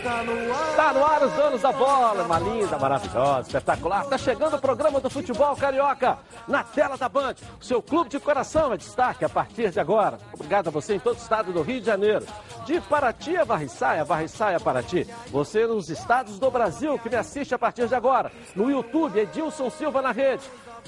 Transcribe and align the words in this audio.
Está 0.00 0.22
no 0.22 0.32
ar. 0.32 0.70
Está 0.70 0.92
no 0.94 1.04
ar 1.04 1.22
os 1.22 1.32
donos 1.34 1.60
da 1.60 1.72
bola. 1.72 2.22
Uma 2.22 2.38
linda, 2.38 2.78
maravilhosa, 2.78 3.48
espetacular. 3.48 4.04
Está 4.04 4.16
chegando 4.16 4.56
o 4.56 4.58
programa 4.58 4.98
do 4.98 5.10
futebol 5.10 5.54
carioca 5.54 6.18
na 6.48 6.64
tela 6.64 6.96
da 6.96 7.06
Band. 7.06 7.34
Seu 7.60 7.82
clube 7.82 8.08
de 8.08 8.18
coração 8.18 8.72
é 8.72 8.78
destaque 8.78 9.26
a 9.26 9.28
partir 9.28 9.70
de 9.70 9.78
agora. 9.78 10.18
Obrigado 10.32 10.68
a 10.68 10.70
você 10.70 10.94
em 10.94 10.98
todo 10.98 11.16
o 11.16 11.20
estado 11.20 11.52
do 11.52 11.60
Rio 11.60 11.80
de 11.80 11.86
Janeiro. 11.86 12.24
De 12.64 12.80
Paraty 12.80 13.36
a 13.36 13.44
Varriçaia, 13.44 14.02
Varriçaia 14.02 14.56
a 14.56 14.60
Paraty. 14.60 15.06
Você 15.30 15.66
nos 15.66 15.90
estados 15.90 16.38
do 16.38 16.50
Brasil 16.50 16.98
que 16.98 17.10
me 17.10 17.16
assiste 17.16 17.54
a 17.54 17.58
partir 17.58 17.86
de 17.86 17.94
agora. 17.94 18.32
No 18.56 18.70
YouTube, 18.70 19.18
Edilson 19.18 19.68
Silva 19.68 20.00
na 20.00 20.12
rede. 20.12 20.42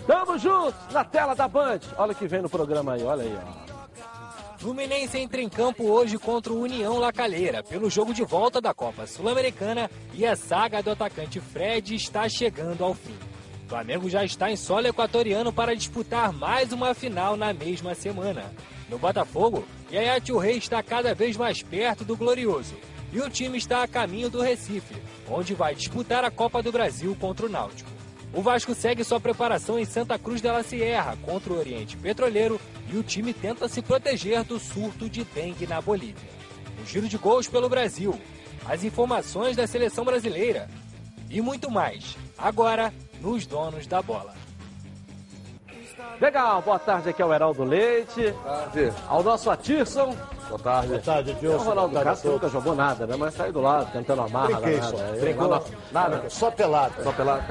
Tamo 0.06 0.38
juntos 0.38 0.74
na 0.90 1.04
tela 1.04 1.34
da 1.34 1.46
Band. 1.46 1.80
Olha 1.98 2.12
o 2.12 2.14
que 2.14 2.26
vem 2.26 2.40
no 2.40 2.48
programa 2.48 2.94
aí, 2.94 3.04
olha 3.04 3.24
aí, 3.24 3.38
ó. 3.68 3.71
Fluminense 4.62 5.18
entra 5.18 5.42
em 5.42 5.48
campo 5.48 5.90
hoje 5.90 6.16
contra 6.16 6.52
o 6.52 6.60
União 6.60 6.96
Lacalheira 6.96 7.64
pelo 7.64 7.90
jogo 7.90 8.14
de 8.14 8.22
volta 8.22 8.60
da 8.60 8.72
Copa 8.72 9.08
Sul-Americana 9.08 9.90
e 10.14 10.24
a 10.24 10.36
saga 10.36 10.80
do 10.80 10.92
atacante 10.92 11.40
Fred 11.40 11.96
está 11.96 12.28
chegando 12.28 12.84
ao 12.84 12.94
fim. 12.94 13.16
O 13.66 13.68
Flamengo 13.68 14.08
já 14.08 14.24
está 14.24 14.52
em 14.52 14.54
solo 14.54 14.86
equatoriano 14.86 15.52
para 15.52 15.74
disputar 15.74 16.32
mais 16.32 16.72
uma 16.72 16.94
final 16.94 17.36
na 17.36 17.52
mesma 17.52 17.92
semana. 17.96 18.52
No 18.88 19.00
Botafogo, 19.00 19.64
Yaya 19.90 20.22
Rei 20.40 20.58
está 20.58 20.80
cada 20.80 21.12
vez 21.12 21.36
mais 21.36 21.60
perto 21.60 22.04
do 22.04 22.16
Glorioso 22.16 22.76
e 23.12 23.18
o 23.18 23.28
time 23.28 23.58
está 23.58 23.82
a 23.82 23.88
caminho 23.88 24.30
do 24.30 24.40
Recife, 24.40 24.94
onde 25.28 25.54
vai 25.54 25.74
disputar 25.74 26.24
a 26.24 26.30
Copa 26.30 26.62
do 26.62 26.70
Brasil 26.70 27.16
contra 27.18 27.46
o 27.46 27.48
Náutico. 27.48 27.90
O 28.34 28.40
Vasco 28.40 28.74
segue 28.74 29.04
sua 29.04 29.20
preparação 29.20 29.78
em 29.78 29.84
Santa 29.84 30.18
Cruz 30.18 30.40
de 30.40 30.48
la 30.48 30.62
Sierra 30.62 31.18
contra 31.22 31.52
o 31.52 31.58
Oriente 31.58 31.98
Petroleiro 31.98 32.58
e 32.90 32.96
o 32.96 33.02
time 33.02 33.34
tenta 33.34 33.68
se 33.68 33.82
proteger 33.82 34.42
do 34.42 34.58
surto 34.58 35.08
de 35.08 35.22
dengue 35.22 35.66
na 35.66 35.82
Bolívia. 35.82 36.30
Um 36.80 36.86
giro 36.86 37.08
de 37.08 37.18
gols 37.18 37.46
pelo 37.46 37.68
Brasil, 37.68 38.18
as 38.66 38.84
informações 38.84 39.54
da 39.54 39.66
seleção 39.66 40.04
brasileira 40.04 40.68
e 41.28 41.42
muito 41.42 41.70
mais. 41.70 42.16
Agora, 42.38 42.92
nos 43.20 43.44
donos 43.44 43.86
da 43.86 44.00
bola. 44.00 44.34
Legal, 46.18 46.62
boa 46.62 46.78
tarde, 46.78 47.10
aqui 47.10 47.20
é 47.20 47.26
o 47.26 47.34
Heraldo 47.34 47.64
Leite. 47.64 48.30
Boa 48.30 48.56
tarde. 48.58 48.92
Ao 49.08 49.22
nosso 49.22 49.50
Atirson. 49.50 50.16
Boa 50.52 50.62
tarde. 50.62 50.88
Boa 50.88 51.00
tarde, 51.00 51.34
Dilson. 51.34 51.56
O 51.56 51.62
Ronaldo 51.64 52.00
Castro 52.00 52.32
nunca 52.32 52.48
jogou 52.48 52.74
nada, 52.74 53.06
né? 53.06 53.16
Mas 53.18 53.32
saiu 53.34 53.52
do 53.54 53.60
lado, 53.62 53.90
cantando 53.90 54.20
a 54.20 54.28
marra. 54.28 54.60
Brinquei 54.60 54.76
nada. 54.76 54.96
só. 54.96 55.20
Brincou 55.20 55.48
nada. 55.48 55.64
nada. 55.90 56.30
Só 56.30 56.50
pelado. 56.50 57.02
Só 57.02 57.12
pelado. 57.12 57.42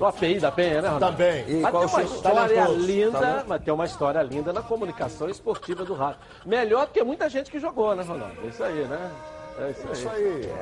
no 0.00 0.06
API 0.06 0.40
da 0.40 0.50
Penha, 0.50 0.80
né, 0.80 0.88
Ronaldo? 0.88 1.16
Também. 1.16 1.44
E 1.46 1.60
mas 1.60 1.72
tem 1.72 1.86
uma 1.86 2.02
história 2.02 2.34
talentoso. 2.56 2.78
linda, 2.78 3.18
Tá 3.18 3.44
mas 3.46 3.62
tem 3.62 3.74
uma 3.74 3.84
história 3.84 4.22
linda 4.22 4.52
na 4.52 4.62
comunicação 4.62 5.28
esportiva 5.28 5.84
do 5.84 5.92
rádio. 5.92 6.20
Melhor 6.46 6.86
do 6.86 6.92
que 6.92 7.04
muita 7.04 7.28
gente 7.28 7.50
que 7.50 7.60
jogou, 7.60 7.94
né, 7.94 8.02
Ronaldo? 8.02 8.34
É 8.42 8.46
isso 8.46 8.64
aí, 8.64 8.84
né? 8.84 9.10
É 9.58 9.70
isso 9.70 9.86
aí. 9.86 9.92
Isso 9.92 10.08
aí. 10.08 10.52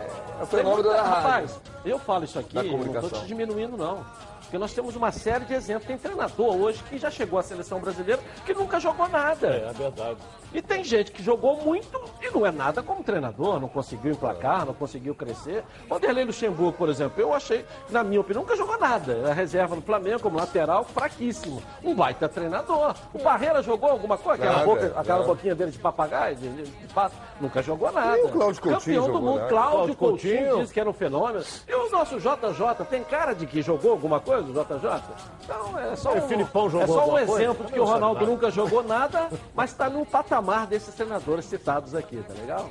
É 0.41 0.43
o 0.43 0.47
fenômeno 0.47 0.89
da 0.89 1.03
rádio. 1.03 1.23
Rapaz, 1.23 1.61
eu 1.85 1.99
falo 2.01 2.25
isso 2.25 2.39
aqui, 2.39 2.57
não 2.57 3.01
estou 3.01 3.21
te 3.21 3.27
diminuindo, 3.27 3.77
não. 3.77 4.05
Porque 4.47 4.59
nós 4.59 4.73
temos 4.73 4.95
uma 4.95 5.11
série 5.11 5.45
de 5.45 5.55
exemplos. 5.55 5.87
Tem 5.87 5.99
treinador 5.99 6.55
hoje 6.55 6.83
que 6.85 6.99
já 6.99 7.11
chegou 7.11 7.39
à 7.39 7.43
seleção 7.43 7.81
brasileira 7.81 8.23
que 8.45 8.55
nunca 8.55 8.79
jogou 8.79 9.09
nada. 9.09 9.49
É, 9.49 9.69
é 9.69 9.73
verdade. 9.73 10.19
E 10.55 10.63
tem 10.63 10.85
gente 10.85 11.11
que 11.11 11.23
jogou 11.23 11.61
muito 11.63 12.01
e 12.23 12.31
não 12.31 12.47
é 12.47 12.53
nada 12.53 12.83
como 12.83 13.03
treinador, 13.03 13.61
não 13.61 13.69
conseguiu 13.69 14.13
emplacar, 14.13 14.65
não 14.65 14.73
conseguiu 14.73 15.15
crescer. 15.15 15.65
Vanderlei 15.89 16.25
Luxemburgo, 16.25 16.73
por 16.79 16.89
exemplo, 16.89 17.21
eu 17.21 17.35
achei, 17.35 17.65
na 17.91 18.05
minha 18.05 18.21
opinião, 18.21 18.43
nunca 18.43 18.57
jogou 18.57 18.79
nada. 18.79 19.13
Era 19.13 19.35
reserva 19.35 19.75
no 19.75 19.83
Flamengo, 19.83 20.21
como 20.21 20.39
lateral, 20.39 20.85
fraquíssimo. 20.85 21.63
Um 21.83 21.95
baita 21.95 22.29
treinador. 22.29 22.95
O 23.13 23.19
Barreira 23.19 23.63
jogou 23.63 23.91
alguma 23.91 24.17
coisa? 24.17 24.45
Aquela, 24.45 24.59
Nada, 24.61 24.67
boca, 24.67 25.01
aquela 25.01 25.25
boquinha 25.25 25.55
dele 25.55 25.73
de 25.73 25.79
papagaio, 25.79 26.37
de, 26.37 26.49
de, 26.49 26.63
de 26.63 26.95
pato. 26.95 27.17
Nunca 27.41 27.63
jogou 27.63 27.93
nada. 27.93 28.17
E 28.19 28.23
o 28.23 28.29
Cláudio 28.31 28.63
Coutinho 28.63 29.03
Campeão 29.03 29.21
do 29.21 29.27
mundo, 29.27 29.41
né? 29.43 29.49
Cláudio 29.49 29.95
Coutinho, 29.97 30.37
Coutinho. 30.39 30.61
disse 30.63 30.73
que 30.73 30.81
era 30.81 30.89
um 30.89 30.93
fenômeno. 30.95 31.45
E 31.69 31.75
o 31.75 31.91
nosso 31.91 32.19
JJ, 32.19 32.85
tem 32.89 33.05
cara 33.05 33.35
de 33.35 33.47
que 33.47 33.61
jogou 33.61 33.91
alguma 33.93 34.21
coisa, 34.21 34.43
o 34.43 34.53
JJ? 34.53 35.03
Então, 35.45 35.79
é 35.79 35.95
só 35.97 36.15
É, 36.15 36.23
um, 36.23 36.29
Filipão 36.29 36.71
jogou 36.71 36.85
é 36.85 36.87
só 36.87 36.95
um 36.95 37.01
alguma 37.01 37.27
coisa? 37.27 37.43
exemplo 37.43 37.67
de 37.67 37.73
que 37.75 37.81
o 37.81 37.85
Ronaldo 37.85 38.21
nada. 38.21 38.33
nunca 38.33 38.51
jogou 38.51 38.83
nada, 38.83 39.29
mas 39.55 39.71
está 39.71 39.91
no 39.91 40.07
patamar 40.07 40.67
desses 40.67 40.95
treinadores 40.95 41.45
citados 41.45 41.95
aqui, 41.95 42.25
tá 42.27 42.33
legal? 42.33 42.71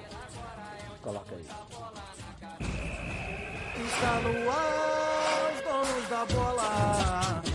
Coloca 1.04 1.36
aí. 1.36 1.46
Está 3.86 4.20
no 4.22 4.50
ar, 4.50 5.52
os 5.54 5.62
donos 5.62 6.10
da 6.10 6.26
bola. 6.34 7.55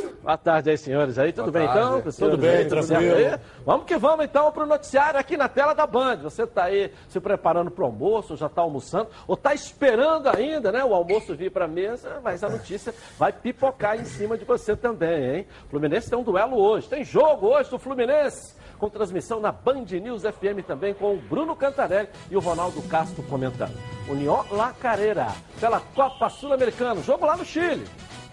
Boa 0.23 0.37
tarde 0.37 0.69
aí, 0.69 0.77
senhores. 0.77 1.17
Aí, 1.17 1.33
tudo 1.33 1.51
Boa 1.51 1.65
bem 1.65 1.67
tarde. 1.73 1.99
então? 1.99 2.11
Tudo 2.11 2.37
bem, 2.37 2.67
tranquilo. 2.67 3.39
Vamos 3.65 3.85
que 3.87 3.97
vamos 3.97 4.25
então 4.25 4.51
pro 4.51 4.67
noticiário 4.67 5.19
aqui 5.19 5.35
na 5.35 5.49
tela 5.49 5.73
da 5.73 5.87
Band. 5.87 6.17
Você 6.17 6.45
tá 6.45 6.65
aí 6.65 6.93
se 7.09 7.19
preparando 7.19 7.71
pro 7.71 7.85
almoço, 7.85 8.35
já 8.37 8.47
tá 8.47 8.61
almoçando, 8.61 9.09
ou 9.27 9.35
tá 9.35 9.51
esperando 9.53 10.27
ainda, 10.27 10.71
né? 10.71 10.83
O 10.83 10.93
almoço 10.93 11.35
vir 11.35 11.49
pra 11.51 11.67
mesa, 11.67 12.21
mas 12.23 12.43
a 12.43 12.49
notícia 12.49 12.93
vai 13.17 13.33
pipocar 13.33 13.99
em 13.99 14.05
cima 14.05 14.37
de 14.37 14.45
você 14.45 14.75
também, 14.75 15.37
hein? 15.37 15.47
O 15.65 15.69
Fluminense 15.71 16.09
tem 16.09 16.19
um 16.19 16.23
duelo 16.23 16.55
hoje, 16.55 16.87
tem 16.87 17.03
jogo 17.03 17.47
hoje 17.47 17.71
do 17.71 17.79
Fluminense. 17.79 18.55
Com 18.77 18.89
transmissão 18.89 19.39
na 19.39 19.51
Band 19.51 19.85
News 19.89 20.21
FM 20.21 20.65
também 20.65 20.93
com 20.93 21.13
o 21.13 21.17
Bruno 21.17 21.55
Cantarelli 21.55 22.09
e 22.29 22.35
o 22.35 22.39
Ronaldo 22.39 22.79
Castro 22.83 23.23
comentando. 23.23 23.73
União 24.07 24.45
La 24.51 24.71
Carreira, 24.71 25.27
pela 25.59 25.79
Copa 25.79 26.29
Sul-Americana, 26.29 27.01
jogo 27.01 27.25
lá 27.25 27.35
no 27.37 27.45
Chile. 27.45 27.87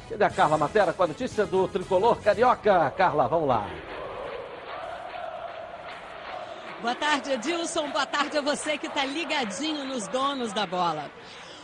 Cadê 0.08 0.24
a 0.24 0.30
Carla 0.30 0.56
Matera 0.56 0.92
com 0.92 1.02
a 1.02 1.06
notícia 1.06 1.44
do 1.44 1.68
tricolor 1.68 2.20
carioca? 2.22 2.90
Carla, 2.96 3.28
vamos 3.28 3.48
lá. 3.48 3.68
Boa 6.80 6.94
tarde, 6.94 7.32
Edilson. 7.32 7.90
Boa 7.90 8.06
tarde 8.06 8.38
a 8.38 8.40
você 8.40 8.78
que 8.78 8.86
está 8.86 9.04
ligadinho 9.04 9.84
nos 9.84 10.08
donos 10.08 10.52
da 10.52 10.64
bola. 10.64 11.10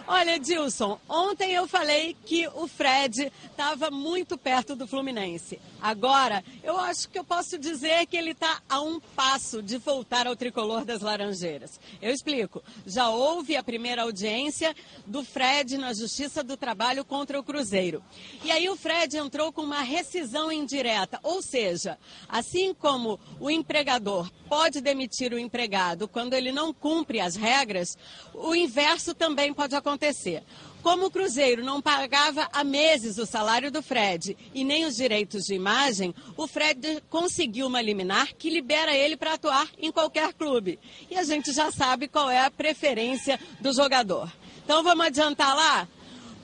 Olha, 0.06 0.36
Edilson, 0.36 1.00
ontem 1.08 1.52
eu 1.52 1.66
falei 1.66 2.14
que 2.26 2.46
o 2.48 2.68
Fred 2.68 3.32
estava 3.46 3.90
muito 3.90 4.36
perto 4.36 4.76
do 4.76 4.86
Fluminense. 4.86 5.58
Agora, 5.84 6.42
eu 6.62 6.78
acho 6.78 7.10
que 7.10 7.18
eu 7.18 7.24
posso 7.24 7.58
dizer 7.58 8.06
que 8.06 8.16
ele 8.16 8.30
está 8.30 8.62
a 8.70 8.80
um 8.80 8.98
passo 8.98 9.62
de 9.62 9.76
voltar 9.76 10.26
ao 10.26 10.34
tricolor 10.34 10.82
das 10.82 11.02
Laranjeiras. 11.02 11.78
Eu 12.00 12.10
explico. 12.10 12.62
Já 12.86 13.10
houve 13.10 13.54
a 13.54 13.62
primeira 13.62 14.00
audiência 14.00 14.74
do 15.04 15.22
Fred 15.22 15.76
na 15.76 15.92
Justiça 15.92 16.42
do 16.42 16.56
Trabalho 16.56 17.04
contra 17.04 17.38
o 17.38 17.44
Cruzeiro. 17.44 18.02
E 18.42 18.50
aí 18.50 18.66
o 18.70 18.76
Fred 18.76 19.18
entrou 19.18 19.52
com 19.52 19.60
uma 19.60 19.82
rescisão 19.82 20.50
indireta, 20.50 21.20
ou 21.22 21.42
seja, 21.42 21.98
assim 22.30 22.72
como 22.72 23.20
o 23.38 23.50
empregador 23.50 24.30
pode 24.48 24.80
demitir 24.80 25.34
o 25.34 25.38
empregado 25.38 26.08
quando 26.08 26.32
ele 26.32 26.50
não 26.50 26.72
cumpre 26.72 27.20
as 27.20 27.36
regras, 27.36 27.98
o 28.32 28.54
inverso 28.54 29.14
também 29.14 29.52
pode 29.52 29.76
acontecer. 29.76 30.42
Como 30.84 31.06
o 31.06 31.10
Cruzeiro 31.10 31.64
não 31.64 31.80
pagava 31.80 32.46
há 32.52 32.62
meses 32.62 33.16
o 33.16 33.24
salário 33.24 33.72
do 33.72 33.82
Fred 33.82 34.36
e 34.52 34.62
nem 34.62 34.84
os 34.84 34.96
direitos 34.96 35.44
de 35.44 35.54
imagem, 35.54 36.14
o 36.36 36.46
Fred 36.46 37.02
conseguiu 37.08 37.68
uma 37.68 37.80
liminar 37.80 38.34
que 38.34 38.50
libera 38.50 38.94
ele 38.94 39.16
para 39.16 39.32
atuar 39.32 39.66
em 39.78 39.90
qualquer 39.90 40.34
clube. 40.34 40.78
E 41.10 41.16
a 41.16 41.24
gente 41.24 41.52
já 41.52 41.72
sabe 41.72 42.06
qual 42.06 42.28
é 42.28 42.38
a 42.38 42.50
preferência 42.50 43.40
do 43.62 43.72
jogador. 43.72 44.30
Então 44.62 44.82
vamos 44.82 45.06
adiantar 45.06 45.56
lá? 45.56 45.88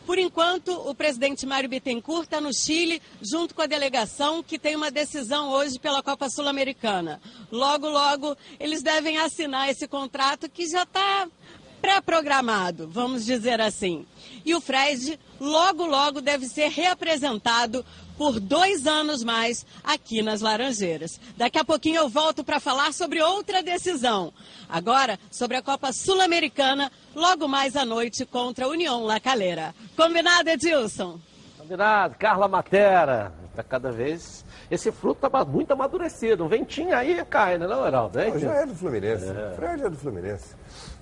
Por 0.06 0.18
enquanto, 0.18 0.72
o 0.88 0.94
presidente 0.94 1.44
Mário 1.44 1.68
Bittencourt 1.68 2.24
está 2.24 2.40
no 2.40 2.54
Chile, 2.54 3.02
junto 3.20 3.54
com 3.54 3.60
a 3.60 3.66
delegação, 3.66 4.42
que 4.42 4.58
tem 4.58 4.74
uma 4.74 4.90
decisão 4.90 5.50
hoje 5.50 5.78
pela 5.78 6.02
Copa 6.02 6.30
Sul-Americana. 6.30 7.20
Logo, 7.52 7.90
logo, 7.90 8.34
eles 8.58 8.82
devem 8.82 9.18
assinar 9.18 9.68
esse 9.68 9.86
contrato 9.86 10.48
que 10.48 10.66
já 10.66 10.84
está 10.84 11.28
pré-programado, 11.80 12.88
vamos 12.88 13.24
dizer 13.24 13.60
assim. 13.60 14.06
E 14.44 14.54
o 14.54 14.60
Fred, 14.60 15.18
logo, 15.40 15.84
logo, 15.84 16.20
deve 16.20 16.46
ser 16.46 16.68
reapresentado 16.68 17.84
por 18.16 18.38
dois 18.38 18.86
anos 18.86 19.24
mais 19.24 19.64
aqui 19.82 20.20
nas 20.20 20.42
Laranjeiras. 20.42 21.18
Daqui 21.36 21.58
a 21.58 21.64
pouquinho 21.64 21.96
eu 21.96 22.08
volto 22.08 22.44
para 22.44 22.60
falar 22.60 22.92
sobre 22.92 23.22
outra 23.22 23.62
decisão. 23.62 24.32
Agora, 24.68 25.18
sobre 25.30 25.56
a 25.56 25.62
Copa 25.62 25.90
Sul-Americana, 25.92 26.92
logo 27.14 27.48
mais 27.48 27.76
à 27.76 27.84
noite 27.84 28.26
contra 28.26 28.66
a 28.66 28.68
União 28.68 29.04
La 29.04 29.18
Calera. 29.18 29.74
Combinado, 29.96 30.50
Edilson? 30.50 31.18
Combinado, 31.56 32.16
Carla 32.18 32.46
Matera. 32.46 33.32
Tá 33.54 33.62
cada 33.62 33.90
vez. 33.90 34.44
Esse 34.70 34.92
fruto 34.92 35.28
tá 35.28 35.44
muito 35.44 35.72
amadurecido. 35.72 36.44
Um 36.44 36.48
ventinho 36.48 36.94
aí 36.94 37.24
cai, 37.24 37.58
né, 37.58 37.66
não, 37.66 37.86
Heraldo? 37.86 38.20
Hein? 38.20 38.32
Não, 38.32 38.38
já 38.38 38.54
é 38.54 38.66
do 38.66 38.74
Fluminense. 38.74 39.26
Fred 39.56 39.82
é 39.82 39.90
do 39.90 39.96
Fluminense. 39.96 40.54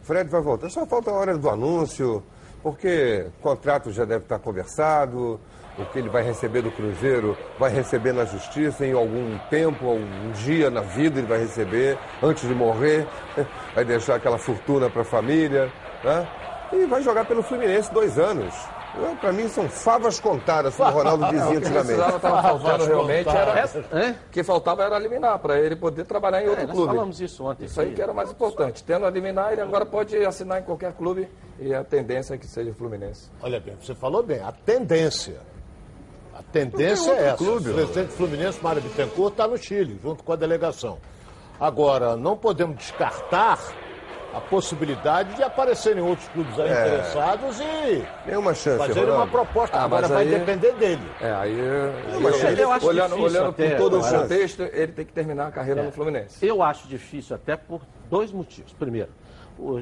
Fred 0.02 0.30
vai 0.30 0.40
voltar. 0.40 0.70
Só 0.70 0.86
falta 0.86 1.10
a 1.10 1.14
hora 1.14 1.36
do 1.36 1.50
anúncio. 1.50 2.24
Porque 2.62 3.26
o 3.38 3.42
contrato 3.42 3.90
já 3.92 4.04
deve 4.04 4.24
estar 4.24 4.38
conversado, 4.38 5.40
o 5.78 5.84
que 5.86 5.98
ele 5.98 6.08
vai 6.08 6.22
receber 6.22 6.62
do 6.62 6.70
Cruzeiro 6.70 7.36
vai 7.58 7.70
receber 7.70 8.12
na 8.12 8.24
justiça 8.24 8.84
em 8.84 8.92
algum 8.92 9.38
tempo, 9.48 9.86
algum 9.86 10.32
dia 10.32 10.70
na 10.70 10.80
vida 10.80 11.20
ele 11.20 11.26
vai 11.26 11.38
receber, 11.38 11.96
antes 12.22 12.48
de 12.48 12.54
morrer, 12.54 13.06
vai 13.74 13.84
deixar 13.84 14.16
aquela 14.16 14.38
fortuna 14.38 14.90
para 14.90 15.02
a 15.02 15.04
família, 15.04 15.70
né? 16.02 16.28
E 16.72 16.84
vai 16.84 17.02
jogar 17.02 17.24
pelo 17.24 17.42
Fluminense 17.42 17.92
dois 17.92 18.18
anos. 18.18 18.54
Para 19.20 19.32
mim 19.32 19.48
são 19.48 19.68
favas 19.68 20.18
contadas, 20.18 20.74
como 20.76 20.88
o 20.90 20.92
Ronaldo 20.92 21.26
dizia 21.30 21.58
antigamente. 21.58 22.00
O 22.00 22.04
que 22.10 22.16
estava 22.16 22.42
faltando 22.42 22.84
realmente 22.86 23.28
era. 23.28 23.58
Essa- 23.58 23.78
é? 23.92 24.10
O 24.10 24.30
que 24.32 24.42
faltava 24.42 24.82
era 24.82 24.96
eliminar, 24.96 25.38
para 25.38 25.58
ele 25.60 25.76
poder 25.76 26.04
trabalhar 26.04 26.42
em 26.42 26.48
outro 26.48 26.64
É, 26.64 26.66
nós 26.66 26.74
clube. 26.76 26.94
falamos 26.94 27.20
isso 27.20 27.44
ontem. 27.44 27.66
Isso 27.66 27.80
aí 27.80 27.92
que 27.92 28.00
era 28.02 28.10
o 28.12 28.14
mais 28.14 28.30
importante. 28.30 28.82
Tendo 28.82 29.04
a 29.04 29.08
eliminar, 29.08 29.52
ele 29.52 29.60
agora 29.60 29.84
pode 29.86 30.16
assinar 30.24 30.60
em 30.60 30.64
qualquer 30.64 30.92
clube 30.94 31.28
e 31.60 31.72
a 31.74 31.84
tendência 31.84 32.34
é 32.34 32.38
que 32.38 32.46
seja 32.46 32.70
o 32.70 32.74
Fluminense. 32.74 33.30
Olha 33.42 33.60
bem, 33.60 33.76
você 33.80 33.94
falou 33.94 34.22
bem, 34.22 34.40
a 34.40 34.52
tendência. 34.52 35.36
A 36.34 36.42
tendência 36.42 37.10
é 37.12 37.26
essa. 37.28 37.36
clube, 37.36 37.70
o 37.70 37.74
presidente 37.74 38.12
Fluminense, 38.12 38.58
Mário 38.62 38.80
Bittencourt, 38.80 39.32
está 39.32 39.46
no 39.46 39.56
Chile, 39.58 39.98
junto 40.02 40.22
com 40.24 40.32
a 40.32 40.36
delegação. 40.36 40.98
Agora, 41.60 42.16
não 42.16 42.36
podemos 42.36 42.76
descartar 42.76 43.58
a 44.34 44.40
possibilidade 44.40 45.34
de 45.34 45.42
aparecerem 45.42 46.02
outros 46.02 46.28
clubes 46.28 46.58
aí 46.58 46.68
É. 46.68 46.86
interessados 46.86 47.60
e 47.60 48.04
Nenhuma 48.26 48.54
chance, 48.54 48.78
fazerem 48.78 49.04
uma 49.04 49.12
Ronaldo. 49.12 49.32
proposta. 49.32 49.76
Ah, 49.76 49.84
Agora 49.84 50.06
vai 50.08 50.22
aí- 50.24 50.28
depender 50.38 50.72
dele. 50.74 51.02
É, 51.20 51.32
aí. 51.32 51.56
mas 52.20 52.42
eu- 52.42 52.50
eu 52.50 52.72
acho 52.72 52.86
olhando 52.86 53.16
difícil 53.16 53.24
olhando 53.40 53.48
até, 53.50 53.70
por 53.70 53.76
todo 53.78 54.00
o 54.00 54.04
contexto, 54.08 54.62
ele 54.72 54.92
tem 54.92 55.04
que 55.06 55.12
terminar 55.12 55.46
a 55.46 55.50
carreira 55.50 55.82
no 55.82 55.90
Fluminense. 55.92 56.44
Eu 56.44 56.62
acho 56.62 56.86
difícil 56.88 57.34
até 57.36 57.56
por 57.56 57.80
dois 58.10 58.30
motivos. 58.30 58.72
Primeiro, 58.74 59.08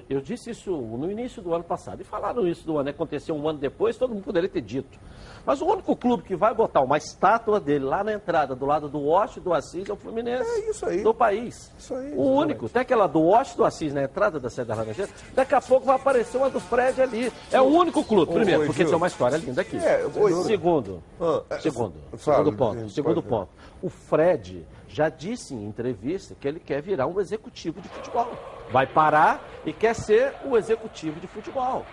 eu 0.09 0.21
disse 0.21 0.51
isso 0.51 0.71
no 0.71 1.11
início 1.11 1.43
do 1.43 1.55
ano 1.55 1.65
passado. 1.65 2.01
E 2.01 2.05
falaram 2.05 2.47
isso 2.47 2.67
do 2.67 2.79
ano, 2.79 2.91
aconteceu 2.91 3.35
um 3.35 3.49
ano 3.49 3.59
depois, 3.59 3.97
todo 3.97 4.15
mundo 4.15 4.25
poderia 4.25 4.49
ter 4.49 4.61
dito. 4.61 4.99
Mas 5.45 5.61
o 5.61 5.67
único 5.67 5.95
clube 5.95 6.25
que 6.25 6.35
vai 6.35 6.53
botar 6.53 6.81
uma 6.81 6.97
estátua 6.97 7.61
dele 7.61 7.85
lá 7.85 8.03
na 8.03 8.13
entrada, 8.13 8.55
do 8.55 8.67
lado 8.67 8.89
do 8.89 9.01
Oeste 9.07 9.39
e 9.39 9.43
do 9.43 9.55
Assis, 9.55 9.89
é 9.89 9.93
o 9.93 9.97
Fluminense. 9.97 10.51
É 10.51 10.71
isso 10.71 10.87
aí. 10.87 11.03
Do 11.03 11.15
país. 11.15 11.73
Isso 11.79 11.95
aí, 11.95 12.13
o 12.15 12.23
único. 12.23 12.69
Tem 12.69 12.83
aquela 12.83 13.07
do 13.07 13.23
Oeste 13.23 13.55
e 13.55 13.57
do 13.59 13.65
Assis 13.65 13.95
na 13.95 14.03
entrada 14.03 14.41
da 14.41 14.51
sede 14.51 14.69
da 14.69 14.75
Laranjeira. 14.75 15.11
Daqui 15.35 15.55
a 15.55 15.61
pouco 15.61 15.87
vai 15.87 15.97
aparecer 15.97 16.37
uma 16.37 16.51
do 16.51 16.59
Fred 16.59 17.01
ali. 17.01 17.33
É 17.53 17.61
o 17.61 17.65
único 17.65 18.03
clube. 18.03 18.33
Primeiro, 18.33 18.67
porque 18.67 18.85
tem 18.85 18.95
uma 18.95 19.07
história 19.07 19.37
linda 19.37 19.61
aqui. 19.61 19.77
É, 19.77 20.05
Segundo. 20.45 21.03
Ah, 21.21 21.43
é, 21.51 21.59
Segundo. 21.61 21.95
Segundo 22.19 22.53
ponto. 22.53 22.89
Segundo 22.91 23.23
ponto. 23.23 23.49
O 23.81 23.89
Fred 23.89 24.67
já 24.89 25.09
disse 25.09 25.55
em 25.55 25.65
entrevista 25.65 26.35
que 26.41 26.49
ele 26.49 26.59
quer 26.59 26.83
virar 26.83 27.07
um 27.07 27.21
executivo 27.21 27.81
de 27.81 27.89
futebol. 27.89 28.33
Vai 28.71 28.87
parar 28.87 29.43
e 29.65 29.73
quer 29.73 29.95
ser 29.95 30.35
o 30.45 30.57
executivo 30.57 31.21
de 31.21 31.27
futebol. 31.27 31.85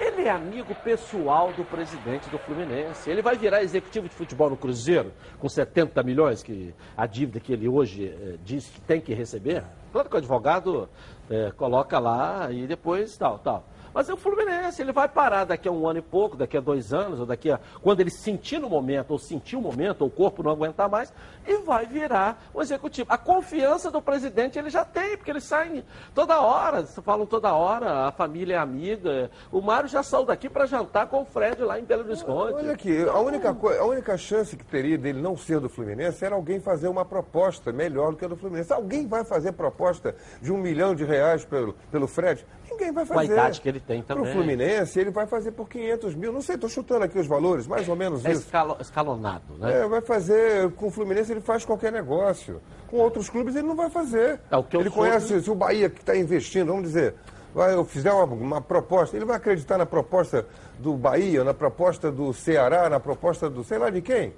Ele 0.00 0.22
é 0.22 0.30
amigo 0.30 0.74
pessoal 0.74 1.52
do 1.52 1.64
presidente 1.64 2.28
do 2.28 2.38
Fluminense. 2.38 3.08
Ele 3.08 3.22
vai 3.22 3.36
virar 3.36 3.62
executivo 3.62 4.08
de 4.08 4.14
futebol 4.14 4.50
no 4.50 4.56
Cruzeiro 4.56 5.12
com 5.38 5.48
70 5.48 6.02
milhões, 6.02 6.42
que 6.42 6.74
a 6.96 7.06
dívida 7.06 7.38
que 7.38 7.52
ele 7.52 7.68
hoje 7.68 8.06
eh, 8.06 8.36
diz 8.44 8.68
que 8.68 8.80
tem 8.80 9.00
que 9.00 9.14
receber. 9.14 9.62
Claro 9.92 10.08
que 10.08 10.14
o 10.16 10.18
advogado 10.18 10.88
eh, 11.30 11.52
coloca 11.56 11.98
lá 11.98 12.50
e 12.50 12.66
depois 12.66 13.16
tal, 13.16 13.38
tal. 13.38 13.64
Mas 13.94 14.08
é 14.08 14.14
o 14.14 14.16
Fluminense, 14.16 14.80
ele 14.80 14.92
vai 14.92 15.08
parar 15.08 15.44
daqui 15.44 15.68
a 15.68 15.72
um 15.72 15.86
ano 15.86 15.98
e 15.98 16.02
pouco, 16.02 16.36
daqui 16.36 16.56
a 16.56 16.60
dois 16.60 16.92
anos, 16.92 17.20
ou 17.20 17.26
daqui 17.26 17.50
a. 17.50 17.60
Quando 17.82 18.00
ele 18.00 18.10
sentir 18.10 18.58
no 18.58 18.68
momento, 18.68 19.10
ou 19.10 19.18
sentir 19.18 19.56
o 19.56 19.60
momento, 19.60 20.02
ou 20.02 20.08
o 20.08 20.10
corpo 20.10 20.42
não 20.42 20.50
aguentar 20.50 20.88
mais, 20.88 21.12
e 21.46 21.58
vai 21.58 21.86
virar 21.86 22.42
o 22.54 22.62
executivo. 22.62 23.06
A 23.10 23.18
confiança 23.18 23.90
do 23.90 24.00
presidente 24.00 24.58
ele 24.58 24.70
já 24.70 24.84
tem, 24.84 25.16
porque 25.16 25.30
eles 25.30 25.44
saem 25.44 25.84
toda 26.14 26.40
hora, 26.40 26.84
falam 26.84 27.26
toda 27.26 27.52
hora, 27.52 28.06
a 28.06 28.12
família 28.12 28.54
é 28.54 28.58
amiga. 28.58 29.30
O 29.50 29.60
Mário 29.60 29.88
já 29.88 30.02
saiu 30.02 30.24
daqui 30.24 30.48
para 30.48 30.66
jantar 30.66 31.06
com 31.08 31.22
o 31.22 31.24
Fred 31.24 31.62
lá 31.62 31.78
em 31.78 31.84
Belo 31.84 32.04
Horizonte. 32.04 32.54
Olha 32.54 32.72
aqui, 32.72 33.02
a 33.08 33.18
única, 33.18 33.50
a 33.50 33.84
única 33.84 34.16
chance 34.16 34.56
que 34.56 34.64
teria 34.64 34.96
dele 34.96 35.20
não 35.20 35.36
ser 35.36 35.60
do 35.60 35.68
Fluminense 35.68 36.24
era 36.24 36.34
alguém 36.34 36.60
fazer 36.60 36.88
uma 36.88 37.04
proposta 37.04 37.72
melhor 37.72 38.12
do 38.12 38.16
que 38.16 38.24
a 38.24 38.28
do 38.28 38.36
Fluminense. 38.36 38.72
Alguém 38.72 39.06
vai 39.06 39.24
fazer 39.24 39.52
proposta 39.52 40.14
de 40.40 40.52
um 40.52 40.58
milhão 40.58 40.94
de 40.94 41.04
reais 41.04 41.44
pelo, 41.44 41.74
pelo 41.90 42.06
Fred? 42.06 42.44
Ninguém 42.72 42.92
vai 42.92 43.06
Com 43.06 43.12
a 43.12 43.16
fazer. 43.16 43.32
idade 43.32 43.60
que 43.60 43.68
ele 43.68 43.80
tem 43.80 44.02
também. 44.02 44.32
Fluminense, 44.32 44.98
ele 44.98 45.10
vai 45.10 45.26
fazer 45.26 45.52
por 45.52 45.68
500 45.68 46.14
mil. 46.14 46.32
Não 46.32 46.40
sei, 46.42 46.54
estou 46.56 46.68
chutando 46.70 47.04
aqui 47.04 47.18
os 47.18 47.26
valores, 47.26 47.66
mais 47.66 47.88
ou 47.88 47.94
menos 47.96 48.24
É 48.24 48.32
isso. 48.32 48.42
escalo- 48.42 48.76
escalonado, 48.80 49.54
né? 49.58 49.80
É, 49.82 49.86
vai 49.88 50.00
fazer, 50.00 50.70
com 50.72 50.86
o 50.86 50.90
Fluminense 50.90 51.30
ele 51.32 51.40
faz 51.40 51.64
qualquer 51.64 51.92
negócio. 51.92 52.60
Com 52.88 52.96
outros 52.98 53.28
clubes 53.30 53.54
ele 53.56 53.66
não 53.66 53.76
vai 53.76 53.88
fazer. 53.90 54.40
É, 54.50 54.56
o 54.56 54.62
que 54.62 54.76
eu 54.76 54.80
ele 54.80 54.90
soube- 54.90 55.08
conhece, 55.08 55.40
se 55.42 55.50
o 55.50 55.54
Bahia 55.54 55.88
que 55.88 56.00
está 56.00 56.16
investindo, 56.16 56.68
vamos 56.68 56.82
dizer, 56.84 57.14
vai, 57.54 57.74
eu 57.74 57.84
fizer 57.84 58.12
uma, 58.12 58.24
uma 58.24 58.60
proposta, 58.60 59.16
ele 59.16 59.24
vai 59.24 59.36
acreditar 59.36 59.78
na 59.78 59.86
proposta 59.86 60.46
do 60.78 60.94
Bahia, 60.94 61.44
na 61.44 61.54
proposta 61.54 62.10
do 62.10 62.32
Ceará, 62.32 62.88
na 62.88 62.98
proposta 63.00 63.48
do 63.48 63.62
sei 63.64 63.78
lá 63.78 63.90
de 63.90 64.00
quem? 64.02 64.32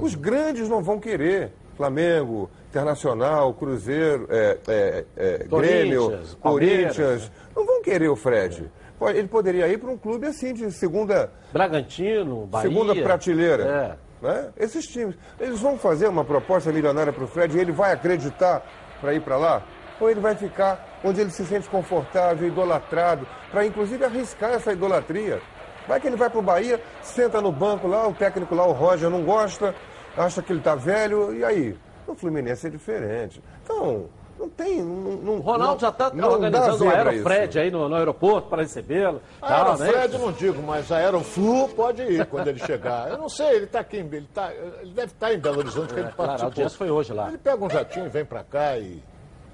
Os 0.00 0.14
grandes 0.14 0.68
não 0.68 0.82
vão 0.82 1.00
querer. 1.00 1.52
Flamengo, 1.80 2.50
Internacional, 2.68 3.54
Cruzeiro, 3.54 4.26
é, 4.28 4.58
é, 4.68 5.04
é, 5.16 5.38
Grêmio, 5.48 6.10
Corinthians, 6.10 6.34
Corinthians, 6.34 7.32
não 7.56 7.64
vão 7.64 7.80
querer 7.80 8.08
o 8.08 8.16
Fred. 8.16 8.70
Ele 9.14 9.28
poderia 9.28 9.66
ir 9.66 9.78
para 9.78 9.90
um 9.90 9.96
clube 9.96 10.26
assim, 10.26 10.52
de 10.52 10.70
segunda, 10.72 11.32
Bragantino, 11.50 12.44
Bahia. 12.44 12.68
segunda 12.68 12.94
prateleira. 12.94 13.96
É. 14.22 14.26
Né? 14.26 14.48
Esses 14.58 14.86
times, 14.86 15.16
eles 15.40 15.58
vão 15.58 15.78
fazer 15.78 16.06
uma 16.06 16.22
proposta 16.22 16.70
milionária 16.70 17.14
para 17.14 17.24
o 17.24 17.26
Fred 17.26 17.56
e 17.56 17.60
ele 17.60 17.72
vai 17.72 17.92
acreditar 17.92 18.62
para 19.00 19.14
ir 19.14 19.22
para 19.22 19.38
lá? 19.38 19.62
Ou 19.98 20.10
ele 20.10 20.20
vai 20.20 20.34
ficar 20.34 21.00
onde 21.02 21.22
ele 21.22 21.30
se 21.30 21.46
sente 21.46 21.66
confortável, 21.70 22.46
idolatrado, 22.46 23.26
para 23.50 23.64
inclusive 23.64 24.04
arriscar 24.04 24.50
essa 24.50 24.70
idolatria? 24.70 25.40
Vai 25.88 25.98
que 25.98 26.06
ele 26.06 26.16
vai 26.16 26.28
para 26.28 26.38
o 26.38 26.42
Bahia, 26.42 26.78
senta 27.02 27.40
no 27.40 27.50
banco 27.50 27.88
lá, 27.88 28.06
o 28.06 28.12
técnico 28.12 28.54
lá, 28.54 28.66
o 28.66 28.72
Roger, 28.72 29.08
não 29.08 29.24
gosta, 29.24 29.74
acha 30.20 30.42
que 30.42 30.52
ele 30.52 30.60
está 30.60 30.74
velho, 30.74 31.34
e 31.34 31.44
aí? 31.44 31.76
No 32.06 32.14
Fluminense 32.14 32.66
é 32.66 32.70
diferente. 32.70 33.42
Então, 33.62 34.06
não 34.38 34.48
tem. 34.48 34.82
Não, 34.82 34.94
não, 35.16 35.32
O 35.34 35.40
Ronaldo 35.40 35.74
não- 35.74 35.78
já 35.78 35.88
está 35.90 36.06
organizando 36.08 36.84
o 36.84 36.88
Aerofred 36.90 37.58
aí 37.58 37.70
no, 37.70 37.88
no 37.88 37.94
aeroporto 37.94 38.48
para 38.48 38.62
recebê-lo. 38.62 39.20
A 39.40 39.46
tal, 39.48 39.78
né? 39.78 39.86
Aerofred 39.86 40.18
não 40.18 40.32
digo, 40.32 40.62
mas 40.62 40.90
a 40.90 40.96
Aeroflu 40.96 41.68
pode 41.68 42.02
ir 42.02 42.26
quando 42.26 42.48
ele 42.48 42.58
chegar. 42.58 43.08
Eu 43.10 43.18
não 43.18 43.28
sei, 43.28 43.48
ele 43.56 43.64
está 43.66 43.80
aqui, 43.80 43.98
em- 43.98 44.06
ele, 44.06 44.28
tá, 44.34 44.50
ele 44.52 44.92
deve 44.92 45.12
estar 45.12 45.32
em 45.32 45.38
Belo 45.38 45.58
Horizonte, 45.58 45.92
que 45.94 46.00
ele 46.00 46.08
É, 46.08 46.12
claro, 46.12 46.30
a 46.32 46.34
participou. 46.34 46.46
audiência 46.48 46.78
foi 46.78 46.90
hoje 46.90 47.12
lá. 47.12 47.28
Ele 47.28 47.38
pega 47.38 47.64
um 47.64 47.70
jatinho, 47.70 48.10
vem 48.10 48.24
para 48.24 48.42
cá 48.42 48.76
e, 48.78 49.02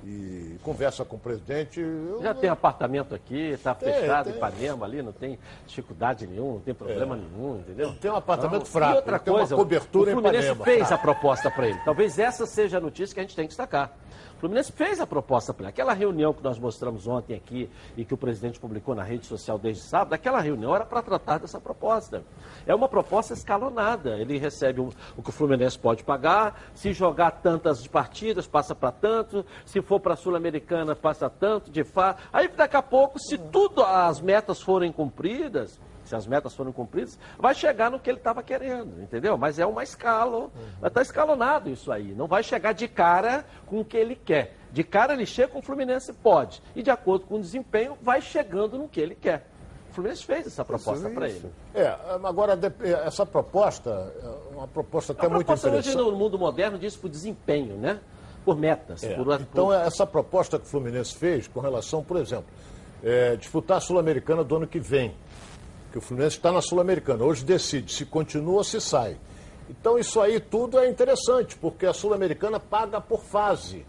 e 0.09 0.57
conversa 0.63 1.05
com 1.05 1.17
o 1.17 1.19
presidente. 1.19 1.81
Eu- 1.81 2.21
Já 2.23 2.33
tem 2.33 2.49
apartamento 2.49 3.13
aqui, 3.13 3.37
está 3.51 3.75
fechado, 3.75 4.27
tem. 4.27 4.37
Ipanema 4.37 4.87
ali, 4.87 5.03
não 5.03 5.11
tem 5.13 5.37
dificuldade 5.67 6.29
nenhuma, 6.29 6.53
não 6.55 6.61
tem 6.61 6.73
problema 6.75 7.17
nenhum, 7.17 7.59
entendeu? 7.59 7.93
Tem 8.01 8.09
um 8.11 8.15
apartamento 8.17 8.61
Não, 8.61 8.67
fraco, 8.67 8.93
E 8.93 8.97
outra 8.97 9.17
ele 9.17 9.25
tem 9.25 9.33
uma 9.33 9.39
coisa, 9.41 9.57
cobertura 9.57 10.11
o 10.11 10.13
em 10.13 10.15
Fluminense 10.15 10.47
Ipanema, 10.53 10.65
fez 10.65 10.93
a 10.93 10.99
proposta 10.99 11.51
para 11.51 11.67
ele. 11.69 11.81
Talvez 11.85 12.19
essa 12.21 12.47
seja 12.47 12.79
a 12.79 12.81
notícia 12.81 13.13
que 13.15 13.21
a 13.21 13.23
gente 13.25 13.35
tem 13.35 13.47
que 13.47 13.51
destacar. 13.51 13.97
O 14.37 14.39
Fluminense 14.39 14.71
fez 14.71 15.01
a 15.01 15.07
proposta 15.07 15.55
para 15.55 15.65
ele. 15.65 15.71
Aquela 15.71 15.95
reunião 15.95 16.35
que 16.35 16.45
nós 16.45 16.59
mostramos 16.59 17.07
ontem 17.07 17.35
aqui 17.35 17.71
e 17.97 18.05
que 18.05 18.13
o 18.13 18.19
presidente 18.19 18.61
publicou 18.61 18.95
na 18.95 19.03
rede 19.03 19.25
social 19.25 19.59
desde 19.59 19.83
sábado, 19.83 20.13
aquela 20.13 20.41
reunião 20.41 20.75
era 20.75 20.85
para 20.85 21.01
tratar 21.01 21.39
dessa 21.39 21.59
proposta. 21.59 22.23
É 22.67 22.75
uma 22.75 22.87
proposta 22.87 23.33
escalonada. 23.33 24.19
Ele 24.19 24.37
recebe 24.37 24.81
o, 24.81 25.23
que 25.23 25.31
o 25.31 25.33
Fluminense 25.33 25.79
pode 25.79 26.05
pagar, 26.05 26.71
se 26.75 26.93
jogar 26.93 27.31
tantas 27.31 27.87
partidas, 27.87 28.47
passa 28.47 28.75
para 28.75 28.93
tanto, 28.93 29.45
se 29.65 29.81
for 29.81 30.01
para 30.01 30.13
a 30.13 30.17
Sul-Americana, 30.17 30.95
passa 30.95 31.31
tanto, 31.31 31.71
de 31.71 31.83
fato. 31.83 32.23
Aí 32.31 32.47
daqui 32.49 32.77
a 32.77 32.83
pouco, 32.83 33.19
se 33.19 33.39
tudo 33.39 33.83
as 33.83 34.21
metas 34.21 34.61
forem 34.61 34.93
cumpridas, 34.93 35.81
se 36.07 36.15
as 36.15 36.27
metas 36.27 36.55
forem 36.55 36.73
cumpridas, 36.73 37.19
vai 37.39 37.55
chegar 37.55 37.91
no 37.91 37.99
que 37.99 38.09
ele 38.09 38.19
estava 38.19 38.43
querendo, 38.43 39.03
entendeu? 39.03 39.37
Mas 39.37 39.59
é 39.59 39.67
uma 39.67 39.83
escala, 39.83 40.51
está 40.83 41.03
escalonado 41.03 41.71
isso 41.71 41.91
aí. 41.91 42.15
Não 42.15 42.27
vai 42.27 42.43
chegar 42.43 42.73
de 42.73 42.89
cara 42.89 43.45
com 43.67 43.81
o 43.81 43.85
que 43.85 43.97
ele 43.97 44.17
quer. 44.17 44.57
De 44.73 44.85
cara 44.85 45.15
ele 45.15 45.27
chega 45.27 45.49
com 45.49 45.59
o 45.59 45.63
Fluminense, 45.63 46.13
pode. 46.13 46.63
E 46.75 46.83
de 46.83 46.91
acordo 46.91 47.27
com 47.27 47.37
o 47.37 47.41
desempenho, 47.41 47.97
vai 48.03 48.21
chegando 48.21 48.79
no 48.79 48.89
que 48.89 49.01
ele 49.01 49.15
quer. 49.15 49.47
O 49.91 49.95
Fluminense 49.95 50.25
fez 50.25 50.47
essa 50.47 50.65
proposta 50.65 51.09
para 51.09 51.29
ele. 51.29 51.51
É, 51.75 51.97
agora, 52.23 52.59
essa 53.07 53.25
proposta 53.25 54.13
é 54.23 54.55
uma 54.55 54.69
proposta 54.69 55.13
até 55.13 55.29
muito 55.29 55.47
proposta 55.47 55.69
hoje 55.69 55.89
interessante. 55.91 56.11
no 56.11 56.17
mundo 56.17 56.39
moderno 56.39 56.79
diz 56.79 56.95
por 56.97 57.09
desempenho, 57.09 57.77
né? 57.77 58.01
Por 58.45 58.57
metas. 58.57 59.03
É, 59.03 59.15
por, 59.15 59.41
Então, 59.41 59.73
essa 59.73 60.07
proposta 60.07 60.59
que 60.59 60.67
o 60.67 60.69
Fluminense 60.69 61.15
fez 61.15 61.49
com 61.49 61.61
relação, 61.61 62.05
por 62.05 62.19
exemplo, 62.19 62.47
é, 63.03 63.37
disputar 63.37 63.79
a 63.79 63.81
Sul-Americana 63.81 64.45
do 64.45 64.57
ano 64.57 64.67
que 64.67 64.79
vem. 64.79 65.15
Que 65.97 65.99
o 65.99 66.03
Fluminense 66.03 66.37
está 66.37 66.53
na 66.53 66.61
Sul-Americana. 66.61 67.25
Hoje 67.25 67.43
decide 67.43 67.91
se 67.91 68.05
continua 68.05 68.57
ou 68.59 68.65
se 68.65 68.83
sai. 68.83 69.17
Então, 69.71 69.99
isso 69.99 70.21
aí 70.21 70.39
tudo 70.39 70.79
é 70.79 70.87
interessante, 70.91 71.57
porque 71.57 71.87
a 71.87 71.95
Sul-Americana 71.95 72.61
paga 72.61 73.01
por 73.01 73.23
fase. 73.25 73.83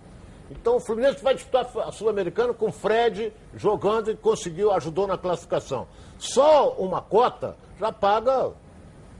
Então, 0.49 0.77
o 0.77 0.79
Fluminense 0.79 1.21
vai 1.21 1.35
disputar 1.35 1.69
a 1.85 1.91
Sul-Americana 1.91 2.53
com 2.53 2.67
o 2.67 2.71
Fred 2.71 3.33
jogando 3.57 4.09
e 4.09 4.15
conseguiu, 4.15 4.71
ajudou 4.71 5.05
na 5.05 5.17
classificação. 5.17 5.85
Só 6.17 6.75
uma 6.77 7.01
cota 7.01 7.57
já 7.77 7.91
paga 7.91 8.51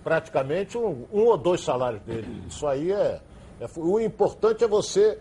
praticamente 0.02 0.78
um, 0.78 1.06
um 1.12 1.26
ou 1.26 1.38
dois 1.38 1.60
salários 1.60 2.02
dele. 2.04 2.42
Isso 2.48 2.66
aí 2.66 2.90
é, 2.94 3.20
é- 3.60 3.68
O 3.76 4.00
importante 4.00 4.64
é 4.64 4.68
você 4.68 5.20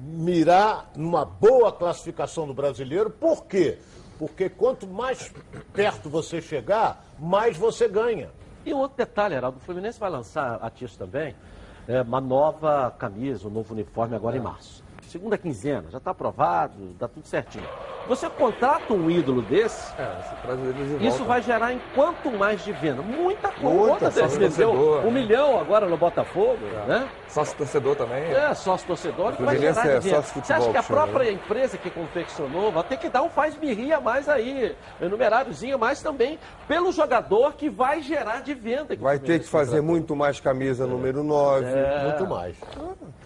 mirar 0.00 0.88
numa 0.94 1.24
boa 1.24 1.72
classificação 1.72 2.46
do 2.46 2.54
brasileiro. 2.54 3.10
Por 3.10 3.46
quê? 3.46 3.78
Porque 4.20 4.50
quanto 4.50 4.86
mais 4.86 5.32
perto 5.72 6.10
você 6.10 6.42
chegar, 6.42 7.02
mais 7.18 7.56
você 7.56 7.88
ganha. 7.88 8.28
E 8.66 8.74
outro 8.74 8.98
detalhe, 8.98 9.34
Heraldo, 9.34 9.56
o 9.56 9.60
Fluminense 9.62 9.98
vai 9.98 10.10
lançar 10.10 10.58
a 10.60 10.68
TIS 10.68 10.94
também 10.94 11.34
é, 11.88 12.02
uma 12.02 12.20
nova 12.20 12.94
camisa, 12.98 13.48
um 13.48 13.50
novo 13.50 13.72
uniforme 13.72 14.14
agora 14.14 14.36
em 14.36 14.40
março. 14.40 14.84
Segunda 15.08 15.38
quinzena, 15.38 15.90
já 15.90 15.96
está 15.96 16.10
aprovado, 16.10 16.90
está 16.92 17.08
tudo 17.08 17.26
certinho. 17.26 17.66
Você 18.10 18.28
contrata 18.28 18.92
um 18.92 19.08
ídolo 19.08 19.40
desse, 19.40 19.92
É, 19.96 20.04
você 20.04 20.34
traz 20.42 20.58
ele 20.58 20.72
de 20.72 20.84
volta. 20.84 21.04
isso 21.04 21.24
vai 21.24 21.40
gerar 21.40 21.72
em 21.72 21.80
quanto 21.94 22.28
mais 22.32 22.64
de 22.64 22.72
venda? 22.72 23.02
Muita 23.02 23.52
coisa. 23.52 24.10
Desse 24.10 24.36
torcedor, 24.36 25.06
um 25.06 25.12
né? 25.12 25.20
milhão 25.20 25.60
agora 25.60 25.86
no 25.86 25.96
Botafogo, 25.96 26.58
né? 26.88 27.08
Sócio 27.28 27.56
torcedor 27.56 27.94
também. 27.94 28.24
É, 28.24 28.52
sócio 28.52 28.84
torcedor 28.84 29.34
que 29.34 29.44
vai 29.44 29.56
gerar 29.56 29.86
é 29.86 30.00
de 30.00 30.08
venda. 30.08 30.16
sócio 30.16 30.22
Você 30.22 30.40
futebol 30.40 30.56
acha 30.56 30.70
que 30.72 30.76
a 30.76 30.82
própria 30.82 31.30
empresa 31.30 31.78
que 31.78 31.88
confeccionou 31.88 32.72
vai 32.72 32.82
ter 32.82 32.96
que 32.96 33.08
dar 33.08 33.22
um 33.22 33.30
faz-me-rir 33.30 33.92
a 33.92 34.00
mais 34.00 34.28
aí, 34.28 34.74
um 35.00 35.08
numeráriozinho 35.08 35.76
a 35.76 35.78
mais 35.78 36.02
também, 36.02 36.36
pelo 36.66 36.90
jogador 36.90 37.52
que 37.52 37.70
vai 37.70 38.02
gerar 38.02 38.42
de 38.42 38.54
venda. 38.54 38.96
Vai 38.96 39.20
ter 39.20 39.38
que 39.38 39.46
fazer 39.46 39.80
muito 39.80 40.16
mais 40.16 40.40
camisa 40.40 40.84
número 40.84 41.22
9. 41.22 41.64
Muito 42.02 42.26
mais. 42.26 42.56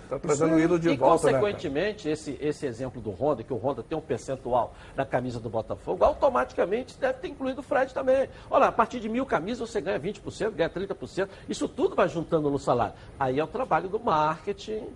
Tá 0.09 0.19
trazendo 0.19 0.55
o 0.55 0.61
ídolo 0.61 0.79
de 0.79 0.91
e, 0.91 0.97
volta, 0.97 1.27
né? 1.27 1.33
cara? 1.33 1.43
consequentemente, 1.45 2.09
esse, 2.09 2.39
esse 2.41 2.67
exemplo 2.67 3.01
do 3.01 3.11
Honda, 3.11 3.43
que 3.43 3.53
o 3.53 3.57
Honda 3.57 3.83
tem 3.83 3.97
um 3.97 4.01
percentual 4.01 4.75
na 4.95 5.05
camisa 5.05 5.41
do 5.41 5.49
Botafogo, 5.49 6.05
automaticamente 6.05 6.99
deve 6.99 7.15
ter 7.21 7.29
incluído 7.29 7.61
o 7.61 7.63
Fred 7.63 7.93
também. 7.95 8.29
Olha, 8.51 8.67
a 8.67 8.73
partir 8.73 9.01
de 9.01 9.09
mil 9.09 9.25
camisas 9.25 9.71
você 9.71 9.81
ganha 9.81 9.99
20%, 9.99 10.51
ganha 10.51 10.69
30%. 10.71 11.29
Isso 11.49 11.69
tudo 11.69 11.95
vai 11.97 12.09
juntando 12.09 12.51
no 12.51 12.59
salário. 12.59 12.95
Aí 13.19 13.39
é 13.39 13.45
o 13.45 13.47
trabalho 13.47 13.89
do 13.89 13.99
marketing, 13.99 14.87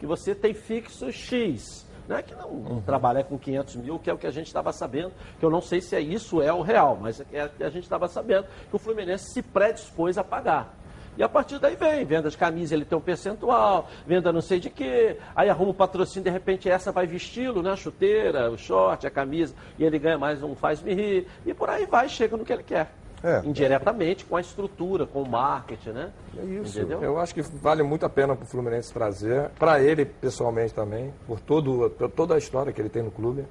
que 0.00 0.06
você 0.06 0.34
tem 0.34 0.54
fixo 0.54 1.10
X. 1.12 1.84
Não 2.08 2.16
é 2.16 2.22
que 2.22 2.34
não 2.34 2.50
Uhum. 2.50 2.82
trabalha 2.82 3.24
com 3.24 3.38
500 3.38 3.76
mil, 3.76 3.98
que 3.98 4.10
é 4.10 4.12
o 4.12 4.18
que 4.18 4.26
a 4.26 4.30
gente 4.30 4.46
estava 4.46 4.72
sabendo, 4.72 5.12
que 5.38 5.44
eu 5.44 5.48
não 5.50 5.62
sei 5.62 5.80
se 5.80 5.96
é 5.96 6.00
isso 6.00 6.42
é 6.42 6.52
o 6.52 6.60
real, 6.60 6.98
mas 7.00 7.22
é 7.32 7.44
o 7.46 7.48
que 7.48 7.64
a 7.64 7.70
gente 7.70 7.84
estava 7.84 8.06
sabendo, 8.08 8.46
que 8.68 8.76
o 8.76 8.78
Fluminense 8.78 9.32
se 9.32 9.42
predispôs 9.42 10.18
a 10.18 10.24
pagar. 10.24 10.74
E 11.16 11.22
a 11.22 11.28
partir 11.28 11.58
daí 11.58 11.76
vem, 11.76 12.04
venda 12.04 12.28
de 12.28 12.36
camisa, 12.36 12.74
ele 12.74 12.84
tem 12.84 12.98
um 12.98 13.00
percentual, 13.00 13.88
venda 14.06 14.32
não 14.32 14.40
sei 14.40 14.58
de 14.58 14.68
quê, 14.68 15.18
aí 15.34 15.48
arruma 15.48 15.70
o 15.70 15.74
patrocínio, 15.74 16.24
de 16.24 16.30
repente 16.30 16.68
essa 16.68 16.90
vai 16.90 17.06
vesti-lo, 17.06 17.62
né? 17.62 17.70
A 17.70 17.76
chuteira, 17.76 18.50
o 18.50 18.58
short, 18.58 19.06
a 19.06 19.10
camisa, 19.10 19.54
e 19.78 19.84
ele 19.84 19.98
ganha 19.98 20.18
mais 20.18 20.42
um 20.42 20.54
faz-me 20.54 20.92
rir, 20.92 21.26
e 21.46 21.54
por 21.54 21.70
aí 21.70 21.86
vai, 21.86 22.08
chega 22.08 22.36
no 22.36 22.44
que 22.44 22.52
ele 22.52 22.62
quer. 22.62 22.90
É. 23.22 23.40
Indiretamente, 23.42 24.22
com 24.26 24.36
a 24.36 24.40
estrutura, 24.40 25.06
com 25.06 25.22
o 25.22 25.28
marketing, 25.28 25.90
né? 25.90 26.12
É 26.36 26.44
isso. 26.44 26.78
Entendeu? 26.78 27.02
Eu 27.02 27.18
acho 27.18 27.34
que 27.34 27.40
vale 27.40 27.82
muito 27.82 28.04
a 28.04 28.08
pena 28.08 28.36
para 28.36 28.44
o 28.44 28.46
Fluminense 28.46 28.92
trazer, 28.92 29.48
para 29.58 29.80
ele 29.80 30.04
pessoalmente 30.04 30.74
também, 30.74 31.10
por, 31.26 31.40
todo, 31.40 31.88
por 31.90 32.10
toda 32.10 32.34
a 32.34 32.38
história 32.38 32.70
que 32.70 32.82
ele 32.82 32.90
tem 32.90 33.02
no 33.02 33.10
clube, 33.10 33.46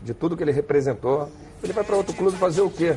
de 0.00 0.14
tudo 0.14 0.36
que 0.38 0.42
ele 0.42 0.52
representou. 0.52 1.28
Ele 1.62 1.72
vai 1.74 1.84
para 1.84 1.96
outro 1.96 2.14
clube 2.14 2.38
fazer 2.38 2.62
o 2.62 2.70
quê? 2.70 2.96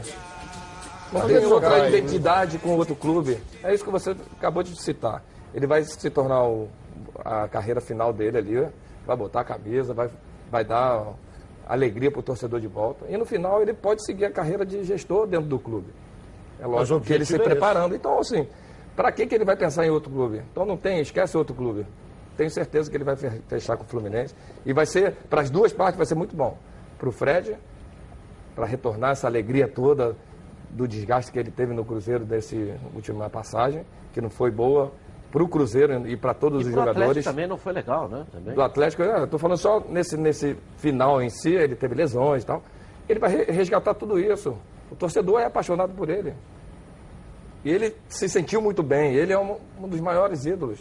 Não 1.13 1.21
Vai 1.21 1.29
tem 1.29 1.41
jogar 1.41 1.55
outra 1.55 1.83
aí. 1.83 1.89
identidade 1.95 2.57
com 2.57 2.69
outro 2.75 2.95
clube. 2.95 3.37
É 3.63 3.73
isso 3.73 3.83
que 3.83 3.91
você 3.91 4.15
acabou 4.37 4.63
de 4.63 4.75
citar. 4.81 5.23
Ele 5.53 5.67
vai 5.67 5.83
se 5.83 6.09
tornar 6.09 6.43
o- 6.47 6.67
a 7.23 7.47
carreira 7.47 7.79
final 7.79 8.11
dele 8.11 8.37
ali, 8.37 8.67
vai 9.05 9.15
botar 9.15 9.41
a 9.41 9.43
camisa, 9.43 9.93
vai, 9.93 10.09
vai 10.51 10.65
dar 10.65 11.13
alegria 11.67 12.09
para 12.11 12.19
o 12.19 12.23
torcedor 12.23 12.59
de 12.59 12.67
volta. 12.67 13.05
E 13.07 13.15
no 13.17 13.25
final 13.25 13.61
ele 13.61 13.73
pode 13.73 14.03
seguir 14.05 14.25
a 14.25 14.31
carreira 14.31 14.65
de 14.65 14.83
gestor 14.83 15.27
dentro 15.27 15.47
do 15.47 15.59
clube. 15.59 15.87
É 16.59 16.65
lógico 16.65 16.99
que 17.01 17.13
ele 17.13 17.25
se 17.25 17.33
é 17.33 17.37
esse. 17.37 17.45
preparando. 17.45 17.95
Então, 17.95 18.19
assim, 18.19 18.47
para 18.95 19.11
que, 19.11 19.25
que 19.27 19.35
ele 19.35 19.45
vai 19.45 19.55
pensar 19.55 19.85
em 19.85 19.89
outro 19.89 20.09
clube? 20.11 20.41
Então 20.51 20.65
não 20.65 20.77
tem, 20.77 20.99
esquece 20.99 21.37
outro 21.37 21.55
clube. 21.55 21.85
Tenho 22.35 22.49
certeza 22.49 22.89
que 22.89 22.97
ele 22.97 23.03
vai 23.03 23.15
fe- 23.15 23.41
fechar 23.47 23.77
com 23.77 23.83
o 23.83 23.87
Fluminense. 23.87 24.33
E 24.65 24.73
vai 24.73 24.85
ser, 24.87 25.13
para 25.29 25.41
as 25.41 25.49
duas 25.51 25.71
partes, 25.71 25.97
vai 25.97 26.05
ser 26.05 26.15
muito 26.15 26.35
bom. 26.35 26.57
Para 26.97 27.09
o 27.09 27.11
Fred, 27.11 27.55
para 28.55 28.65
retornar 28.65 29.11
essa 29.11 29.27
alegria 29.27 29.67
toda 29.67 30.15
do 30.73 30.87
desgaste 30.87 31.31
que 31.31 31.39
ele 31.39 31.51
teve 31.51 31.73
no 31.73 31.85
Cruzeiro 31.85 32.25
desse 32.25 32.73
última 32.95 33.29
passagem, 33.29 33.85
que 34.13 34.19
não 34.21 34.29
foi 34.29 34.51
boa 34.51 34.91
para 35.31 35.43
o 35.43 35.47
Cruzeiro 35.47 36.07
e 36.07 36.15
para 36.17 36.33
todos 36.33 36.61
E 36.61 36.65
os 36.65 36.71
pro 36.71 36.81
Atlético 36.81 36.99
jogadores. 37.01 37.25
também 37.25 37.47
não 37.47 37.57
foi 37.57 37.73
legal, 37.73 38.07
né? 38.07 38.25
Também. 38.31 38.53
Do 38.53 38.61
Atlético, 38.61 39.01
eu 39.03 39.23
estou 39.25 39.39
falando 39.39 39.57
só 39.57 39.79
nesse, 39.89 40.15
nesse 40.17 40.55
final 40.77 41.21
em 41.21 41.29
si, 41.29 41.51
ele 41.53 41.75
teve 41.75 41.95
lesões 41.95 42.43
e 42.43 42.45
tal. 42.45 42.61
Ele 43.09 43.19
vai 43.19 43.29
re- 43.31 43.51
resgatar 43.51 43.93
tudo 43.95 44.19
isso. 44.19 44.55
O 44.91 44.95
torcedor 44.95 45.39
é 45.41 45.45
apaixonado 45.45 45.93
por 45.93 46.09
ele. 46.09 46.33
E 47.65 47.71
ele 47.71 47.95
se 48.07 48.27
sentiu 48.29 48.61
muito 48.61 48.83
bem. 48.83 49.13
Ele 49.15 49.33
é 49.33 49.39
um, 49.39 49.57
um 49.81 49.87
dos 49.87 49.99
maiores 50.01 50.45
ídolos 50.45 50.79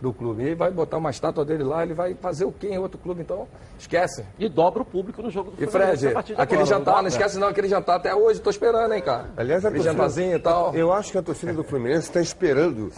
do 0.00 0.12
clube. 0.12 0.42
E 0.44 0.54
vai 0.54 0.70
botar 0.70 0.98
uma 0.98 1.10
estátua 1.10 1.44
dele 1.44 1.64
lá, 1.64 1.82
ele 1.82 1.94
vai 1.94 2.14
fazer 2.14 2.44
o 2.44 2.52
quê 2.52 2.68
em 2.68 2.78
outro 2.78 2.98
clube? 2.98 3.22
Então, 3.22 3.46
esquece. 3.78 4.24
E 4.38 4.48
dobra 4.48 4.82
o 4.82 4.84
público 4.84 5.22
no 5.22 5.30
jogo 5.30 5.50
do 5.50 5.62
E 5.62 5.66
Fluminense 5.66 5.98
Fred, 5.98 6.08
a 6.08 6.14
partir 6.14 6.34
de 6.34 6.40
aquele 6.40 6.62
agora, 6.62 6.78
jantar, 6.78 6.90
não 6.90 6.96
dobra? 7.02 7.08
esquece 7.08 7.38
não, 7.38 7.48
aquele 7.48 7.68
jantar 7.68 7.96
até 7.96 8.14
hoje, 8.14 8.40
tô 8.40 8.50
esperando, 8.50 8.92
hein, 8.92 9.02
cara. 9.02 9.30
Aliás, 9.36 9.64
a 9.64 9.68
aquele 9.68 9.84
torcida, 9.84 10.04
jantarzinho 10.04 10.36
e 10.36 10.40
tal. 10.40 10.74
Eu 10.74 10.92
acho 10.92 11.12
que 11.12 11.18
a 11.18 11.22
torcida 11.22 11.52
do 11.52 11.64
Fluminense 11.64 12.08
está 12.08 12.20
esperando, 12.20 12.90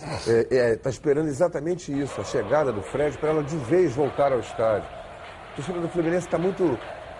está 0.51 0.91
esperando 0.91 1.29
exatamente 1.29 1.93
isso, 1.99 2.21
a 2.21 2.25
chegada 2.25 2.73
do 2.73 2.83
Fred, 2.83 3.17
para 3.19 3.31
ela 3.31 3.43
de 3.43 3.57
vez 3.57 3.95
voltar 3.95 4.33
ao 4.33 4.41
estádio. 4.41 4.89
A 5.53 5.57
torcida 5.57 5.81
do 5.81 5.89
Fluminense 5.89 6.27
está 6.27 6.39
muito 6.39 6.79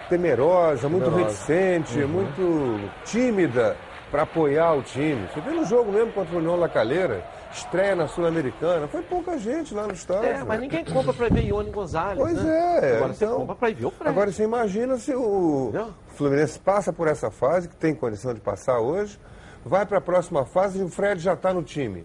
temerosa, 0.09 0.89
muito 0.89 1.11
reticente, 1.11 1.99
muito 1.99 2.81
tímida 3.05 3.77
para 4.11 4.23
apoiar 4.23 4.73
o 4.73 4.83
time. 4.83 5.29
Você 5.29 5.41
viu 5.41 5.55
no 5.55 5.67
jogo 5.67 5.93
mesmo 5.93 6.13
contra 6.13 6.35
o 6.35 6.39
União 6.39 6.57
La 6.57 6.69
Calheira, 6.69 7.23
estreia 7.53 7.97
na 7.97 8.07
Sul-Americana, 8.07 8.87
foi 8.89 9.03
pouca 9.03 9.39
gente 9.39 9.75
lá 9.75 9.87
no 9.87 9.93
estádio. 9.93 10.25
É, 10.29 10.45
mas 10.45 10.61
ninguém 10.61 10.85
compra 10.85 11.13
pra 11.13 11.27
ir 11.27 11.33
ver 11.33 11.45
Ione 11.47 11.71
Gonzalez. 11.71 12.19
Pois 12.19 12.43
né? 12.43 12.79
é, 12.83 12.97
Agora 12.97 13.13
você 13.15 13.25
então- 13.25 13.37
compra 13.39 13.55
pra 13.57 13.71
ir 13.71 13.75
ver 13.75 13.87
o 13.87 13.91
Fred. 13.91 14.11
Agora 14.11 14.33
você 14.33 14.45
imagina 14.45 14.97
se 14.99 15.15
o 15.15 15.69
Entendeu? 15.71 15.95
Fluminense 16.09 16.59
passa 16.59 16.93
por 16.93 17.09
essa 17.09 17.31
fase, 17.31 17.69
que 17.69 17.77
tem 17.77 17.95
condição 17.95 18.35
de 18.35 18.41
passar 18.41 18.79
hoje, 18.81 19.19
vai 19.65 19.85
para 19.87 19.99
a 19.99 20.01
próxima 20.01 20.45
fase 20.45 20.79
e 20.79 20.83
o 20.83 20.89
Fred 20.89 21.21
já 21.21 21.35
está 21.35 21.53
no 21.53 21.63
time. 21.63 22.05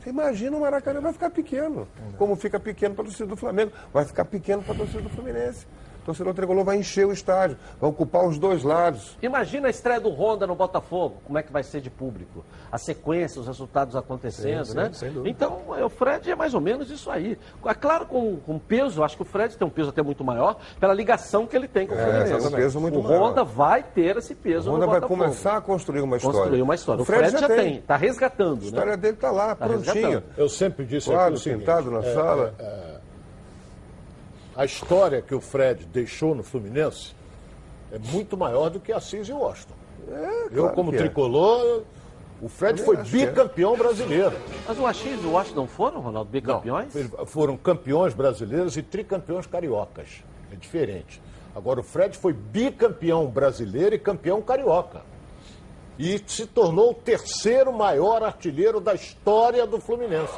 Você 0.00 0.10
imagina 0.10 0.56
o 0.56 0.60
Maracanã 0.60 1.00
vai 1.00 1.12
ficar 1.14 1.30
pequeno. 1.30 1.88
Como 2.18 2.36
fica 2.36 2.60
pequeno 2.60 2.94
para 2.94 3.04
a 3.04 3.06
torcida 3.06 3.26
do 3.26 3.36
Flamengo, 3.36 3.72
vai 3.92 4.04
ficar 4.04 4.24
pequeno 4.26 4.62
para 4.62 4.74
a 4.74 4.76
torcida 4.76 5.00
do 5.02 5.08
Fluminense. 5.08 5.66
O 6.04 6.08
torcedor 6.08 6.34
tricolor 6.34 6.64
vai 6.64 6.76
encher 6.76 7.06
o 7.06 7.12
estádio, 7.12 7.56
vai 7.80 7.88
ocupar 7.88 8.26
os 8.28 8.38
dois 8.38 8.62
lados. 8.62 9.16
Imagina 9.22 9.68
a 9.68 9.70
estreia 9.70 9.98
do 9.98 10.10
Honda 10.10 10.46
no 10.46 10.54
Botafogo, 10.54 11.16
como 11.24 11.38
é 11.38 11.42
que 11.42 11.50
vai 11.50 11.62
ser 11.62 11.80
de 11.80 11.88
público. 11.88 12.44
A 12.70 12.76
sequência, 12.76 13.40
os 13.40 13.46
resultados 13.46 13.96
acontecendo, 13.96 14.66
Sim, 14.66 14.72
sim, 14.72 14.76
né? 14.76 14.90
sem 14.92 15.08
dúvida. 15.10 15.30
Então, 15.30 15.62
é, 15.78 15.82
o 15.82 15.88
Fred 15.88 16.30
é 16.30 16.34
mais 16.36 16.52
ou 16.52 16.60
menos 16.60 16.90
isso 16.90 17.10
aí. 17.10 17.38
É 17.64 17.72
claro, 17.72 18.04
com, 18.04 18.36
com 18.36 18.58
peso, 18.58 19.02
acho 19.02 19.16
que 19.16 19.22
o 19.22 19.24
Fred 19.24 19.56
tem 19.56 19.66
um 19.66 19.70
peso 19.70 19.88
até 19.88 20.02
muito 20.02 20.22
maior, 20.22 20.58
pela 20.78 20.92
ligação 20.92 21.46
que 21.46 21.56
ele 21.56 21.66
tem 21.68 21.86
com 21.86 21.94
o 21.94 21.96
Fluminense. 21.98 22.32
é 22.32 22.36
um 22.36 22.50
peso 22.50 22.78
muito 22.80 23.00
o 23.00 23.02
maior. 23.02 23.30
Honda 23.30 23.42
vai 23.42 23.82
ter 23.82 24.18
esse 24.18 24.34
peso 24.34 24.68
O 24.68 24.72
no 24.72 24.76
Honda 24.76 24.86
vai 24.86 25.00
Botafogo. 25.00 25.20
começar 25.22 25.56
a 25.56 25.60
construir 25.62 26.02
uma 26.02 26.18
história. 26.18 26.38
Construir 26.38 26.60
uma 26.62 26.74
história. 26.74 27.00
O 27.00 27.04
Fred, 27.06 27.30
já 27.30 27.48
tem, 27.48 27.76
está 27.78 27.96
resgatando, 27.96 28.60
A 28.60 28.64
história 28.66 28.90
né? 28.90 28.96
dele 28.98 29.14
está 29.14 29.30
lá, 29.30 29.54
Tá 29.54 29.66
prontinha. 29.66 29.94
resgatando. 29.94 30.24
Eu 30.36 30.50
sempre 30.50 30.84
disse 30.84 31.08
Claro, 31.08 31.28
aqui 31.28 31.34
o 31.36 31.38
sentado 31.38 31.90
na 31.90 32.00
é, 32.00 32.14
sala. 32.14 32.54
A 34.56 34.64
história 34.64 35.20
que 35.20 35.34
o 35.34 35.40
Fred 35.40 35.84
deixou 35.86 36.34
no 36.34 36.42
Fluminense 36.42 37.14
é 37.92 37.98
muito 37.98 38.36
maior 38.36 38.70
do 38.70 38.80
que 38.80 38.92
Assis 38.92 39.28
e 39.28 39.32
Washington. 39.32 39.74
eu, 40.50 40.62
claro 40.62 40.74
como 40.74 40.90
que 40.90 40.96
é. 40.96 41.00
tricolor, 41.00 41.82
o 42.42 42.48
Fred 42.48 42.82
foi 42.82 42.96
é. 42.96 43.02
bicampeão 43.02 43.76
brasileiro. 43.76 44.36
Mas 44.66 44.78
o 44.78 44.86
Axis 44.86 45.22
e 45.22 45.26
o 45.26 45.32
Washington 45.32 45.60
não 45.60 45.66
foram, 45.66 46.00
Ronaldo, 46.00 46.30
bicampeões? 46.30 46.94
Eles 46.94 47.10
Foram 47.26 47.56
campeões 47.56 48.12
brasileiros 48.12 48.76
e 48.76 48.82
tricampeões 48.82 49.46
cariocas. 49.46 50.22
É 50.52 50.56
diferente. 50.56 51.22
Agora, 51.54 51.80
o 51.80 51.82
Fred 51.82 52.16
foi 52.16 52.32
bicampeão 52.32 53.26
brasileiro 53.26 53.94
e 53.94 53.98
campeão 53.98 54.42
carioca. 54.42 55.02
E 55.98 56.20
se 56.26 56.46
tornou 56.46 56.90
o 56.90 56.94
terceiro 56.94 57.72
maior 57.72 58.22
artilheiro 58.22 58.80
da 58.80 58.94
história 58.94 59.64
do 59.64 59.80
Fluminense. 59.80 60.34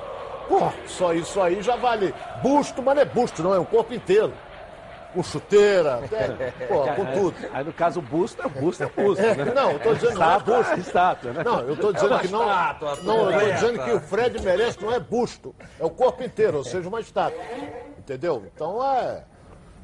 Pô, 0.48 0.70
só 0.86 1.12
isso 1.12 1.40
aí 1.40 1.62
já 1.62 1.76
vale 1.76 2.14
busto, 2.42 2.82
mas 2.82 2.94
não 2.94 3.02
é 3.02 3.04
busto, 3.04 3.42
não, 3.42 3.54
é 3.54 3.58
o 3.58 3.64
corpo 3.64 3.92
inteiro. 3.94 4.32
Com 5.12 5.22
chuteira, 5.22 6.00
até, 6.04 6.52
pô, 6.68 6.80
com 6.94 7.06
tudo. 7.06 7.36
Aí, 7.52 7.64
no 7.64 7.72
caso, 7.72 8.00
o 8.00 8.02
busto 8.02 8.42
é 8.42 8.48
busto, 8.48 8.82
é 8.82 8.86
busto, 8.86 9.22
né? 9.22 9.52
Não, 9.54 9.70
eu 9.72 9.78
tô 9.80 9.94
dizendo 9.94 10.12
que 10.12 10.18
não 10.18 10.24
é 10.24 10.36
Estátua, 10.36 10.56
busto. 10.58 10.80
estátua, 10.80 11.32
né? 11.32 11.42
Não, 11.44 11.60
eu 11.60 11.74
estou 11.74 11.92
dizendo 11.92 12.18
que 12.18 12.28
não. 12.28 12.42
estátua, 12.42 12.96
Não, 13.02 13.14
eu 13.14 13.22
estou 13.22 13.32
completa. 13.32 13.54
dizendo 13.54 13.84
que 13.84 13.90
o 13.92 14.00
Fred 14.00 14.42
merece 14.42 14.82
não 14.82 14.92
é 14.92 15.00
busto, 15.00 15.54
é 15.80 15.84
o 15.84 15.90
corpo 15.90 16.22
inteiro, 16.22 16.58
ou 16.58 16.64
seja, 16.64 16.86
uma 16.88 17.00
estátua. 17.00 17.40
Entendeu? 17.98 18.44
Então 18.54 18.84
é. 18.84 19.24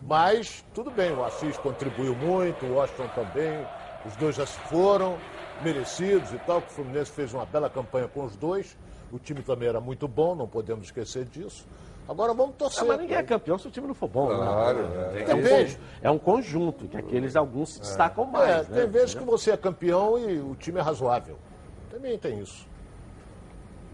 Mas 0.02 0.64
tudo 0.74 0.90
bem, 0.90 1.12
o 1.12 1.24
Assis 1.24 1.56
contribuiu 1.58 2.14
muito, 2.14 2.66
o 2.66 2.74
Washington 2.74 3.08
também, 3.14 3.64
os 4.04 4.14
dois 4.16 4.34
já 4.34 4.44
se 4.44 4.58
foram, 4.68 5.16
merecidos 5.62 6.32
e 6.32 6.38
tal, 6.38 6.60
que 6.60 6.68
o 6.72 6.74
Fluminense 6.74 7.10
fez 7.12 7.32
uma 7.32 7.46
bela 7.46 7.70
campanha 7.70 8.08
com 8.08 8.24
os 8.24 8.36
dois. 8.36 8.76
O 9.12 9.18
time 9.18 9.42
também 9.42 9.68
era 9.68 9.80
muito 9.80 10.08
bom, 10.08 10.34
não 10.34 10.48
podemos 10.48 10.86
esquecer 10.86 11.26
disso. 11.26 11.66
Agora 12.08 12.32
vamos 12.32 12.56
torcer. 12.56 12.82
Ah, 12.82 12.86
mas 12.86 12.98
ninguém 13.00 13.16
é 13.18 13.22
campeão 13.22 13.58
se 13.58 13.68
o 13.68 13.70
time 13.70 13.86
não 13.86 13.94
for 13.94 14.08
bom, 14.08 14.26
Claro, 14.26 14.78
né? 14.88 15.12
é. 15.14 15.20
É, 15.20 15.22
um, 15.22 15.26
Tem 15.26 15.40
vezes- 15.42 15.76
con- 15.76 15.82
é 16.02 16.10
um 16.10 16.18
conjunto, 16.18 16.88
que 16.88 16.96
aqueles 16.96 17.36
alguns 17.36 17.74
se 17.74 17.80
destacam 17.80 18.24
mais. 18.24 18.48
É, 18.50 18.70
né? 18.70 18.80
tem 18.80 18.88
vezes 18.90 19.14
que 19.14 19.22
você 19.22 19.50
é 19.52 19.56
campeão 19.56 20.18
e 20.18 20.40
o 20.40 20.54
time 20.56 20.78
é 20.78 20.82
razoável. 20.82 21.36
Também 21.90 22.18
tem 22.18 22.40
isso. 22.40 22.66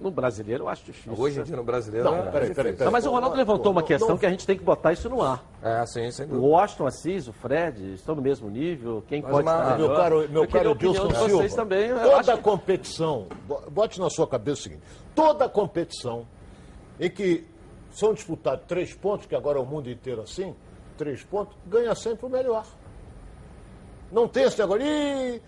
No 0.01 0.11
brasileiro 0.11 0.65
eu 0.65 0.69
acho 0.69 0.85
difícil. 0.85 1.13
Hoje 1.19 1.41
em 1.41 1.43
dia 1.43 1.57
no 1.57 1.65
brasileiro. 1.65 2.05
Não, 2.09 2.17
é 2.19 2.23
peraí, 2.31 2.55
peraí, 2.55 2.73
peraí. 2.73 2.85
Não, 2.87 2.93
mas 2.93 3.05
o 3.07 3.11
Ronaldo 3.11 3.37
levantou 3.37 3.73
uma 3.73 3.83
questão 3.83 4.11
não. 4.11 4.19
que 4.19 4.27
a 4.27 4.31
gente 4.31 4.47
tem 4.47 4.57
que 4.57 4.63
botar 4.65 4.93
isso 4.93 5.09
no 5.09 5.21
ar. 5.23 5.45
É, 5.63 5.85
sim, 5.87 6.11
sem 6.11 6.25
O 6.27 6.29
dúvida. 6.29 6.47
Washington 6.47 6.87
Assis, 6.87 7.27
o 7.29 7.33
Fred, 7.33 7.95
estão 7.95 8.15
no 8.15 8.23
mesmo 8.23 8.49
nível. 8.49 9.03
Quem 9.09 9.23
Mas 9.23 9.31
pode 9.33 9.49
uma- 9.49 9.63
estar 9.63 9.79
Meu 9.79 9.89
caro, 9.95 10.29
meu 10.31 10.49
caro 10.49 10.75
Dilson 10.75 11.11
Silva, 11.11 11.29
vocês 11.29 11.55
também. 11.55 11.91
Toda 11.95 12.37
que- 12.37 12.43
competição, 12.43 13.27
bo- 13.47 13.63
bote 13.71 13.99
na 14.01 14.09
sua 14.11 14.27
cabeça 14.27 14.61
o 14.61 14.63
seguinte, 14.63 14.83
toda 15.15 15.49
competição 15.49 16.27
em 17.01 17.11
que 17.11 17.45
são 17.91 18.15
disputados 18.15 18.65
três 18.67 18.95
pontos, 18.95 19.27
que 19.27 19.35
agora 19.35 19.59
é 19.59 19.61
o 19.63 19.67
mundo 19.67 19.91
inteiro 19.91 20.21
assim, 20.23 20.55
três 20.97 21.23
pontos, 21.25 21.57
ganha 21.67 21.95
sempre 21.95 22.27
o 22.27 22.29
melhor. 22.29 22.65
Não 24.11 24.27
tem 24.29 24.45
esse 24.45 24.59
negócio, 24.59 24.83
"Ih, 24.87 25.43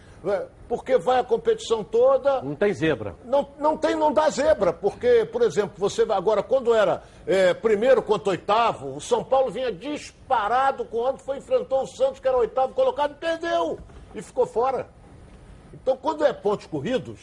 porque 0.68 0.98
vai 0.98 1.18
a 1.18 1.24
competição 1.24 1.82
toda, 1.82 2.42
Não 2.42 2.54
tem 2.54 2.72
zebra. 2.74 3.14
não, 3.24 3.48
não 3.58 3.76
tem, 3.76 3.94
não 3.96 4.12
dá 4.12 4.28
zebra, 4.28 4.72
porque, 4.72 5.24
por 5.24 5.40
exemplo, 5.42 5.72
você 5.78 6.02
agora, 6.10 6.42
quando 6.42 6.74
era 6.74 7.02
é, 7.26 7.54
primeiro 7.54 8.02
contra 8.02 8.30
oitavo, 8.30 8.94
o 8.96 9.00
São 9.00 9.24
Paulo 9.24 9.50
vinha 9.50 9.72
disparado 9.72 10.84
quando 10.84 11.18
foi 11.18 11.38
enfrentou 11.38 11.82
o 11.82 11.86
Santos, 11.86 12.20
que 12.20 12.28
era 12.28 12.36
oitavo 12.36 12.74
colocado, 12.74 13.12
e 13.12 13.14
perdeu 13.14 13.78
e 14.14 14.20
ficou 14.20 14.44
fora. 14.46 14.88
Então, 15.72 15.96
quando 15.96 16.24
é 16.24 16.32
pontos 16.32 16.66
corridos, 16.66 17.18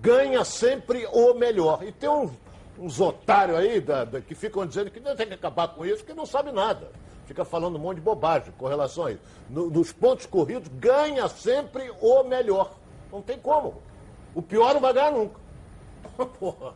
ganha 0.00 0.44
sempre 0.44 1.06
o 1.12 1.34
melhor. 1.34 1.82
E 1.82 1.92
tem 1.92 2.08
uns, 2.08 2.30
uns 2.78 3.00
otários 3.00 3.58
aí 3.58 3.80
da- 3.80 4.04
da- 4.04 4.20
que 4.20 4.34
ficam 4.34 4.64
dizendo 4.66 4.90
que 4.90 5.00
tem 5.00 5.26
que 5.26 5.34
acabar 5.34 5.68
com 5.68 5.84
isso, 5.84 6.04
que 6.04 6.14
não 6.14 6.24
sabe 6.24 6.52
nada. 6.52 6.90
Fica 7.28 7.44
falando 7.44 7.76
um 7.76 7.78
monte 7.78 7.96
de 7.96 8.00
bobagem 8.02 8.52
com 8.56 8.66
relação 8.66 9.04
a 9.04 9.12
isso. 9.12 9.20
No- 9.50 9.68
nos 9.68 9.92
pontos 9.92 10.24
corridos, 10.24 10.66
ganha 10.74 11.28
sempre 11.28 11.92
o 12.00 12.24
melhor. 12.24 12.72
Não 13.12 13.20
tem 13.20 13.38
como. 13.38 13.74
O 14.34 14.40
pior 14.40 14.72
não 14.72 14.80
vai 14.80 14.94
ganhar 14.94 15.12
nunca. 15.12 15.38
Porra. 16.40 16.72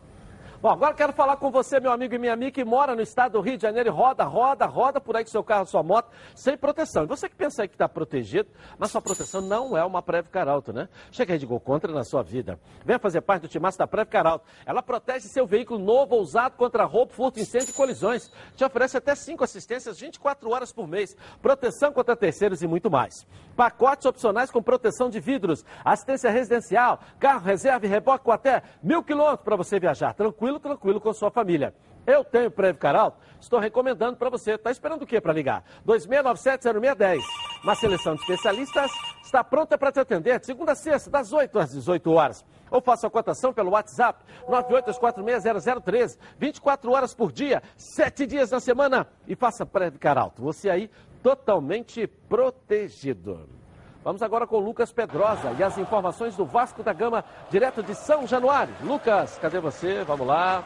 Bom, 0.63 0.69
agora 0.69 0.93
quero 0.93 1.11
falar 1.11 1.35
com 1.35 1.51
você, 1.51 1.77
meu 1.77 1.91
amigo 1.91 2.15
e 2.15 2.17
minha 2.17 2.31
amiga, 2.31 2.51
que 2.51 2.63
mora 2.63 2.95
no 2.95 3.01
estado 3.01 3.33
do 3.33 3.41
Rio 3.41 3.57
de 3.57 3.63
Janeiro 3.63 3.89
e 3.89 3.91
roda, 3.91 4.23
roda, 4.23 4.65
roda 4.65 5.01
por 5.01 5.13
aí 5.17 5.25
com 5.25 5.29
seu 5.29 5.43
carro, 5.43 5.65
sua 5.65 5.83
moto, 5.83 6.09
sem 6.33 6.57
proteção. 6.57 7.03
E 7.03 7.05
você 7.05 7.27
que 7.27 7.35
pensa 7.35 7.63
aí 7.63 7.67
que 7.67 7.75
está 7.75 7.89
protegido, 7.89 8.49
mas 8.79 8.89
sua 8.89 9.01
proteção 9.01 9.41
não 9.41 9.77
é 9.77 9.83
uma 9.83 10.01
Preve 10.01 10.29
Caralto, 10.29 10.71
né? 10.71 10.87
Chega 11.11 11.33
aí 11.33 11.37
de 11.37 11.45
gol 11.45 11.59
contra 11.59 11.91
na 11.91 12.05
sua 12.05 12.23
vida. 12.23 12.57
Venha 12.85 12.97
fazer 12.97 13.19
parte 13.19 13.41
do 13.41 13.49
timaço 13.49 13.77
da 13.77 13.85
Preve 13.85 14.09
Caralto. 14.09 14.45
Ela 14.65 14.81
protege 14.81 15.27
seu 15.27 15.45
veículo 15.45 15.83
novo 15.83 16.15
ou 16.15 16.21
usado 16.21 16.55
contra 16.55 16.85
roubo, 16.85 17.11
furto, 17.11 17.41
incêndio 17.41 17.71
e 17.71 17.73
colisões. 17.73 18.31
Te 18.55 18.63
oferece 18.63 18.95
até 18.95 19.15
cinco 19.15 19.43
assistências 19.43 19.99
24 19.99 20.49
horas 20.49 20.71
por 20.71 20.87
mês, 20.87 21.13
proteção 21.41 21.91
contra 21.91 22.15
terceiros 22.15 22.61
e 22.61 22.67
muito 22.67 22.89
mais. 22.89 23.27
Pacotes 23.53 24.05
opcionais 24.05 24.49
com 24.49 24.63
proteção 24.63 25.09
de 25.09 25.19
vidros, 25.19 25.65
assistência 25.83 26.31
residencial, 26.31 27.01
carro, 27.19 27.43
reserva 27.43 27.85
e 27.85 27.89
reboque 27.89 28.23
com 28.23 28.31
até 28.31 28.63
mil 28.81 29.03
quilômetros 29.03 29.43
para 29.43 29.57
você 29.57 29.77
viajar. 29.77 30.13
Tranquilo, 30.13 30.52
tranquilo 30.59 30.99
com 30.99 31.13
sua 31.13 31.31
família. 31.31 31.73
Eu 32.05 32.23
tenho 32.23 32.51
Preve 32.51 32.77
Caralto, 32.77 33.17
estou 33.39 33.59
recomendando 33.59 34.17
para 34.17 34.29
você. 34.29 34.55
Está 34.55 34.71
esperando 34.71 35.03
o 35.03 35.07
quê 35.07 35.21
para 35.21 35.31
ligar? 35.31 35.63
2697-0610. 35.87 37.21
Uma 37.63 37.75
seleção 37.75 38.15
de 38.15 38.21
especialistas 38.21 38.91
está 39.23 39.43
pronta 39.43 39.77
para 39.77 39.91
te 39.91 39.99
atender 39.99 40.39
de 40.39 40.45
segunda 40.45 40.73
a 40.73 40.75
sexta, 40.75 41.09
das 41.09 41.31
8 41.31 41.57
às 41.57 41.71
18 41.71 42.11
horas. 42.11 42.45
Ou 42.69 42.81
faça 42.81 43.07
a 43.07 43.09
cotação 43.09 43.53
pelo 43.53 43.71
WhatsApp 43.71 44.23
982460013, 44.49 46.17
24 46.37 46.91
horas 46.91 47.13
por 47.13 47.31
dia, 47.31 47.63
7 47.77 48.25
dias 48.25 48.51
na 48.51 48.59
semana. 48.59 49.07
E 49.27 49.35
faça 49.35 49.65
Preve 49.65 49.97
Caralto. 49.97 50.41
Você 50.41 50.69
aí 50.69 50.89
totalmente 51.21 52.05
protegido. 52.05 53.62
Vamos 54.03 54.21
agora 54.21 54.45
com 54.45 54.57
o 54.57 54.59
Lucas 54.59 54.91
Pedrosa 54.91 55.55
e 55.57 55.63
as 55.63 55.77
informações 55.77 56.35
do 56.35 56.45
Vasco 56.45 56.83
da 56.83 56.91
Gama, 56.91 57.23
direto 57.49 57.81
de 57.81 57.95
São 57.95 58.27
Januário. 58.27 58.73
Lucas, 58.81 59.39
cadê 59.41 59.59
você? 59.59 60.03
Vamos 60.03 60.27
lá. 60.27 60.63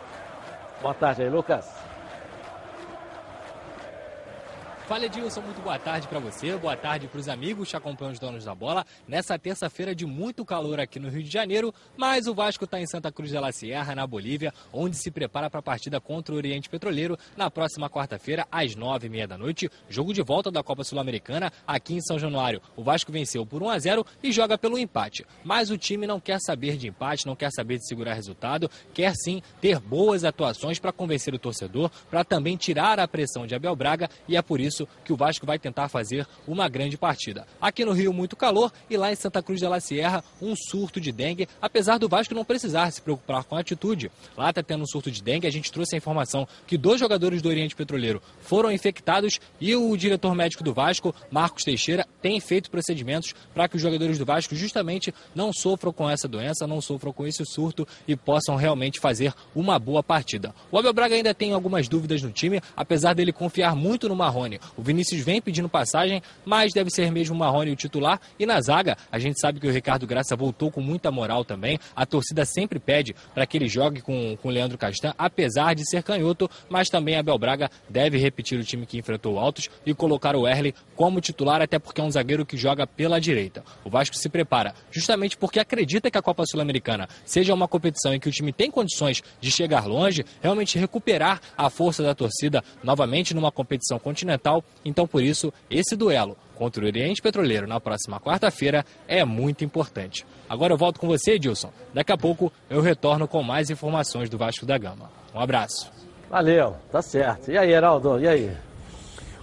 Boa 0.82 0.96
tarde 0.96 1.22
aí, 1.22 1.30
Lucas. 1.30 1.87
Fala 4.88 5.06
Edilson, 5.06 5.42
muito 5.42 5.60
boa 5.60 5.78
tarde 5.78 6.08
para 6.08 6.18
você, 6.18 6.56
boa 6.56 6.78
tarde 6.78 7.10
para 7.10 7.20
os 7.20 7.28
amigos 7.28 7.70
que 7.70 7.76
acompanham 7.76 8.14
os 8.14 8.20
donos 8.20 8.46
da 8.46 8.56
bola. 8.56 8.86
Nessa 9.06 9.38
terça-feira 9.38 9.94
de 9.94 10.06
muito 10.06 10.46
calor 10.46 10.80
aqui 10.80 10.98
no 10.98 11.10
Rio 11.10 11.22
de 11.22 11.30
Janeiro, 11.30 11.76
mas 11.98 12.26
o 12.26 12.34
Vasco 12.34 12.64
está 12.64 12.80
em 12.80 12.88
Santa 12.88 13.12
Cruz 13.12 13.30
de 13.30 13.38
la 13.38 13.52
Sierra, 13.52 13.94
na 13.94 14.08
Bolívia, 14.08 14.54
onde 14.72 14.96
se 14.96 15.12
prepara 15.12 15.50
para 15.50 15.60
a 15.60 15.62
partida 15.62 16.00
contra 16.00 16.34
o 16.34 16.38
Oriente 16.38 16.70
Petroleiro 16.70 17.18
na 17.36 17.52
próxima 17.52 17.90
quarta-feira, 17.90 18.48
às 18.50 18.78
nove 18.78 19.08
e 19.08 19.10
meia 19.10 19.28
da 19.28 19.38
noite. 19.38 19.70
Jogo 19.90 20.14
de 20.14 20.22
volta 20.22 20.50
da 20.50 20.64
Copa 20.64 20.86
Sul-Americana 20.86 21.52
aqui 21.68 21.96
em 21.96 22.02
São 22.02 22.18
Januário. 22.18 22.62
O 22.78 22.82
Vasco 22.82 23.12
venceu 23.12 23.46
por 23.46 23.62
1 23.62 23.70
a 23.70 23.80
0 23.80 24.06
e 24.24 24.32
joga 24.32 24.58
pelo 24.58 24.78
empate. 24.78 25.26
Mas 25.44 25.70
o 25.70 25.78
time 25.78 26.08
não 26.08 26.22
quer 26.22 26.40
saber 26.40 26.78
de 26.78 26.88
empate, 26.88 27.28
não 27.28 27.36
quer 27.36 27.52
saber 27.52 27.78
de 27.78 27.86
segurar 27.86 28.14
resultado, 28.14 28.72
quer 28.94 29.14
sim 29.18 29.42
ter 29.60 29.82
boas 29.82 30.24
atuações 30.24 30.80
para 30.80 30.94
convencer 30.94 31.34
o 31.34 31.40
torcedor, 31.40 31.92
para 32.10 32.24
também 32.24 32.56
tirar 32.56 33.02
a 33.02 33.08
pressão 33.08 33.46
de 33.46 33.54
Abel 33.54 33.76
Braga 33.76 34.10
e 34.30 34.38
é 34.38 34.42
por 34.42 34.62
isso 34.62 34.77
que 35.06 35.14
o 35.14 35.16
Vasco 35.16 35.46
vai 35.46 35.58
tentar 35.58 35.88
fazer 35.88 36.28
uma 36.46 36.68
grande 36.68 36.98
partida. 36.98 37.48
Aqui 37.62 37.86
no 37.86 37.94
Rio, 37.94 38.12
muito 38.12 38.36
calor 38.36 38.72
e 38.90 38.98
lá 38.98 39.12
em 39.12 39.16
Santa 39.16 39.42
Cruz 39.42 39.60
de 39.60 39.68
la 39.68 39.80
Sierra, 39.80 40.24
um 40.42 40.54
surto 40.56 41.00
de 41.00 41.12
dengue, 41.12 41.48
apesar 41.62 41.98
do 41.98 42.10
Vasco 42.10 42.36
não 42.36 42.44
precisar 42.44 42.92
se 42.92 43.02
preocupar 43.02 43.44
com 43.46 43.56
a 43.56 43.62
atitude. 43.62 44.12
Lá 44.36 44.50
está 44.50 44.62
tendo 44.62 44.84
um 44.84 44.88
surto 44.88 45.10
de 45.10 45.24
dengue, 45.24 45.48
a 45.48 45.52
gente 45.52 45.72
trouxe 45.72 45.96
a 45.96 45.98
informação 45.98 46.48
que 46.66 46.78
dois 46.78 47.00
jogadores 47.00 47.42
do 47.42 47.50
Oriente 47.50 47.76
Petroleiro 47.76 48.22
foram 48.42 48.72
infectados 48.72 49.40
e 49.62 49.76
o 49.76 49.96
diretor 49.96 50.36
médico 50.36 50.64
do 50.64 50.74
Vasco, 50.74 51.16
Marcos 51.32 51.64
Teixeira, 51.64 52.06
tem 52.22 52.40
feito 52.40 52.70
procedimentos 52.70 53.34
para 53.54 53.68
que 53.68 53.76
os 53.76 53.82
jogadores 53.82 54.18
do 54.18 54.26
Vasco 54.26 54.56
justamente 54.56 55.14
não 55.34 55.54
sofram 55.54 55.94
com 55.94 56.10
essa 56.10 56.28
doença, 56.28 56.68
não 56.68 56.82
sofram 56.82 57.14
com 57.14 57.26
esse 57.26 57.46
surto 57.46 57.88
e 58.08 58.16
possam 58.16 58.56
realmente 58.56 59.00
fazer 59.00 59.34
uma 59.56 59.80
boa 59.80 60.04
partida. 60.04 60.54
O 60.72 60.78
Abel 60.78 60.94
Braga 60.94 61.16
ainda 61.16 61.34
tem 61.34 61.54
algumas 61.54 61.88
dúvidas 61.88 62.22
no 62.22 62.32
time, 62.32 62.62
apesar 62.76 63.14
dele 63.14 63.32
confiar 63.32 63.76
muito 63.76 64.10
no 64.10 64.16
Marrone. 64.16 64.60
O 64.76 64.82
Vinícius 64.82 65.22
vem 65.22 65.42
pedindo 65.42 65.70
passagem, 65.70 66.22
mas 66.46 66.74
deve 66.74 66.90
ser 66.90 67.12
mesmo 67.12 67.36
o 67.36 67.38
Marrone 67.38 67.72
o 67.72 67.76
titular. 67.76 68.20
E 68.40 68.46
na 68.46 68.60
zaga, 68.62 68.98
a 69.12 69.20
gente 69.20 69.40
sabe 69.40 69.60
que 69.60 69.68
o 69.68 69.72
Ricardo 69.72 70.08
Graça 70.08 70.36
voltou 70.36 70.72
com 70.72 70.82
muita 70.82 71.12
moral 71.12 71.46
também. 71.46 71.80
A 71.96 72.06
torcida 72.06 72.46
sempre 72.46 72.80
pede 72.80 73.16
para 73.34 73.46
que 73.46 73.58
ele 73.58 73.68
jogue 73.68 74.02
com, 74.02 74.38
com 74.38 74.50
o 74.50 74.52
Leandro 74.52 74.78
Castan, 74.78 75.14
apesar 75.18 75.76
de 75.76 75.88
ser 75.90 76.04
canhoto, 76.04 76.50
mas 76.70 76.90
também 76.90 77.16
Abel 77.16 77.38
Braga 77.38 77.70
deve 77.90 78.18
repetir 78.18 78.60
o 78.60 78.64
time 78.64 78.86
que 78.86 78.98
enfrentou 78.98 79.36
o 79.36 79.40
Altos 79.40 79.70
e 79.86 79.94
colocar 79.94 80.36
o 80.36 80.48
Erle 80.48 80.74
como 80.96 81.22
titular, 81.22 81.62
até 81.62 81.80
porque 81.80 82.02
é 82.02 82.04
um 82.04 82.12
zagueiro 82.12 82.46
que 82.46 82.58
joga 82.58 82.88
pela 82.88 83.20
direita. 83.20 83.64
O 83.84 83.90
Vasco 83.90 84.16
se 84.16 84.30
prepara 84.30 84.74
justamente 84.92 85.38
porque 85.38 85.60
acredita 85.60 86.10
que 86.10 86.18
a 86.18 86.22
Copa 86.22 86.44
Sul-Americana 86.46 87.08
seja 87.26 87.54
uma 87.54 87.68
competição 87.68 88.14
em 88.14 88.20
que 88.20 88.30
o 88.30 88.32
time 88.32 88.52
tem 88.52 88.72
condições 88.72 89.22
de 89.40 89.52
chegar 89.52 89.86
longe, 89.86 90.26
realmente 90.42 90.78
recuperar 90.78 91.42
a 91.58 91.70
força 91.70 92.04
da 92.04 92.16
torcida 92.16 92.64
novamente 92.84 93.34
numa 93.34 93.52
competição 93.52 94.00
continental. 94.00 94.57
Então, 94.84 95.08
por 95.08 95.24
isso, 95.24 95.54
esse 95.70 95.96
duelo 95.96 96.38
contra 96.56 96.84
o 96.84 96.88
Oriente 96.88 97.22
Petroleiro 97.22 97.68
na 97.68 97.80
próxima 97.80 98.20
quarta-feira 98.20 98.84
é 99.08 99.24
muito 99.24 99.64
importante. 99.64 100.26
Agora 100.50 100.74
eu 100.74 100.78
volto 100.78 101.00
com 101.00 101.08
você, 101.08 101.34
Edilson. 101.34 101.72
Daqui 101.94 102.12
a 102.12 102.18
pouco 102.18 102.52
eu 102.70 102.82
retorno 102.82 103.28
com 103.28 103.44
mais 103.44 103.70
informações 103.70 104.30
do 104.30 104.38
Vasco 104.38 104.66
da 104.66 104.78
Gama. 104.78 105.10
Um 105.34 105.40
abraço. 105.40 105.92
Valeu, 106.30 106.76
tá 106.92 107.02
certo. 107.02 107.52
E 107.52 107.58
aí, 107.58 107.72
Heraldo? 107.72 108.20
E 108.20 108.28
aí? 108.28 108.58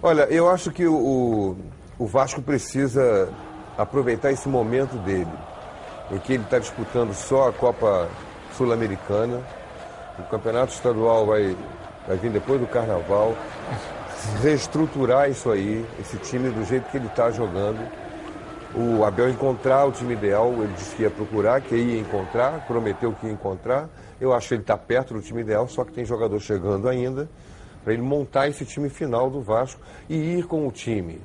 Olha, 0.03 0.23
eu 0.23 0.49
acho 0.49 0.71
que 0.71 0.87
o, 0.87 0.95
o, 0.95 1.57
o 1.99 2.07
Vasco 2.07 2.43
precisa 2.43 3.33
aproveitar 3.79 4.31
esse 4.31 4.49
momento 4.49 4.97
dele, 4.99 5.31
em 6.11 6.19
que 6.19 6.35
ele 6.35 6.43
está 6.43 6.59
disputando 6.59 7.15
só 7.15 7.49
a 7.49 7.53
Copa 7.53 8.09
Sul-Americana. 8.57 9.41
O 10.19 10.23
campeonato 10.25 10.73
estadual 10.73 11.27
vai, 11.27 11.57
vai 12.07 12.17
vir 12.17 12.31
depois 12.31 12.61
do 12.61 12.67
Carnaval. 12.67 13.35
Reestruturar 14.43 15.31
isso 15.31 15.51
aí, 15.51 15.85
esse 16.01 16.17
time 16.19 16.51
do 16.51 16.65
jeito 16.65 16.91
que 16.91 16.97
ele 16.97 17.07
está 17.07 17.31
jogando. 17.31 17.81
O 18.75 19.05
Abel 19.05 19.31
encontrar 19.31 19.85
o 19.85 19.93
time 19.93 20.15
ideal, 20.15 20.53
ele 20.53 20.73
disse 20.75 20.97
que 20.97 21.03
ia 21.03 21.11
procurar, 21.11 21.61
que 21.61 21.77
ia 21.77 22.01
encontrar, 22.01 22.67
prometeu 22.67 23.13
que 23.13 23.27
ia 23.27 23.33
encontrar. 23.33 23.89
Eu 24.21 24.33
acho 24.33 24.49
que 24.49 24.55
ele 24.55 24.63
está 24.63 24.77
perto 24.77 25.15
do 25.15 25.23
time 25.23 25.43
ideal, 25.43 25.69
só 25.69 25.85
que 25.85 25.93
tem 25.93 26.05
jogador 26.05 26.41
chegando 26.41 26.89
ainda, 26.89 27.29
para 27.85 27.93
ele 27.93 28.03
montar 28.03 28.49
esse 28.49 28.65
time 28.65 28.89
final 28.89 29.31
do 29.31 29.41
Vasco 29.41 29.81
e 30.09 30.17
ir 30.39 30.47
com 30.47 30.67
o 30.67 30.73
time 30.73 31.21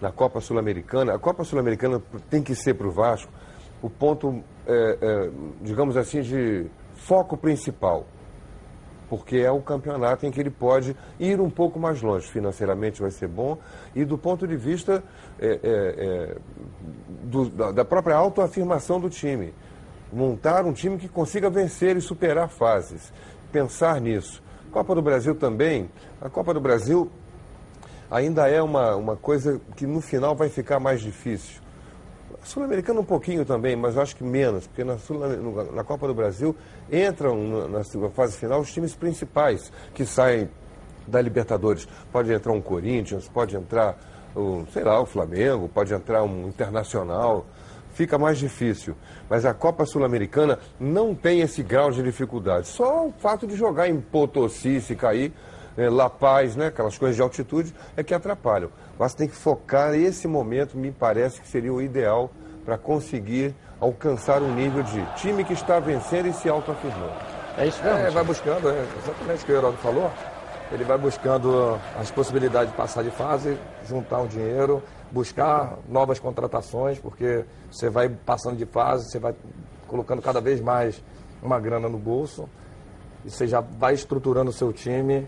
na 0.00 0.10
Copa 0.10 0.40
Sul-Americana. 0.40 1.14
A 1.14 1.18
Copa 1.18 1.44
Sul-Americana 1.44 2.00
tem 2.30 2.42
que 2.42 2.54
ser 2.54 2.74
para 2.74 2.86
o 2.86 2.90
Vasco 2.90 3.30
o 3.82 3.88
ponto, 3.88 4.42
é, 4.66 4.98
é, 5.00 5.30
digamos 5.60 5.96
assim, 5.96 6.22
de 6.22 6.66
foco 6.94 7.36
principal. 7.36 8.06
Porque 9.10 9.38
é 9.38 9.50
o 9.50 9.60
campeonato 9.60 10.24
em 10.24 10.30
que 10.30 10.38
ele 10.38 10.50
pode 10.50 10.96
ir 11.18 11.40
um 11.40 11.50
pouco 11.50 11.80
mais 11.80 12.00
longe. 12.00 12.28
Financeiramente 12.28 13.02
vai 13.02 13.10
ser 13.10 13.26
bom. 13.26 13.58
E 13.92 14.04
do 14.04 14.16
ponto 14.16 14.46
de 14.46 14.56
vista 14.56 15.02
é, 15.40 15.46
é, 15.46 15.58
é, 15.64 16.36
do, 17.24 17.50
da, 17.72 17.84
própria 17.84 18.14
autoafirmação 18.14 19.00
do 19.00 19.10
time. 19.10 19.52
Montar 20.12 20.64
um 20.64 20.72
time 20.72 20.96
que 20.96 21.08
consiga 21.08 21.50
vencer 21.50 21.96
e 21.96 22.00
superar 22.00 22.48
fases. 22.48 23.12
Pensar 23.50 24.00
nisso. 24.00 24.40
Copa 24.70 24.94
do 24.94 25.02
Brasil 25.02 25.34
também. 25.34 25.90
A 26.20 26.30
Copa 26.30 26.54
do 26.54 26.60
Brasil 26.60 27.10
ainda 28.08 28.48
é 28.48 28.62
uma, 28.62 28.94
uma 28.94 29.16
coisa 29.16 29.60
que 29.74 29.88
no 29.88 30.00
final 30.00 30.36
vai 30.36 30.48
ficar 30.48 30.78
mais 30.78 31.00
difícil. 31.00 31.60
Sul-Americana 32.42 33.00
um 33.00 33.04
pouquinho 33.04 33.44
também, 33.44 33.76
mas 33.76 33.98
acho 33.98 34.16
que 34.16 34.24
menos, 34.24 34.66
porque 34.66 34.82
na, 34.82 34.98
Sul, 34.98 35.18
na 35.72 35.84
Copa 35.84 36.06
do 36.06 36.14
Brasil 36.14 36.56
entram 36.90 37.68
na, 37.68 37.78
na 37.78 38.10
fase 38.10 38.36
final 38.36 38.60
os 38.60 38.72
times 38.72 38.94
principais 38.94 39.70
que 39.94 40.06
saem 40.06 40.48
da 41.06 41.20
Libertadores. 41.20 41.86
Pode 42.12 42.32
entrar 42.32 42.52
um 42.52 42.60
Corinthians, 42.60 43.28
pode 43.28 43.56
entrar, 43.56 43.98
o, 44.34 44.64
sei 44.72 44.84
lá, 44.84 45.00
o 45.00 45.06
Flamengo, 45.06 45.68
pode 45.68 45.92
entrar 45.92 46.22
um 46.22 46.48
Internacional. 46.48 47.46
Fica 47.92 48.16
mais 48.16 48.38
difícil. 48.38 48.94
Mas 49.28 49.44
a 49.44 49.52
Copa 49.52 49.84
Sul-Americana 49.84 50.58
não 50.78 51.14
tem 51.14 51.40
esse 51.40 51.62
grau 51.62 51.90
de 51.90 52.02
dificuldade. 52.02 52.68
Só 52.68 53.08
o 53.08 53.12
fato 53.12 53.46
de 53.46 53.56
jogar 53.56 53.88
em 53.88 54.00
Potosí, 54.00 54.80
se 54.80 54.94
cair, 54.94 55.32
é, 55.76 55.90
La 55.90 56.08
Paz, 56.08 56.56
né, 56.56 56.66
aquelas 56.66 56.96
coisas 56.96 57.16
de 57.16 57.22
altitude, 57.22 57.74
é 57.96 58.02
que 58.02 58.14
atrapalham. 58.14 58.70
Mas 59.00 59.14
tem 59.14 59.26
que 59.26 59.34
focar 59.34 59.94
esse 59.94 60.28
momento, 60.28 60.76
me 60.76 60.92
parece 60.92 61.40
que 61.40 61.48
seria 61.48 61.72
o 61.72 61.80
ideal 61.80 62.30
para 62.66 62.76
conseguir 62.76 63.54
alcançar 63.80 64.42
um 64.42 64.54
nível 64.54 64.82
de 64.82 65.02
time 65.14 65.42
que 65.42 65.54
está 65.54 65.80
vencendo 65.80 66.26
e 66.26 66.34
se 66.34 66.50
autoafirmando. 66.50 67.14
É 67.56 67.66
isso 67.66 67.82
mesmo? 67.82 67.98
É, 67.98 68.10
vai 68.10 68.22
buscando, 68.22 68.68
é 68.68 68.86
exatamente 69.02 69.42
o 69.42 69.46
que 69.46 69.52
o 69.52 69.56
Heródoto 69.56 69.82
falou. 69.82 70.10
Ele 70.70 70.84
vai 70.84 70.98
buscando 70.98 71.80
as 71.98 72.10
possibilidades 72.10 72.72
de 72.72 72.76
passar 72.76 73.02
de 73.02 73.10
fase, 73.10 73.58
juntar 73.88 74.18
um 74.18 74.26
dinheiro, 74.26 74.82
buscar 75.10 75.78
novas 75.88 76.20
contratações, 76.20 76.98
porque 76.98 77.46
você 77.72 77.88
vai 77.88 78.10
passando 78.10 78.58
de 78.58 78.66
fase, 78.66 79.10
você 79.10 79.18
vai 79.18 79.34
colocando 79.88 80.20
cada 80.20 80.42
vez 80.42 80.60
mais 80.60 81.02
uma 81.42 81.58
grana 81.58 81.88
no 81.88 81.96
bolso, 81.96 82.46
e 83.24 83.30
você 83.30 83.46
já 83.46 83.62
vai 83.62 83.94
estruturando 83.94 84.50
o 84.50 84.52
seu 84.52 84.74
time, 84.74 85.26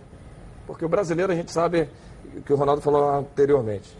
porque 0.67 0.85
o 0.85 0.89
brasileiro 0.91 1.33
a 1.33 1.35
gente 1.35 1.51
sabe 1.51 1.89
que 2.45 2.53
o 2.53 2.57
Ronaldo 2.57 2.81
falou 2.81 3.09
anteriormente. 3.11 3.97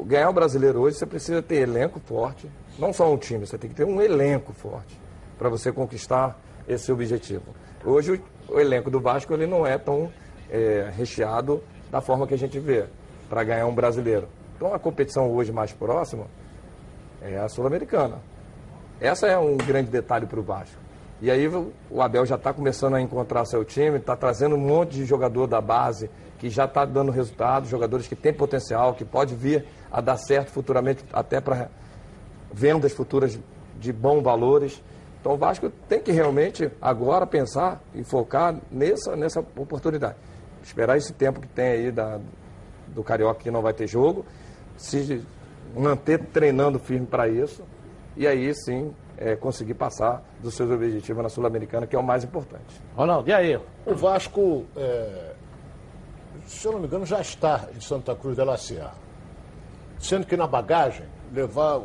Ganhar 0.00 0.30
o 0.30 0.32
brasileiro 0.32 0.80
hoje 0.80 0.96
você 0.96 1.06
precisa 1.06 1.42
ter 1.42 1.56
elenco 1.56 2.00
forte, 2.00 2.50
não 2.78 2.92
só 2.92 3.12
um 3.12 3.16
time, 3.16 3.46
você 3.46 3.58
tem 3.58 3.70
que 3.70 3.76
ter 3.76 3.84
um 3.84 4.00
elenco 4.00 4.52
forte 4.52 4.98
para 5.38 5.48
você 5.48 5.70
conquistar 5.72 6.38
esse 6.66 6.90
objetivo. 6.90 7.44
Hoje 7.84 8.22
o, 8.48 8.54
o 8.54 8.60
elenco 8.60 8.90
do 8.90 9.00
Vasco 9.00 9.32
ele 9.32 9.46
não 9.46 9.66
é 9.66 9.76
tão 9.78 10.10
é, 10.50 10.90
recheado 10.96 11.62
da 11.90 12.00
forma 12.00 12.26
que 12.26 12.34
a 12.34 12.38
gente 12.38 12.58
vê 12.58 12.86
para 13.28 13.44
ganhar 13.44 13.66
um 13.66 13.74
brasileiro. 13.74 14.28
Então 14.56 14.72
a 14.72 14.78
competição 14.78 15.30
hoje 15.30 15.52
mais 15.52 15.72
próxima 15.72 16.26
é 17.20 17.38
a 17.38 17.48
Sul-Americana. 17.48 18.18
Essa 19.00 19.26
é 19.26 19.36
um 19.36 19.56
grande 19.56 19.90
detalhe 19.90 20.26
para 20.26 20.38
o 20.38 20.42
Vasco. 20.42 20.80
E 21.20 21.30
aí 21.30 21.46
o 21.48 22.02
Abel 22.02 22.26
já 22.26 22.34
está 22.34 22.52
começando 22.52 22.94
a 22.94 23.00
encontrar 23.00 23.44
seu 23.44 23.64
time, 23.64 23.98
está 23.98 24.16
trazendo 24.16 24.56
um 24.56 24.58
monte 24.58 24.96
de 24.96 25.04
jogador 25.04 25.46
da 25.46 25.60
base 25.60 26.10
que 26.42 26.50
já 26.50 26.64
está 26.64 26.84
dando 26.84 27.12
resultado, 27.12 27.68
jogadores 27.68 28.08
que 28.08 28.16
têm 28.16 28.34
potencial, 28.34 28.94
que 28.94 29.04
pode 29.04 29.32
vir 29.32 29.64
a 29.92 30.00
dar 30.00 30.16
certo 30.16 30.50
futuramente, 30.50 31.04
até 31.12 31.40
para 31.40 31.68
vendas 32.52 32.92
futuras 32.92 33.38
de 33.78 33.92
bons 33.92 34.24
valores. 34.24 34.82
Então 35.20 35.34
o 35.34 35.36
Vasco 35.36 35.70
tem 35.88 36.00
que 36.00 36.10
realmente 36.10 36.68
agora 36.80 37.24
pensar 37.28 37.80
e 37.94 38.02
focar 38.02 38.56
nessa, 38.72 39.14
nessa 39.14 39.38
oportunidade 39.38 40.16
esperar 40.64 40.96
esse 40.96 41.12
tempo 41.12 41.40
que 41.40 41.46
tem 41.46 41.66
aí 41.66 41.92
da, 41.92 42.18
do 42.88 43.04
Carioca 43.04 43.40
que 43.40 43.50
não 43.50 43.62
vai 43.62 43.72
ter 43.72 43.86
jogo, 43.86 44.24
se 44.76 45.24
manter 45.76 46.18
treinando 46.26 46.80
firme 46.80 47.06
para 47.06 47.28
isso 47.28 47.62
e 48.16 48.26
aí 48.26 48.52
sim 48.52 48.92
é, 49.16 49.36
conseguir 49.36 49.74
passar 49.74 50.24
dos 50.40 50.54
seus 50.54 50.68
objetivos 50.72 51.22
na 51.22 51.28
Sul-Americana, 51.28 51.86
que 51.86 51.94
é 51.94 51.98
o 51.98 52.02
mais 52.02 52.24
importante. 52.24 52.82
Ronaldo, 52.96 53.30
e 53.30 53.32
aí? 53.32 53.60
O 53.86 53.94
Vasco, 53.94 54.64
é, 54.76 55.31
se 56.52 56.66
eu 56.66 56.72
não 56.72 56.80
me 56.80 56.86
engano, 56.86 57.04
já 57.06 57.20
está 57.20 57.68
em 57.76 57.80
Santa 57.80 58.14
Cruz 58.14 58.36
de 58.36 58.44
la 58.44 58.56
Sierra. 58.56 58.94
Sendo 59.98 60.26
que 60.26 60.36
na 60.36 60.46
bagagem, 60.46 61.06
levar, 61.32 61.80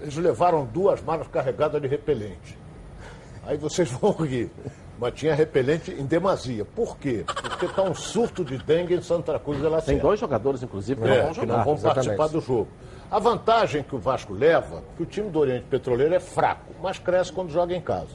eles 0.00 0.16
levaram 0.16 0.64
duas 0.64 1.02
malas 1.02 1.26
carregadas 1.28 1.80
de 1.80 1.88
repelente. 1.88 2.58
Aí 3.44 3.56
vocês 3.56 3.90
vão 4.00 4.12
rir 4.12 4.50
mas 5.00 5.14
tinha 5.14 5.34
repelente 5.34 5.90
em 5.90 6.04
demasia. 6.04 6.62
Por 6.62 6.98
quê? 6.98 7.24
Porque 7.26 7.64
está 7.64 7.82
um 7.82 7.94
surto 7.94 8.44
de 8.44 8.58
dengue 8.58 8.94
em 8.94 9.00
Santa 9.00 9.38
Cruz 9.38 9.58
de 9.58 9.66
la 9.66 9.80
Tem 9.80 9.98
dois 9.98 10.20
jogadores, 10.20 10.62
inclusive, 10.62 11.00
que 11.00 11.08
é, 11.08 11.16
não 11.16 11.24
vão, 11.24 11.34
jogar, 11.34 11.46
que 11.46 11.52
não 11.52 11.64
vão 11.64 11.78
participar 11.78 12.28
do 12.28 12.40
jogo. 12.40 12.68
A 13.10 13.18
vantagem 13.18 13.82
que 13.82 13.96
o 13.96 13.98
Vasco 13.98 14.34
leva, 14.34 14.82
que 14.96 15.02
o 15.02 15.06
time 15.06 15.30
do 15.30 15.38
Oriente 15.38 15.64
Petroleiro 15.70 16.14
é 16.14 16.20
fraco, 16.20 16.74
mas 16.82 16.98
cresce 16.98 17.32
quando 17.32 17.50
joga 17.50 17.74
em 17.74 17.80
casa. 17.80 18.10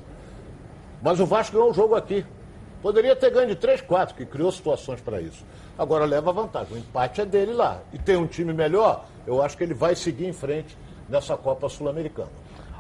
Mas 1.01 1.19
o 1.19 1.25
Vasco 1.25 1.53
ganhou 1.53 1.71
o 1.71 1.73
jogo 1.73 1.95
aqui. 1.95 2.23
Poderia 2.85 3.15
ter 3.15 3.31
ganho 3.31 3.47
de 3.47 3.55
3, 3.55 3.81
4, 3.81 4.15
que 4.15 4.27
criou 4.27 4.51
situações 4.51 5.01
para 5.01 5.19
isso. 5.19 5.43
Agora 5.75 6.05
leva 6.05 6.31
vantagem. 6.31 6.75
O 6.75 6.77
empate 6.77 7.19
é 7.19 7.25
dele 7.25 7.51
lá. 7.51 7.81
E 7.91 7.97
tem 7.97 8.15
um 8.15 8.27
time 8.27 8.53
melhor, 8.53 9.07
eu 9.25 9.41
acho 9.41 9.57
que 9.57 9.63
ele 9.63 9.73
vai 9.73 9.95
seguir 9.95 10.27
em 10.27 10.31
frente 10.31 10.77
nessa 11.09 11.35
Copa 11.35 11.67
Sul-Americana. 11.67 12.29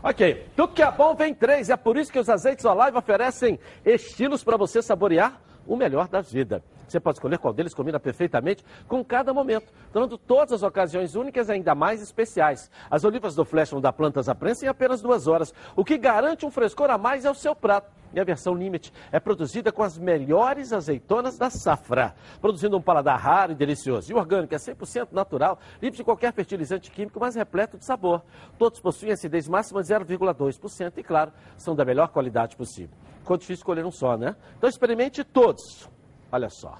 Ok, 0.03 0.45
tudo 0.55 0.73
que 0.73 0.83
é 0.83 0.91
bom 0.91 1.15
vem 1.15 1.33
três. 1.33 1.71
É 1.71 1.75
por 1.75 1.97
isso 1.97 2.11
que 2.11 2.19
os 2.19 2.29
azeites 2.29 2.63
Olive 2.65 2.95
oferecem 2.95 3.59
estilos 3.83 4.43
para 4.43 4.57
você 4.57 4.79
saborear 4.79 5.41
o 5.65 5.75
melhor 5.75 6.07
da 6.07 6.21
vida. 6.21 6.63
Você 6.87 6.99
pode 6.99 7.17
escolher 7.17 7.37
qual 7.37 7.53
deles 7.53 7.73
combina 7.73 7.99
perfeitamente 7.99 8.63
com 8.87 9.03
cada 9.03 9.33
momento, 9.33 9.71
tornando 9.91 10.17
todas 10.17 10.53
as 10.53 10.63
ocasiões 10.63 11.15
únicas 11.15 11.49
ainda 11.49 11.73
mais 11.73 12.01
especiais. 12.01 12.69
As 12.89 13.03
olivas 13.03 13.35
do 13.35 13.45
Flash 13.45 13.71
vão 13.71 13.81
dar 13.81 13.93
plantas 13.93 14.29
à 14.29 14.35
prensa 14.35 14.65
em 14.65 14.69
apenas 14.69 15.01
duas 15.01 15.27
horas, 15.27 15.53
o 15.75 15.83
que 15.83 15.97
garante 15.97 16.45
um 16.45 16.51
frescor 16.51 16.89
a 16.89 16.97
mais 16.97 17.25
ao 17.25 17.33
seu 17.33 17.55
prato. 17.55 17.91
E 18.13 18.19
a 18.19 18.23
versão 18.23 18.53
Limite 18.55 18.93
é 19.11 19.19
produzida 19.19 19.73
com 19.73 19.83
as 19.83 19.97
melhores 19.97 20.71
azeitonas 20.71 21.37
da 21.37 21.49
safra, 21.49 22.15
produzindo 22.39 22.77
um 22.77 22.81
paladar 22.81 23.19
raro 23.19 23.51
e 23.51 23.55
delicioso. 23.55 24.09
E 24.09 24.15
orgânico 24.15 24.55
é 24.55 24.57
100% 24.57 25.09
natural, 25.11 25.59
livre 25.81 25.97
de 25.97 26.03
qualquer 26.03 26.31
fertilizante 26.31 26.89
químico, 26.89 27.19
mas 27.19 27.35
repleto 27.35 27.77
de 27.77 27.83
sabor. 27.83 28.23
Todos 28.57 28.79
possuem 28.79 29.11
acidez 29.11 29.49
máxima 29.49 29.83
de 29.83 29.89
0,2% 29.89 30.93
e, 30.95 31.03
claro, 31.03 31.33
são 31.57 31.75
da 31.75 31.83
melhor 31.83 32.07
qualidade 32.07 32.55
possível. 32.55 32.95
Ficou 33.19 33.35
difícil 33.35 33.55
escolher 33.55 33.85
um 33.85 33.91
só, 33.91 34.15
né? 34.15 34.35
Então 34.57 34.69
experimente 34.69 35.21
todos. 35.23 35.89
Olha 36.35 36.49
só. 36.49 36.77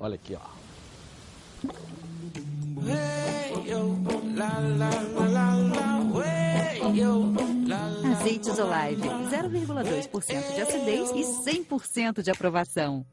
Olha 0.00 0.14
aqui, 0.14 0.34
ó. 0.34 0.40
Azeites 8.10 8.58
Olive, 8.58 9.06
0,2% 9.06 10.54
de 10.54 10.60
acidez 10.62 11.10
e 11.10 11.22
100% 11.22 12.22
de 12.22 12.30
aprovação. 12.30 13.04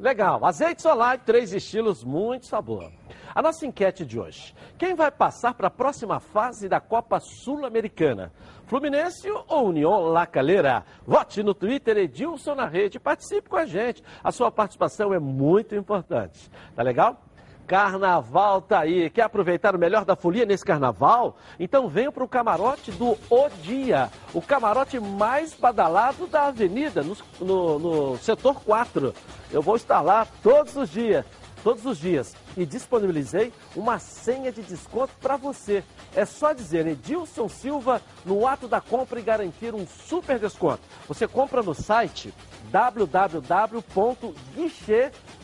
Legal, 0.00 0.44
azeites 0.44 0.84
Olive, 0.84 1.24
três 1.24 1.52
estilos, 1.52 2.04
muito 2.04 2.46
sabor. 2.46 2.92
A 3.34 3.42
nossa 3.42 3.66
enquete 3.66 4.06
de 4.06 4.18
hoje. 4.18 4.54
Quem 4.78 4.94
vai 4.94 5.10
passar 5.10 5.54
para 5.54 5.66
a 5.66 5.70
próxima 5.70 6.20
fase 6.20 6.68
da 6.68 6.80
Copa 6.80 7.18
Sul-Americana? 7.18 8.32
Fluminense 8.66 9.28
ou 9.48 9.68
União 9.68 9.98
La 10.06 10.24
Calera? 10.24 10.84
Vote 11.04 11.42
no 11.42 11.52
Twitter 11.52 11.96
Edilson 11.98 12.54
na 12.54 12.66
rede. 12.66 13.00
Participe 13.00 13.48
com 13.48 13.56
a 13.56 13.66
gente. 13.66 14.02
A 14.22 14.30
sua 14.30 14.52
participação 14.52 15.12
é 15.12 15.18
muito 15.18 15.74
importante. 15.74 16.48
Tá 16.76 16.82
legal? 16.84 17.20
Carnaval 17.68 18.62
tá 18.62 18.80
aí. 18.80 19.10
Quer 19.10 19.22
aproveitar 19.22 19.76
o 19.76 19.78
melhor 19.78 20.02
da 20.02 20.16
folia 20.16 20.46
nesse 20.46 20.64
carnaval? 20.64 21.36
Então 21.60 21.86
venha 21.86 22.10
para 22.10 22.24
o 22.24 22.28
camarote 22.28 22.90
do 22.90 23.10
O 23.28 23.48
Dia, 23.62 24.10
o 24.32 24.40
camarote 24.40 24.98
mais 24.98 25.52
badalado 25.52 26.26
da 26.26 26.46
avenida, 26.46 27.02
no, 27.02 27.14
no, 27.38 27.78
no 27.78 28.18
setor 28.18 28.62
4. 28.62 29.14
Eu 29.52 29.60
vou 29.60 29.76
estar 29.76 30.00
lá 30.00 30.26
todos 30.42 30.76
os 30.76 30.90
dias 30.90 31.26
todos 31.62 31.84
os 31.84 31.98
dias 31.98 32.36
e 32.56 32.64
disponibilizei 32.64 33.52
uma 33.74 33.98
senha 33.98 34.50
de 34.52 34.62
desconto 34.62 35.12
para 35.20 35.36
você. 35.36 35.84
É 36.14 36.24
só 36.24 36.52
dizer 36.52 36.86
Edilson 36.86 37.48
Silva 37.48 38.00
no 38.24 38.46
ato 38.46 38.68
da 38.68 38.80
compra 38.80 39.18
e 39.18 39.22
garantir 39.22 39.74
um 39.74 39.86
super 39.86 40.38
desconto. 40.38 40.80
Você 41.06 41.26
compra 41.26 41.62
no 41.62 41.74
site 41.74 42.32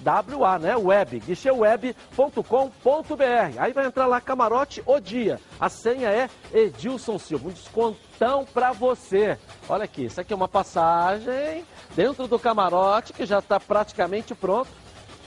www.guichêwa, 0.04 0.58
né, 0.58 0.76
web, 0.76 1.20
guichêweb.com.br. 1.20 3.58
Aí 3.58 3.72
vai 3.72 3.86
entrar 3.86 4.06
lá 4.06 4.20
camarote 4.20 4.82
o 4.84 5.00
dia. 5.00 5.40
A 5.58 5.68
senha 5.68 6.10
é 6.10 6.28
Edilson 6.52 7.18
Silva, 7.18 7.48
um 7.48 7.52
descontão 7.52 8.44
para 8.44 8.72
você. 8.72 9.38
Olha 9.68 9.84
aqui, 9.84 10.04
isso 10.04 10.20
aqui 10.20 10.32
é 10.32 10.36
uma 10.36 10.48
passagem 10.48 11.64
dentro 11.96 12.28
do 12.28 12.38
camarote 12.38 13.12
que 13.12 13.24
já 13.24 13.38
está 13.38 13.58
praticamente 13.58 14.34
pronto 14.34 14.84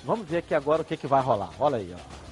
Vamos 0.07 0.25
ver 0.25 0.37
aqui 0.37 0.55
agora 0.55 0.83
o 0.83 0.85
que, 0.85 0.95
que 0.95 1.05
vai 1.05 1.21
rolar. 1.21 1.49
Olha 1.59 1.77
aí, 1.77 1.93
ó. 1.93 2.26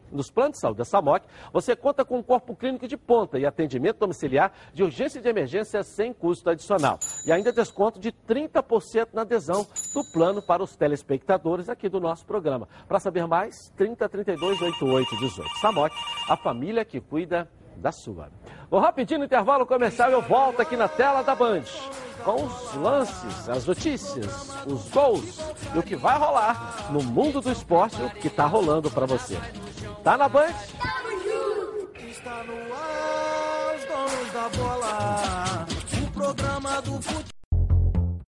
Nos 0.11 0.29
planos 0.29 0.53
de 0.53 0.59
saúde 0.59 0.77
da 0.77 0.85
SAMOC, 0.85 1.25
você 1.53 1.75
conta 1.75 2.03
com 2.03 2.17
um 2.17 2.23
corpo 2.23 2.55
clínico 2.55 2.87
de 2.87 2.97
ponta 2.97 3.39
e 3.39 3.45
atendimento 3.45 3.99
domiciliar 3.99 4.51
de 4.73 4.83
urgência 4.83 5.19
e 5.19 5.21
de 5.21 5.29
emergência 5.29 5.83
sem 5.83 6.13
custo 6.13 6.49
adicional. 6.49 6.99
E 7.25 7.31
ainda 7.31 7.51
desconto 7.51 7.99
de 7.99 8.11
30% 8.11 9.09
na 9.13 9.21
adesão 9.21 9.65
do 9.93 10.03
plano 10.11 10.41
para 10.41 10.61
os 10.61 10.75
telespectadores 10.75 11.69
aqui 11.69 11.87
do 11.87 11.99
nosso 11.99 12.25
programa. 12.25 12.67
Para 12.87 12.99
saber 12.99 13.25
mais, 13.27 13.71
30 13.77 14.09
32 14.09 14.61
88 14.61 15.17
18. 15.17 15.59
SAMOC, 15.59 15.95
a 16.27 16.35
família 16.35 16.83
que 16.83 16.99
cuida 16.99 17.49
da 17.77 17.91
sua. 17.91 18.29
Vou 18.69 18.79
rapidinho 18.79 19.19
no 19.19 19.25
intervalo 19.25 19.65
comercial 19.65 20.11
eu 20.11 20.21
volto 20.21 20.61
aqui 20.61 20.77
na 20.77 20.87
tela 20.87 21.21
da 21.21 21.33
Band 21.33 21.63
com 22.23 22.45
os 22.45 22.75
lances, 22.75 23.49
as 23.49 23.65
notícias, 23.65 24.55
os 24.65 24.89
gols 24.89 25.39
e 25.73 25.79
o 25.79 25.83
que 25.83 25.95
vai 25.95 26.17
rolar 26.17 26.91
no 26.91 27.01
mundo 27.01 27.41
do 27.41 27.51
esporte, 27.51 28.01
o 28.01 28.09
que 28.09 28.27
está 28.27 28.45
rolando 28.45 28.91
para 28.91 29.05
você. 29.05 29.37
Tá 30.03 30.17
na 30.17 30.27
Band? 30.27 30.49
Está 32.09 32.43
no 32.43 32.73
ar, 32.73 33.75
os 33.75 33.85
donos 33.85 34.33
da 34.33 34.49
bola. 34.49 35.67
O 36.01 36.11
programa 36.11 36.81
do 36.81 37.01
futebol. 37.01 38.21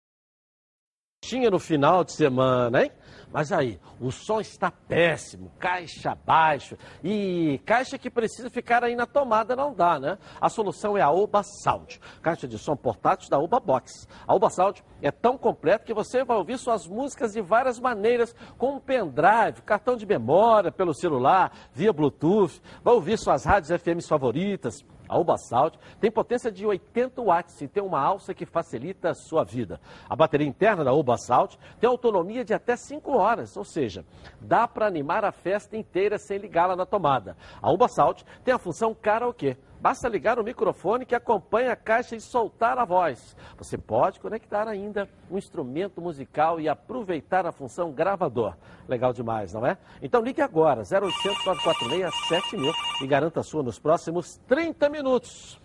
Tinha 1.23 1.49
no 1.49 1.59
final 1.59 2.03
de 2.03 2.11
semana, 2.11 2.83
hein? 2.83 2.91
Mas 3.31 3.51
aí, 3.51 3.79
o 3.99 4.11
som 4.11 4.41
está 4.41 4.69
péssimo, 4.69 5.51
caixa 5.57 6.15
baixo 6.25 6.77
e 7.03 7.61
caixa 7.65 7.97
que 7.97 8.09
precisa 8.09 8.49
ficar 8.49 8.83
aí 8.83 8.95
na 8.95 9.05
tomada 9.05 9.55
não 9.55 9.73
dá, 9.73 9.99
né? 9.99 10.17
A 10.39 10.49
solução 10.49 10.97
é 10.97 11.01
a 11.01 11.09
Oba 11.09 11.41
Sound, 11.43 11.99
caixa 12.21 12.47
de 12.47 12.57
som 12.57 12.75
portátil 12.75 13.29
da 13.29 13.39
Oba 13.39 13.59
Box. 13.59 14.07
A 14.27 14.35
Oba 14.35 14.49
Sound 14.49 14.83
é 15.01 15.11
tão 15.11 15.37
completa 15.37 15.85
que 15.85 15.93
você 15.93 16.23
vai 16.23 16.37
ouvir 16.37 16.57
suas 16.57 16.85
músicas 16.85 17.31
de 17.31 17.41
várias 17.41 17.79
maneiras, 17.79 18.35
com 18.57 18.75
um 18.75 18.79
pendrive, 18.79 19.61
cartão 19.65 19.95
de 19.95 20.05
memória, 20.05 20.71
pelo 20.71 20.93
celular, 20.93 21.51
via 21.73 21.93
Bluetooth, 21.93 22.61
vai 22.83 22.93
ouvir 22.93 23.17
suas 23.17 23.45
rádios 23.45 23.71
FM 23.81 24.05
favoritas, 24.07 24.83
a 25.11 25.19
Uba 25.19 25.37
Sound 25.37 25.77
tem 25.99 26.09
potência 26.09 26.49
de 26.49 26.65
80 26.65 27.21
watts 27.21 27.61
e 27.61 27.67
tem 27.67 27.83
uma 27.83 27.99
alça 27.99 28.33
que 28.33 28.45
facilita 28.45 29.09
a 29.09 29.13
sua 29.13 29.43
vida. 29.43 29.81
A 30.09 30.15
bateria 30.15 30.47
interna 30.47 30.85
da 30.85 30.93
Uba 30.93 31.17
Sound 31.17 31.59
tem 31.81 31.89
autonomia 31.89 32.45
de 32.45 32.53
até 32.53 32.77
5 32.77 33.11
horas, 33.11 33.57
ou 33.57 33.65
seja, 33.65 34.05
dá 34.39 34.65
para 34.69 34.87
animar 34.87 35.25
a 35.25 35.33
festa 35.33 35.75
inteira 35.75 36.17
sem 36.17 36.37
ligá-la 36.37 36.77
na 36.77 36.85
tomada. 36.85 37.35
A 37.61 37.69
Uba 37.69 37.89
Sound 37.89 38.23
tem 38.45 38.53
a 38.53 38.57
função 38.57 38.95
karaokê. 38.95 39.57
Basta 39.81 40.07
ligar 40.07 40.37
o 40.37 40.43
microfone 40.43 41.07
que 41.07 41.15
acompanha 41.15 41.71
a 41.71 41.75
caixa 41.75 42.15
e 42.15 42.21
soltar 42.21 42.77
a 42.77 42.85
voz. 42.85 43.35
Você 43.57 43.79
pode 43.79 44.19
conectar 44.19 44.67
ainda 44.67 45.09
um 45.29 45.39
instrumento 45.39 45.99
musical 45.99 46.59
e 46.59 46.69
aproveitar 46.69 47.47
a 47.47 47.51
função 47.51 47.91
gravador. 47.91 48.55
Legal 48.87 49.11
demais, 49.11 49.53
não 49.53 49.65
é? 49.65 49.75
Então 49.99 50.21
ligue 50.21 50.39
agora, 50.39 50.81
0800 50.81 51.45
946 51.45 52.27
7000 52.27 52.73
e 53.01 53.07
garanta 53.07 53.39
a 53.39 53.43
sua 53.43 53.63
nos 53.63 53.79
próximos 53.79 54.37
30 54.47 54.87
minutos. 54.87 55.59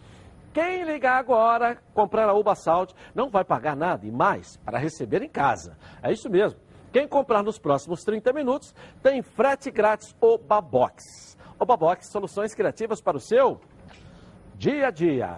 Quem 0.55 0.85
ligar 0.85 1.19
agora, 1.19 1.77
comprar 1.93 2.27
a 2.27 2.33
Uba 2.33 2.55
Sound, 2.55 2.95
não 3.15 3.29
vai 3.29 3.45
pagar 3.45 3.77
nada 3.77 4.07
e 4.07 4.11
mais 4.11 4.57
para 4.65 4.79
receber 4.79 5.21
em 5.21 5.29
casa. 5.29 5.77
É 6.03 6.11
isso 6.11 6.31
mesmo. 6.31 6.59
Quem 6.91 7.07
comprar 7.07 7.43
nos 7.43 7.59
próximos 7.59 8.03
30 8.03 8.33
minutos 8.33 8.75
tem 9.03 9.21
frete 9.21 9.71
grátis 9.71 10.17
Oba 10.19 10.63
Box. 10.63 11.37
Oba 11.61 11.77
Box, 11.77 12.11
soluções 12.11 12.55
criativas 12.55 13.03
para 13.03 13.19
o 13.19 13.21
seu 13.21 13.61
dia 14.59 14.89
a 14.89 14.91
dia. 14.91 15.37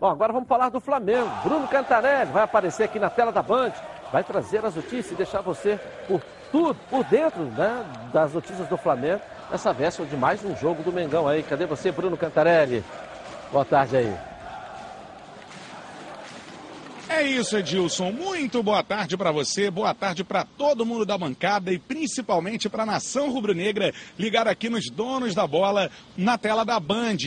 Bom, 0.00 0.08
agora 0.08 0.32
vamos 0.32 0.48
falar 0.48 0.68
do 0.68 0.80
Flamengo. 0.80 1.30
Bruno 1.44 1.68
Cantarelli 1.68 2.32
vai 2.32 2.42
aparecer 2.42 2.84
aqui 2.84 2.98
na 2.98 3.08
tela 3.08 3.30
da 3.30 3.42
Band, 3.42 3.72
vai 4.12 4.24
trazer 4.24 4.64
as 4.64 4.74
notícias 4.74 5.12
e 5.12 5.14
deixar 5.14 5.40
você 5.40 5.78
por 6.08 6.20
tudo, 6.50 6.74
por 6.90 7.04
dentro 7.04 7.42
né, 7.44 7.84
das 8.12 8.32
notícias 8.34 8.68
do 8.68 8.76
Flamengo, 8.76 9.22
nessa 9.50 9.72
véspera 9.72 10.08
de 10.08 10.16
mais 10.16 10.44
um 10.44 10.56
jogo 10.56 10.82
do 10.82 10.92
Mengão 10.92 11.28
aí. 11.28 11.42
Cadê 11.42 11.66
você, 11.66 11.92
Bruno 11.92 12.16
Cantarelli? 12.16 12.84
Boa 13.52 13.64
tarde 13.64 13.96
aí. 13.96 14.31
É 17.14 17.22
isso, 17.24 17.58
Edilson. 17.58 18.10
Muito 18.10 18.62
boa 18.62 18.82
tarde 18.82 19.18
para 19.18 19.30
você, 19.30 19.70
boa 19.70 19.92
tarde 19.92 20.24
para 20.24 20.46
todo 20.46 20.86
mundo 20.86 21.04
da 21.04 21.18
bancada 21.18 21.70
e 21.70 21.78
principalmente 21.78 22.70
para 22.70 22.84
a 22.84 22.86
nação 22.86 23.30
rubro-negra 23.30 23.92
ligar 24.18 24.48
aqui 24.48 24.70
nos 24.70 24.88
donos 24.88 25.34
da 25.34 25.46
bola 25.46 25.90
na 26.16 26.38
tela 26.38 26.64
da 26.64 26.80
Band. 26.80 27.18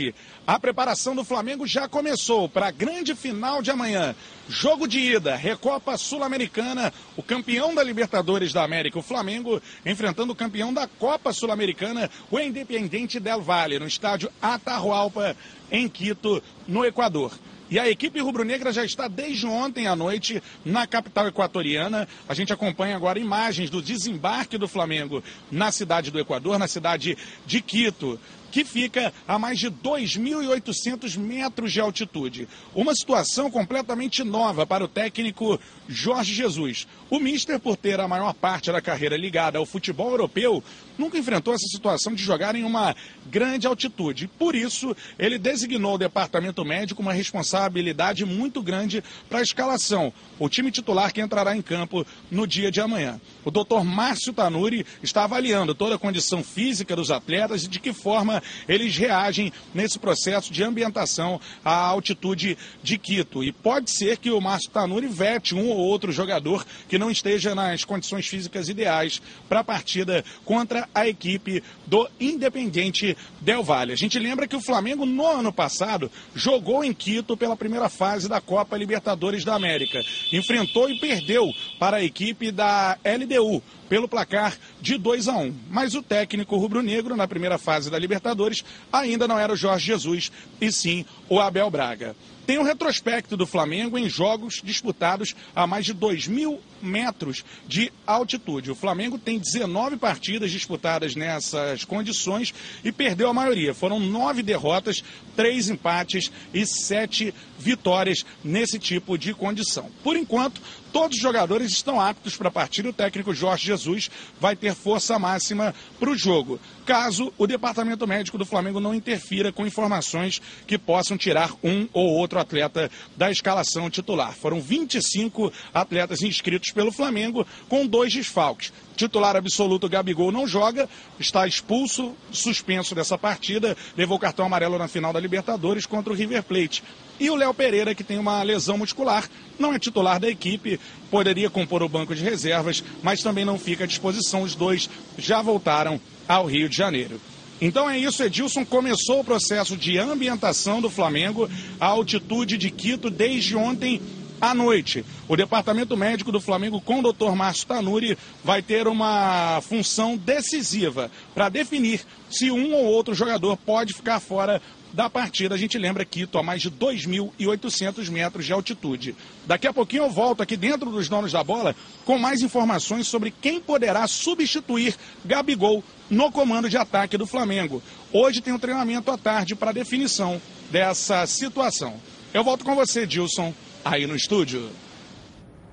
A 0.46 0.60
preparação 0.60 1.16
do 1.16 1.24
Flamengo 1.24 1.68
já 1.68 1.88
começou 1.88 2.50
para 2.50 2.68
a 2.68 2.72
grande 2.72 3.14
final 3.14 3.62
de 3.62 3.70
amanhã. 3.70 4.16
Jogo 4.50 4.88
de 4.88 5.00
ida, 5.00 5.36
Recopa 5.36 5.96
Sul-Americana, 5.98 6.92
o 7.16 7.22
campeão 7.22 7.76
da 7.76 7.84
Libertadores 7.84 8.52
da 8.52 8.64
América, 8.64 8.98
o 8.98 9.04
Flamengo, 9.04 9.62
enfrentando 9.86 10.34
o 10.34 10.36
campeão 10.36 10.74
da 10.74 10.88
Copa 10.88 11.32
Sul-Americana, 11.32 12.10
o 12.32 12.40
Independiente 12.40 13.20
Del 13.20 13.40
Valle, 13.40 13.78
no 13.78 13.86
estádio 13.86 14.32
Atahualpa, 14.42 15.38
em 15.72 15.88
Quito, 15.88 16.42
no 16.68 16.84
Equador. 16.84 17.32
E 17.70 17.80
a 17.80 17.90
equipe 17.90 18.20
rubro-negra 18.20 18.72
já 18.72 18.86
está 18.86 19.08
desde 19.08 19.48
ontem 19.48 19.88
à 19.88 19.96
noite 19.96 20.42
na 20.64 20.86
capital 20.86 21.28
equatoriana. 21.28 22.08
A 22.30 22.34
gente 22.34 22.54
acompanha 22.54 22.96
agora 22.96 23.18
imagens 23.18 23.70
do 23.72 23.82
desembarque 23.82 24.58
do 24.58 24.68
Flamengo 24.68 25.24
na 25.52 25.72
cidade 25.72 26.12
do 26.12 26.20
Equador, 26.20 26.60
na 26.60 26.68
cidade 26.68 27.18
de 27.46 27.62
Quito 27.62 28.20
que 28.56 28.64
fica 28.64 29.14
a 29.28 29.38
mais 29.38 29.60
de 29.60 29.70
2.800 29.70 31.18
metros 31.18 31.74
de 31.74 31.82
altitude. 31.82 32.48
Uma 32.74 32.96
situação 32.96 33.52
completamente 33.52 34.24
nova 34.24 34.66
para 34.66 34.86
o 34.86 34.88
técnico 34.88 35.60
Jorge 35.90 36.34
Jesus. 36.34 36.88
O 37.10 37.20
Mister, 37.20 37.60
por 37.60 37.76
ter 37.76 38.00
a 38.00 38.08
maior 38.08 38.34
parte 38.34 38.72
da 38.72 38.82
carreira 38.82 39.18
ligada 39.18 39.58
ao 39.58 39.66
futebol 39.66 40.10
europeu, 40.10 40.64
nunca 40.98 41.18
enfrentou 41.18 41.54
essa 41.54 41.68
situação 41.68 42.14
de 42.14 42.24
jogar 42.24 42.56
em 42.56 42.64
uma 42.64 42.96
grande 43.26 43.68
altitude. 43.68 44.28
Por 44.28 44.56
isso, 44.56 44.96
ele 45.20 45.38
designou 45.38 45.96
o 45.96 45.98
departamento 45.98 46.64
médico 46.64 47.02
uma 47.02 47.12
responsabilidade 47.12 48.24
muito 48.24 48.62
grande 48.62 49.04
para 49.30 49.40
a 49.40 49.44
escalação. 49.44 50.14
O 50.40 50.48
time 50.48 50.72
titular 50.72 51.14
que 51.14 51.20
entrará 51.20 51.56
em 51.56 51.62
campo 51.62 52.08
no 52.32 52.48
dia 52.48 52.72
de 52.72 52.80
amanhã. 52.80 53.20
O 53.44 53.52
doutor 53.52 53.84
Márcio 53.84 54.32
Tanuri 54.32 54.86
está 55.04 55.26
avaliando 55.26 55.76
toda 55.76 55.96
a 55.96 56.00
condição 56.00 56.42
física 56.42 56.96
dos 56.96 57.12
atletas 57.12 57.64
e 57.64 57.68
de 57.68 57.80
que 57.80 57.92
forma 57.92 58.42
eles 58.68 58.96
reagem 58.96 59.52
nesse 59.74 60.00
processo 60.00 60.52
de 60.52 60.64
ambientação 60.64 61.40
à 61.64 61.74
altitude 61.74 62.58
de 62.82 62.98
Quito. 62.98 63.44
E 63.44 63.52
pode 63.52 63.92
ser 63.92 64.18
que 64.18 64.32
o 64.32 64.42
Márcio 64.42 64.72
Tanuri 64.72 65.08
vete 65.08 65.56
um 65.56 65.70
ou 65.70 65.78
outro 65.78 66.12
jogador 66.12 66.66
que 66.88 66.98
não 66.98 67.12
esteja 67.12 67.54
nas 67.56 67.84
condições 67.84 68.28
físicas 68.28 68.70
ideais 68.70 69.22
para 69.48 69.60
a 69.62 69.64
partida 69.64 70.24
contra 70.44 70.88
a 70.94 71.08
equipe 71.08 71.64
do 71.86 72.10
Independiente 72.20 73.18
Del 73.42 73.64
Valle. 73.64 73.94
A 73.94 73.98
gente 73.98 74.20
lembra 74.20 74.48
que 74.48 74.56
o 74.56 74.62
Flamengo, 74.62 75.06
no 75.06 75.26
ano 75.26 75.52
passado, 75.52 76.12
jogou 76.34 76.84
em 76.84 76.94
Quito 76.94 77.38
pela 77.38 77.58
primeira 77.58 77.90
fase 77.90 78.28
da 78.28 78.42
Copa 78.42 78.78
Libertadores 78.78 79.44
da 79.44 79.56
América. 79.56 80.02
Enfrentou 80.32 80.90
e 80.90 81.00
perdeu 81.00 81.52
para 81.80 81.98
a 81.98 82.04
equipe 82.04 82.52
da 82.52 82.98
LDU 83.04 83.62
pelo 83.90 84.08
placar 84.08 84.58
de 84.82 84.98
2 84.98 85.28
a 85.28 85.38
1. 85.38 85.56
Mas 85.70 85.96
o 85.96 86.02
técnico 86.02 86.58
rubro-negro 86.58 87.16
na 87.16 87.28
primeira 87.28 87.58
fase 87.58 87.90
da 87.90 88.00
Libertadores 88.00 88.64
ainda 88.92 89.28
não 89.28 89.40
era 89.40 89.54
o 89.54 89.58
Jorge 89.58 89.86
Jesus, 89.86 90.32
e 90.60 90.72
sim 90.72 91.06
o 91.30 91.40
Abel 91.40 91.70
Braga. 91.70 92.16
Tem 92.46 92.60
o 92.60 92.64
retrospecto 92.64 93.36
do 93.36 93.48
Flamengo 93.48 93.98
em 93.98 94.08
jogos 94.08 94.62
disputados 94.64 95.36
a 95.56 95.66
mais 95.66 95.84
de 95.84 95.94
2 95.94 96.28
mil 96.28 96.62
metros 96.80 97.44
de 97.68 97.92
altitude. 98.06 98.70
O 98.70 98.76
Flamengo 98.76 99.18
tem 99.18 99.40
19 99.40 99.98
partidas 99.98 100.52
disputadas 100.52 101.16
nessas 101.16 101.84
condições 101.84 102.54
e 102.84 102.92
perdeu 102.92 103.30
a 103.30 103.34
maioria. 103.34 103.74
Foram 103.74 104.00
nove 104.00 104.44
derrotas, 104.44 105.04
três 105.36 105.70
empates 105.70 106.32
e 106.54 106.68
sete 106.68 107.34
vitórias 107.66 108.24
nesse 108.44 108.78
tipo 108.78 109.18
de 109.18 109.34
condição. 109.34 109.90
Por 110.04 110.16
enquanto, 110.16 110.62
todos 110.94 111.18
os 111.18 111.22
jogadores 111.22 111.72
estão 111.72 112.00
aptos 112.00 112.38
para 112.38 112.52
partir. 112.52 112.86
O 112.86 112.94
técnico 112.94 113.34
Jorge 113.34 113.66
Jesus 113.66 114.12
vai 114.40 114.56
ter 114.56 114.76
força 114.76 115.18
máxima 115.18 115.74
para 116.00 116.12
o 116.12 116.16
jogo, 116.16 116.60
caso 116.86 117.34
o 117.40 117.48
departamento 117.48 118.06
médico 118.06 118.38
do 118.38 118.46
Flamengo 118.46 118.80
não 118.80 118.94
interfira 118.94 119.52
com 119.52 119.66
informações 119.66 120.40
que 120.68 120.78
possam 120.78 121.18
tirar 121.18 121.52
um 121.64 121.90
ou 121.92 122.08
outro 122.14 122.38
atleta 122.38 122.92
da 123.18 123.32
escalação 123.32 123.90
titular. 123.90 124.34
Foram 124.34 124.62
25 124.62 125.52
atletas 125.74 126.22
inscritos 126.22 126.72
pelo 126.72 126.92
Flamengo, 126.92 127.48
com 127.68 127.88
dois 127.88 128.14
desfalques. 128.14 128.72
Titular 128.96 129.36
absoluto 129.36 129.90
Gabigol 129.90 130.32
não 130.32 130.48
joga, 130.48 130.90
está 131.20 131.46
expulso, 131.46 132.14
suspenso 132.32 132.96
dessa 132.96 133.18
partida, 133.18 133.76
levou 133.98 134.18
cartão 134.18 134.46
amarelo 134.46 134.78
na 134.78 134.88
final 134.88 135.12
da 135.12 135.20
Libertadores 135.20 135.86
contra 135.86 136.14
o 136.14 136.16
River 136.16 136.44
Plate. 136.44 136.84
E 137.20 137.30
o 137.30 137.36
Léo 137.36 137.54
Pereira, 137.54 137.96
que 137.96 138.04
tem 138.04 138.18
uma 138.18 138.42
lesão 138.44 138.78
muscular, 138.78 139.30
não 139.58 139.74
é 139.74 139.80
titular 139.80 140.20
da 140.20 140.30
equipe, 140.30 140.80
poderia 141.10 141.50
compor 141.50 141.82
o 141.84 141.90
banco 141.90 142.16
de 142.16 142.24
reservas, 142.24 142.84
mas 143.02 143.22
também 143.22 143.46
não 143.46 143.58
fica 143.58 143.84
à 143.84 143.88
disposição. 143.88 144.42
Os 144.42 144.56
dois 144.56 144.90
já 145.18 145.42
voltaram 145.42 146.00
ao 146.28 146.46
Rio 146.46 146.70
de 146.70 146.76
Janeiro. 146.76 147.20
Então 147.62 147.90
é 147.90 147.98
isso, 147.98 148.22
Edilson 148.22 148.66
começou 148.66 149.22
o 149.22 149.24
processo 149.24 149.78
de 149.78 149.98
ambientação 149.98 150.82
do 150.82 150.90
Flamengo 150.90 151.50
à 151.80 151.86
altitude 151.86 152.58
de 152.58 152.70
Quito 152.70 153.10
desde 153.10 153.56
ontem 153.56 154.02
à 154.40 154.54
noite. 154.54 155.06
O 155.28 155.36
departamento 155.36 155.96
médico 155.96 156.32
do 156.32 156.42
Flamengo, 156.42 156.82
com 156.82 157.00
o 157.00 157.14
Dr. 157.14 157.32
Márcio 157.36 157.68
Tanuri, 157.68 158.18
vai 158.44 158.62
ter 158.62 158.88
uma 158.88 159.62
função 159.62 160.18
decisiva 160.18 161.12
para 161.34 161.50
definir 161.50 162.02
se 162.30 162.52
um 162.52 162.74
ou 162.74 162.86
outro 162.86 163.14
jogador 163.14 163.58
pode 163.58 163.94
ficar 163.94 164.20
fora 164.20 164.62
da 164.96 165.10
partida. 165.10 165.54
A 165.54 165.58
gente 165.58 165.78
lembra 165.78 166.06
Quito 166.06 166.38
a 166.38 166.44
mais 166.44 166.62
de 166.62 166.72
2.800 166.72 168.10
metros 168.10 168.46
de 168.46 168.54
altitude. 168.54 169.16
Daqui 169.46 169.68
a 169.68 169.74
pouquinho 169.74 170.04
eu 170.04 170.10
volto 170.10 170.42
aqui 170.42 170.56
dentro 170.56 170.90
dos 170.90 171.10
donos 171.10 171.32
da 171.32 171.44
bola 171.44 171.76
com 172.06 172.18
mais 172.18 172.42
informações 172.42 173.08
sobre 173.08 173.32
quem 173.42 173.60
poderá 173.60 174.08
substituir 174.08 174.96
Gabigol 175.24 175.84
no 176.10 176.32
comando 176.32 176.70
de 176.70 176.78
ataque 176.78 177.18
do 177.18 177.28
Flamengo. 177.28 177.84
Hoje 178.12 178.42
tem 178.42 178.54
um 178.54 178.60
treinamento 178.60 179.12
à 179.12 179.18
tarde 179.18 179.56
para 179.56 179.72
definição 179.72 180.42
dessa 180.72 181.26
situação. 181.28 181.96
Eu 182.34 182.44
volto 182.44 182.64
com 182.66 182.76
você, 182.76 183.06
Dilson 183.06 183.54
aí 183.86 184.08
no 184.08 184.16
estúdio. 184.16 184.70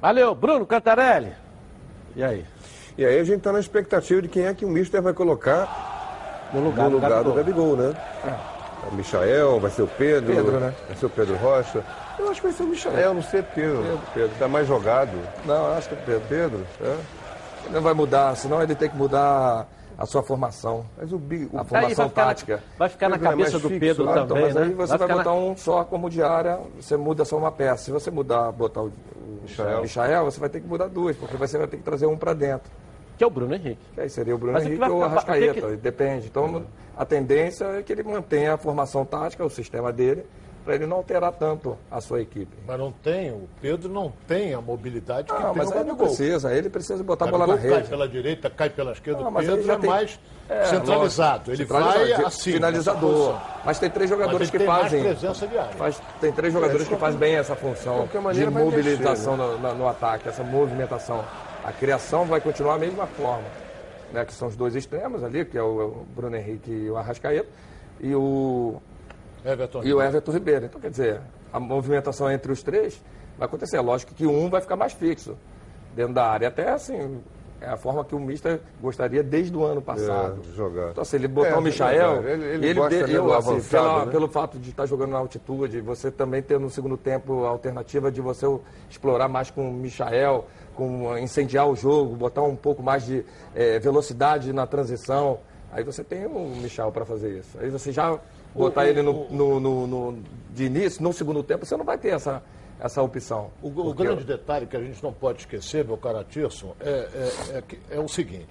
Valeu, 0.01 0.35
Bruno 0.35 0.67
Cantarelli. 0.67 1.33
E 2.15 2.23
aí? 2.23 2.45
E 2.99 3.07
aí 3.07 3.19
a 3.19 3.25
gente 3.25 3.39
está 3.39 3.51
na 3.51 3.59
expectativa 3.59 4.21
de 4.21 4.29
quem 4.29 4.45
é 4.45 4.53
que 4.53 4.67
o 4.67 4.69
Mister 4.69 5.01
vai 5.01 5.15
colocar 5.15 6.51
no 6.53 6.61
lugar, 6.61 6.91
no 6.91 6.97
lugar 6.97 7.25
do 7.25 7.31
do 7.31 7.37
Gabigol, 7.37 7.75
né? 7.75 7.95
É. 8.25 8.53
O 8.87 8.95
Michael, 8.95 9.61
vai 9.61 9.71
ser 9.71 9.83
o 9.83 9.87
Pedro. 9.87 10.35
Pedro, 10.35 10.61
né? 10.61 10.75
Vai 10.89 10.97
ser 10.97 11.07
o 11.07 11.11
Pedro 11.11 11.37
Rocha. 11.37 11.85
Eu 12.19 12.31
acho 12.31 12.41
que 12.41 12.49
vai 12.49 12.57
ser 12.57 12.63
o 12.65 12.67
Michael, 12.67 13.15
não 13.15 13.23
sei 13.23 13.43
Pedro. 13.43 13.83
Pedro, 13.83 14.01
Pedro. 14.13 14.31
Tá 14.39 14.49
mais 14.49 14.67
jogado. 14.67 15.13
Não, 15.47 15.69
eu 15.69 15.75
acho 15.75 15.89
que 15.89 15.95
é 15.95 15.99
Pedro. 15.99 16.23
Pedro, 16.29 16.67
é? 16.83 16.97
Ele 17.65 17.75
não 17.75 17.81
vai 17.81 17.95
mudar, 17.95 18.37
senão 18.37 18.63
ele 18.63 18.75
tem 18.75 18.91
que 18.91 18.97
mudar 18.97 19.67
a 20.03 20.07
sua 20.07 20.23
formação. 20.23 20.85
Mas 20.99 21.13
o, 21.13 21.19
bi- 21.19 21.49
o 21.53 21.59
A 21.61 21.65
formação 21.65 21.95
vai 21.97 22.09
ficar, 22.09 22.25
tática. 22.27 22.57
Na, 22.57 22.63
vai 22.79 22.89
ficar 22.89 23.09
na 23.09 23.17
é 23.17 23.19
cabeça 23.21 23.53
do 23.59 23.69
fixo, 23.69 23.79
Pedro? 23.81 24.09
Ah, 24.09 24.13
então, 24.13 24.27
também, 24.27 24.45
mas 24.45 24.55
né? 24.57 24.63
aí 24.63 24.73
você 24.75 24.99
vai, 24.99 25.09
na- 25.09 25.17
botar 25.17 25.33
um 25.35 25.57
só 25.57 25.85
como 25.85 26.11
diária, 26.11 26.59
você 26.81 26.97
muda 26.97 27.25
só 27.25 27.37
uma 27.39 27.53
peça. 27.53 27.85
Se 27.85 27.91
você 27.93 28.11
mudar, 28.11 28.51
botar 28.51 28.83
o, 28.83 28.87
o 28.87 28.93
Michael. 29.43 29.83
Michael, 29.83 30.25
você 30.25 30.41
vai 30.41 30.49
ter 30.49 30.61
que 30.61 30.67
mudar 30.67 30.89
duas, 30.89 31.17
porque 31.17 31.37
você 31.37 31.57
vai 31.57 31.69
ter 31.69 31.77
que 31.77 31.83
trazer 31.85 32.07
um 32.07 32.17
para 32.17 32.33
dentro. 32.35 32.71
Que 33.17 33.23
é 33.23 33.27
o 33.27 33.31
Bruno 33.31 33.55
Henrique. 33.55 33.79
Que 33.95 34.01
aí 34.01 34.11
seria 34.11 34.35
o 34.35 34.39
Bruno 34.39 34.55
Mas 34.55 34.65
Henrique 34.65 34.81
vai 34.81 34.91
ou 34.91 34.97
o 34.97 35.09
ficar- 35.09 35.21
o 35.21 35.25
que 35.25 35.31
Arrascaeta, 35.31 35.69
que- 35.69 35.77
depende. 35.77 36.27
Então, 36.27 36.65
a 36.97 37.05
tendência 37.05 37.65
é 37.67 37.83
que 37.83 37.93
ele 37.93 38.03
mantenha 38.03 38.55
a 38.55 38.57
formação 38.57 39.05
tática, 39.05 39.45
o 39.45 39.51
sistema 39.51 39.93
dele, 39.93 40.25
para 40.65 40.75
ele 40.77 40.87
não 40.87 40.99
alterar 40.99 41.33
tanto 41.33 41.77
a 41.91 42.01
sua 42.01 42.21
equipe. 42.21 42.57
Mas 42.67 42.79
não 42.79 42.93
tem, 42.93 43.31
o 43.31 43.49
Pedro 43.61 43.89
não 43.91 44.13
tem 44.27 44.55
a 44.55 44.61
mobilidade 44.61 45.29
que 45.29 45.33
Não, 45.35 45.53
tem 45.53 45.57
mas 45.57 45.71
o 45.71 45.75
Gabigol. 45.75 45.97
precisa, 46.07 46.55
ele 46.55 46.71
precisa 46.71 47.03
botar 47.03 47.27
a 47.27 47.31
bola 47.31 47.47
na 47.47 47.53
Gabigol 47.55 47.71
cai 47.71 47.79
rede. 47.81 47.91
pela 47.91 48.09
direita, 48.09 48.51
cai 48.51 48.71
pela 48.71 48.93
esquerda, 48.93 49.21
Não, 49.21 49.29
o 49.29 49.33
mas 49.33 49.47
Pedro 49.47 49.63
já 49.65 49.73
é 49.75 49.79
tem- 49.79 49.91
mais 49.91 50.21
É, 50.49 50.65
centralizado. 50.67 51.51
Ele 51.51 51.57
centralizado, 51.59 51.99
vai 52.17 52.25
assim. 52.27 52.53
Finalizador. 52.53 53.41
Mas 53.65 53.79
tem 53.79 53.91
três 53.91 54.11
jogadores 54.11 54.41
Mas 54.41 54.51
que 54.51 54.57
ele 54.57 54.67
fazem. 54.67 55.03
presença 55.03 55.47
de 55.47 55.59
área. 55.59 55.73
Faz, 55.73 56.03
tem 56.21 56.33
três 56.33 56.53
jogadores 56.53 56.87
que 56.89 56.97
fazem 56.97 57.19
bem 57.19 57.37
essa 57.37 57.55
função 57.57 58.07
de 58.07 58.19
maneira 58.19 58.51
vai 58.51 58.63
mobilização 58.63 59.37
mexer, 59.37 59.53
no, 59.53 59.59
na- 59.61 59.75
no 59.75 59.89
ataque, 59.89 60.29
essa 60.29 60.43
movimentação. 60.43 61.25
A 61.65 61.73
criação 61.73 62.25
vai 62.25 62.41
continuar 62.41 62.75
a 62.75 62.79
mesma 62.79 63.07
forma. 63.07 63.45
Né, 64.13 64.27
que 64.27 64.35
são 64.35 64.47
os 64.49 64.55
dois 64.57 64.77
extremos 64.77 65.25
ali, 65.25 65.43
que 65.43 65.57
é 65.57 65.63
o, 65.63 65.87
o 66.03 66.07
Bruno 66.15 66.37
Henrique 66.37 66.71
e 66.71 66.91
o 66.91 66.99
Arrascaeta, 66.99 67.49
e 67.99 68.15
o, 68.15 68.77
Everton 69.45 69.83
e 69.85 69.93
o 69.93 70.01
Everton 70.03 70.33
Ribeiro. 70.33 70.67
Então, 70.67 70.81
quer 70.81 70.91
dizer, 70.91 71.21
a 71.53 71.59
movimentação 71.61 72.31
entre 72.31 72.51
os 72.53 72.63
três 72.63 73.01
vai 73.39 73.47
acontecer. 73.47 73.81
Lógico 73.81 74.15
que 74.15 74.27
um 74.27 74.49
vai 74.49 74.61
ficar 74.61 74.77
mais 74.77 74.93
fixo 74.93 75.37
dentro 75.95 76.15
da 76.15 76.27
área. 76.27 76.49
Até 76.49 76.71
assim, 76.71 77.21
é 77.61 77.69
a 77.69 77.77
forma 77.77 78.05
que 78.05 78.15
o 78.15 78.19
Mister 78.21 78.61
gostaria 78.81 79.23
desde 79.23 79.57
o 79.57 79.65
ano 79.65 79.81
passado. 79.83 80.41
É, 80.49 80.53
jogar. 80.57 80.91
Então, 80.91 81.05
se 81.05 81.17
ele 81.17 81.29
botar 81.29 81.51
É, 81.51 81.57
o 81.57 81.61
Michael, 81.63 82.29
ele- 82.29 82.45
ele 82.45 82.67
ele, 82.67 82.75
gosta, 82.75 83.05
de- 83.05 83.13
né, 83.13 83.19
eu, 83.19 83.25
do 83.25 83.33
assim, 83.35 83.51
avançado, 83.51 83.71
pela- 83.85 84.05
né? 84.07 84.11
pelo 84.13 84.29
fato 84.29 84.59
de 84.59 84.71
estar 84.71 84.87
jogando 84.87 85.11
na 85.11 85.19
altitude, 85.19 85.81
você 85.81 86.11
também 86.11 86.43
ter 86.43 86.59
no 86.59 86.71
segundo 86.71 86.97
tempo 86.97 87.45
a 87.45 87.49
alternativa 87.49 88.11
de 88.11 88.21
você 88.21 88.47
explorar 88.91 89.29
mais 89.29 89.51
com 89.51 89.69
o 89.69 89.73
Michael, 89.73 90.45
com 90.75 91.17
incendiar 91.19 91.69
o 91.69 91.77
jogo, 91.77 92.17
botar 92.17 92.43
um 92.43 92.57
pouco 92.57 92.83
mais 92.83 93.05
de 93.05 93.25
eh, 93.55 93.79
velocidade 93.79 94.53
na 94.53 94.67
transição. 94.67 95.39
Aí 95.71 95.85
você 95.85 96.03
tem 96.03 96.27
o 96.27 96.49
Michel 96.61 96.91
para 96.91 97.05
fazer 97.05 97.39
isso. 97.39 97.59
Aí 97.61 97.71
você 97.71 97.93
já 97.93 98.19
botar 98.55 98.87
ele 98.87 99.03
no, 99.03 99.29
no- 99.31 99.61
no- 99.61 99.87
no- 99.87 100.19
de 100.51 100.65
início, 100.65 101.03
no 101.03 101.13
segundo 101.13 101.43
tempo, 101.43 101.65
você 101.65 101.77
não 101.77 101.85
vai 101.85 101.97
ter 101.99 102.11
essa, 102.11 102.43
essa 102.81 103.01
opção. 103.03 103.51
O, 103.63 103.69
o 103.69 103.73
Porque- 103.73 104.03
grande 104.03 104.25
detalhe 104.25 104.67
que 104.67 104.77
a 104.77 104.81
gente 104.81 105.03
não 105.03 105.13
pode 105.13 105.41
esquecer, 105.41 105.85
meu 105.85 105.97
caro 105.97 106.23
Tirson, 106.25 106.75
é, 106.81 106.89
é- 106.91 107.59
é 107.59 107.63
que- 107.63 107.79
é 107.91 107.99
o 107.99 108.09
seguinte. 108.09 108.49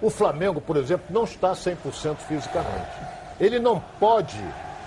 O 0.00 0.10
Flamengo, 0.10 0.60
por 0.60 0.76
exemplo, 0.76 1.06
não 1.10 1.24
está 1.24 1.54
100% 1.54 2.16
fisicamente. 2.22 2.90
Ele 3.40 3.58
não 3.58 3.80
pode, 4.00 4.38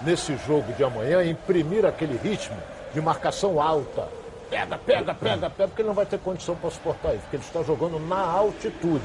nesse 0.01 0.35
jogo 0.45 0.71
de 0.73 0.83
amanhã, 0.83 1.23
imprimir 1.23 1.85
aquele 1.85 2.17
ritmo 2.17 2.57
de 2.93 3.01
marcação 3.01 3.61
alta. 3.61 4.07
Pega, 4.49 4.77
pega, 4.77 5.13
pega, 5.13 5.49
pega, 5.49 5.67
porque 5.67 5.81
ele 5.81 5.87
não 5.87 5.95
vai 5.95 6.05
ter 6.05 6.19
condição 6.19 6.55
para 6.55 6.69
suportar 6.69 7.13
isso, 7.13 7.21
porque 7.23 7.37
ele 7.37 7.43
está 7.43 7.63
jogando 7.63 7.99
na 7.99 8.19
altitude. 8.21 9.03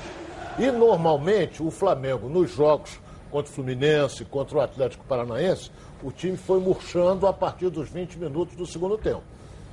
E 0.58 0.70
normalmente 0.70 1.62
o 1.62 1.70
Flamengo, 1.70 2.28
nos 2.28 2.50
jogos 2.50 3.00
contra 3.30 3.50
o 3.50 3.54
Fluminense, 3.54 4.24
contra 4.24 4.58
o 4.58 4.60
Atlético 4.60 5.04
Paranaense, 5.04 5.70
o 6.02 6.10
time 6.10 6.36
foi 6.36 6.60
murchando 6.60 7.26
a 7.26 7.32
partir 7.32 7.70
dos 7.70 7.88
20 7.88 8.18
minutos 8.18 8.56
do 8.56 8.66
segundo 8.66 8.98
tempo. 8.98 9.22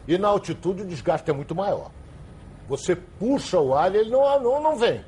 E 0.07 0.17
na 0.17 0.27
altitude 0.27 0.83
o 0.83 0.85
desgaste 0.85 1.29
é 1.29 1.33
muito 1.33 1.53
maior. 1.53 1.91
Você 2.69 2.95
puxa 2.95 3.59
o 3.59 3.73
ar 3.73 3.93
e 3.93 3.97
ele 3.97 4.09
não, 4.09 4.41
não, 4.41 4.61
não 4.61 4.75
vem. 4.77 5.03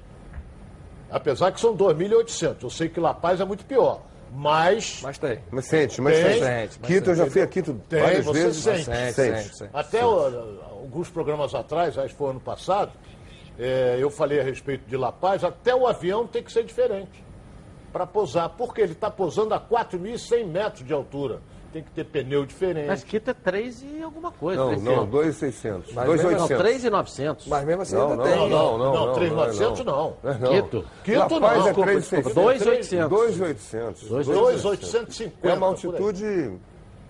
Apesar 1.10 1.52
que 1.52 1.60
são 1.60 1.76
2.800. 1.76 2.58
Eu 2.64 2.70
sei 2.70 2.90
que 2.90 3.00
La 3.00 3.14
Paz 3.14 3.40
é 3.40 3.46
muito 3.46 3.66
pior. 3.66 4.02
Mas 4.32 5.00
Mas 5.02 5.18
tem. 5.18 5.40
Mas 5.50 5.66
sente, 5.66 6.00
mas 6.02 6.16
Tem. 6.16 6.40
sente. 6.40 6.80
Quito, 6.80 7.10
eu 7.10 7.16
já 7.16 7.26
fui 7.26 7.42
a 7.42 7.48
Quito 7.48 7.74
Tem, 7.90 8.00
várias 8.00 8.26
você 8.26 8.44
vezes. 8.44 8.64
sente. 8.64 8.84
Sente, 8.84 9.14
Sente. 9.14 9.42
sente, 9.42 9.56
sente. 9.58 9.72
até 9.74 10.02
alguns 10.02 11.10
programas 11.10 11.56
atrás, 11.56 11.98
acho 11.98 12.10
que 12.10 12.16
foi 12.16 12.30
ano 12.30 12.40
passado, 12.40 12.92
é, 13.58 13.98
eu 14.00 14.12
falei 14.12 14.40
a 14.40 14.44
respeito 14.44 14.88
de 14.88 14.96
La 14.96 15.12
Paz, 15.12 15.44
até 15.44 15.74
o 15.74 15.88
avião 15.88 16.28
tem 16.28 16.44
que 16.44 16.52
ser 16.52 16.64
diferente 16.64 17.24
para 17.91 18.06
pousar. 18.06 18.49
Porque 18.49 18.82
ele 18.82 18.93
está 18.93 19.10
pousando 19.12 19.54
a 19.54 19.60
4.100 19.60 20.45
metros 20.45 20.86
de 20.86 20.93
altura. 20.93 21.39
Tem 21.71 21.84
que 21.84 21.91
ter 21.91 22.04
pneu 22.04 22.47
diferente. 22.47 22.88
Mas 22.88 23.04
Quito 23.04 23.30
é 23.30 23.34
3 23.34 23.84
e 23.84 24.02
alguma 24.02 24.32
coisa. 24.32 24.60
Não, 24.60 24.67
três 24.69 24.82
não, 24.84 25.04
e- 25.04 25.08
2,600. 25.08 25.93
Mas 25.93 26.06
2,800. 26.08 26.49
Não, 26.49 26.58
3,900. 26.58 27.47
Mas 27.47 27.63
mesmo 27.65 27.82
assim 27.84 27.95
Não, 27.95 28.02
ainda 28.12 28.15
não, 28.15 28.23
tem. 28.23 28.36
não, 28.36 28.49
não, 28.49 28.78
não, 28.80 29.06
não, 29.08 29.13
3.900 29.13 29.84
não. 29.86 30.17
É, 30.23 30.34
não. 30.39 30.49
Quito. 30.49 30.86
Quito 31.04 31.19
não. 31.30 31.39
Paz 31.41 31.60
é 31.60 31.63
Desculpa, 31.65 31.91
3,600. 31.91 32.34
2,800. 32.34 33.10
2,800. 33.10 34.10
2.850. 34.10 35.32
É 35.43 35.54
uma 35.54 35.67
altitude 35.67 36.54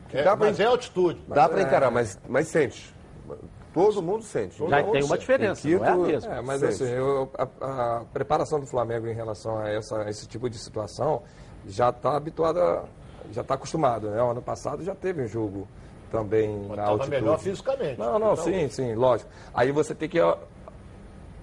que 0.09 0.17
É, 0.17 0.23
dá 0.23 0.35
para 0.35 0.47
mas 0.47 0.59
é 0.59 0.65
altitude. 0.65 1.21
dá 1.27 1.47
pra 1.47 1.61
encarar, 1.61 1.89
mas, 1.91 2.19
mas 2.27 2.47
sente. 2.49 2.93
Todo 3.73 4.01
mundo 4.01 4.23
sente. 4.23 4.57
Já 4.67 4.83
tem 4.83 5.03
uma 5.03 5.17
diferença, 5.17 5.67
não 5.67 5.85
é 5.85 5.89
a 5.89 5.95
mesma. 5.95 6.35
É, 6.35 6.41
mas 6.41 6.59
Sente. 6.59 6.73
assim, 6.83 6.91
eu- 6.91 7.29
a, 7.37 7.97
a 7.99 8.01
preparação 8.11 8.59
do 8.59 8.65
Flamengo 8.65 9.07
em 9.07 9.13
relação 9.13 9.59
a 9.59 9.69
essa, 9.69 10.09
esse 10.09 10.27
tipo 10.27 10.49
de 10.49 10.57
situação 10.57 11.21
já 11.67 11.89
está 11.89 12.15
habituada, 12.17 12.83
já 13.31 13.41
está 13.41 13.53
acostumado. 13.53 14.09
Né? 14.09 14.21
O 14.23 14.31
ano 14.31 14.41
passado 14.41 14.83
já 14.83 14.95
teve 14.95 15.21
um 15.23 15.27
jogo 15.27 15.67
também 16.11 16.65
Mas 16.67 16.77
na 16.77 16.83
altitude. 16.85 17.11
melhor 17.21 17.37
fisicamente. 17.39 17.99
Não, 17.99 18.17
não, 18.17 18.33
Então, 18.33 18.43
sim, 18.43 18.67
sim, 18.69 18.95
lógico. 18.95 19.29
Aí 19.53 19.71
você 19.71 19.93
tem 19.93 20.09
que. 20.09 20.19
ó, 20.19 20.35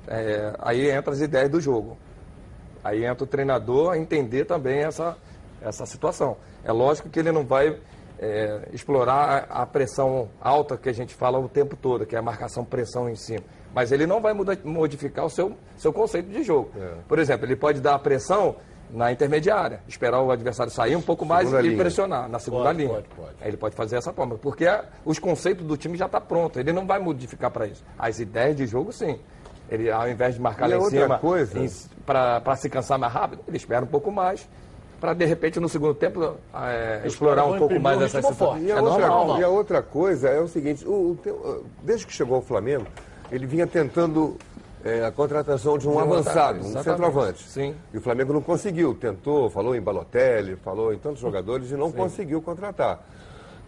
é, 0.08 0.52
aí 0.58 0.90
entra 0.90 1.12
as 1.12 1.20
ideias 1.20 1.48
do 1.50 1.60
jogo. 1.60 1.96
Aí 2.82 3.04
entra 3.04 3.22
o 3.24 3.26
treinador 3.26 3.92
a 3.92 3.98
entender 3.98 4.44
também 4.44 4.78
essa, 4.80 5.16
essa 5.60 5.86
situação. 5.86 6.36
É 6.64 6.72
lógico 6.72 7.08
que 7.08 7.18
ele 7.20 7.30
não 7.32 7.44
vai 7.44 7.78
é, 8.18 8.68
explorar 8.72 9.46
a 9.50 9.66
pressão 9.66 10.28
alta 10.40 10.76
que 10.76 10.88
a 10.88 10.92
gente 10.92 11.14
fala 11.14 11.38
o 11.38 11.48
tempo 11.48 11.76
todo, 11.76 12.06
que 12.06 12.14
é 12.16 12.18
a 12.18 12.22
marcação 12.22 12.64
pressão 12.64 13.08
em 13.08 13.14
cima. 13.16 13.44
Mas 13.74 13.92
ele 13.92 14.06
não 14.06 14.20
vai 14.22 14.32
muda- 14.32 14.58
modificar 14.64 15.24
o 15.26 15.30
seu, 15.30 15.54
seu 15.76 15.92
conceito 15.92 16.30
de 16.30 16.42
jogo. 16.42 16.70
É. 16.78 16.94
Por 17.06 17.18
exemplo, 17.18 17.44
ele 17.46 17.56
pode 17.56 17.80
dar 17.80 17.94
a 17.94 17.98
pressão 17.98 18.56
na 18.90 19.10
intermediária, 19.12 19.80
esperar 19.88 20.22
o 20.22 20.30
adversário 20.30 20.72
sair 20.72 20.94
um 20.96 21.02
pouco 21.02 21.26
mais 21.26 21.48
Segunda 21.48 21.66
e 21.66 21.70
linha. 21.70 21.82
pressionar 21.82 22.28
na 22.28 22.38
segunda 22.38 22.64
Pode, 22.66 22.78
linha. 22.78 22.88
pode, 22.94 23.08
pode. 23.08 23.34
Aí 23.40 23.48
Ele 23.48 23.56
pode 23.56 23.74
fazer 23.74 23.96
essa 23.96 24.12
forma, 24.12 24.38
porque 24.38 24.64
a- 24.66 24.84
os 25.04 25.18
conceitos 25.18 25.66
do 25.66 25.76
time 25.76 25.96
já 25.98 26.06
estão 26.06 26.20
prontos. 26.20 26.58
Ele 26.60 26.72
não 26.72 26.86
vai 26.86 26.98
modificar 27.00 27.50
para 27.50 27.66
isso. 27.66 27.84
As 27.98 28.18
ideias 28.20 28.56
de 28.56 28.64
jogo, 28.66 28.92
sim. 28.92 29.18
Ele, 29.68 29.90
ao 29.90 30.08
invés 30.08 30.36
de 30.36 30.40
marcar 30.40 30.66
E 30.68 30.70
lá 30.70 30.76
em 30.76 30.80
outra 30.80 31.00
cima 31.02 31.18
coisa- 31.18 31.60
para 32.06 32.54
se 32.56 32.70
cansar 32.70 32.98
mais 32.98 33.12
rápido, 33.12 33.42
ele 33.48 33.56
espera 33.56 33.84
um 33.84 33.88
pouco 33.88 34.12
mais 34.12 34.48
para, 35.00 35.14
de 35.14 35.24
repente, 35.24 35.60
no 35.60 35.68
segundo 35.68 35.94
tempo, 35.94 36.34
é, 36.54 37.02
explorar 37.04 37.44
um 37.44 37.58
pouco 37.58 37.78
mais 37.80 38.00
essa 38.00 38.20
situação. 38.22 38.58
E 38.58 38.72
a, 38.72 38.76
É 39.36 39.40
e 39.40 39.44
a 39.44 39.48
outra 39.48 39.82
coisa 39.82 40.28
é 40.28 40.40
o 40.40 40.48
seguinte, 40.48 40.86
o, 40.86 41.16
o 41.26 41.64
desde 41.82 42.06
que 42.06 42.12
chegou 42.12 42.36
ao 42.36 42.42
Flamengo, 42.42 42.86
ele 43.30 43.46
vinha 43.46 43.66
tentando 43.66 44.36
é, 44.84 45.04
a 45.04 45.10
contratação 45.10 45.76
de 45.76 45.88
um 45.88 45.98
avançado, 45.98 46.60
um 46.60 46.82
centroavante. 46.82 47.42
Sim. 47.48 47.74
E 47.92 47.98
o 47.98 48.00
Flamengo 48.00 48.32
não 48.32 48.40
conseguiu, 48.40 48.94
tentou, 48.94 49.50
falou 49.50 49.74
em 49.74 49.80
Balotelli, 49.80 50.56
falou 50.56 50.92
em 50.94 50.98
tantos 50.98 51.20
jogadores 51.20 51.70
e 51.70 51.74
não 51.74 51.90
conseguiu 51.92 52.40
contratar. 52.40 53.00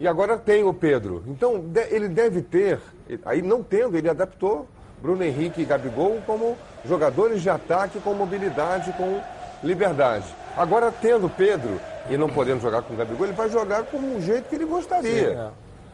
E 0.01 0.07
agora 0.07 0.39
tem 0.39 0.63
o 0.63 0.73
Pedro. 0.73 1.25
Então 1.27 1.59
de- 1.59 1.89
ele 1.91 2.09
deve 2.09 2.41
ter, 2.41 2.79
aí 3.25 3.43
não 3.43 3.63
tendo, 3.63 3.97
ele 3.97 4.09
adaptou 4.09 4.67
Bruno 5.03 5.25
Henrique 5.25 5.61
e 5.61 5.65
Gabigol 5.65 6.19
como 6.25 6.57
jogadores 6.85 7.43
de 7.43 7.51
ataque 7.51 7.99
com 8.01 8.15
mobilidade, 8.15 8.93
com 8.93 9.21
liberdade. 9.63 10.25
Agora 10.59 10.93
tendo 10.93 11.29
Pedro 11.31 11.81
e 12.11 12.17
não 12.17 12.29
podendo 12.29 12.61
jogar 12.61 12.83
com 12.83 12.93
o 12.95 12.97
Gabigol, 12.97 13.27
ele 13.27 13.35
vai 13.35 13.49
jogar 13.49 13.85
como 13.85 14.17
um 14.17 14.21
jeito 14.21 14.49
que 14.49 14.57
ele 14.57 14.65
gostaria. 14.65 15.31
Sim, 15.31 15.37
é. 15.37 15.51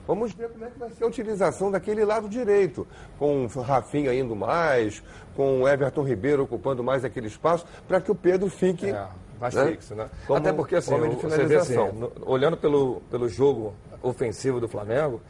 Vamos 0.07 0.33
ver 0.35 0.49
como 0.51 0.65
é 0.65 0.69
que 0.69 0.79
vai 0.79 0.91
ser 0.91 1.05
a 1.05 1.07
utilização 1.07 1.71
daquele 1.71 2.05
lado 2.05 2.29
direito, 2.29 2.87
com 3.19 3.45
o 3.47 3.61
Rafinha 3.61 4.13
indo 4.15 4.37
mais, 4.37 5.03
com 5.35 5.63
o 5.63 5.69
Everton 5.69 6.03
Ribeiro 6.03 6.43
ocupando 6.43 6.83
mais 6.85 7.05
aquele 7.05 7.27
espaço, 7.27 7.65
para 7.89 8.01
que 8.01 8.11
o 8.11 8.15
Pedro 8.15 8.49
fique 8.51 8.91
É, 8.91 9.07
mais 9.41 9.55
né, 9.55 9.67
fixo, 9.69 9.95
né? 9.95 10.09
como 10.27 10.39
Até 10.39 10.53
porque, 10.53 10.77
assim, 10.77 10.95
de 11.09 11.17
você 11.17 11.45
vê 11.47 11.57
assim, 11.57 11.77
no- 11.77 12.13
olhando 12.27 12.57
pelo, 12.57 13.01
pelo 13.11 13.29
jogo 13.31 13.73
ofensivo 14.03 14.61
do 14.61 14.69
Flamengo, 14.69 15.23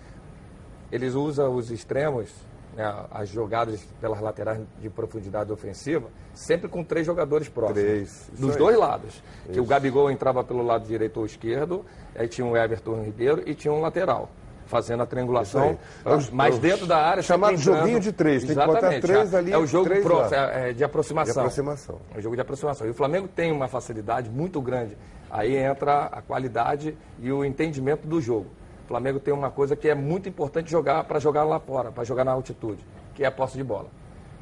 eles 0.90 1.14
usam 1.14 1.54
os 1.54 1.70
extremos, 1.70 2.28
né, 2.76 2.92
as 3.10 3.28
jogadas 3.28 3.80
pelas 4.00 4.20
laterais 4.20 4.60
de 4.80 4.90
profundidade 4.90 5.52
ofensiva, 5.52 6.08
sempre 6.32 6.68
com 6.68 6.82
três 6.82 7.06
jogadores 7.06 7.48
próximos. 7.48 7.82
Três, 7.82 8.08
isso 8.32 8.40
dos 8.40 8.56
dois 8.56 8.76
lados. 8.76 9.22
Que 9.52 9.60
o 9.60 9.64
Gabigol 9.64 10.10
entrava 10.10 10.42
pelo 10.42 10.62
lado 10.62 10.86
direito 10.86 11.18
ou 11.20 11.26
esquerdo, 11.26 11.84
aí 12.16 12.26
tinha 12.28 12.46
o 12.46 12.56
Everton 12.56 13.02
Ribeiro 13.02 13.42
e 13.46 13.54
tinha 13.54 13.72
um 13.72 13.80
lateral. 13.80 14.28
Fazendo 14.66 15.02
a 15.02 15.06
triangulação, 15.06 15.72
Isso. 15.72 15.78
É 16.06 16.14
os- 16.14 16.30
mas 16.30 16.54
é 16.54 16.56
os 16.56 16.58
dentro 16.58 16.86
da 16.86 16.96
área. 16.96 17.22
chamado 17.22 17.54
joguinho 17.58 18.00
de 18.00 18.10
três, 18.12 18.42
tem 18.44 18.48
que 18.48 18.54
botar 18.56 18.78
Exatamente, 18.78 19.02
três 19.02 19.34
é- 19.34 19.36
ali, 19.36 19.52
É 19.52 19.58
o 19.58 19.66
jogo 19.66 19.90
pro- 20.00 20.22
é- 20.34 20.70
é 20.70 20.72
de 20.72 20.82
aproximação. 20.82 21.34
De 21.34 21.38
aproximação. 21.40 21.98
É 22.14 22.18
um 22.18 22.22
jogo 22.22 22.34
de 22.34 22.40
aproximação. 22.40 22.86
E 22.86 22.90
o 22.90 22.94
Flamengo 22.94 23.28
tem 23.28 23.52
uma 23.52 23.68
facilidade 23.68 24.30
muito 24.30 24.60
grande. 24.62 24.96
Aí 25.30 25.54
entra 25.54 26.04
a 26.06 26.22
qualidade 26.22 26.96
e 27.20 27.30
o 27.30 27.44
entendimento 27.44 28.06
do 28.08 28.20
jogo. 28.22 28.46
O 28.84 28.86
Flamengo 28.88 29.18
tem 29.18 29.32
uma 29.32 29.50
coisa 29.50 29.74
que 29.74 29.88
é 29.88 29.94
muito 29.94 30.28
importante 30.28 30.70
jogar 30.70 31.04
para 31.04 31.18
jogar 31.18 31.44
lá 31.44 31.58
fora, 31.58 31.90
para 31.90 32.04
jogar 32.04 32.24
na 32.24 32.32
altitude, 32.32 32.84
que 33.14 33.24
é 33.24 33.26
a 33.26 33.30
posse 33.32 33.56
de 33.56 33.64
bola. 33.64 33.86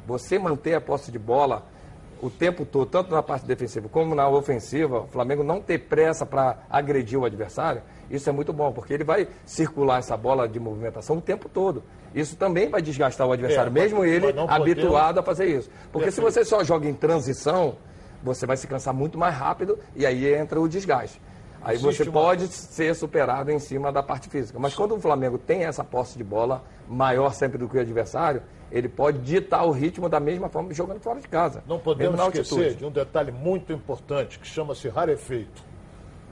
Você 0.05 0.37
manter 0.37 0.73
a 0.75 0.81
posse 0.81 1.11
de 1.11 1.17
bola 1.19 1.63
o 2.21 2.29
tempo 2.29 2.65
todo, 2.65 2.85
tanto 2.89 3.13
na 3.13 3.21
parte 3.23 3.45
defensiva 3.45 3.89
como 3.89 4.15
na 4.15 4.27
ofensiva, 4.29 5.01
o 5.01 5.07
Flamengo 5.07 5.43
não 5.43 5.61
ter 5.61 5.77
pressa 5.79 6.25
para 6.25 6.57
agredir 6.69 7.19
o 7.19 7.25
adversário, 7.25 7.81
isso 8.09 8.29
é 8.29 8.33
muito 8.33 8.53
bom, 8.53 8.71
porque 8.71 8.93
ele 8.93 9.03
vai 9.03 9.27
circular 9.45 9.99
essa 9.99 10.15
bola 10.15 10.47
de 10.47 10.57
movimentação 10.59 11.17
o 11.17 11.21
tempo 11.21 11.49
todo. 11.49 11.83
Isso 12.15 12.35
também 12.37 12.69
vai 12.69 12.81
desgastar 12.81 13.27
o 13.27 13.31
adversário, 13.31 13.67
É, 13.69 13.71
mas- 13.71 13.83
mesmo 13.83 14.05
ele 14.05 14.31
mas 14.31 14.49
habituado 14.49 15.19
a 15.19 15.23
fazer 15.23 15.45
isso. 15.47 15.69
Porque 15.91 16.11
se 16.11 16.21
Perfeito. 16.21 16.45
você 16.45 16.45
só 16.49 16.63
joga 16.63 16.87
em 16.87 16.93
transição, 16.93 17.75
você 18.21 18.45
vai 18.45 18.55
se 18.55 18.67
cansar 18.67 18.93
muito 18.93 19.17
mais 19.17 19.35
rápido 19.35 19.77
e 19.95 20.05
aí 20.05 20.33
entra 20.33 20.61
o 20.61 20.67
desgaste. 20.67 21.19
Aí 21.63 21.75
Existe 21.75 22.03
você 22.03 22.09
uma- 22.09 22.11
pode 22.21 22.47
ser 22.47 22.93
superado 22.93 23.49
em 23.51 23.59
cima 23.59 23.91
da 23.91 24.03
parte 24.03 24.29
física. 24.29 24.59
Mas 24.59 24.73
quando 24.75 24.95
o 24.95 24.99
Flamengo 24.99 25.37
tem 25.37 25.63
essa 25.63 25.83
posse 25.83 26.17
de 26.17 26.23
bola 26.23 26.61
maior 26.87 27.33
sempre 27.33 27.57
do 27.57 27.69
que 27.69 27.77
o 27.77 27.79
adversário, 27.79 28.43
ele 28.71 28.89
pode 28.89 29.19
ditar 29.19 29.63
o 29.65 29.71
ritmo 29.71 30.09
da 30.09 30.19
mesma 30.19 30.49
forma 30.49 30.73
jogando 30.73 30.99
fora 30.99 31.19
de 31.21 31.27
casa. 31.27 31.63
Não 31.67 31.79
podemos 31.79 32.19
esquecer 32.19 32.53
altitude. 32.55 32.75
de 32.75 32.85
um 32.85 32.91
detalhe 32.91 33.31
muito 33.31 33.71
importante 33.71 34.37
que 34.39 34.47
chama-se 34.47 34.89
rarefeito. 34.89 35.63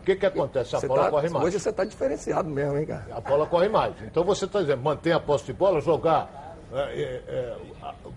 O 0.01 0.03
que, 0.03 0.15
que 0.15 0.25
acontece? 0.25 0.75
A 0.75 0.79
Você 0.79 0.87
bola 0.87 1.03
tá- 1.03 1.11
corre 1.11 1.29
mais. 1.29 1.45
hoje 1.45 1.59
você 1.59 1.69
está 1.69 1.85
diferenciado 1.85 2.49
mesmo, 2.49 2.77
hein, 2.77 2.85
cara? 2.87 3.05
A 3.11 3.21
bola 3.21 3.45
corre 3.45 3.69
mais. 3.69 3.93
Então 4.01 4.23
você 4.23 4.45
está 4.45 4.59
dizendo, 4.59 4.81
mantém 4.81 5.13
a 5.13 5.19
posse 5.19 5.45
de 5.45 5.53
bola, 5.53 5.79
jogar 5.79 6.57
é, 6.73 6.77
é, 6.79 7.21
é, 7.27 7.57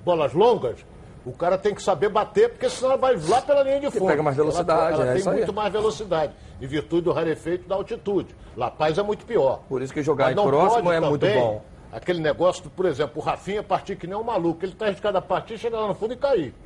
bolas 0.05 0.33
longas, 0.33 0.79
o 1.25 1.33
cara 1.33 1.57
tem 1.57 1.75
que 1.75 1.83
saber 1.83 2.09
bater, 2.09 2.51
porque 2.51 2.69
senão 2.69 2.93
ela 2.93 3.01
vai 3.01 3.17
lá 3.17 3.41
pela 3.41 3.63
linha 3.63 3.81
de 3.81 3.91
fundo. 3.91 4.07
pega 4.07 4.23
mais 4.23 4.37
velocidade, 4.37 4.95
Ela, 4.95 5.03
ela 5.05 5.13
é 5.13 5.23
tem 5.23 5.33
muito 5.33 5.53
mais 5.53 5.73
velocidade, 5.73 6.33
em 6.61 6.67
virtude 6.67 7.03
do 7.03 7.13
rarefeito 7.13 7.69
da 7.69 7.75
altitude. 7.75 8.35
La 8.57 8.71
Paz 8.71 8.99
é 8.99 9.03
muito 9.03 9.25
pior. 9.25 9.63
Por 9.69 9.81
isso 9.83 9.93
que 9.93 10.03
jogar 10.03 10.33
em 10.33 10.35
próximo 10.35 10.85
pode 10.85 10.97
é 10.97 11.01
muito 11.01 11.21
também 11.21 11.41
bom. 11.41 11.63
Aquele 11.91 12.21
negócio, 12.21 12.69
por 12.71 12.87
exemplo, 12.87 13.23
o 13.23 13.25
Rafinha 13.25 13.63
partir 13.63 13.95
que 13.95 14.07
nem 14.07 14.17
um 14.17 14.25
maluco. 14.25 14.65
Ele 14.65 14.73
está 14.73 14.87
arriscado 14.87 15.17
a 15.17 15.23
partir, 15.23 15.57
chegar 15.57 15.79
lá 15.79 15.87
no 15.87 15.95
fundo 15.95 16.13
e 16.13 16.17
cair. 16.17 16.55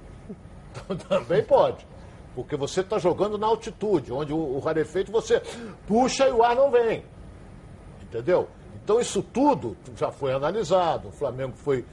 Então 0.70 0.96
também 0.96 1.42
pode. 1.42 1.86
Porque 2.34 2.54
você 2.54 2.82
está 2.82 2.98
jogando 2.98 3.36
na 3.36 3.46
altitude, 3.46 4.12
onde 4.12 4.32
o, 4.32 4.36
o 4.36 4.58
rarefeito 4.58 5.10
você 5.10 5.42
puxa 5.86 6.28
e 6.28 6.30
o 6.32 6.42
ar 6.42 6.54
não 6.54 6.70
vem. 6.70 7.04
Entendeu? 8.02 8.48
Então 8.82 9.00
isso 9.00 9.22
tudo 9.22 9.76
já 9.96 10.10
foi 10.10 10.32
analisado. 10.32 11.08
O 11.08 11.12
Flamengo 11.12 11.54
foi. 11.56 11.84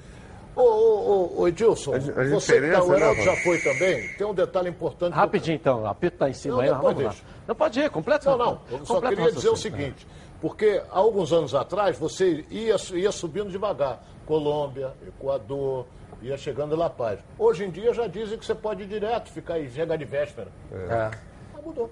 Ô, 0.56 0.62
ô, 0.62 1.34
ô, 1.38 1.41
ô 1.41 1.47
Edilson, 1.47 1.93
A- 1.93 1.97
a 1.97 2.30
você 2.30 2.62
que 2.62 2.72
tá, 2.72 2.84
o 2.84 2.93
Heraldo 2.95 3.18
né, 3.20 3.24
já 3.26 3.36
foi 3.38 3.60
também. 3.60 4.08
Tem 4.16 4.26
um 4.26 4.34
detalhe 4.34 4.70
importante. 4.70 5.14
Rapidinho 5.14 5.56
então, 5.56 5.82
o 5.84 5.88
apito 5.88 6.18
tá 6.18 6.30
em 6.30 6.34
cima 6.34 6.56
Não, 6.56 6.62
aí, 6.62 6.70
vamos 6.70 7.03
lá. 7.03 7.10
deixa. 7.10 7.24
Não 7.47 7.56
pode 7.56 7.80
ir, 7.80 7.89
completa. 7.89 8.30
Não, 8.32 8.38
não. 8.38 8.62
Eu 8.72 8.86
só 8.86 9.01
queria 9.01 9.16
dizer 9.32 9.47
o 9.49 9.51
raciocínio. 9.51 9.78
seguinte: 9.80 10.08
porque 10.39 10.82
há 10.91 10.97
alguns 10.97 11.34
anos 11.34 11.53
atrás 11.53 11.97
você 11.99 12.45
ia, 12.49 12.76
ia 12.93 13.12
subindo 13.12 13.49
devagar. 13.49 14.01
Colômbia, 14.26 14.93
Equador, 15.06 15.86
ia 16.22 16.38
chegando 16.38 16.74
em 16.74 16.78
La 16.80 16.89
Paz. 16.89 17.20
Hoje 17.38 17.66
em 17.66 17.70
dia 17.70 17.93
já 17.93 18.08
dizem 18.08 18.38
que 18.38 18.45
você 18.45 18.56
pode 18.56 18.84
ir 18.84 18.88
direto, 18.88 19.30
ficar 19.30 19.56
aí, 19.56 19.70
chegar 19.70 19.97
de 19.97 20.06
véspera. 20.06 20.47
É. 20.72 21.12
Mas 21.53 21.64
mudou. 21.64 21.91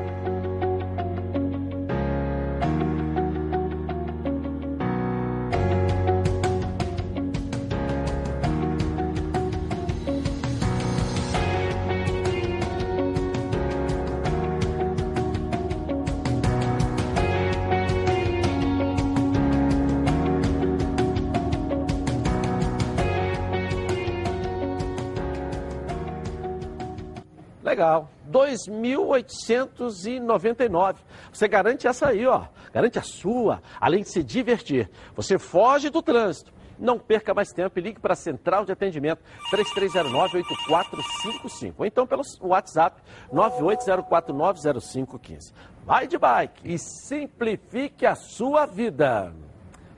Legal. 27.81 28.07
2.899. 28.31 30.97
Você 31.33 31.47
garante 31.47 31.87
essa 31.87 32.09
aí, 32.09 32.27
ó. 32.27 32.43
Garante 32.71 32.99
a 32.99 33.01
sua, 33.01 33.59
além 33.79 34.03
de 34.03 34.09
se 34.09 34.21
divertir. 34.23 34.87
Você 35.15 35.39
foge 35.39 35.89
do 35.89 36.03
trânsito. 36.03 36.53
Não 36.77 36.99
perca 36.99 37.33
mais 37.33 37.51
tempo 37.51 37.79
e 37.79 37.81
ligue 37.81 37.99
para 37.99 38.13
a 38.13 38.15
Central 38.15 38.63
de 38.65 38.71
Atendimento 38.71 39.23
3309-8455. 39.51 41.73
Ou 41.77 41.85
então 41.85 42.05
pelo 42.05 42.21
WhatsApp 42.41 43.01
980490515. 43.33 45.51
Vai 45.83 46.05
de 46.07 46.19
bike 46.19 46.73
e 46.73 46.77
simplifique 46.77 48.05
a 48.05 48.13
sua 48.13 48.67
vida. 48.67 49.33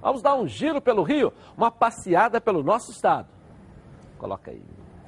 Vamos 0.01 0.21
dar 0.21 0.36
um 0.36 0.47
giro 0.47 0.81
pelo 0.81 1.03
Rio, 1.03 1.34
uma 1.57 1.69
passeada 1.69 2.39
pelo 2.39 2.63
nosso 2.63 2.91
estado. 2.91 3.27
Coloca 4.17 4.51
aí. 4.51 4.63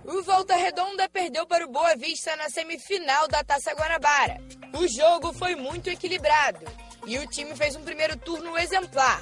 O 0.08 0.22
Volta 0.22 0.56
Redonda 0.56 1.10
perdeu 1.10 1.47
para 1.47 1.66
o 1.66 1.72
Boa 1.72 1.95
Vista 1.95 2.36
na 2.36 2.47
semifinal 2.47 3.28
da 3.28 3.43
Taça 3.43 3.74
Guanabara. 3.74 4.39
O 4.74 4.88
jogo 4.88 5.34
foi 5.34 5.56
muito 5.56 5.89
equilibrado 5.89 6.64
e 7.08 7.18
o 7.18 7.28
time 7.28 7.56
fez 7.56 7.76
um 7.76 7.82
primeiro 7.82 8.16
turno 8.18 8.56
exemplar. 8.56 9.22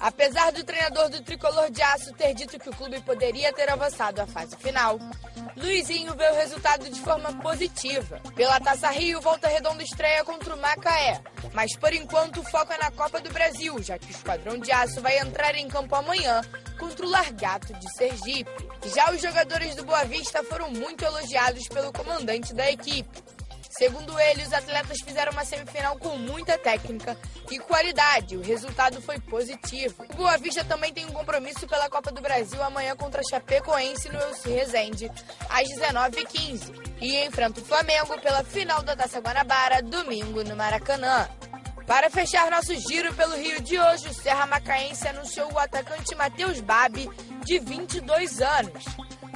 Apesar 0.00 0.50
do 0.50 0.64
treinador 0.64 1.08
do 1.08 1.22
tricolor 1.22 1.70
de 1.70 1.80
aço 1.80 2.12
ter 2.14 2.34
dito 2.34 2.58
que 2.58 2.68
o 2.68 2.74
clube 2.74 3.00
poderia 3.02 3.52
ter 3.52 3.70
avançado 3.70 4.20
à 4.20 4.26
fase 4.26 4.56
final, 4.56 4.98
Luizinho 5.56 6.14
vê 6.14 6.28
o 6.28 6.34
resultado 6.34 6.90
de 6.90 7.00
forma 7.00 7.32
positiva. 7.40 8.20
Pela 8.34 8.58
Taça 8.58 8.90
Rio, 8.90 9.20
Volta 9.20 9.46
Redonda 9.46 9.82
estreia 9.84 10.24
contra 10.24 10.54
o 10.54 10.60
Macaé, 10.60 11.22
mas 11.52 11.76
por 11.76 11.92
enquanto 11.94 12.40
o 12.40 12.50
foco 12.50 12.72
é 12.72 12.78
na 12.78 12.90
Copa 12.90 13.20
do 13.20 13.32
Brasil, 13.32 13.80
já 13.82 13.98
que 13.98 14.08
o 14.08 14.10
Esquadrão 14.10 14.58
de 14.58 14.72
Aço 14.72 15.00
vai 15.00 15.18
entrar 15.18 15.54
em 15.54 15.68
campo 15.68 15.94
amanhã 15.94 16.42
contra 16.78 17.06
o 17.06 17.08
Largato 17.10 17.72
de 17.74 17.96
Sergipe. 17.96 18.68
Já 18.92 19.10
os 19.10 19.20
jogadores 19.20 19.74
do 19.74 19.84
Boa 19.84 20.04
Vista 20.04 20.42
foram 20.44 20.70
muito 20.70 21.04
elogiados 21.04 21.66
pelo 21.68 21.92
comandante 21.92 22.52
da 22.52 22.70
equipe. 22.70 23.08
Segundo 23.76 24.16
ele, 24.20 24.42
os 24.42 24.52
atletas 24.52 25.00
fizeram 25.00 25.32
uma 25.32 25.44
semifinal 25.44 25.98
com 25.98 26.16
muita 26.16 26.56
técnica 26.56 27.16
e 27.50 27.58
qualidade. 27.58 28.36
O 28.36 28.42
resultado 28.42 29.02
foi 29.02 29.18
positivo. 29.18 30.04
O 30.10 30.14
Boa 30.14 30.38
Vista 30.38 30.62
também 30.64 30.92
tem 30.92 31.04
um 31.06 31.12
compromisso 31.12 31.66
pela 31.66 31.90
Copa 31.90 32.12
do 32.12 32.20
Brasil 32.20 32.62
amanhã 32.62 32.94
contra 32.94 33.20
a 33.20 33.24
Chapecoense 33.28 34.10
no 34.10 34.20
Elci 34.20 34.48
Resende, 34.50 35.10
às 35.48 35.68
19h15. 35.68 36.94
E 37.00 37.24
enfrenta 37.24 37.60
o 37.60 37.64
Flamengo 37.64 38.20
pela 38.20 38.44
final 38.44 38.80
da 38.82 38.94
Taça 38.94 39.18
Guanabara, 39.18 39.82
domingo 39.82 40.44
no 40.44 40.54
Maracanã. 40.54 41.28
Para 41.86 42.08
fechar 42.08 42.50
nosso 42.50 42.74
giro 42.76 43.12
pelo 43.14 43.36
Rio 43.36 43.60
de 43.60 43.78
hoje, 43.78 44.08
o 44.08 44.14
Serra 44.14 44.46
Macaense 44.46 45.06
anunciou 45.06 45.52
o 45.52 45.58
atacante 45.58 46.14
Matheus 46.14 46.60
Babi, 46.60 47.10
de 47.44 47.58
22 47.58 48.40
anos. 48.40 48.84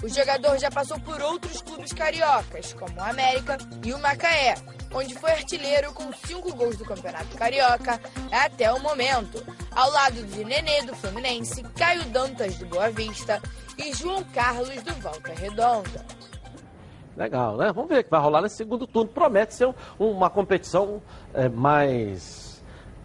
O 0.03 0.09
jogador 0.09 0.57
já 0.59 0.71
passou 0.71 0.99
por 1.01 1.21
outros 1.21 1.61
clubes 1.61 1.93
cariocas, 1.93 2.73
como 2.73 2.97
o 2.97 3.03
América 3.03 3.59
e 3.85 3.93
o 3.93 3.99
Macaé, 3.99 4.55
onde 4.95 5.15
foi 5.17 5.33
artilheiro 5.33 5.93
com 5.93 6.13
cinco 6.25 6.55
gols 6.55 6.77
do 6.77 6.85
Campeonato 6.85 7.37
Carioca 7.37 8.01
até 8.31 8.73
o 8.73 8.81
momento, 8.81 9.45
ao 9.73 9.91
lado 9.91 10.23
de 10.25 10.45
Nenê 10.45 10.83
do 10.83 10.95
Fluminense, 10.95 11.63
Caio 11.77 12.05
Dantas 12.07 12.57
do 12.59 12.67
Boa 12.67 12.89
Vista 12.91 13.43
e 13.77 13.93
João 13.93 14.23
Carlos 14.33 14.81
do 14.83 14.95
Volta 14.95 15.33
Redonda. 15.33 16.07
Legal, 17.17 17.57
né? 17.57 17.73
Vamos 17.73 17.89
ver 17.91 17.99
o 17.99 18.05
que 18.05 18.11
vai 18.11 18.21
rolar 18.21 18.41
nesse 18.43 18.57
segundo 18.57 18.87
turno. 18.87 19.11
Promete 19.11 19.53
ser 19.53 19.67
um- 19.67 19.75
uma 20.13 20.31
competição 20.31 21.03
é, 21.35 21.49
mais. 21.49 22.48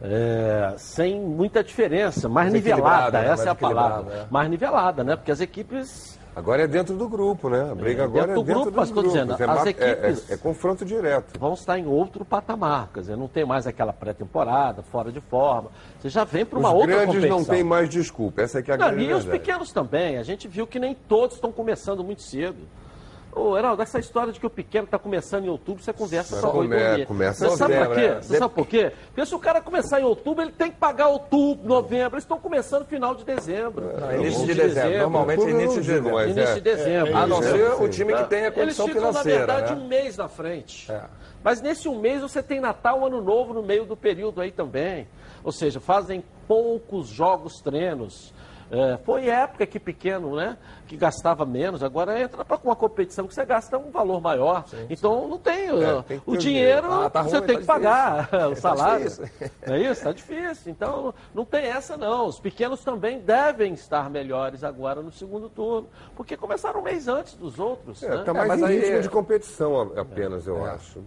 É, 0.04 0.74
sem 0.78 1.20
muita 1.20 1.64
diferença, 1.64 2.28
mais, 2.28 2.52
Mais 2.52 2.54
nivelada, 2.54 3.20
né? 3.20 3.26
essa 3.30 3.36
Mais 3.38 3.48
é 3.48 3.50
a 3.50 3.56
palavra. 3.56 3.94
equilibrada, 4.02 4.26
é. 4.26 4.28
Mais 4.32 4.50
nivelada, 4.50 5.04
né? 5.04 5.16
Porque 5.16 5.32
as 5.32 5.40
equipes. 5.40 6.20
Agora 6.36 6.64
é 6.64 6.68
dentro 6.68 6.96
do 6.98 7.08
grupo, 7.08 7.48
né? 7.48 7.70
A 7.72 7.76
briga 7.76 8.04
agora 8.06 8.26
dentro 8.26 8.32
é 8.32 8.36
do 8.36 8.44
dentro 8.44 8.62
grupo, 8.64 8.72
dos 8.72 8.76
mas 8.80 8.90
estou 8.90 9.04
dizendo, 9.04 9.32
é, 9.34 9.36
as 9.36 9.40
ma- 9.62 9.68
é- 9.68 9.70
equipes- 9.70 10.30
é- 10.32 10.34
é 10.34 10.38
confronto 10.38 10.84
direto. 10.84 11.40
vão 11.40 11.54
estar 11.54 11.78
em 11.78 11.86
outro 11.86 12.26
patamar. 12.26 12.90
Quer 12.92 13.02
dizer, 13.02 13.16
não 13.16 13.28
tem 13.28 13.46
mais 13.46 13.66
aquela 13.68 13.94
pré-temporada, 13.94 14.82
fora 14.82 15.12
de 15.12 15.22
forma. 15.22 15.70
Você 16.02 16.10
já 16.10 16.24
vem 16.24 16.44
para 16.44 16.58
uma 16.58 16.70
Os 16.70 16.74
outra 16.76 16.88
grandes 16.96 17.08
competição. 17.16 17.38
não 17.38 17.46
têm 17.46 17.64
mais 17.64 17.88
desculpa. 17.88 18.42
Essa 18.42 18.60
é 18.60 18.62
que 18.64 18.72
é 18.72 18.74
a 18.74 18.78
Não, 18.78 18.88
grande 18.90 19.04
e 19.06 19.14
os 19.14 19.26
pequenos 19.26 19.72
também. 19.72 20.18
A 20.18 20.24
gente 20.24 20.48
viu 20.48 20.66
que 20.66 20.80
nem 20.80 20.96
todos 21.08 21.36
estão 21.36 21.52
começando 21.52 22.04
muito 22.04 22.24
cedo. 22.24 22.58
Ô, 23.36 23.58
Heraldo, 23.58 23.82
essa 23.82 24.00
história 24.00 24.32
de 24.32 24.40
que 24.40 24.46
o 24.46 24.50
pequeno 24.50 24.86
está 24.86 25.00
começando 25.00 25.46
em 25.46 25.50
outubro, 25.50 25.84
você 25.84 25.92
conversa 25.92 26.40
só 26.40 26.52
com 26.52 26.68
começa 27.08 27.50
Você 27.50 27.58
sabe 27.58 27.76
por 27.86 27.96
quê? 27.96 28.08
né? 28.08 28.22
Você 28.22 28.38
sabe 28.38 28.54
por 28.54 28.68
quê? 28.68 28.92
Porque 29.08 29.26
se 29.26 29.36
o 29.36 29.40
cara 29.40 29.62
começar 29.62 30.00
em 30.00 30.04
outubro, 30.04 30.44
ele 30.44 30.52
tem 30.52 30.72
que 30.72 30.78
pagar 30.78 31.08
outubro, 31.08 31.68
novembro. 31.68 32.16
Eles 32.16 32.24
estão 32.24 32.40
começando 32.40 32.86
final 32.86 33.16
de 33.16 33.24
dezembro. 33.26 33.92
Não, 34.00 34.16
início 34.16 34.46
de 34.46 34.54
dezembro. 34.54 35.00
Normalmente 35.00 35.44
é 35.46 35.50
início 35.50 35.82
de 35.82 35.88
dezembro. 35.88 36.14
mas 36.14 36.30
Início 36.32 36.52
é- 36.52 36.56
de 36.56 36.62
dezembro. 36.62 37.18
A 37.18 37.28
não 37.28 37.40
É, 37.40 37.52
ser 37.52 37.82
o 37.82 37.90
time 37.90 38.14
que 38.14 38.24
tenha 38.26 38.46
Eles 38.48 38.56
condição 38.56 38.88
ficam, 38.88 39.02
na 39.02 39.08
financeira. 39.10 39.38
verdade, 39.40 39.76
né? 39.76 39.82
um 39.82 39.88
mês 39.88 40.18
na 40.18 40.28
frente. 40.28 40.92
É. 40.92 41.02
Mas 41.44 41.62
nesse 41.62 41.90
um 41.90 42.00
mês 42.00 42.22
você 42.22 42.42
tem 42.42 42.60
Natal, 42.60 43.06
Ano 43.06 43.22
Novo 43.22 43.54
no 43.54 43.64
meio 43.64 43.86
do 43.86 43.98
período 43.98 44.40
aí 44.42 44.52
também. 44.52 45.08
Ou 45.44 45.52
seja, 45.52 45.80
fazem 45.80 46.24
poucos 46.48 47.08
jogos 47.08 47.60
treinos. 47.62 48.33
É, 48.74 48.98
foi 49.06 49.28
época 49.30 49.66
que 49.68 49.80
pequeno, 49.80 50.36
né? 50.36 50.58
Que 50.88 50.98
gastava 50.98 51.46
menos, 51.46 51.84
agora 51.84 52.20
entra 52.20 52.44
para 52.44 52.58
uma 52.64 52.76
competição 52.76 53.28
que 53.28 53.34
você 53.34 53.46
gasta 53.46 53.78
um 53.78 53.92
valor 53.92 54.20
maior. 54.20 54.66
então 54.90 55.28
não 55.28 55.38
tem. 55.38 55.70
É, 55.70 56.02
tem 56.02 56.22
o 56.26 56.36
dinheiro 56.36 56.82
dinheiro. 56.82 56.92
Ah, 56.92 57.10
tá 57.10 57.22
você 57.22 57.38
ruim, 57.38 57.46
tem 57.48 57.56
tá 57.56 57.62
que 57.62 57.68
pagar 57.68 58.30
o 58.50 58.50
Tá 58.50 58.56
salário. 58.56 59.04
difícil. 59.10 59.30
Não 59.68 59.76
é 59.76 59.80
isso? 59.82 59.92
Está 59.92 60.12
difícil. 60.12 60.72
Então 60.72 61.14
não 61.36 61.46
tem 61.46 61.66
essa 61.66 61.96
não. 61.96 62.26
Os 62.28 62.40
pequenos 62.40 62.84
também 62.84 63.20
devem 63.20 63.74
estar 63.74 64.10
melhores 64.10 64.64
agora 64.64 65.02
no 65.04 65.12
segundo 65.12 65.50
turno, 65.50 65.88
porque 66.16 66.36
começaram 66.36 66.80
um 66.80 66.84
mês 66.84 67.08
antes 67.08 67.36
dos 67.36 67.60
outros. 67.60 68.02
É, 68.02 68.10
né? 68.10 68.24
tá 68.24 68.34
mais 68.34 68.48
mas 68.48 68.62
em 68.62 68.66
aí- 68.66 68.80
ritmo 68.80 69.02
de 69.02 69.10
competição 69.10 69.92
apenas, 69.96 70.48
eu 70.48 70.66
É. 70.66 70.72
acho. 70.72 71.00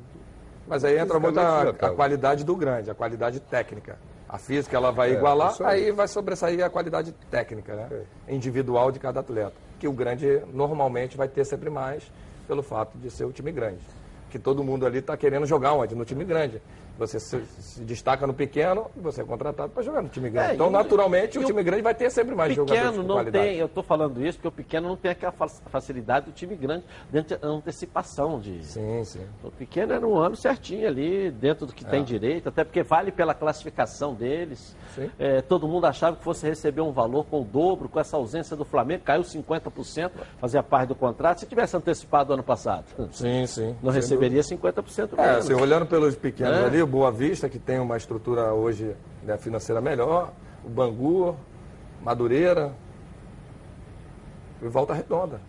Mas 0.68 0.84
aí 0.84 0.98
entra 0.98 1.18
muito 1.18 1.38
a, 1.38 1.72
tá. 1.72 1.88
a 1.88 1.90
qualidade 1.90 2.44
do 2.44 2.54
grande, 2.56 2.90
a 2.90 2.94
qualidade 2.94 3.38
técnica. 3.40 3.98
A 4.37 4.39
física 4.39 4.76
ela 4.76 4.93
vai 4.93 5.12
É, 5.12 5.14
igualar, 5.14 5.55
aí. 5.62 5.84
aí 5.87 5.91
vai 5.91 6.07
sobressair 6.07 6.62
a 6.62 6.68
qualidade 6.68 7.11
técnica, 7.30 7.74
né? 7.74 8.03
Individual 8.28 8.93
de 8.93 8.99
cada 8.99 9.20
atleta. 9.20 9.55
Que 9.80 9.89
o 9.89 9.93
grande 9.93 10.43
normalmente 10.53 11.16
vai 11.16 11.26
ter 11.26 11.43
sempre 11.47 11.70
mais 11.70 12.03
pelo 12.47 12.62
fato 12.62 12.99
de 12.99 13.11
ser 13.11 13.24
o 13.24 13.32
time 13.32 13.51
grande. 13.51 13.80
Que 14.28 14.39
todo 14.39 14.62
mundo 14.62 14.84
ali 14.84 14.99
está 14.99 15.16
querendo 15.16 15.47
jogar 15.47 15.72
onde? 15.72 15.95
No 15.95 16.05
time 16.05 16.22
grande. 16.22 16.61
Você 16.99 17.20
se, 17.20 17.40
se 17.61 17.80
destaca 17.84 18.26
no 18.26 18.32
pequeno 18.34 18.86
e 18.97 19.01
você 19.01 19.20
é 19.20 19.24
contratado 19.24 19.70
para 19.70 19.82
jogar 19.82 20.03
no 20.03 20.09
time 20.09 20.30
grande. 20.30 20.51
É, 20.53 20.55
então, 20.55 20.68
e- 20.68 20.72
naturalmente, 20.72 21.36
e 21.36 21.38
o 21.38 21.42
o 21.42 21.44
time 21.47 21.62
grande 21.62 21.82
vai 21.82 21.94
ter 21.94 22.11
sempre 22.11 22.34
mais 22.34 22.55
jogadores 22.55 22.82
pequeno 22.82 23.03
com 23.03 23.09
não 23.09 23.14
qualidade. 23.16 23.44
tem, 23.47 23.57
eu 23.59 23.66
estou 23.66 23.82
falando 23.82 24.24
isso 24.26 24.38
porque 24.38 24.49
o 24.49 24.53
pequeno 24.53 24.88
não 24.88 24.97
tem 24.97 25.11
aquela 25.11 25.32
fa- 25.32 25.47
facilidade 25.70 26.26
do 26.26 26.32
time 26.32 26.57
grande 26.57 26.84
dentro 27.11 27.36
de 27.38 27.47
antecipação 27.47 28.40
de. 28.40 28.64
Sim, 28.64 29.05
sim. 29.05 29.20
O 29.44 29.51
pequeno 29.51 29.92
era 29.92 30.07
um 30.07 30.16
ano 30.16 30.36
certinho 30.36 30.86
ali, 30.88 31.30
dentro 31.30 31.66
do 31.66 31.72
que 31.72 31.84
tem 31.84 32.03
direito, 32.03 32.49
até 32.49 32.64
porque 32.64 32.82
vale 32.82 33.12
pela 33.12 33.34
classificação 33.34 34.14
deles. 34.14 34.74
Sim. 34.94 35.11
É, 35.18 35.42
todo 35.42 35.68
mundo 35.68 35.84
achava 35.86 36.16
que 36.16 36.24
fosse 36.24 36.47
receber 36.47 36.80
um 36.80 36.92
valor 36.92 37.24
com 37.26 37.42
o 37.42 37.44
dobro, 37.44 37.88
com 37.88 38.01
essa 38.01 38.16
ausência 38.16 38.57
do 38.57 38.64
Flamengo, 38.64 39.03
caiu 39.05 39.22
50%, 39.22 40.11
fazia 40.40 40.62
parte 40.62 40.88
do 40.88 40.94
contrato. 40.94 41.40
Se 41.40 41.47
tivesse 41.47 41.76
antecipado 41.76 42.32
ano 42.32 42.42
passado, 42.42 42.84
Sim, 43.12 43.47
sim. 43.47 43.76
não 43.82 43.92
receberia 43.92 44.42
50% 44.42 45.11
É, 45.18 45.22
menos. 45.26 45.38
assim, 45.44 45.55
olhando 45.55 45.86
pelos 45.86 46.16
pequenos 46.16 46.57
É. 46.59 46.64
ali, 46.64 46.86
o 46.87 46.89
Boa 46.89 47.11
Vista, 47.11 47.49
que 47.49 47.59
tem 47.59 47.78
uma 47.80 47.97
estrutura 47.97 48.53
hoje 48.55 48.95
né, 49.24 49.37
financeira 49.37 49.80
melhor, 49.80 50.32
o 50.64 50.68
Bangu, 50.68 51.37
Madureira 52.03 52.72
e 54.62 54.68
Volta 54.68 54.95
Redonda, 54.95 55.41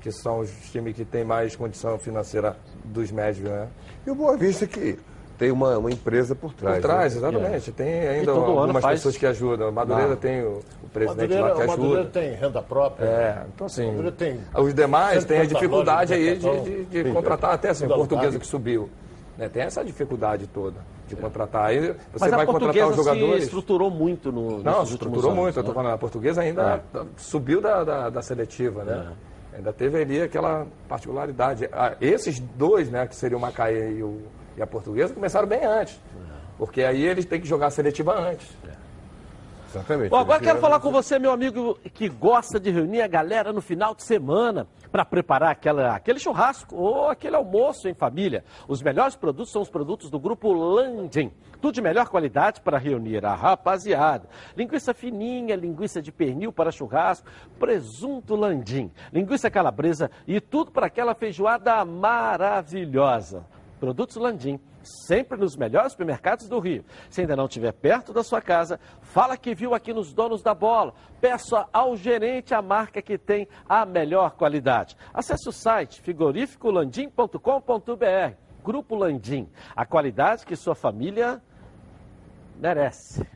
que 0.00 0.10
são 0.10 0.38
os 0.40 0.50
times 0.70 0.94
que 0.96 1.04
têm 1.04 1.24
mais 1.24 1.54
condição 1.54 1.98
financeira 1.98 2.56
dos 2.84 3.10
médios, 3.10 3.48
né? 3.50 3.68
E 4.06 4.10
o 4.10 4.14
Boa 4.14 4.36
Vista 4.36 4.66
que 4.66 4.98
tem 5.36 5.50
uma, 5.50 5.78
uma 5.78 5.90
empresa 5.90 6.34
por 6.34 6.52
trás. 6.52 6.76
Por 6.76 6.82
trás, 6.82 7.14
né? 7.14 7.18
exatamente. 7.28 7.72
Tem 7.72 8.08
ainda 8.08 8.30
algumas 8.32 8.82
faz- 8.82 8.98
pessoas 9.00 9.16
que 9.16 9.26
ajudam. 9.26 9.70
Madureira 9.72 10.12
Ah. 10.12 10.16
tem 10.16 10.42
o, 10.42 10.60
o 10.82 10.88
presidente 10.92 11.34
Madureira, 11.34 11.42
lá 11.48 11.54
que 11.54 11.62
o 11.64 11.66
Madureira 11.66 12.00
ajuda. 12.00 12.10
tem 12.20 12.32
renda 12.34 12.62
própria. 12.62 13.04
É, 13.06 13.44
então 13.54 13.66
assim, 13.66 13.90
os 14.54 14.74
demais 14.74 15.24
têm 15.24 15.38
a 15.38 15.44
150 15.44 15.54
dificuldade 15.54 16.14
aí 16.14 16.36
de 16.38 16.84
de, 16.86 17.04
de- 17.04 17.12
contratar 17.12 17.54
até 17.54 17.70
assim, 17.70 17.84
o 17.86 17.88
portuguesa 17.88 18.20
alugado. 18.26 18.40
que 18.40 18.46
subiu. 18.46 18.88
Né, 19.40 19.48
Tem 19.48 19.62
essa 19.62 19.82
dificuldade 19.82 20.46
toda 20.46 20.80
de 21.08 21.16
contratar. 21.16 21.66
Aí 21.66 21.80
você 21.80 21.96
Mas 22.20 22.30
vai 22.30 22.42
a 22.42 22.46
contratar 22.46 22.88
os 22.88 22.96
jogadores. 22.96 23.38
se 23.38 23.44
estruturou 23.44 23.90
muito 23.90 24.30
no, 24.30 24.62
Não, 24.62 24.82
estruturou 24.82 25.30
anos, 25.30 25.42
muito. 25.42 25.58
Eu 25.58 25.62
tô 25.64 25.70
né? 25.70 25.74
falando, 25.74 25.94
a 25.94 25.98
portuguesa 25.98 26.42
ainda 26.42 26.82
subiu 27.16 27.60
da, 27.60 27.82
da, 27.82 28.10
da 28.10 28.22
seletiva, 28.22 28.84
né? 28.84 29.12
Ainda 29.56 29.72
teve 29.72 30.00
ali 30.00 30.22
aquela 30.22 30.66
particularidade. 30.88 31.68
Ah, 31.72 31.96
esses 32.00 32.38
dois, 32.38 32.90
né, 32.90 33.06
que 33.06 33.16
seriam 33.16 33.38
o 33.38 33.40
Macaé 33.40 33.90
e, 33.90 34.02
o, 34.02 34.22
e 34.56 34.62
a 34.62 34.66
portuguesa, 34.66 35.14
começaram 35.14 35.48
bem 35.48 35.64
antes. 35.64 35.98
Porque 36.58 36.82
aí 36.82 37.02
eles 37.02 37.24
têm 37.24 37.40
que 37.40 37.48
jogar 37.48 37.68
a 37.68 37.70
seletiva 37.70 38.14
antes. 38.16 38.46
Exatamente. 39.70 40.10
Bom, 40.10 40.18
agora 40.18 40.40
quero 40.40 40.58
falar 40.58 40.80
com 40.80 40.92
você, 40.92 41.18
meu 41.18 41.32
amigo, 41.32 41.78
que 41.94 42.08
gosta 42.08 42.60
de 42.60 42.70
reunir 42.70 43.00
a 43.00 43.08
galera 43.08 43.52
no 43.52 43.62
final 43.62 43.94
de 43.94 44.02
semana 44.02 44.66
para 44.90 45.04
preparar 45.04 45.50
aquela, 45.50 45.94
aquele 45.94 46.18
churrasco 46.18 46.76
ou 46.76 47.08
aquele 47.08 47.36
almoço 47.36 47.88
em 47.88 47.94
família. 47.94 48.44
Os 48.68 48.82
melhores 48.82 49.16
produtos 49.16 49.52
são 49.52 49.62
os 49.62 49.70
produtos 49.70 50.10
do 50.10 50.18
grupo 50.18 50.52
Landim. 50.52 51.32
Tudo 51.60 51.74
de 51.74 51.82
melhor 51.82 52.08
qualidade 52.08 52.60
para 52.60 52.78
reunir 52.78 53.24
a 53.24 53.34
rapaziada. 53.34 54.28
Linguiça 54.56 54.94
fininha, 54.94 55.54
linguiça 55.54 56.00
de 56.00 56.10
pernil 56.10 56.52
para 56.52 56.70
churrasco, 56.70 57.28
presunto 57.58 58.34
Landim, 58.34 58.90
linguiça 59.12 59.50
calabresa 59.50 60.10
e 60.26 60.40
tudo 60.40 60.70
para 60.70 60.86
aquela 60.86 61.14
feijoada 61.14 61.84
maravilhosa. 61.84 63.44
Produtos 63.78 64.16
Landim, 64.16 64.58
sempre 64.82 65.38
nos 65.38 65.56
melhores 65.56 65.92
supermercados 65.92 66.48
do 66.48 66.58
Rio. 66.58 66.84
Se 67.08 67.20
ainda 67.20 67.36
não 67.36 67.46
estiver 67.46 67.72
perto 67.72 68.12
da 68.12 68.22
sua 68.22 68.40
casa, 68.40 68.78
fala 69.00 69.36
que 69.36 69.54
viu 69.54 69.74
aqui 69.74 69.92
nos 69.92 70.12
Donos 70.12 70.42
da 70.42 70.54
Bola. 70.54 70.94
Peça 71.20 71.66
ao 71.72 71.96
gerente 71.96 72.54
a 72.54 72.62
marca 72.62 73.02
que 73.02 73.18
tem 73.18 73.48
a 73.68 73.84
melhor 73.84 74.32
qualidade. 74.32 74.96
Acesse 75.12 75.48
o 75.48 75.52
site 75.52 76.00
frigorificolandim.com.br. 76.00 78.34
Grupo 78.62 78.94
Landim, 78.94 79.48
a 79.74 79.86
qualidade 79.86 80.44
que 80.44 80.54
sua 80.54 80.74
família 80.74 81.42
merece. 82.56 83.26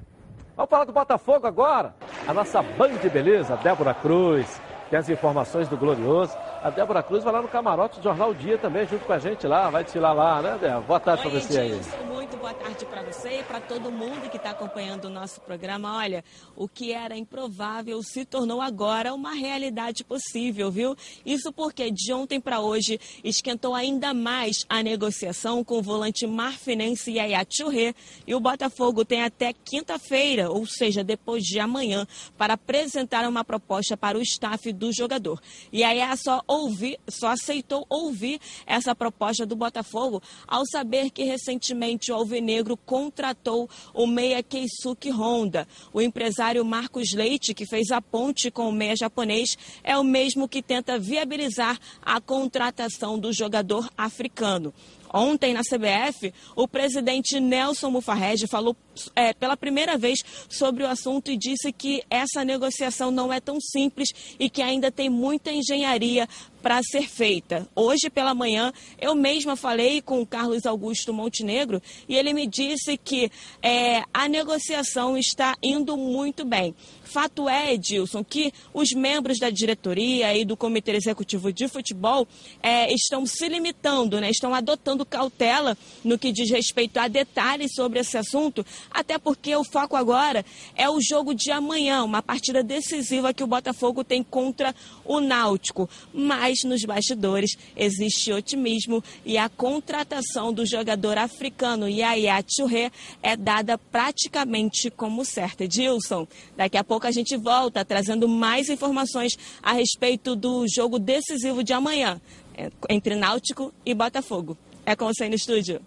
Vamos 0.56 0.70
falar 0.70 0.84
do 0.84 0.92
Botafogo 0.92 1.46
agora? 1.46 1.94
A 2.28 2.34
nossa 2.34 2.62
Band 2.62 2.98
de 2.98 3.08
Beleza, 3.08 3.56
Débora 3.56 3.94
Cruz, 3.94 4.60
tem 4.88 4.98
as 4.98 5.08
informações 5.08 5.68
do 5.68 5.76
Glorioso. 5.76 6.36
A 6.64 6.70
Débora 6.70 7.02
Cruz 7.02 7.22
vai 7.22 7.30
lá 7.30 7.42
no 7.42 7.48
camarote 7.48 8.00
do 8.00 8.04
Jornal 8.04 8.32
Dia 8.32 8.56
também, 8.56 8.86
junto 8.86 9.04
com 9.04 9.12
a 9.12 9.18
gente 9.18 9.46
lá, 9.46 9.68
vai 9.68 9.84
desfilar 9.84 10.14
lá, 10.14 10.40
né, 10.40 10.56
Débora? 10.58 10.80
Boa 10.80 10.98
tarde 10.98 11.22
para 11.22 11.38
você 11.38 11.60
aí. 11.60 11.80
Muito 12.06 12.38
boa 12.38 12.54
tarde 12.54 12.86
para 12.86 13.02
você 13.02 13.40
e 13.40 13.42
para 13.42 13.60
todo 13.60 13.92
mundo 13.92 14.30
que 14.30 14.38
está 14.38 14.50
acompanhando 14.50 15.04
o 15.04 15.10
nosso 15.10 15.42
programa. 15.42 15.98
Olha, 15.98 16.24
o 16.56 16.66
que 16.66 16.90
era 16.90 17.18
improvável 17.18 18.02
se 18.02 18.24
tornou 18.24 18.62
agora 18.62 19.12
uma 19.12 19.34
realidade 19.34 20.02
possível, 20.04 20.70
viu? 20.70 20.96
Isso 21.24 21.52
porque 21.52 21.90
de 21.90 22.14
ontem 22.14 22.40
para 22.40 22.60
hoje 22.60 22.98
esquentou 23.22 23.74
ainda 23.74 24.14
mais 24.14 24.56
a 24.66 24.82
negociação 24.82 25.62
com 25.62 25.78
o 25.78 25.82
volante 25.82 26.26
marfinense 26.26 27.12
Yaya 27.12 27.44
Touré 27.44 27.94
e 28.26 28.34
o 28.34 28.40
Botafogo 28.40 29.04
tem 29.04 29.22
até 29.22 29.52
quinta-feira, 29.52 30.50
ou 30.50 30.64
seja, 30.64 31.04
depois 31.04 31.42
de 31.42 31.60
amanhã, 31.60 32.06
para 32.38 32.54
apresentar 32.54 33.28
uma 33.28 33.44
proposta 33.44 33.98
para 33.98 34.16
o 34.16 34.22
staff 34.22 34.72
do 34.72 34.90
jogador. 34.94 35.38
E 35.70 35.80
Yaya 35.80 36.16
só, 36.16 36.42
ouvi, 36.54 36.98
só 37.08 37.28
aceitou 37.28 37.86
ouvir 37.88 38.40
essa 38.66 38.94
proposta 38.94 39.44
do 39.44 39.56
Botafogo 39.56 40.22
ao 40.46 40.64
saber 40.66 41.10
que 41.10 41.24
recentemente 41.24 42.10
o 42.10 42.14
Alvinegro 42.14 42.76
contratou 42.76 43.68
o 43.92 44.06
meia 44.06 44.42
Keisuke 44.42 45.10
Honda. 45.10 45.66
O 45.92 46.00
empresário 46.00 46.64
Marcos 46.64 47.12
Leite, 47.12 47.54
que 47.54 47.66
fez 47.66 47.90
a 47.90 48.00
ponte 48.00 48.50
com 48.50 48.68
o 48.68 48.72
meia 48.72 48.94
japonês, 48.96 49.56
é 49.82 49.96
o 49.96 50.04
mesmo 50.04 50.48
que 50.48 50.62
tenta 50.62 50.98
viabilizar 50.98 51.78
a 52.02 52.20
contratação 52.20 53.18
do 53.18 53.32
jogador 53.32 53.88
africano. 53.96 54.72
Ontem, 55.16 55.54
na 55.54 55.60
CBF, 55.60 56.34
o 56.56 56.66
presidente 56.66 57.38
Nelson 57.38 57.88
Mufarrege 57.88 58.48
falou 58.48 58.76
é, 59.14 59.32
pela 59.32 59.56
primeira 59.56 59.96
vez 59.96 60.18
sobre 60.48 60.82
o 60.82 60.88
assunto 60.88 61.30
e 61.30 61.36
disse 61.36 61.72
que 61.72 62.02
essa 62.10 62.44
negociação 62.44 63.12
não 63.12 63.32
é 63.32 63.38
tão 63.38 63.60
simples 63.60 64.08
e 64.40 64.50
que 64.50 64.60
ainda 64.60 64.90
tem 64.90 65.08
muita 65.08 65.52
engenharia 65.52 66.28
para 66.60 66.82
ser 66.82 67.08
feita. 67.08 67.68
Hoje 67.76 68.10
pela 68.10 68.34
manhã, 68.34 68.72
eu 68.98 69.14
mesma 69.14 69.54
falei 69.54 70.02
com 70.02 70.20
o 70.20 70.26
Carlos 70.26 70.66
Augusto 70.66 71.12
Montenegro 71.12 71.80
e 72.08 72.16
ele 72.16 72.32
me 72.32 72.46
disse 72.46 72.96
que 72.96 73.30
é, 73.62 74.02
a 74.12 74.26
negociação 74.28 75.16
está 75.16 75.54
indo 75.62 75.96
muito 75.96 76.44
bem. 76.44 76.74
Fato 77.14 77.48
é, 77.48 77.74
Edilson, 77.74 78.24
que 78.24 78.52
os 78.72 78.90
membros 78.90 79.38
da 79.38 79.48
diretoria 79.48 80.36
e 80.36 80.44
do 80.44 80.56
Comitê 80.56 80.96
Executivo 80.96 81.52
de 81.52 81.68
Futebol 81.68 82.26
é, 82.60 82.92
estão 82.92 83.24
se 83.24 83.46
limitando, 83.46 84.20
né, 84.20 84.30
estão 84.30 84.52
adotando 84.52 85.06
cautela 85.06 85.78
no 86.02 86.18
que 86.18 86.32
diz 86.32 86.50
respeito 86.50 86.98
a 86.98 87.06
detalhes 87.06 87.72
sobre 87.76 88.00
esse 88.00 88.18
assunto, 88.18 88.66
até 88.90 89.16
porque 89.16 89.54
o 89.54 89.62
foco 89.62 89.94
agora 89.94 90.44
é 90.74 90.90
o 90.90 91.00
jogo 91.00 91.36
de 91.36 91.52
amanhã, 91.52 92.02
uma 92.02 92.20
partida 92.20 92.64
decisiva 92.64 93.32
que 93.32 93.44
o 93.44 93.46
Botafogo 93.46 94.02
tem 94.02 94.20
contra 94.20 94.74
o 95.04 95.20
Náutico. 95.20 95.88
Mas 96.12 96.64
nos 96.64 96.82
bastidores 96.82 97.52
existe 97.76 98.32
otimismo 98.32 99.04
e 99.24 99.38
a 99.38 99.48
contratação 99.48 100.52
do 100.52 100.66
jogador 100.66 101.16
africano 101.16 101.88
Yaya 101.88 102.42
Touré 102.42 102.90
é 103.22 103.36
dada 103.36 103.78
praticamente 103.78 104.90
como 104.90 105.24
certa. 105.24 105.62
Edilson, 105.62 106.26
daqui 106.56 106.76
a 106.76 106.82
pouco 106.82 107.03
a 107.06 107.10
gente 107.10 107.36
volta 107.36 107.84
trazendo 107.84 108.28
mais 108.28 108.68
informações 108.68 109.32
a 109.62 109.72
respeito 109.72 110.34
do 110.34 110.64
jogo 110.68 110.98
decisivo 110.98 111.62
de 111.62 111.72
amanhã 111.72 112.20
é, 112.56 112.70
entre 112.88 113.14
Náutico 113.14 113.72
e 113.84 113.94
Botafogo. 113.94 114.56
É 114.86 114.94
com 114.94 115.06
você 115.06 115.28
no 115.28 115.34
estúdio. 115.34 115.80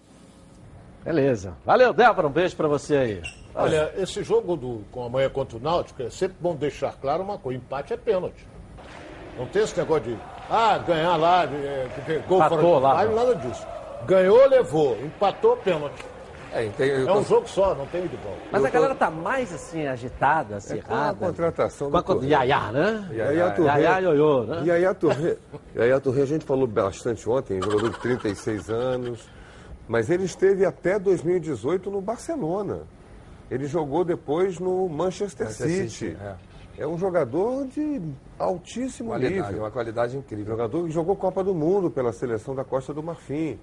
Beleza. 1.04 1.56
Valeu, 1.66 1.94
Débora. 1.94 2.28
Um 2.28 2.32
beijo 2.32 2.56
para 2.56 2.68
você 2.68 2.98
aí. 2.98 3.22
Olha, 3.56 3.92
esse 3.98 4.24
jogo 4.24 4.56
do, 4.56 4.84
com 4.92 5.04
amanhã 5.04 5.30
contra 5.30 5.58
o 5.58 5.62
Náutico 5.62 6.04
é 6.04 6.10
sempre 6.10 6.38
bom 6.40 6.56
deixar 6.56 6.94
claro 6.94 7.24
uma 7.24 7.38
coisa: 7.38 7.58
empate 7.58 7.94
é 7.94 7.98
pênalti. 7.98 8.46
Não 9.38 9.46
tem 9.48 9.64
esse 9.64 9.78
negócio 9.78 10.04
de, 10.04 10.18
ah, 10.50 10.78
ganhar 10.80 11.16
lá, 11.16 11.44
é, 11.46 11.88
gol 12.28 12.38
Empatou 12.38 12.60
fora 12.60 12.62
de 12.62 12.84
lá, 12.84 13.04
lá, 13.04 13.06
nada 13.06 13.36
disso. 13.36 13.66
Ganhou, 14.06 14.48
levou. 14.48 14.98
Empatou, 15.04 15.58
pênalti. 15.58 16.04
É, 16.58 16.70
tem, 16.70 16.90
É 16.90 17.12
um 17.12 17.24
jogo 17.24 17.48
só, 17.48 17.76
não 17.76 17.86
tem 17.86 18.08
de 18.08 18.16
volta. 18.18 18.40
Mas 18.52 18.66
a 18.66 18.70
galera 18.70 18.96
tá 18.96 19.12
mais 19.12 19.54
assim, 19.54 19.86
agitada, 19.86 20.56
acirrada. 20.58 21.18
com 21.18 21.26
a 21.26 21.28
contratação 21.28 21.92
Com 21.92 21.98
a 21.98 22.02
do. 22.02 22.26
Yaya, 22.26 22.72
né? 22.72 23.10
Yaya 23.12 23.52
Touré. 23.52 23.82
Yaya 23.82 24.00
ioiô, 24.02 24.44
né? 24.44 24.64
Yaya 24.66 24.94
Touré, 24.94 25.38
Yaya 25.76 26.00
Touré, 26.00 26.22
a 26.24 26.26
gente 26.26 26.46
falou 26.46 26.68
bastante 26.68 27.30
ontem, 27.30 27.62
jogador 27.62 27.92
de 27.92 28.00
36 28.00 28.70
anos, 28.70 29.30
mas 29.88 30.10
ele 30.10 30.24
esteve 30.24 30.66
até 30.66 30.98
2018 30.98 31.92
no 31.92 32.02
Barcelona. 32.02 32.82
Ele 33.50 33.66
jogou 33.66 34.04
depois 34.04 34.60
no 34.60 34.90
Manchester, 34.90 35.48
Manchester 35.48 35.70
City. 35.70 35.90
City, 35.90 36.18
é. 36.78 36.86
um 36.86 36.98
jogador 36.98 37.66
de 37.68 38.02
altíssimo 38.38 39.12
Qualidade, 39.12 39.36
nível. 39.36 39.64
uma 39.64 39.72
qualidade 39.72 40.18
incrível. 40.18 40.46
Jogador 40.46 40.86
que 40.86 40.92
jogou 40.92 41.16
Copa 41.16 41.44
do 41.44 41.54
Mundo 41.54 41.90
pela 41.90 42.12
seleção 42.12 42.54
da 42.54 42.64
Costa 42.64 42.94
do 42.94 43.02
Marfim. 43.02 43.58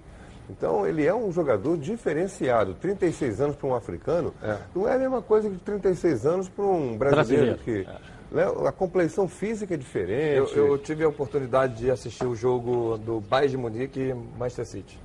Então, 0.49 0.85
ele 0.85 1.05
é 1.05 1.13
um 1.13 1.31
jogador 1.31 1.77
diferenciado. 1.77 2.73
36 2.75 3.41
anos 3.41 3.55
para 3.55 3.67
um 3.67 3.75
africano 3.75 4.33
não 4.75 4.87
é 4.87 4.95
a 4.95 4.97
mesma 4.97 5.21
coisa 5.21 5.49
que 5.49 5.57
36 5.57 6.25
anos 6.25 6.49
para 6.49 6.65
um 6.65 6.97
brasileiro. 6.97 7.55
Brasileiro. 7.55 7.59
Que, 7.63 8.35
né, 8.35 8.43
a 8.67 8.71
complexão 8.71 9.27
física 9.27 9.73
é 9.73 9.77
diferente. 9.77 10.55
Eu, 10.55 10.67
eu 10.67 10.77
tive 10.77 11.03
a 11.03 11.07
oportunidade 11.07 11.75
de 11.77 11.91
assistir 11.91 12.25
o 12.25 12.35
jogo 12.35 12.97
do 12.97 13.19
Bayern 13.19 13.51
de 13.51 13.57
Munique 13.57 13.99
e 13.99 14.13
Manchester 14.13 14.65
City. 14.65 14.99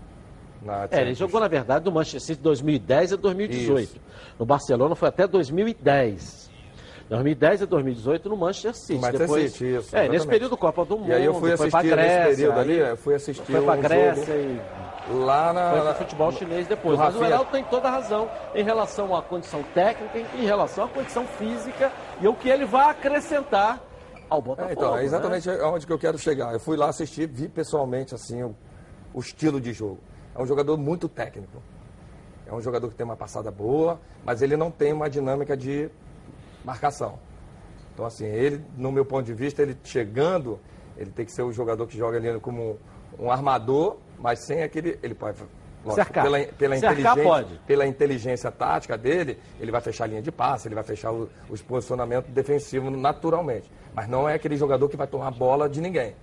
Na 0.62 0.86
É, 0.90 1.00
ele 1.00 1.14
jogou, 1.14 1.40
na 1.40 1.48
verdade, 1.48 1.84
do 1.84 1.92
Manchester 1.92 2.20
City 2.20 2.36
de 2.36 2.42
2010 2.42 3.14
a 3.14 3.16
2018. 3.16 3.82
Isso. 3.82 4.00
No 4.38 4.44
Barcelona 4.44 4.94
foi 4.94 5.08
até 5.08 5.26
2010. 5.26 6.49
2010 7.10 7.62
a 7.62 7.66
2018 7.66 8.28
no 8.28 8.36
Manchester 8.36 8.72
City. 8.72 9.00
Manchester 9.00 9.20
depois, 9.26 9.52
City, 9.52 9.76
isso, 9.76 9.96
É, 9.96 10.08
nesse 10.08 10.28
período 10.28 10.56
Copa 10.56 10.84
do 10.84 10.96
Mundo. 10.96 11.08
E 11.08 11.12
aí 11.12 11.24
eu 11.24 11.34
fui 11.34 11.52
assistir 11.52 11.82
Grécia, 11.82 12.24
nesse 12.24 12.36
período 12.36 12.60
ali, 12.60 12.78
eu 12.78 12.96
fui 12.96 13.14
assistir 13.16 13.52
Foi 13.52 13.62
pra 13.62 13.74
um 13.74 13.80
Grécia 13.80 14.24
jogo 14.26 14.60
e 15.10 15.12
lá 15.12 15.52
na... 15.52 15.70
foi 15.72 15.80
pro 15.80 15.94
futebol 15.94 16.32
chinês 16.32 16.68
depois. 16.68 16.96
Mas 16.96 17.16
o. 17.16 17.24
Heraldo 17.24 17.50
tem 17.50 17.64
toda 17.64 17.88
a 17.88 17.90
razão 17.90 18.30
em 18.54 18.62
relação 18.62 19.16
à 19.16 19.20
condição 19.22 19.60
técnica, 19.74 20.20
em 20.38 20.44
relação 20.44 20.84
à 20.84 20.88
condição 20.88 21.26
física 21.26 21.90
e 22.20 22.28
o 22.28 22.34
que 22.34 22.48
ele 22.48 22.64
vai 22.64 22.90
acrescentar 22.90 23.80
ao 24.28 24.40
Botafogo. 24.40 24.70
É, 24.70 24.72
então, 24.72 24.94
é 24.94 24.98
né? 24.98 25.04
exatamente 25.04 25.50
aonde 25.50 25.86
que 25.88 25.92
eu 25.92 25.98
quero 25.98 26.16
chegar. 26.16 26.52
Eu 26.52 26.60
fui 26.60 26.76
lá 26.76 26.90
assistir, 26.90 27.26
vi 27.26 27.48
pessoalmente 27.48 28.14
assim 28.14 28.44
o, 28.44 28.54
o 29.12 29.18
estilo 29.18 29.60
de 29.60 29.72
jogo. 29.72 29.98
É 30.32 30.40
um 30.40 30.46
jogador 30.46 30.76
muito 30.76 31.08
técnico. 31.08 31.60
É 32.46 32.54
um 32.54 32.60
jogador 32.60 32.88
que 32.88 32.94
tem 32.94 33.04
uma 33.04 33.16
passada 33.16 33.50
boa, 33.50 34.00
mas 34.24 34.42
ele 34.42 34.56
não 34.56 34.70
tem 34.70 34.92
uma 34.92 35.10
dinâmica 35.10 35.56
de 35.56 35.90
marcação. 36.64 37.18
Então, 37.94 38.06
assim, 38.06 38.24
ele, 38.26 38.64
no 38.76 38.90
meu 38.90 39.04
ponto 39.04 39.24
de 39.26 39.34
vista, 39.34 39.62
ele 39.62 39.76
chegando, 39.84 40.58
ele 40.96 41.10
tem 41.10 41.24
que 41.26 41.32
ser 41.32 41.42
o 41.42 41.52
jogador 41.52 41.86
que 41.86 41.96
joga 41.96 42.16
ali 42.16 42.38
como 42.40 42.78
um 43.18 43.30
armador, 43.30 43.96
mas 44.18 44.40
sem 44.46 44.62
aquele. 44.62 44.98
Ele 45.02 45.14
pode. 45.14 45.38
lógico. 45.84 46.12
Pela, 46.12 46.38
pela, 46.58 46.76
inteligência, 46.76 47.22
pode. 47.22 47.60
pela 47.66 47.86
inteligência 47.86 48.50
tática 48.50 48.96
dele, 48.98 49.38
ele 49.58 49.70
vai 49.70 49.80
fechar 49.80 50.04
a 50.04 50.06
linha 50.06 50.22
de 50.22 50.30
passe, 50.30 50.68
ele 50.68 50.74
vai 50.74 50.84
fechar 50.84 51.10
o- 51.12 51.28
os 51.48 51.62
posicionamentos 51.62 52.30
defensivos 52.30 52.92
naturalmente. 52.96 53.70
Mas 53.94 54.08
não 54.08 54.28
é 54.28 54.34
aquele 54.34 54.56
jogador 54.56 54.88
que 54.88 54.96
vai 54.96 55.06
tomar 55.06 55.28
a 55.28 55.30
bola 55.30 55.68
de 55.68 55.80
ninguém. 55.80 56.14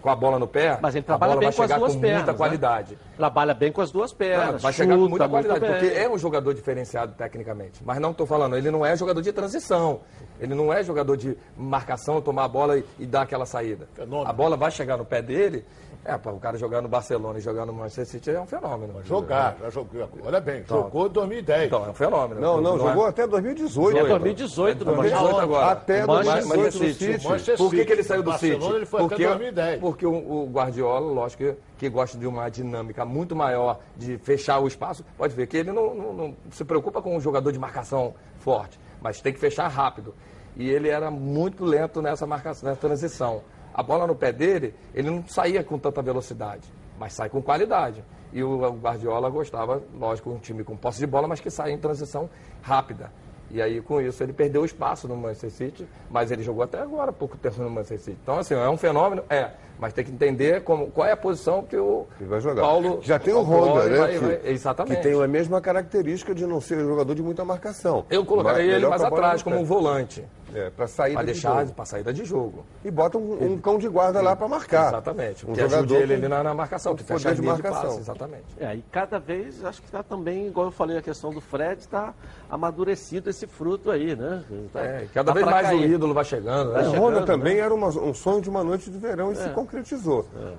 Com 0.00 0.08
a 0.08 0.16
bola 0.16 0.38
no 0.38 0.48
pé, 0.48 0.78
Mas 0.80 0.94
ele 0.94 1.02
a 1.02 1.06
trabalha 1.06 1.32
bola 1.32 1.40
bem 1.40 1.48
vai 1.50 1.56
com 1.56 1.62
as 1.62 1.68
chegar 1.68 1.78
duas 1.78 1.94
com 1.94 2.00
pernas. 2.00 2.16
muita 2.18 2.32
né? 2.32 2.38
qualidade. 2.38 2.98
Trabalha 3.16 3.54
bem 3.54 3.70
com 3.72 3.80
as 3.82 3.90
duas 3.90 4.12
pernas. 4.12 4.52
Não, 4.52 4.58
vai 4.58 4.72
chegar 4.72 4.94
com 4.94 5.00
chuta 5.00 5.10
muita 5.10 5.28
qualidade, 5.28 5.60
porque 5.60 5.86
é 5.86 6.08
um 6.08 6.16
jogador 6.18 6.54
diferenciado 6.54 7.12
tecnicamente. 7.12 7.82
Mas 7.84 7.98
não 7.98 8.12
estou 8.12 8.26
falando, 8.26 8.56
ele 8.56 8.70
não 8.70 8.84
é 8.84 8.96
jogador 8.96 9.20
de 9.20 9.32
transição. 9.32 10.00
Ele 10.40 10.54
não 10.54 10.72
é 10.72 10.82
jogador 10.82 11.16
de 11.16 11.36
marcação, 11.56 12.20
tomar 12.22 12.44
a 12.44 12.48
bola 12.48 12.78
e, 12.78 12.84
e 12.98 13.06
dar 13.06 13.22
aquela 13.22 13.44
saída. 13.44 13.88
Fenômeno. 13.94 14.28
A 14.30 14.32
bola 14.32 14.56
vai 14.56 14.70
chegar 14.70 14.96
no 14.96 15.04
pé 15.04 15.20
dele. 15.20 15.66
É, 16.02 16.14
o 16.14 16.38
cara 16.40 16.56
jogar 16.56 16.80
no 16.80 16.88
Barcelona 16.88 17.38
e 17.38 17.42
jogar 17.42 17.66
no 17.66 17.74
Manchester 17.74 18.06
City 18.06 18.30
é 18.30 18.40
um 18.40 18.46
fenômeno. 18.46 19.04
Jogar, 19.04 19.56
já 19.60 19.68
jogou. 19.68 20.08
Olha 20.24 20.40
bem, 20.40 20.60
Então. 20.60 20.78
jogou 20.84 21.06
em 21.06 21.10
2010. 21.10 21.66
Então, 21.66 21.84
é 21.84 21.90
um 21.90 21.94
fenômeno. 21.94 22.40
Não, 22.40 22.58
não, 22.58 22.76
é- 22.76 22.78
jogou 22.78 23.04
até 23.06 23.26
2018. 23.26 23.98
É 23.98 24.04
2018 24.08 24.78
no 24.78 24.84
2018 24.94 25.22
Manchester. 25.22 25.42
agora. 25.44 25.66
Até 25.72 26.06
Manchester 26.06 26.42
2018 26.42 26.64
no 26.64 26.70
City. 26.94 27.12
City. 27.12 27.28
Manchester 27.28 27.56
Por 27.58 27.70
que, 27.70 27.84
que 27.84 27.92
ele 27.92 28.02
saiu 28.02 28.22
do 28.22 28.30
Barcelona, 28.30 28.62
City? 28.64 28.74
ele 28.76 28.86
foi 28.86 29.00
porque, 29.00 29.14
até 29.14 29.26
2010. 29.28 29.80
porque 29.80 30.06
o, 30.06 30.12
o 30.14 30.48
Guardiola, 30.50 31.12
lógico, 31.12 31.42
que, 31.44 31.54
que 31.76 31.88
gosta 31.90 32.16
de 32.16 32.26
uma 32.26 32.48
dinâmica 32.48 33.04
muito 33.04 33.36
maior 33.36 33.78
de 33.94 34.16
fechar 34.16 34.58
o 34.58 34.66
espaço, 34.66 35.04
pode 35.18 35.34
ver 35.34 35.46
que 35.48 35.58
ele 35.58 35.70
não, 35.70 35.94
não- 35.94 36.12
não 36.14 36.36
se 36.50 36.64
preocupa 36.64 37.02
com 37.02 37.14
um 37.14 37.20
jogador 37.20 37.52
de 37.52 37.58
marcação 37.58 38.14
forte, 38.38 38.80
mas 39.02 39.20
tem 39.20 39.34
que 39.34 39.38
fechar 39.38 39.68
rápido. 39.68 40.14
E 40.56 40.68
ele 40.68 40.88
era 40.88 41.10
muito 41.10 41.62
lento 41.62 42.00
nessa 42.00 42.26
marcação, 42.26 42.68
nessa 42.70 42.80
transição. 42.80 43.42
A 43.72 43.82
bola 43.82 44.06
no 44.06 44.14
pé 44.14 44.32
dele, 44.32 44.74
ele 44.94 45.10
não 45.10 45.24
saía 45.26 45.62
com 45.62 45.78
tanta 45.78 46.02
velocidade, 46.02 46.68
mas 46.98 47.12
sai 47.12 47.28
com 47.28 47.40
qualidade. 47.40 48.04
E 48.32 48.42
o 48.42 48.58
Guardiola 48.76 49.28
gostava, 49.28 49.82
lógico, 49.98 50.30
um 50.30 50.38
time 50.38 50.62
com 50.62 50.76
posse 50.76 51.00
de 51.00 51.06
bola, 51.06 51.26
mas 51.26 51.40
que 51.40 51.50
saia 51.50 51.72
em 51.72 51.78
transição 51.78 52.30
rápida. 52.62 53.10
E 53.50 53.60
aí, 53.60 53.80
com 53.80 54.00
isso, 54.00 54.22
ele 54.22 54.32
perdeu 54.32 54.64
espaço 54.64 55.08
no 55.08 55.16
Manchester 55.16 55.50
City, 55.50 55.88
mas 56.08 56.30
ele 56.30 56.42
jogou 56.42 56.62
até 56.62 56.80
agora 56.80 57.12
pouco 57.12 57.36
tempo 57.36 57.60
no 57.60 57.68
Manchester 57.68 57.98
City. 57.98 58.18
Então, 58.22 58.38
assim, 58.38 58.54
é 58.54 58.68
um 58.68 58.76
fenômeno? 58.76 59.24
É. 59.28 59.50
Mas 59.80 59.92
tem 59.94 60.04
que 60.04 60.12
entender 60.12 60.62
como, 60.62 60.90
qual 60.90 61.06
é 61.06 61.12
a 61.12 61.16
posição 61.16 61.62
que 61.62 61.76
o 61.76 62.06
vai 62.20 62.40
jogar. 62.40 62.60
Paulo... 62.62 63.00
Já 63.02 63.18
tem 63.18 63.32
o 63.32 63.40
Honda, 63.40 63.86
né? 63.88 63.96
vai- 63.98 64.12
que, 64.12 64.18
vai- 64.18 64.40
exatamente. 64.44 64.96
que 64.98 65.02
tem 65.02 65.22
a 65.22 65.26
mesma 65.26 65.60
característica 65.60 66.34
de 66.34 66.46
não 66.46 66.60
ser 66.60 66.78
jogador 66.80 67.14
de 67.14 67.22
muita 67.22 67.44
marcação. 67.44 68.04
Eu 68.10 68.24
colocaria 68.24 68.76
ele 68.76 68.86
mais 68.86 69.02
atrás, 69.02 69.42
como 69.42 69.58
um 69.58 69.64
volante. 69.64 70.24
É, 70.52 70.68
para 70.68 70.88
saída 70.88 71.22
Pra 71.22 71.32
de 71.32 71.38
jogo. 71.38 71.72
para 71.74 71.84
saída 71.84 72.12
de 72.12 72.24
jogo. 72.24 72.66
E 72.84 72.90
bota 72.90 73.16
um, 73.16 73.52
um 73.52 73.58
cão 73.58 73.78
de 73.78 73.88
guarda 73.88 74.20
lá 74.20 74.34
para 74.34 74.48
marcar. 74.48 74.88
Exatamente. 74.88 75.48
Um 75.48 75.52
que 75.52 75.60
ajude 75.60 75.74
jogador 75.76 75.94
ele 75.94 76.06
com- 76.08 76.12
ali 76.24 76.28
na, 76.28 76.42
na 76.42 76.52
marcação, 76.54 76.96
que 76.96 77.04
fecha 77.04 77.30
a 77.30 77.34
de 77.34 77.40
marcação. 77.40 77.82
passe, 77.82 78.00
exatamente. 78.00 78.44
É, 78.58 78.74
e 78.74 78.82
cada 78.90 79.20
vez, 79.20 79.64
acho 79.64 79.80
que 79.80 79.86
está 79.86 80.02
também, 80.02 80.48
igual 80.48 80.66
eu 80.66 80.72
falei, 80.72 80.98
a 80.98 81.02
questão 81.02 81.30
do 81.30 81.40
Fred, 81.40 81.80
está 81.80 82.12
amadurecido 82.50 83.30
esse 83.30 83.46
fruto 83.46 83.92
aí, 83.92 84.16
né? 84.16 84.42
Tá- 84.72 84.80
É, 84.80 85.06
cada 85.14 85.28
tá 85.28 85.34
vez 85.34 85.46
mais 85.46 85.66
o 85.68 85.70
cair. 85.70 85.90
ídolo 85.92 86.12
vai 86.14 86.24
chegando, 86.24 86.72
né? 86.72 86.80
A 86.80 86.82
Honda 86.88 86.96
chegando, 87.20 87.26
também 87.26 87.54
né? 87.54 87.60
era 87.60 87.72
uma- 87.72 87.86
um 87.88 88.12
sonho 88.12 88.40
de 88.42 88.50
uma 88.50 88.64
noite 88.64 88.90
de 88.90 88.98
verão 88.98 89.30
e 89.30 89.36
se 89.36 89.48
concretizou. 89.50 89.69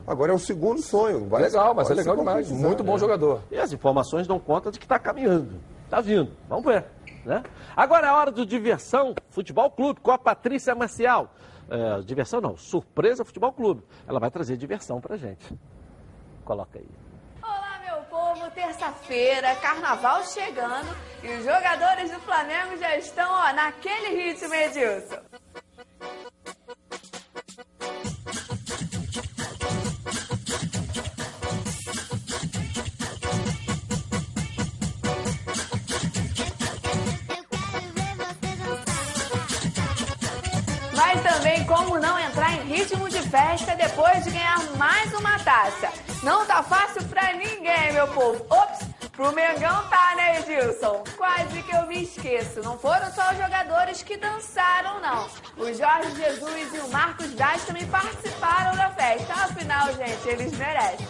Agora 0.08 0.32
é 0.32 0.36
o 0.36 0.40
segundo 0.40 0.82
sonho. 0.82 1.28
Vai- 1.28 1.42
Legal, 1.44 1.74
mas 1.74 1.90
é 1.90 1.94
legal 1.94 2.16
demais. 2.16 2.50
Muito 2.52 2.84
bom 2.84 2.98
jogador. 2.98 3.42
E 3.52 3.58
as 3.58 3.72
informações 3.74 4.28
dão 4.28 4.40
conta 4.40 4.72
de 4.72 4.80
que 4.80 4.86
está 4.86 4.98
caminhando. 5.00 5.60
Está 5.86 6.00
vindo. 6.02 6.32
Vamos 6.48 6.66
ver. 6.66 6.86
Né? 7.26 7.44
Agora 7.76 8.08
é 8.08 8.12
hora 8.12 8.32
do 8.32 8.46
Diversão 8.46 9.14
Futebol 9.30 9.70
Clube 9.70 10.00
com 10.00 10.12
a 10.12 10.18
Patrícia 10.18 10.74
Marcial. 10.74 11.34
É, 11.70 12.02
diversão 12.02 12.42
não, 12.42 12.58
Surpresa 12.58 13.24
Futebol 13.24 13.54
Clube. 13.54 13.84
Ela 14.08 14.20
vai 14.20 14.32
trazer 14.32 14.58
diversão 14.58 15.00
pra 15.00 15.16
gente. 15.18 15.58
Coloca 16.44 16.80
aí. 16.80 16.90
Olá, 17.42 17.80
meu 17.86 18.02
povo! 18.06 18.50
Terça-feira, 18.52 19.56
carnaval 19.56 20.24
chegando 20.24 20.96
e 21.24 21.28
os 21.38 21.46
jogadores 21.46 22.10
do 22.12 22.20
Flamengo 22.22 22.76
já 22.78 22.98
estão 22.98 23.30
ó, 23.32 23.54
naquele 23.54 24.16
ritmo, 24.24 24.54
Edilson. 24.54 25.18
Também 41.22 41.64
como 41.66 42.00
não 42.00 42.20
entrar 42.20 42.52
em 42.54 42.64
ritmo 42.64 43.08
de 43.08 43.20
festa 43.30 43.76
depois 43.76 44.24
de 44.24 44.32
ganhar 44.32 44.60
mais 44.78 45.14
uma 45.14 45.38
taça. 45.40 45.90
Não 46.24 46.46
tá 46.46 46.64
fácil 46.64 47.04
pra 47.06 47.34
ninguém, 47.34 47.94
meu 47.94 48.08
povo. 48.08 48.46
Ops, 48.50 48.88
pro 49.12 49.32
Mengão 49.32 49.88
tá, 49.88 50.16
né, 50.16 50.40
Edilson? 50.40 51.04
Quase 51.18 51.62
que 51.64 51.76
eu 51.76 51.86
me 51.88 52.04
esqueço. 52.04 52.62
Não 52.62 52.78
foram 52.78 53.12
só 53.14 53.32
os 53.32 53.38
jogadores 53.38 54.02
que 54.02 54.18
dançaram, 54.18 55.00
não. 55.00 55.28
O 55.58 55.74
Jorge 55.74 56.16
Jesus 56.16 56.74
e 56.74 56.80
o 56.80 56.90
Marcos 56.90 57.28
Braz 57.34 57.64
também 57.66 57.86
participaram 57.88 58.76
da 58.76 58.90
festa. 58.90 59.34
Afinal, 59.34 59.94
gente, 59.94 60.28
eles 60.28 60.58
merecem. 60.58 61.08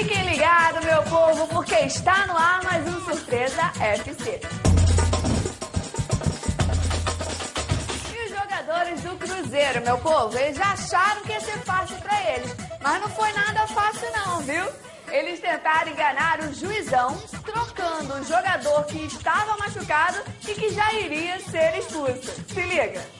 Fiquem 0.00 0.24
ligados, 0.24 0.82
meu 0.82 1.02
povo, 1.02 1.46
porque 1.48 1.74
está 1.74 2.26
no 2.26 2.34
ar 2.34 2.62
mais 2.62 2.86
um 2.88 3.04
Surpresa 3.04 3.70
FC. 3.80 4.40
E 8.10 8.24
os 8.24 8.30
jogadores 8.30 9.00
do 9.02 9.16
Cruzeiro, 9.16 9.82
meu 9.82 9.98
povo, 9.98 10.38
eles 10.38 10.56
já 10.56 10.72
acharam 10.72 11.20
que 11.22 11.32
ia 11.32 11.40
ser 11.40 11.58
fácil 11.64 11.96
pra 11.96 12.32
eles. 12.32 12.56
Mas 12.82 13.02
não 13.02 13.08
foi 13.10 13.30
nada 13.32 13.66
fácil 13.66 14.08
não, 14.12 14.40
viu? 14.40 14.64
Eles 15.08 15.38
tentaram 15.40 15.92
enganar 15.92 16.40
o 16.40 16.54
juizão, 16.54 17.14
trocando 17.44 18.14
o 18.14 18.24
jogador 18.24 18.84
que 18.84 19.04
estava 19.04 19.58
machucado 19.58 20.18
e 20.48 20.54
que 20.54 20.70
já 20.70 20.94
iria 20.94 21.38
ser 21.40 21.76
expulso. 21.76 22.32
Se 22.48 22.62
liga. 22.62 23.19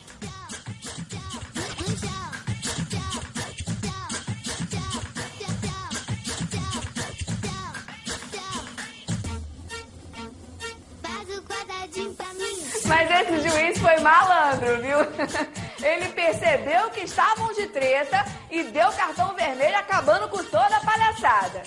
Foi 13.80 13.98
malandro, 14.00 14.80
viu? 14.80 14.98
Ele 15.82 16.08
percebeu 16.10 16.90
que 16.90 17.00
estavam 17.00 17.52
de 17.54 17.66
treta 17.68 18.24
e 18.50 18.62
deu 18.64 18.92
cartão 18.92 19.34
vermelho 19.34 19.76
acabando 19.78 20.28
com 20.28 20.44
toda 20.44 20.76
a 20.76 20.80
palhaçada. 20.80 21.62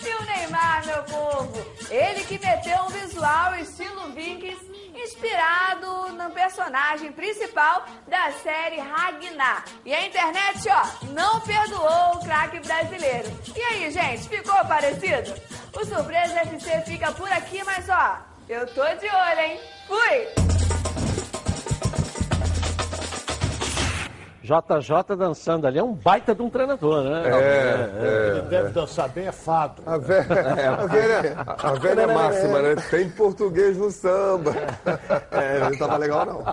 E 0.00 0.08
o 0.08 0.22
Neymar, 0.24 0.86
meu 0.86 1.02
povo, 1.02 1.66
ele 1.90 2.22
que 2.24 2.38
meteu 2.38 2.80
um 2.84 2.88
visual 2.90 3.56
estilo 3.56 4.12
Vikings 4.12 4.64
inspirado 4.94 6.12
no 6.12 6.30
personagem 6.30 7.10
principal 7.10 7.84
da 8.06 8.30
série 8.42 8.78
Ragnar. 8.78 9.64
E 9.84 9.92
a 9.92 10.06
internet, 10.06 10.68
ó, 10.68 11.06
não 11.08 11.40
perdoou 11.40 12.14
o 12.14 12.24
craque 12.24 12.60
brasileiro. 12.60 13.28
E 13.56 13.60
aí, 13.60 13.90
gente, 13.90 14.28
ficou 14.28 14.64
parecido? 14.66 15.34
O 15.74 15.84
Surpresa 15.84 16.40
FC 16.40 16.82
fica 16.82 17.10
por 17.12 17.30
aqui, 17.32 17.64
mas 17.64 17.88
ó, 17.88 18.18
eu 18.48 18.66
tô 18.74 18.84
de 18.84 19.08
olho, 19.08 19.40
hein? 19.40 19.60
Fui! 19.88 20.55
JJ 24.46 25.16
dançando 25.16 25.66
ali 25.66 25.76
é 25.76 25.82
um 25.82 25.92
baita 25.92 26.32
de 26.32 26.40
um 26.40 26.48
treinador, 26.48 27.02
né? 27.02 27.22
Ele 28.30 28.42
deve 28.42 28.70
dançar 28.70 29.08
bem, 29.08 29.26
é 29.26 29.32
fado. 29.32 29.82
A 29.84 29.98
velha, 29.98 30.22
a 30.78 30.86
velha, 30.86 31.36
a 31.46 31.72
velha 31.72 32.06
máxima, 32.06 32.62
né? 32.62 32.76
Tem 32.88 33.10
português 33.10 33.76
no 33.76 33.90
samba. 33.90 34.52
É, 35.32 35.58
não 35.68 35.76
tava 35.76 35.96
legal, 35.96 36.24
não. 36.24 36.44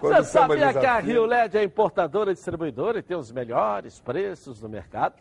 Quando 0.00 0.16
Você 0.16 0.24
sabia 0.24 0.72
que 0.72 0.86
a 0.86 1.00
Rio 1.00 1.26
LED 1.26 1.58
é 1.58 1.62
importadora 1.62 2.30
e 2.30 2.34
distribuidora 2.34 3.00
e 3.00 3.02
tem 3.02 3.16
os 3.16 3.30
melhores 3.30 4.00
preços 4.00 4.62
no 4.62 4.70
mercado? 4.70 5.16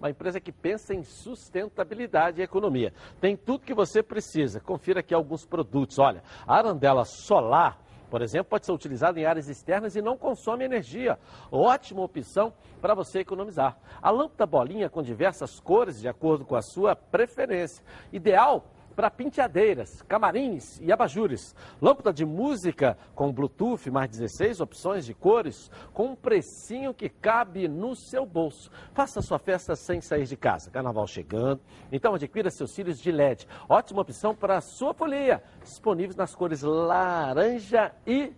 Uma 0.00 0.10
empresa 0.10 0.40
que 0.40 0.50
pensa 0.50 0.92
em 0.92 1.04
sustentabilidade 1.04 2.40
e 2.40 2.44
economia. 2.44 2.92
Tem 3.20 3.36
tudo 3.36 3.64
que 3.64 3.72
você 3.72 4.02
precisa. 4.02 4.58
Confira 4.58 4.98
aqui 4.98 5.14
alguns 5.14 5.46
produtos. 5.46 5.98
Olha, 6.00 6.22
a 6.46 6.56
arandela 6.56 7.04
solar, 7.04 7.78
por 8.10 8.22
exemplo, 8.22 8.50
pode 8.50 8.66
ser 8.66 8.72
utilizada 8.72 9.18
em 9.18 9.24
áreas 9.24 9.48
externas 9.48 9.96
e 9.96 10.02
não 10.02 10.16
consome 10.16 10.64
energia. 10.64 11.18
Ótima 11.50 12.02
opção 12.02 12.52
para 12.80 12.94
você 12.94 13.20
economizar. 13.20 13.76
A 14.00 14.10
lâmpada 14.10 14.46
bolinha 14.46 14.88
com 14.88 15.02
diversas 15.02 15.58
cores 15.58 16.00
de 16.00 16.08
acordo 16.08 16.44
com 16.44 16.56
a 16.56 16.62
sua 16.62 16.94
preferência. 16.94 17.84
Ideal 18.12 18.64
para 18.96 19.10
penteadeiras, 19.10 20.00
camarins 20.08 20.80
e 20.80 20.90
abajures. 20.90 21.54
Lâmpada 21.80 22.12
de 22.12 22.24
música 22.24 22.96
com 23.14 23.30
Bluetooth, 23.30 23.90
mais 23.90 24.10
16 24.10 24.60
opções 24.60 25.04
de 25.04 25.12
cores, 25.12 25.70
com 25.92 26.06
um 26.06 26.16
precinho 26.16 26.94
que 26.94 27.10
cabe 27.10 27.68
no 27.68 27.94
seu 27.94 28.24
bolso. 28.24 28.70
Faça 28.94 29.20
sua 29.20 29.38
festa 29.38 29.76
sem 29.76 30.00
sair 30.00 30.24
de 30.24 30.36
casa. 30.36 30.70
Carnaval 30.70 31.06
chegando, 31.06 31.60
então 31.92 32.14
adquira 32.14 32.50
seus 32.50 32.70
cílios 32.70 32.98
de 32.98 33.12
LED. 33.12 33.46
Ótima 33.68 34.00
opção 34.00 34.34
para 34.34 34.56
a 34.56 34.60
sua 34.62 34.94
folia. 34.94 35.42
Disponíveis 35.62 36.16
nas 36.16 36.34
cores 36.34 36.62
laranja 36.62 37.92
e 38.06 38.32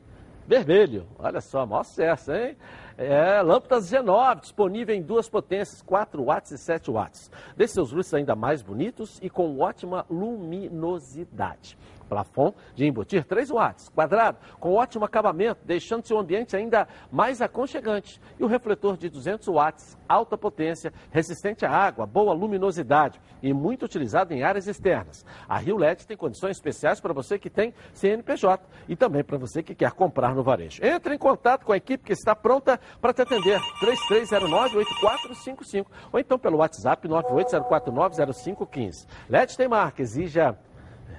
vermelho. 0.44 1.06
Olha 1.18 1.40
só, 1.40 1.64
maior 1.64 1.84
sucesso, 1.84 2.32
hein? 2.32 2.56
É, 3.01 3.40
lâmpadas 3.42 3.88
G9, 3.92 4.40
disponível 4.40 4.92
em 4.92 5.01
duas 5.01 5.28
potências, 5.28 5.80
4 5.82 6.20
watts 6.24 6.51
e 6.51 6.59
7 6.59 6.90
watts. 6.90 7.30
Deixe 7.57 7.74
seus 7.74 7.92
luzes 7.92 8.12
ainda 8.12 8.34
mais 8.34 8.61
bonitos 8.61 9.20
e 9.22 9.30
com 9.30 9.57
ótima 9.61 10.05
luminosidade. 10.11 11.78
Plafond 12.09 12.54
de 12.74 12.86
embutir 12.86 13.24
3 13.24 13.50
watts, 13.50 13.88
quadrado, 13.90 14.38
com 14.59 14.74
ótimo 14.74 15.04
acabamento, 15.04 15.61
deixando 15.64 16.06
seu 16.06 16.18
ambiente 16.18 16.56
ainda 16.56 16.88
mais 17.11 17.42
aconchegante. 17.42 18.20
E 18.38 18.44
o 18.44 18.46
refletor 18.46 18.96
de 18.96 19.09
200 19.09 19.48
watts, 19.48 19.98
alta 20.09 20.36
potência, 20.36 20.92
resistente 21.11 21.66
à 21.66 21.70
água, 21.70 22.06
boa 22.06 22.32
luminosidade 22.32 23.20
e 23.42 23.52
muito 23.52 23.84
utilizado 23.84 24.32
em 24.32 24.42
áreas 24.42 24.66
externas. 24.66 25.24
A 25.48 25.59
Rio 25.59 25.76
LED 25.76 26.06
tem 26.06 26.16
condições 26.16 26.56
especiais 26.56 27.00
para 27.00 27.12
você 27.12 27.38
que 27.38 27.50
tem 27.50 27.74
CNPJ 27.92 28.64
e 28.88 28.96
também 28.96 29.22
para 29.22 29.36
você 29.36 29.62
que 29.62 29.74
quer 29.74 29.92
comprar 29.92 30.34
no 30.34 30.42
varejo. 30.42 30.84
Entre 30.84 31.14
em 31.14 31.18
contato 31.18 31.64
com 31.64 31.72
a 31.72 31.76
equipe 31.76 32.04
que 32.04 32.12
está 32.12 32.34
pronta 32.34 32.80
para 33.00 33.12
te 33.12 33.22
atender. 33.22 33.61
3309-8455 33.80 35.86
ou 36.12 36.18
então 36.18 36.38
pelo 36.38 36.59
WhatsApp 36.59 37.09
980490515. 37.09 39.06
LED 39.28 39.56
tem 39.56 39.68
marca, 39.68 40.02
exija 40.02 40.59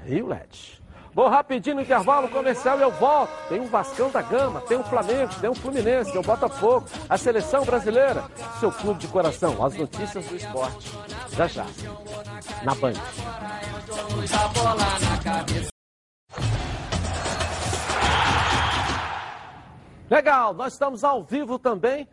Rio 0.06 0.28
LED. 0.28 0.80
Vou 1.14 1.28
rapidinho 1.28 1.78
no 1.78 1.82
intervalo 1.82 2.30
comercial 2.30 2.80
e 2.80 2.82
eu 2.82 2.92
volto. 2.92 3.32
Tem 3.50 3.60
um 3.60 3.68
Vascão 3.68 4.10
da 4.10 4.22
Gama, 4.22 4.62
tem 4.62 4.78
um 4.78 4.84
Flamengo, 4.84 5.34
tem 5.42 5.50
um 5.50 5.56
Fluminense, 5.56 6.12
tem 6.12 6.22
um 6.22 6.24
Botafogo, 6.24 6.86
a 7.10 7.18
seleção 7.18 7.66
brasileira, 7.66 8.24
seu 8.60 8.72
clube 8.72 9.00
de 9.00 9.08
coração, 9.08 9.64
as 9.64 9.76
notícias 9.76 10.26
do 10.26 10.36
esporte. 10.36 10.92
Já 11.32 11.48
já. 11.48 11.66
Na 12.64 12.76
Band. 12.76 12.94
Legal, 20.10 20.54
nós 20.54 20.74
estamos 20.74 21.04
ao 21.04 21.24
vivo 21.24 21.60
também 21.60 22.08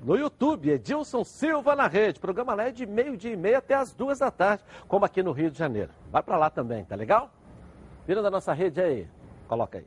no 0.00 0.16
YouTube, 0.16 0.70
Edilson 0.70 1.24
Silva 1.24 1.74
na 1.74 1.86
rede. 1.86 2.20
Programa 2.20 2.54
lá 2.54 2.68
é 2.68 2.70
de 2.70 2.86
meio-dia 2.86 3.32
e 3.32 3.36
meia 3.36 3.58
até 3.58 3.74
as 3.74 3.92
duas 3.92 4.18
da 4.18 4.30
tarde, 4.30 4.62
como 4.86 5.04
aqui 5.04 5.22
no 5.22 5.32
Rio 5.32 5.50
de 5.50 5.58
Janeiro. 5.58 5.90
Vai 6.10 6.22
para 6.22 6.36
lá 6.36 6.50
também, 6.50 6.84
tá 6.84 6.94
legal? 6.94 7.30
Vira 8.06 8.22
da 8.22 8.30
nossa 8.30 8.52
rede 8.52 8.80
aí. 8.80 9.08
Coloca 9.48 9.78
aí. 9.78 9.86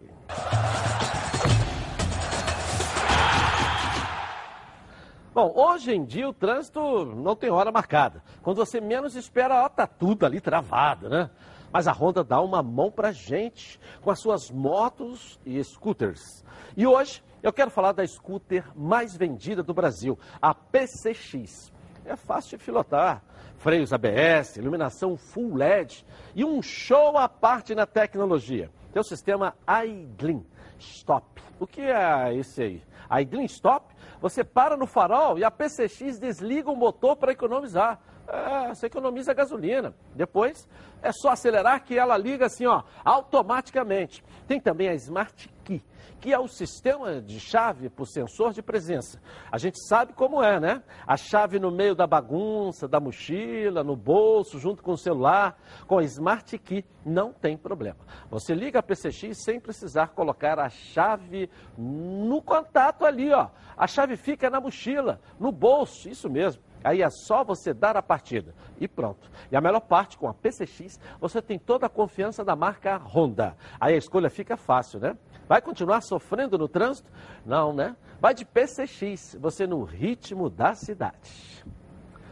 Bom, 5.33 5.53
hoje 5.55 5.93
em 5.93 6.03
dia 6.03 6.27
o 6.27 6.33
trânsito 6.33 7.05
não 7.05 7.37
tem 7.37 7.49
hora 7.49 7.71
marcada. 7.71 8.21
Quando 8.41 8.57
você 8.57 8.81
menos 8.81 9.15
espera, 9.15 9.63
ó, 9.63 9.69
tá 9.69 9.87
tudo 9.87 10.25
ali 10.25 10.41
travado, 10.41 11.07
né? 11.07 11.29
Mas 11.71 11.87
a 11.87 11.93
Honda 11.93 12.21
dá 12.21 12.41
uma 12.41 12.61
mão 12.61 12.91
pra 12.91 13.13
gente 13.13 13.79
com 14.01 14.11
as 14.11 14.19
suas 14.19 14.51
motos 14.51 15.39
e 15.45 15.63
scooters. 15.63 16.43
E 16.75 16.85
hoje 16.85 17.23
eu 17.41 17.51
quero 17.51 17.71
falar 17.71 17.91
da 17.91 18.05
scooter 18.05 18.65
mais 18.75 19.15
vendida 19.15 19.63
do 19.63 19.73
Brasil, 19.73 20.17
a 20.41 20.53
PCX. 20.53 21.71
É 22.05 22.15
fácil 22.15 22.57
de 22.57 22.63
pilotar. 22.63 23.23
Freios 23.57 23.93
ABS, 23.93 24.57
iluminação 24.57 25.15
full 25.15 25.55
LED 25.55 26.05
e 26.35 26.43
um 26.43 26.61
show 26.61 27.17
à 27.17 27.29
parte 27.29 27.75
na 27.75 27.85
tecnologia. 27.85 28.71
Tem 28.91 28.99
o 28.99 29.03
sistema 29.03 29.55
iGleam 29.85 30.43
Stop. 30.79 31.41
O 31.59 31.67
que 31.67 31.81
é 31.81 32.35
esse 32.35 32.63
aí? 32.63 32.83
iGleam 33.21 33.45
Stop, 33.45 33.93
você 34.19 34.43
para 34.43 34.75
no 34.75 34.87
farol 34.87 35.37
e 35.37 35.43
a 35.43 35.51
PCX 35.51 36.19
desliga 36.19 36.71
o 36.71 36.75
motor 36.75 37.15
para 37.15 37.31
economizar. 37.31 37.99
É, 38.27 38.69
você 38.69 38.85
economiza 38.85 39.33
gasolina. 39.33 39.93
Depois 40.15 40.67
é 41.01 41.11
só 41.11 41.29
acelerar 41.29 41.83
que 41.83 41.97
ela 41.97 42.17
liga 42.17 42.45
assim, 42.45 42.65
ó, 42.65 42.83
automaticamente. 43.03 44.23
Tem 44.47 44.59
também 44.59 44.87
a 44.87 44.93
Smart 44.93 45.49
Key, 45.63 45.83
que 46.19 46.31
é 46.31 46.39
o 46.39 46.47
sistema 46.47 47.19
de 47.19 47.39
chave 47.39 47.89
por 47.89 48.05
sensor 48.05 48.53
de 48.53 48.61
presença. 48.61 49.19
A 49.51 49.57
gente 49.57 49.79
sabe 49.87 50.13
como 50.13 50.43
é, 50.43 50.59
né? 50.59 50.83
A 51.05 51.17
chave 51.17 51.59
no 51.59 51.71
meio 51.71 51.95
da 51.95 52.05
bagunça, 52.05 52.87
da 52.87 52.99
mochila, 52.99 53.83
no 53.83 53.95
bolso, 53.95 54.59
junto 54.59 54.83
com 54.83 54.91
o 54.91 54.97
celular. 54.97 55.59
Com 55.87 55.97
a 55.97 56.03
Smart 56.03 56.57
Key 56.59 56.85
não 57.05 57.33
tem 57.33 57.57
problema. 57.57 57.97
Você 58.29 58.53
liga 58.53 58.79
a 58.79 58.83
PCX 58.83 59.43
sem 59.43 59.59
precisar 59.59 60.09
colocar 60.09 60.59
a 60.59 60.69
chave 60.69 61.49
no 61.77 62.41
contato 62.41 63.05
ali, 63.05 63.31
ó. 63.33 63.49
A 63.75 63.87
chave 63.87 64.15
fica 64.15 64.49
na 64.49 64.61
mochila, 64.61 65.19
no 65.39 65.51
bolso, 65.51 66.07
isso 66.07 66.29
mesmo. 66.29 66.61
Aí 66.83 67.01
é 67.01 67.09
só 67.09 67.43
você 67.43 67.73
dar 67.73 67.95
a 67.95 68.01
partida 68.01 68.53
e 68.79 68.87
pronto. 68.87 69.29
E 69.51 69.55
a 69.55 69.61
melhor 69.61 69.81
parte, 69.81 70.17
com 70.17 70.27
a 70.27 70.33
PCX, 70.33 70.99
você 71.19 71.41
tem 71.41 71.59
toda 71.59 71.85
a 71.85 71.89
confiança 71.89 72.43
da 72.43 72.55
marca 72.55 72.97
Honda. 72.97 73.55
Aí 73.79 73.93
a 73.93 73.97
escolha 73.97 74.29
fica 74.29 74.57
fácil, 74.57 74.99
né? 74.99 75.15
Vai 75.47 75.61
continuar 75.61 76.01
sofrendo 76.01 76.57
no 76.57 76.67
trânsito? 76.67 77.09
Não, 77.45 77.73
né? 77.73 77.95
Vai 78.19 78.33
de 78.33 78.45
PCX, 78.45 79.37
você 79.39 79.67
no 79.67 79.83
ritmo 79.83 80.49
da 80.49 80.73
cidade. 80.73 81.65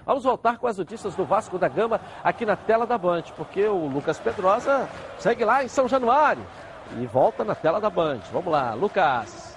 Vamos 0.05 0.23
voltar 0.23 0.57
com 0.57 0.65
as 0.65 0.77
notícias 0.77 1.15
do 1.15 1.23
Vasco 1.23 1.59
da 1.59 1.67
Gama 1.67 2.01
aqui 2.23 2.43
na 2.43 2.55
tela 2.55 2.87
da 2.87 2.97
Band, 2.97 3.25
porque 3.37 3.67
o 3.67 3.87
Lucas 3.87 4.19
Pedrosa 4.19 4.89
segue 5.19 5.45
lá 5.45 5.63
em 5.63 5.67
São 5.67 5.87
Januário 5.87 6.43
e 6.99 7.05
volta 7.05 7.43
na 7.43 7.53
tela 7.53 7.79
da 7.79 7.91
Band. 7.91 8.19
Vamos 8.31 8.51
lá, 8.51 8.73
Lucas. 8.73 9.48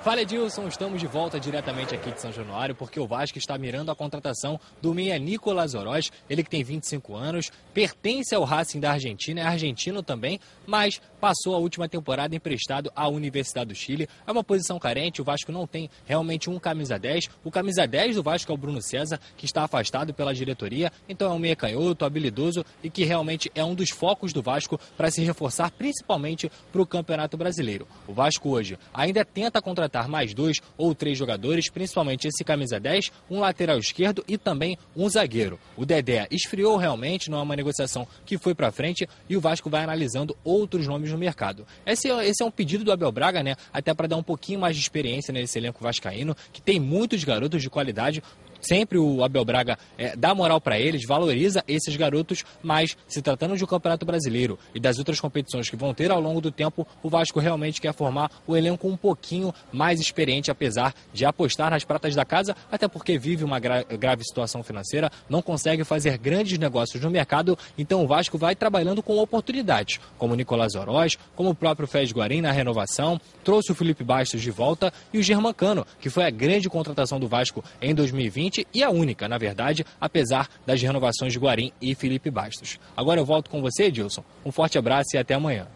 Fala 0.00 0.22
Edilson, 0.22 0.68
estamos 0.68 1.00
de 1.00 1.08
volta 1.08 1.40
diretamente 1.40 1.92
aqui 1.92 2.12
de 2.12 2.20
São 2.20 2.32
Januário 2.32 2.72
porque 2.72 3.00
o 3.00 3.06
Vasco 3.06 3.36
está 3.36 3.58
mirando 3.58 3.90
a 3.90 3.96
contratação 3.96 4.58
do 4.80 4.94
meia 4.94 5.18
Nicolas 5.18 5.74
Oroz, 5.74 6.12
ele 6.30 6.44
que 6.44 6.48
tem 6.48 6.62
25 6.62 7.16
anos, 7.16 7.50
pertence 7.74 8.32
ao 8.32 8.44
Racing 8.44 8.78
da 8.78 8.92
Argentina, 8.92 9.40
é 9.40 9.44
argentino 9.44 10.00
também, 10.00 10.38
mas 10.64 11.00
passou 11.20 11.56
a 11.56 11.58
última 11.58 11.88
temporada 11.88 12.34
emprestado 12.34 12.92
à 12.94 13.08
Universidade 13.08 13.70
do 13.70 13.74
Chile. 13.74 14.08
É 14.24 14.30
uma 14.30 14.44
posição 14.44 14.78
carente, 14.78 15.20
o 15.20 15.24
Vasco 15.24 15.50
não 15.50 15.66
tem 15.66 15.90
realmente 16.06 16.48
um 16.48 16.60
camisa 16.60 16.96
10. 16.96 17.28
O 17.42 17.50
camisa 17.50 17.84
10 17.84 18.14
do 18.14 18.22
Vasco 18.22 18.52
é 18.52 18.54
o 18.54 18.58
Bruno 18.58 18.80
César, 18.80 19.18
que 19.36 19.46
está 19.46 19.64
afastado 19.64 20.14
pela 20.14 20.32
diretoria, 20.32 20.92
então 21.08 21.30
é 21.30 21.34
um 21.34 21.40
meia 21.40 21.56
canhoto, 21.56 22.04
habilidoso 22.04 22.64
e 22.84 22.88
que 22.88 23.04
realmente 23.04 23.50
é 23.52 23.64
um 23.64 23.74
dos 23.74 23.90
focos 23.90 24.32
do 24.32 24.42
Vasco 24.42 24.78
para 24.96 25.10
se 25.10 25.22
reforçar 25.22 25.72
principalmente 25.72 26.50
para 26.70 26.80
o 26.80 26.86
Campeonato 26.86 27.36
Brasileiro. 27.36 27.86
O 28.06 28.12
Vasco 28.12 28.48
hoje 28.48 28.78
ainda 28.94 29.24
tenta 29.24 29.60
contratar 29.60 29.87
contratar 29.88 30.08
mais 30.08 30.34
dois 30.34 30.58
ou 30.76 30.94
três 30.94 31.18
jogadores, 31.18 31.70
principalmente 31.70 32.28
esse 32.28 32.44
camisa 32.44 32.78
10, 32.78 33.10
um 33.30 33.40
lateral 33.40 33.78
esquerdo 33.78 34.22
e 34.28 34.36
também 34.36 34.76
um 34.94 35.08
zagueiro. 35.08 35.58
O 35.76 35.86
Dedé 35.86 36.28
esfriou 36.30 36.76
realmente, 36.76 37.30
não 37.30 37.38
é 37.38 37.42
uma 37.42 37.56
negociação 37.56 38.06
que 38.26 38.36
foi 38.36 38.54
para 38.54 38.70
frente 38.70 39.08
e 39.28 39.36
o 39.36 39.40
Vasco 39.40 39.70
vai 39.70 39.82
analisando 39.82 40.36
outros 40.44 40.86
nomes 40.86 41.10
no 41.10 41.18
mercado. 41.18 41.66
Esse, 41.86 42.08
esse 42.08 42.42
é 42.42 42.46
um 42.46 42.50
pedido 42.50 42.84
do 42.84 42.92
Abel 42.92 43.10
Braga, 43.10 43.42
né? 43.42 43.56
Até 43.72 43.94
para 43.94 44.06
dar 44.06 44.16
um 44.16 44.22
pouquinho 44.22 44.60
mais 44.60 44.76
de 44.76 44.82
experiência 44.82 45.32
nesse 45.32 45.58
elenco 45.58 45.82
vascaíno, 45.82 46.36
que 46.52 46.60
tem 46.60 46.78
muitos 46.78 47.24
garotos 47.24 47.62
de 47.62 47.70
qualidade, 47.70 48.22
Sempre 48.60 48.98
o 48.98 49.22
Abel 49.22 49.44
Braga 49.44 49.78
é, 49.96 50.16
dá 50.16 50.34
moral 50.34 50.60
para 50.60 50.78
eles, 50.78 51.04
valoriza 51.06 51.62
esses 51.68 51.94
garotos, 51.96 52.44
mas 52.62 52.96
se 53.06 53.22
tratando 53.22 53.56
de 53.56 53.64
um 53.64 53.66
Campeonato 53.66 54.04
Brasileiro 54.04 54.58
e 54.74 54.80
das 54.80 54.98
outras 54.98 55.20
competições 55.20 55.68
que 55.68 55.76
vão 55.76 55.94
ter 55.94 56.10
ao 56.10 56.20
longo 56.20 56.40
do 56.40 56.50
tempo, 56.50 56.86
o 57.02 57.08
Vasco 57.08 57.38
realmente 57.38 57.80
quer 57.80 57.94
formar 57.94 58.30
o 58.46 58.56
elenco 58.56 58.88
um 58.88 58.96
pouquinho 58.96 59.54
mais 59.72 60.00
experiente, 60.00 60.50
apesar 60.50 60.94
de 61.12 61.24
apostar 61.24 61.70
nas 61.70 61.84
pratas 61.84 62.14
da 62.14 62.24
casa, 62.24 62.56
até 62.70 62.88
porque 62.88 63.18
vive 63.18 63.44
uma 63.44 63.58
gra 63.58 63.82
grave 63.82 64.24
situação 64.24 64.62
financeira, 64.62 65.10
não 65.28 65.40
consegue 65.40 65.84
fazer 65.84 66.18
grandes 66.18 66.58
negócios 66.58 67.02
no 67.02 67.10
mercado, 67.10 67.56
então 67.76 68.02
o 68.02 68.06
Vasco 68.06 68.36
vai 68.36 68.56
trabalhando 68.56 69.02
com 69.02 69.18
oportunidades, 69.18 70.00
como 70.16 70.34
o 70.34 70.36
Nicolás 70.36 70.74
Oroz, 70.74 71.16
como 71.36 71.50
o 71.50 71.54
próprio 71.54 71.86
Fez 71.86 72.12
Guarim 72.12 72.40
na 72.40 72.50
renovação, 72.50 73.20
trouxe 73.44 73.72
o 73.72 73.74
Felipe 73.74 74.02
Bastos 74.02 74.42
de 74.42 74.50
volta 74.50 74.92
e 75.12 75.18
o 75.18 75.22
Germancano, 75.22 75.86
que 76.00 76.10
foi 76.10 76.24
a 76.24 76.30
grande 76.30 76.68
contratação 76.68 77.20
do 77.20 77.28
Vasco 77.28 77.64
em 77.80 77.94
2020 77.94 78.47
e 78.74 78.82
a 78.82 78.90
única, 78.90 79.28
na 79.28 79.38
verdade, 79.38 79.84
apesar 80.00 80.48
das 80.66 80.80
renovações 80.82 81.32
de 81.32 81.38
Guarim 81.38 81.72
e 81.80 81.94
Felipe 81.94 82.30
Bastos. 82.30 82.78
Agora 82.96 83.20
eu 83.20 83.24
volto 83.24 83.50
com 83.50 83.60
você, 83.60 83.84
Edilson. 83.84 84.22
Um 84.44 84.50
forte 84.52 84.78
abraço 84.78 85.10
e 85.14 85.18
até 85.18 85.34
amanhã. 85.34 85.66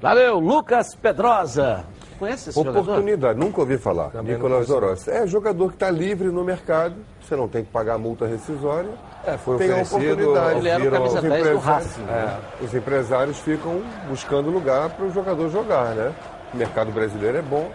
Valeu, 0.00 0.38
Lucas 0.40 0.94
Pedrosa. 0.94 1.84
Conhece 2.18 2.50
esse 2.50 2.58
Oportunidade, 2.58 3.10
jogador? 3.20 3.34
nunca 3.36 3.60
ouvi 3.60 3.78
falar. 3.78 4.10
Também 4.10 4.34
Nicolas 4.34 4.70
Oroz. 4.70 5.08
É 5.08 5.26
jogador 5.26 5.68
que 5.68 5.74
está 5.74 5.90
livre 5.90 6.28
no 6.28 6.44
mercado, 6.44 6.94
você 7.20 7.34
não 7.34 7.48
tem 7.48 7.64
que 7.64 7.70
pagar 7.70 7.98
multa 7.98 8.26
rescisória. 8.26 8.90
É, 9.24 9.36
foi 9.36 9.58
tem 9.58 9.70
a 9.70 9.82
oferecido, 9.82 10.12
oportunidade. 10.30 10.58
Ele 10.58 10.68
era 10.68 10.78
o 10.78 10.82
Viram 10.82 10.96
camisa 10.98 11.14
os 11.16 11.22
10 11.22 11.32
do 11.32 11.36
empresários- 11.50 11.64
Racing, 11.64 12.02
né? 12.02 12.38
É, 12.60 12.64
os 12.64 12.74
empresários 12.74 13.38
ficam 13.40 13.82
buscando 14.08 14.50
lugar 14.50 14.90
para 14.90 15.04
o 15.06 15.10
jogador 15.12 15.48
jogar, 15.50 15.94
né? 15.94 16.12
O 16.52 16.56
mercado 16.56 16.92
brasileiro 16.92 17.38
é 17.38 17.42
bom. 17.42 17.70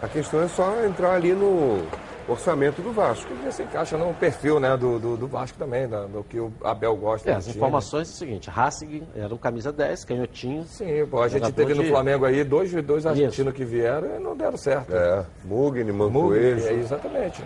A 0.00 0.08
questão 0.08 0.40
é 0.42 0.48
só 0.48 0.84
entrar 0.84 1.12
ali 1.14 1.32
no 1.32 1.82
orçamento 2.28 2.80
do 2.82 2.92
Vasco. 2.92 3.30
E 3.46 3.52
se 3.52 3.62
encaixa 3.62 3.96
no 3.96 4.12
perfil 4.14 4.58
né, 4.60 4.76
do, 4.76 4.98
do, 4.98 5.16
do 5.16 5.26
Vasco 5.26 5.58
também, 5.58 5.88
da- 5.88 6.04
do 6.04 6.22
que 6.24 6.38
o 6.38 6.52
Abel 6.62 6.94
gosta. 6.96 7.30
É, 7.30 7.34
as 7.34 7.44
time. 7.44 7.56
informações 7.56 8.08
é 8.08 8.12
o 8.12 8.14
seguinte, 8.14 8.50
Racing 8.50 9.02
era 9.16 9.32
um 9.34 9.38
camisa 9.38 9.72
10, 9.72 10.04
canhotinho. 10.04 10.64
Sim, 10.64 11.06
pô, 11.10 11.20
a 11.22 11.28
gente 11.28 11.50
teve 11.52 11.74
no 11.74 11.82
de- 11.82 11.88
Flamengo 11.90 12.24
aí 12.24 12.44
dois, 12.44 12.72
dois 12.82 13.06
argentinos 13.06 13.52
que 13.54 13.64
vieram 13.64 14.16
e 14.16 14.18
não 14.18 14.36
deram 14.36 14.56
certo. 14.56 14.94
É, 14.94 15.24
Mugni, 15.44 15.90
Mancoejo. 15.92 16.66
é, 16.68 16.72
exatamente. 16.74 17.42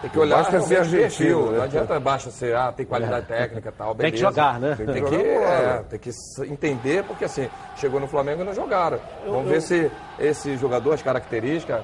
Tem 0.00 0.10
que 0.10 0.18
olhar 0.18 0.36
basta 0.36 0.60
ser 0.60 0.74
realmente 0.74 0.76
o 0.76 0.80
argentino, 0.98 1.08
perfil. 1.38 1.50
né? 1.52 1.56
Não 1.58 1.64
adianta 1.64 1.98
baixa 2.00 2.30
ser, 2.30 2.54
ah, 2.54 2.70
tem 2.70 2.84
qualidade 2.84 3.26
técnica 3.26 3.70
e 3.70 3.72
tal, 3.72 3.94
Tem 3.94 4.12
que 4.12 4.18
beleza. 4.18 4.22
jogar, 4.22 4.60
né? 4.60 4.74
Tem 4.76 4.84
Tem 4.86 4.94
que 5.02 5.08
que, 5.10 5.16
jogar 5.16 5.40
bola. 5.40 5.48
é, 5.48 5.82
tem 5.88 5.98
que 5.98 6.10
entender, 6.52 7.04
porque 7.04 7.24
assim, 7.24 7.48
chegou 7.76 7.98
no 7.98 8.06
Flamengo 8.06 8.42
e 8.42 8.44
não 8.44 8.52
jogaram. 8.52 8.98
Vamos 9.26 9.48
ver 9.48 9.62
se 9.62 9.90
esse 10.18 10.58
jogador, 10.58 10.92
as 10.92 11.00
características, 11.00 11.82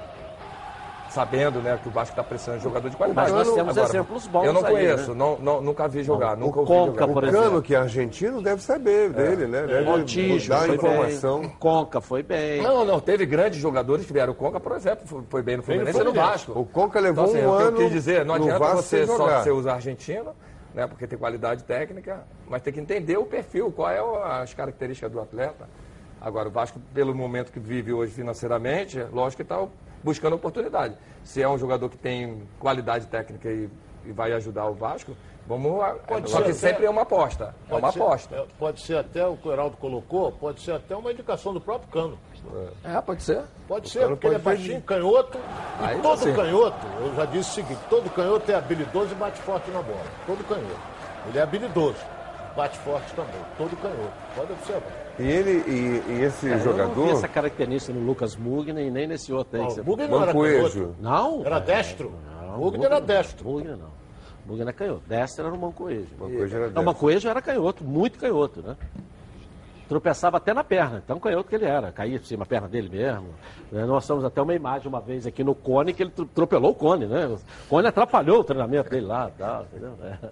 sabendo 1.11 1.61
né, 1.61 1.79
que 1.83 1.89
o 1.89 1.91
Vasco 1.93 2.13
está 2.13 2.23
precisando 2.23 2.59
de 2.59 2.65
jogador 2.65 2.89
de 2.89 2.97
qualidade. 2.97 3.33
Mas 3.33 3.47
nós 3.47 3.55
temos 3.55 3.77
Agora, 3.77 3.89
exemplos 3.93 4.27
bons 4.29 4.45
Eu 4.45 4.53
não 4.53 4.65
aí, 4.65 4.73
conheço, 4.73 5.11
né? 5.11 5.17
não, 5.19 5.39
não- 5.39 5.61
nunca 5.61 5.89
vi 5.89 6.03
jogar, 6.03 6.37
Não, 6.37 6.47
nunca 6.47 6.59
o 6.59 6.61
ouvi 6.63 6.73
Conca, 6.73 7.01
jogar. 7.03 7.13
por 7.15 7.23
O 7.25 7.27
exemplo. 7.27 7.45
Cano, 7.49 7.63
que 7.63 7.75
é 7.75 7.79
argentino, 7.79 8.41
deve 8.43 8.63
saber 8.63 9.11
dele, 9.11 9.47
né? 9.47 9.67
Deve 9.67 9.85
Montijo 9.85 10.49
dar 10.49 10.69
informação. 10.69 11.41
bem. 11.41 11.49
Conca 11.59 12.01
foi 12.01 12.23
bem. 12.23 12.63
Não, 12.63 12.85
não, 12.85 13.01
teve 13.01 13.27
grandes 13.27 13.59
jogadores 13.61 14.07
que 14.07 14.13
vieram. 14.13 14.33
O 14.33 14.37
Conca, 14.37 14.61
por 14.61 14.73
exemplo, 14.77 15.25
foi- 15.29 15.43
bem 15.43 15.57
no 15.57 15.63
Fluminense 15.63 16.01
e 16.01 16.05
no. 16.05 16.13
Vasco. 16.13 16.59
O 16.59 16.65
Conca 16.65 17.01
levou 17.01 17.25
Então, 17.27 17.37
assim, 17.39 17.47
um 17.47 17.53
o 17.53 17.57
que 17.57 17.63
ano 17.65 17.77
eu 17.77 17.83
quis 17.85 17.91
dizer, 17.93 18.25
não 18.25 18.35
adianta 18.37 18.59
Vasco 18.59 18.77
você 18.83 19.07
só 19.07 19.43
você 19.43 19.51
usar 19.51 19.75
argentino, 19.75 20.33
né, 20.75 20.87
porque 20.87 21.07
tem 21.07 21.19
qualidade 21.19 21.65
técnica, 21.65 22.23
mas 22.49 22.63
tem 22.63 22.73
que 22.73 22.79
entender 22.81 23.17
o 23.17 23.25
perfil, 23.25 23.73
qual 23.73 23.91
é 23.91 24.01
o- 24.01 24.23
as 24.23 24.55
características 24.55 25.11
do 25.11 25.21
atleta. 25.21 25.69
Agora, 26.21 26.49
o 26.49 26.53
Vasco, 26.53 26.79
pelo 26.95 27.15
momento 27.15 27.51
que 27.51 27.59
vive 27.59 27.93
hoje 27.93 28.13
financeiramente, 28.13 29.03
lógico 29.13 29.37
que 29.39 29.43
está 29.43 29.59
buscando 30.03 30.37
oportunidade. 30.37 30.95
Se 31.25 31.43
é 31.43 31.49
um 31.49 31.59
jogador 31.59 31.89
que 31.89 31.97
tem 31.99 32.43
qualidade 32.59 33.07
técnica 33.07 33.49
e, 33.51 33.69
e 34.05 34.13
vai 34.13 34.33
ajudar 34.33 34.67
o 34.67 34.75
Vasco, 34.75 35.15
vamos. 35.47 35.81
Pode 36.07 36.31
só 36.31 36.39
que 36.39 36.45
até- 36.45 36.53
sempre 36.55 36.87
é 36.87 36.91
uma 36.91 37.03
aposta. 37.03 37.55
É 37.67 37.71
Pode 37.71 37.83
uma 37.85 37.93
ser- 37.93 38.03
aposta. 38.03 38.35
é, 38.37 38.47
Pode 38.59 38.81
ser 38.81 38.97
até 38.97 39.27
o 39.27 39.37
que 39.37 39.49
o 39.49 39.53
Heraldo 39.53 39.77
colocou, 39.77 40.33
pode 40.33 40.61
ser 40.63 40.73
até 40.73 40.97
uma 40.97 41.13
indicação 41.13 41.53
do 41.53 41.61
próprio 41.61 41.91
Cano. 41.91 42.19
É, 42.85 42.99
pode 43.03 43.23
ser. 43.23 43.43
Pode 43.69 43.89
ser, 43.91 44.09
porque 44.09 44.27
ele 44.27 44.37
é 44.37 44.39
pode 44.39 44.57
baixinho, 44.57 44.81
canhoto. 44.83 45.39
Aí 45.79 46.01
todo 46.01 46.19
sim. 46.21 46.35
canhoto, 46.35 46.87
eu 47.01 47.15
já 47.15 47.25
disse 47.27 47.51
o 47.51 47.55
seguinte, 47.55 47.81
todo 47.91 48.09
canhoto 48.11 48.51
é 48.51 48.55
habilidoso 48.55 49.13
e 49.13 49.15
bate 49.17 49.39
forte 49.43 49.71
na 49.71 49.83
bola. 49.83 50.01
Todo 50.27 50.43
canhoto. 50.49 50.81
Ele 51.29 51.39
é 51.39 51.43
habilidoso, 51.43 51.99
bate 52.57 52.79
forte 52.79 53.13
também. 53.15 53.35
Todo 53.59 53.77
canhoto. 53.77 54.13
Pode 54.37 54.53
observar. 54.53 54.93
E 55.19 55.23
ele 55.23 55.51
e, 55.71 56.03
e 56.13 56.23
esse 56.25 56.47
É, 56.49 56.53
Eu 56.53 56.57
não 56.57 56.59
vi 56.59 56.65
jogador. 56.71 57.09
essa 57.11 57.29
característica 57.29 57.93
no 57.93 58.05
Lucas 58.07 58.37
Mugni 58.37 58.83
e 58.87 58.91
nem 58.91 59.07
nesse 59.07 59.33
outro 59.33 59.61
aí. 59.61 59.67
Não, 59.67 59.83
o 59.83 59.85
Mugni 59.87 60.09
não 60.09 60.23
era 60.23 60.33
canhoto. 60.33 60.95
Não? 61.01 61.45
Era 61.45 61.59
destro. 61.59 62.13
não, 62.47 62.59
Mugni 62.59 62.85
era 62.85 63.01
destro. 63.01 63.49
Mugni 63.49 63.69
não. 63.71 63.91
Mugni 64.47 64.63
era 64.63 64.73
canhoto. 64.73 65.03
Destro 65.07 65.47
era 65.47 65.55
o 65.55 65.59
Mancoejo. 65.59 66.09
Mancoejo 66.19 66.43
era 66.57 66.59
Não, 66.59 66.65
destro. 66.67 66.83
Mancoejo 66.85 67.29
era 67.29 67.43
canhoto, 67.43 67.85
muito 67.85 68.19
canhoto, 68.19 68.63
né? 68.63 68.77
tropeçava 69.89 70.37
até 70.37 70.55
na 70.55 70.63
perna, 70.63 71.03
tão 71.05 71.19
canhoto 71.19 71.49
que 71.49 71.57
ele 71.57 71.65
era, 71.65 71.91
caía 71.91 72.17
por 72.21 72.25
cima 72.25 72.45
da 72.45 72.49
perna 72.49 72.69
dele 72.69 72.89
mesmo. 72.89 73.27
né? 73.73 73.85
Nós 73.85 74.07
temos 74.07 74.25
até 74.25 74.41
uma 74.41 74.55
imagem 74.55 74.87
uma 74.87 75.01
vez 75.01 75.27
aqui 75.27 75.43
no 75.43 75.53
Cone 75.53 75.93
que 75.93 76.05
ele 76.05 76.13
tro- 76.13 76.27
atropelou 76.31 76.71
o 76.71 76.75
Cone, 76.77 77.07
né? 77.07 77.27
O 77.27 77.39
Cone 77.69 77.89
atrapalhou 77.89 78.39
o 78.39 78.45
treinamento 78.45 78.89
dele 78.89 79.07
lá, 79.07 79.29
tal, 79.37 79.65
entendeu? 79.65 79.95
É. 80.05 80.29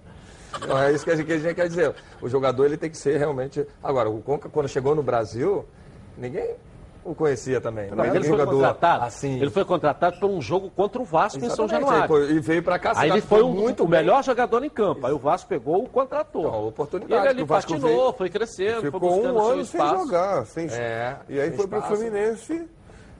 É 0.86 0.92
isso 0.92 1.04
que 1.04 1.10
a 1.10 1.16
gente, 1.16 1.54
quer 1.54 1.68
dizer. 1.68 1.94
O 2.20 2.28
jogador 2.28 2.64
ele 2.64 2.76
tem 2.76 2.90
que 2.90 2.96
ser 2.96 3.18
realmente. 3.18 3.66
Agora, 3.82 4.08
o 4.08 4.20
Conca, 4.22 4.48
quando 4.48 4.68
chegou 4.68 4.94
no 4.94 5.02
Brasil, 5.02 5.64
ninguém 6.16 6.54
o 7.04 7.14
conhecia 7.14 7.58
também. 7.60 7.90
Mas 7.94 8.14
ele 8.14 8.24
foi 8.24 8.44
contratado, 8.44 9.04
assim. 9.04 9.40
ele 9.40 9.50
foi 9.50 9.64
contratado 9.64 10.18
por 10.18 10.28
um 10.28 10.42
jogo 10.42 10.68
contra 10.68 11.00
o 11.00 11.04
Vasco 11.04 11.38
em 11.38 11.48
São 11.48 11.64
Exatamente, 11.64 11.88
Januário. 11.88 12.08
foi- 12.08 12.32
e 12.32 12.40
veio 12.40 12.62
pra 12.62 12.78
cá, 12.78 12.92
Aí 12.96 13.08
ele 13.10 13.20
foi 13.22 13.42
um, 13.42 13.50
muito 13.52 13.84
o 13.84 13.88
melhor 13.88 14.22
jogador 14.22 14.62
em 14.62 14.68
campo. 14.68 15.06
Aí 15.06 15.12
o 15.12 15.18
Vasco 15.18 15.48
pegou 15.48 15.82
o 15.82 15.88
contratou. 15.88 16.46
Então, 16.46 16.68
oportunidade 16.68 17.14
E 17.14 17.24
ele 17.24 17.28
ali 17.28 17.42
o 17.42 17.46
patinou, 17.46 17.80
veio. 17.80 18.12
foi 18.12 18.28
crescendo, 18.28 18.80
foi 18.80 18.90
Ficou 18.90 19.00
buscando 19.00 19.36
um 19.38 19.40
seu 19.40 19.50
ano 19.52 19.64
sem 19.64 19.80
espaço. 19.80 20.04
jogar. 20.04 20.46
Sem... 20.46 20.66
É, 20.68 21.16
e 21.30 21.40
aí 21.40 21.48
sem 21.48 21.56
foi 21.56 21.66
pro 21.66 21.78
espaço. 21.78 21.96
Fluminense. 21.96 22.68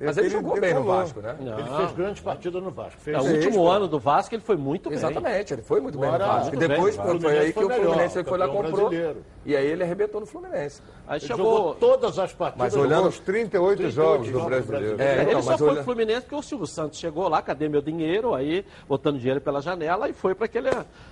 Mas 0.01 0.17
ele 0.17 0.31
jogou 0.31 0.61
bem 0.61 0.75
no. 0.75 0.85
Vasco, 0.85 1.21
né? 1.21 1.37
Ele 1.41 1.77
fez 1.77 1.93
grandes 1.93 2.23
partidas 2.23 2.63
no 2.63 2.71
Vasco. 2.71 3.01
Fez 3.01 3.17
É, 3.17 3.21
o 3.21 3.35
último 3.35 3.67
ano 3.69 3.89
do 3.89 3.99
Vasco 3.99 4.35
ele 4.35 4.43
foi 4.43 4.57
muito 4.57 4.89
bem. 4.89 4.99
Exatamente, 4.99 5.53
ele 5.55 5.63
foi 5.63 5.81
muito 5.81 5.99
bem 5.99 6.09
Agora, 6.09 6.27
no 6.27 6.33
Vasco. 6.39 6.55
E 6.55 6.59
depois 6.59 6.97
bem, 6.97 7.21
foi, 7.21 7.39
aí 7.39 7.53
Fluminense 7.53 7.53
que 7.53 7.59
o 7.59 7.63
foi 7.63 7.69
melhor, 7.69 7.85
Fluminense 7.87 8.25
foi 8.25 8.39
lá, 8.39 8.49
comprou. 8.49 8.73
brasileiro. 8.89 9.23
E 9.45 9.57
aí 9.57 9.67
ele 9.67 9.83
arrebentou 9.83 10.21
no 10.21 10.27
Fluminense. 10.27 10.83
Aí 11.07 11.19
Ele 11.19 11.27
chegou. 11.27 11.45
jogou 11.57 11.75
todas 11.77 12.19
as 12.19 12.33
partidas. 12.35 12.75
Mas 12.75 12.77
olhando- 12.77 13.09
Uns 13.09 13.19
38 13.19 13.91
jogos 13.91 14.29
do 14.31 14.41
brasileiro. 14.45 15.01
É, 15.01 15.15
ele 15.23 15.31
então, 15.31 15.43
só 15.43 15.51
mas 15.51 15.59
foi 15.59 15.69
olha- 15.69 15.77
pro 15.77 15.85
Fluminense 15.85 16.21
porque 16.23 16.35
o 16.35 16.43
Silvio 16.43 16.67
Santos 16.67 16.99
chegou 16.99 17.29
lá, 17.29 17.41
cadê 17.41 17.69
meu 17.69 17.81
dinheiro? 17.81 18.35
Aí, 18.35 18.65
botando 18.87 19.19
dinheiro 19.19 19.41
pela 19.41 19.61
janela 19.63 20.09
e 20.09 20.13
foi 20.13 20.35
para 20.35 20.47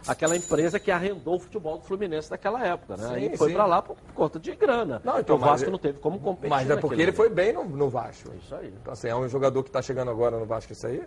aquela 0.06 0.36
empresa 0.36 0.78
que 0.78 0.90
arrendou 0.90 1.36
o 1.36 1.38
futebol 1.38 1.78
do 1.78 1.84
Fluminense 1.84 2.30
naquela 2.30 2.64
época, 2.64 2.96
né? 2.96 3.08
Sim, 3.08 3.14
aí 3.14 3.36
foi 3.36 3.52
para 3.52 3.66
lá 3.66 3.80
por 3.82 3.96
conta 4.14 4.38
de 4.38 4.54
grana. 4.54 5.00
Não, 5.02 5.18
então, 5.18 5.36
o 5.36 5.38
Vasco 5.38 5.62
mas- 5.66 5.72
não 5.72 5.78
teve 5.78 5.98
como 5.98 6.18
competir. 6.18 6.50
Mas 6.50 6.68
é 6.70 6.76
porque 6.76 7.00
ele 7.00 7.12
foi 7.12 7.28
bem 7.30 7.52
no, 7.52 7.64
no 7.64 7.88
Vasco. 7.88 8.30
Isso 8.38 8.54
aí. 8.54 8.72
Então, 8.80 8.92
assim, 8.92 9.08
é 9.08 9.16
um 9.16 9.28
jogador 9.28 9.62
que 9.62 9.68
está 9.68 9.82
chegando 9.82 10.10
agora 10.10 10.38
no 10.38 10.44
Vasco, 10.46 10.72
isso 10.72 10.86
aí, 10.86 11.02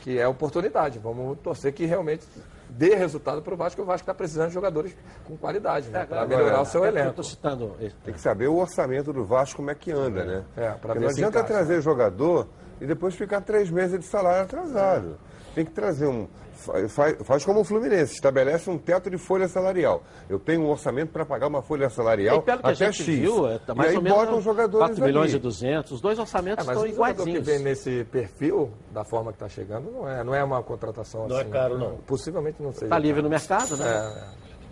que 0.00 0.18
é 0.18 0.26
oportunidade. 0.28 0.98
Vamos 0.98 1.38
torcer 1.40 1.72
que 1.72 1.84
realmente 1.86 2.26
dê 2.68 2.94
resultado 2.94 3.40
para 3.40 3.54
o 3.54 3.56
Vasco, 3.56 3.76
que 3.76 3.82
o 3.82 3.84
Vasco 3.84 4.02
está 4.02 4.14
precisando 4.14 4.48
de 4.48 4.54
jogadores 4.54 4.96
com 5.24 5.36
qualidade, 5.36 5.88
né? 5.90 6.04
para 6.06 6.22
Agora, 6.22 6.36
melhorar 6.38 6.60
o 6.62 6.64
seu 6.66 6.84
é, 6.84 6.88
Eu 6.88 6.92
elenco. 6.92 7.10
estou 7.10 7.24
citando. 7.24 7.76
Tem 8.04 8.12
que 8.14 8.20
saber 8.20 8.48
o 8.48 8.56
orçamento 8.56 9.12
do 9.12 9.24
Vasco, 9.24 9.56
como 9.56 9.70
é 9.70 9.74
que 9.74 9.92
anda, 9.92 10.24
né? 10.24 10.44
É, 10.56 10.70
pra 10.70 10.78
Porque 10.78 10.98
ver 10.98 11.04
não 11.06 11.08
se 11.10 11.20
adianta 11.24 11.38
encaixa. 11.38 11.54
trazer 11.54 11.80
jogador 11.82 12.48
e 12.80 12.86
depois 12.86 13.14
ficar 13.14 13.40
três 13.42 13.70
meses 13.70 13.98
de 14.00 14.04
salário 14.06 14.42
atrasado. 14.42 15.16
Tem 15.54 15.64
que 15.64 15.70
trazer 15.70 16.06
um. 16.06 16.26
fa- 16.52 16.88
Faz, 16.88 17.16
faz 17.26 17.44
como 17.44 17.60
o 17.60 17.64
Fluminense, 17.64 18.14
estabelece 18.14 18.68
um 18.70 18.78
teto 18.78 19.08
de 19.10 19.18
folha 19.18 19.46
salarial. 19.48 20.02
Eu 20.28 20.38
tenho 20.38 20.62
um 20.62 20.70
orçamento 20.70 21.12
para 21.12 21.24
pagar 21.24 21.46
uma 21.46 21.62
folha 21.62 21.88
salarial 21.90 22.38
E 22.38 22.42
pelo 22.42 22.58
que 22.60 22.66
a 22.66 22.70
até 22.70 22.86
gente 22.86 23.02
X. 23.04 23.06
viu, 23.18 23.46
é, 23.46 23.58
tá 23.58 23.72
e 23.72 23.76
mais 23.76 23.90
aí 23.90 23.96
ou 23.96 24.02
menos 24.02 24.18
botam 24.18 24.38
os 24.38 24.44
jogadores 24.44 24.86
4 24.88 25.04
milhões 25.04 25.30
ali. 25.30 25.36
e 25.36 25.40
200, 25.42 25.92
os 25.92 26.00
dois 26.00 26.18
orçamentos 26.18 26.64
É, 26.64 26.66
mas 26.66 26.76
estão 26.76 26.90
o 26.90 26.94
jogador 26.94 27.14
que 27.24 27.30
iguaizinhos. 27.30 27.46
vem 27.46 27.58
nesse 27.60 28.04
perfil, 28.04 28.70
da 28.92 29.04
forma 29.04 29.30
que 29.32 29.36
está 29.36 29.48
chegando, 29.48 29.90
não 29.90 30.08
é, 30.08 30.24
não 30.24 30.34
é 30.34 30.42
uma 30.42 30.62
contratação 30.62 31.28
Não 31.28 31.36
é 31.38 31.42
assim. 31.42 31.50
caro, 31.50 31.78
não. 31.78 31.96
Possivelmente 31.98 32.62
não 32.62 32.72
seja. 32.72 32.86
Está 32.86 32.98
livre 32.98 33.20
no 33.22 33.28
mercado, 33.28 33.76
né? 33.76 33.86
É, 33.86 33.90
é. 33.90 34.24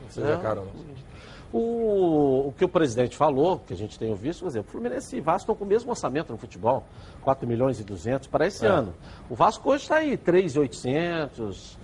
Não 0.02 0.10
seja 0.10 0.32
É. 0.32 0.36
caro, 0.38 0.64
não. 0.64 1.11
O, 1.52 2.48
o 2.48 2.54
que 2.56 2.64
o 2.64 2.68
presidente 2.68 3.14
falou, 3.14 3.58
que 3.66 3.74
a 3.74 3.76
gente 3.76 3.98
tem 3.98 4.14
visto, 4.14 4.40
por 4.40 4.48
exemplo, 4.48 4.70
Fluminense 4.72 5.14
e 5.16 5.20
Vasco 5.20 5.40
estão 5.42 5.54
com 5.54 5.64
o 5.64 5.66
mesmo 5.66 5.90
orçamento 5.90 6.32
no 6.32 6.38
futebol, 6.38 6.84
4 7.20 7.46
milhões 7.46 7.78
e 7.78 7.84
200 7.84 8.26
para 8.26 8.46
É. 8.46 8.48
esse 8.48 8.64
ano. 8.64 8.94
O 9.28 9.34
Vasco 9.34 9.68
hoje 9.70 9.82
está 9.82 9.96
aí, 9.96 10.16
3,800 10.16 11.78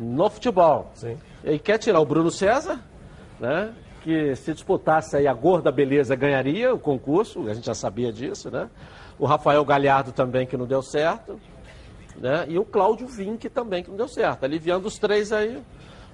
no 0.00 0.28
futebol. 0.28 0.90
Sim. 0.94 1.16
E 1.44 1.58
quer 1.58 1.78
tirar 1.78 2.00
o 2.00 2.04
Bruno 2.04 2.30
César, 2.30 2.80
né? 3.38 3.72
Que 4.02 4.34
se 4.34 4.52
disputasse 4.52 5.16
aí 5.16 5.28
a 5.28 5.32
gorda 5.34 5.70
beleza 5.70 6.16
ganharia 6.16 6.74
o 6.74 6.78
concurso, 6.78 7.48
a 7.48 7.54
gente 7.54 7.66
já 7.66 7.74
sabia 7.74 8.12
disso, 8.12 8.50
né? 8.50 8.68
O 9.18 9.26
Rafael 9.26 9.64
Galhardo 9.64 10.10
também, 10.10 10.46
que 10.46 10.56
não 10.56 10.66
deu 10.66 10.82
certo, 10.82 11.38
né? 12.16 12.44
E 12.48 12.58
o 12.58 12.64
Cláudio 12.64 13.06
Vinck 13.06 13.48
também, 13.48 13.84
que 13.84 13.90
não 13.90 13.96
deu 13.96 14.08
certo. 14.08 14.42
Aliviando 14.42 14.88
os 14.88 14.98
três 14.98 15.30
aí. 15.32 15.62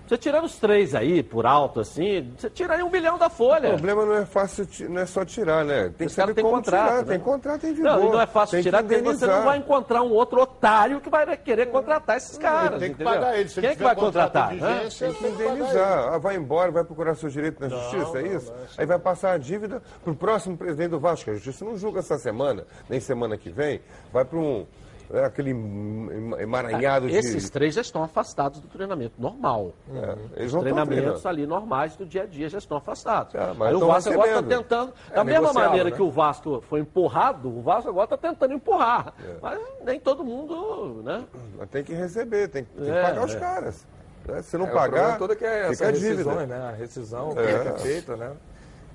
Você 0.09 0.16
tirando 0.16 0.44
os 0.44 0.56
três 0.56 0.94
aí, 0.94 1.22
por 1.22 1.44
alto, 1.44 1.80
assim, 1.80 2.32
você 2.34 2.48
tira 2.48 2.76
aí 2.76 2.82
um 2.82 2.88
milhão 2.88 3.18
da 3.18 3.26
O 3.26 3.30
folha. 3.30 3.68
problema 3.68 4.06
não 4.06 4.14
é 4.14 4.24
fácil, 4.24 4.66
não 4.88 5.02
é 5.02 5.04
só 5.06 5.22
tirar, 5.22 5.66
né? 5.66 5.92
Tem 5.98 6.06
que 6.06 6.14
saber 6.14 6.32
têm 6.32 6.42
como 6.42 6.56
contrato, 6.56 6.84
tirar. 6.88 6.96
né? 7.02 7.04
Tem 7.04 7.20
contrato 7.20 7.66
em 7.66 7.74
vigor. 7.74 7.90
Não, 7.92 8.09
e 8.09 8.11
não 8.12 8.20
é 8.22 8.26
fácil 8.26 8.52
Tem 8.56 8.62
tirar, 8.62 8.82
porque 8.82 9.02
você 9.02 9.26
não 9.26 9.44
vai 9.44 9.59
encontrar 9.59 10.02
um 10.02 10.11
outro 10.11 10.40
otário 10.40 10.98
que 11.00 11.11
vai 11.11 11.36
querer 11.36 11.66
contratar 11.66 12.16
esses 12.16 12.38
caras. 12.38 12.78
tem 12.80 12.88
que 12.94 13.02
entendeu? 13.02 13.12
pagar 13.12 13.38
ele. 13.38 13.48
Se 13.50 13.61
Quem 13.61 13.68
é 13.68 13.76
que 13.76 13.82
vai 13.82 13.94
contratar? 13.94 14.50
vigência, 14.54 15.09
Tem 15.09 15.14
que 15.16 15.22
tem 15.22 15.32
indenizar. 15.52 16.14
Ah, 16.14 16.16
vai 16.18 16.36
embora, 16.36 16.70
vai 16.70 16.84
procurar 16.84 17.14
seu 17.14 17.28
direito 17.28 17.61
na 17.61 17.68
justiça, 17.68 18.18
é 18.18 18.28
isso? 18.28 18.52
Aí 18.78 18.86
vai 18.86 18.98
passar 18.98 19.32
a 19.32 19.38
dívida 19.38 19.82
para 20.02 20.12
o 20.12 20.16
próximo 20.16 20.56
presidente 20.56 20.88
do 20.90 20.98
Vasco. 20.98 21.30
A 21.30 21.34
justiça 21.34 21.66
não 21.66 21.76
julga 21.76 21.98
essa 22.00 22.16
semana, 22.16 22.64
nem 22.88 22.98
semana 22.98 23.36
que 23.36 23.50
vem. 23.50 23.80
Vai 24.11 24.24
para 24.24 24.38
um. 24.38 24.66
É, 25.12 25.24
aquele 25.24 25.50
em- 25.52 26.34
emaranhado 26.38 27.09
de. 27.09 27.14
Esses 27.16 27.48
três 27.50 27.74
já 27.74 27.80
estão 27.80 28.02
afastados 28.02 28.61
do 28.61 28.68
treinamento 28.68 29.14
normal. 29.18 29.72
É, 29.92 30.16
eles 30.36 30.46
Os 30.48 30.52
não 30.54 30.61
treinamentos 30.61 31.24
ali 31.24 31.46
normais 31.46 31.96
do 31.96 32.04
dia 32.04 32.22
a 32.22 32.26
dia 32.26 32.48
já 32.48 32.59
estão 32.59 32.76
afastados. 32.76 33.34
É, 33.34 33.52
mas 33.54 33.68
Aí 33.68 33.74
o 33.74 33.86
Vasco 33.86 34.11
agora 34.12 34.28
está 34.28 34.40
recebendo. 34.40 34.62
tentando. 34.62 34.92
É 35.11 35.14
Da 35.14 35.24
mesma 35.24 35.52
maneira 35.52 35.90
né? 35.90 35.96
que 35.96 36.02
o 36.02 36.11
Vasco 36.11 36.62
foi 36.68 36.80
empurrado, 36.80 37.48
o 37.48 37.62
Vasco 37.62 37.88
agora 37.90 38.04
está 38.04 38.16
tentando 38.16 38.52
empurrar. 38.54 39.14
É. 39.24 39.34
Mas 39.40 39.61
nem 39.84 39.98
todo 40.00 40.24
mundo, 40.24 41.02
né? 41.04 41.24
Mas 41.59 41.68
tem 41.70 41.82
que 41.82 41.94
receber, 41.94 42.48
tem, 42.48 42.64
tem 42.64 42.84
que 42.84 42.90
É, 42.90 43.02
pagar 43.02 43.24
os 43.24 43.34
é. 43.34 43.38
caras. 43.38 43.86
né? 44.26 44.42
Se 44.42 44.59
não 44.59 44.66
É, 44.66 44.68
o 44.68 44.72
problema 44.72 45.02
pagar, 45.06 45.18
todo 45.18 45.32
é 45.32 45.36
que 45.36 45.44
é 45.44 45.70
essa 45.70 45.86
a 45.88 45.90
dívida. 45.92 46.11
rescisões, 46.11 46.48
né? 46.48 46.56
A 46.68 46.72
rescisão 46.72 47.32
que 47.34 47.40
É. 47.40 47.50
é 47.74 47.78
feita, 47.78 48.16
né? 48.16 48.32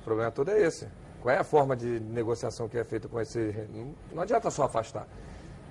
O 0.02 0.04
problema 0.04 0.30
todo 0.32 0.50
é 0.52 0.62
esse. 0.62 0.88
Qual 1.22 1.34
é 1.34 1.38
a 1.40 1.44
forma 1.44 1.76
de 1.76 2.00
negociação 2.02 2.68
que 2.68 2.78
é 2.78 2.84
feita 2.84 3.08
com 3.08 3.20
esse... 3.20 3.56
Não 4.12 4.22
adianta 4.24 4.52
só 4.52 4.64
afastar. 4.66 5.08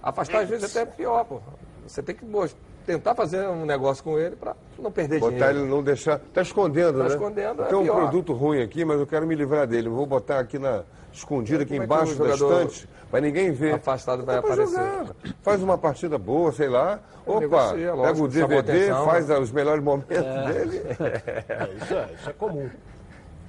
Afastar, 0.02 0.42
às 0.42 0.48
vezes, 0.48 0.70
até 0.74 0.82
é 0.82 0.86
pior, 0.86 1.24
pô. 1.24 1.40
Você 1.86 2.02
tem 2.02 2.14
que 2.14 2.24
pô, 2.24 2.46
tentar 2.86 3.14
fazer 3.14 3.46
um 3.48 3.64
negócio 3.64 4.02
com 4.02 4.18
ele 4.18 4.34
para 4.36 4.56
não 4.78 4.90
perder 4.90 5.20
Botar 5.20 5.32
dinheiro. 5.36 5.58
ele 5.60 5.68
não 5.68 5.82
deixar. 5.82 6.18
Tá 6.32 6.42
escondendo, 6.42 6.98
Tá 6.98 7.04
né? 7.04 7.10
escondendo, 7.10 7.62
é 7.62 7.66
Tem 7.66 7.78
um 7.78 7.82
pior. 7.84 7.96
produto 7.96 8.32
ruim 8.32 8.62
aqui, 8.62 8.84
mas 8.84 8.98
eu 8.98 9.06
quero 9.06 9.26
me 9.26 9.34
livrar 9.34 9.66
dele. 9.66 9.88
Vou 9.88 10.06
botar 10.06 10.38
aqui 10.40 10.58
na. 10.58 10.82
Escondido 11.12 11.62
aqui 11.62 11.72
Como 11.72 11.82
é 11.82 11.84
embaixo 11.84 12.14
o 12.22 12.26
da 12.26 12.32
estante, 12.34 12.88
para 13.10 13.20
ninguém 13.20 13.52
ver. 13.52 13.74
afastado 13.74 14.24
vai 14.24 14.38
aparecer? 14.38 14.66
jogar. 14.66 15.06
Faz 15.42 15.62
uma 15.62 15.76
partida 15.76 16.16
boa, 16.16 16.50
sei 16.52 16.70
lá. 16.70 17.00
Opa, 17.26 17.40
negocia, 17.40 17.76
pega 17.76 17.94
lógico, 17.94 18.26
o 18.26 18.30
chamou 18.32 18.48
DVD, 18.48 18.72
atenção, 18.86 19.04
faz 19.04 19.28
né? 19.28 19.38
os 19.38 19.52
melhores 19.52 19.84
momentos 19.84 20.16
dele. 20.16 20.82
É, 20.98 21.70
isso 21.76 21.94
é, 21.94 22.08
isso 22.18 22.30
é 22.30 22.32
comum. 22.32 22.70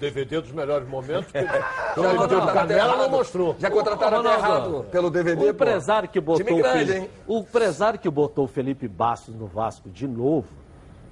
DVD 0.03 0.41
dos 0.41 0.51
melhores 0.51 0.87
momentos, 0.87 1.31
Já 1.33 2.01
o 2.13 2.23
até 2.23 2.53
Canela 2.53 2.97
não 2.97 3.09
mostrou. 3.09 3.55
Já 3.57 3.71
contrataram 3.71 4.17
Ronaldo, 4.17 4.39
errado 4.39 4.85
pelo 4.91 5.09
DVD, 5.09 5.45
O 5.45 5.49
empresário 5.49 6.09
que 6.09 6.19
botou 6.19 6.45
Time 6.45 6.59
o 6.59 6.63
grande, 6.63 6.91
Felipe, 6.93 7.09
o 7.27 7.37
empresário 7.39 7.99
que 7.99 8.09
botou 8.09 8.45
o 8.45 8.47
Felipe 8.47 8.87
Bastos 8.87 9.35
no 9.35 9.47
Vasco 9.47 9.89
de 9.89 10.07
novo, 10.07 10.47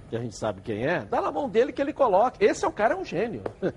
que 0.10 0.16
a 0.16 0.20
gente 0.20 0.36
sabe 0.36 0.62
quem 0.62 0.86
é, 0.86 1.00
dá 1.00 1.22
na 1.22 1.32
mão 1.32 1.48
dele 1.48 1.72
que 1.72 1.82
ele 1.82 1.94
coloca. 1.94 2.44
Esse 2.44 2.66
é 2.66 2.68
o 2.68 2.72
cara 2.72 2.94
é 2.94 2.98
um 2.98 3.06
gênio. 3.06 3.44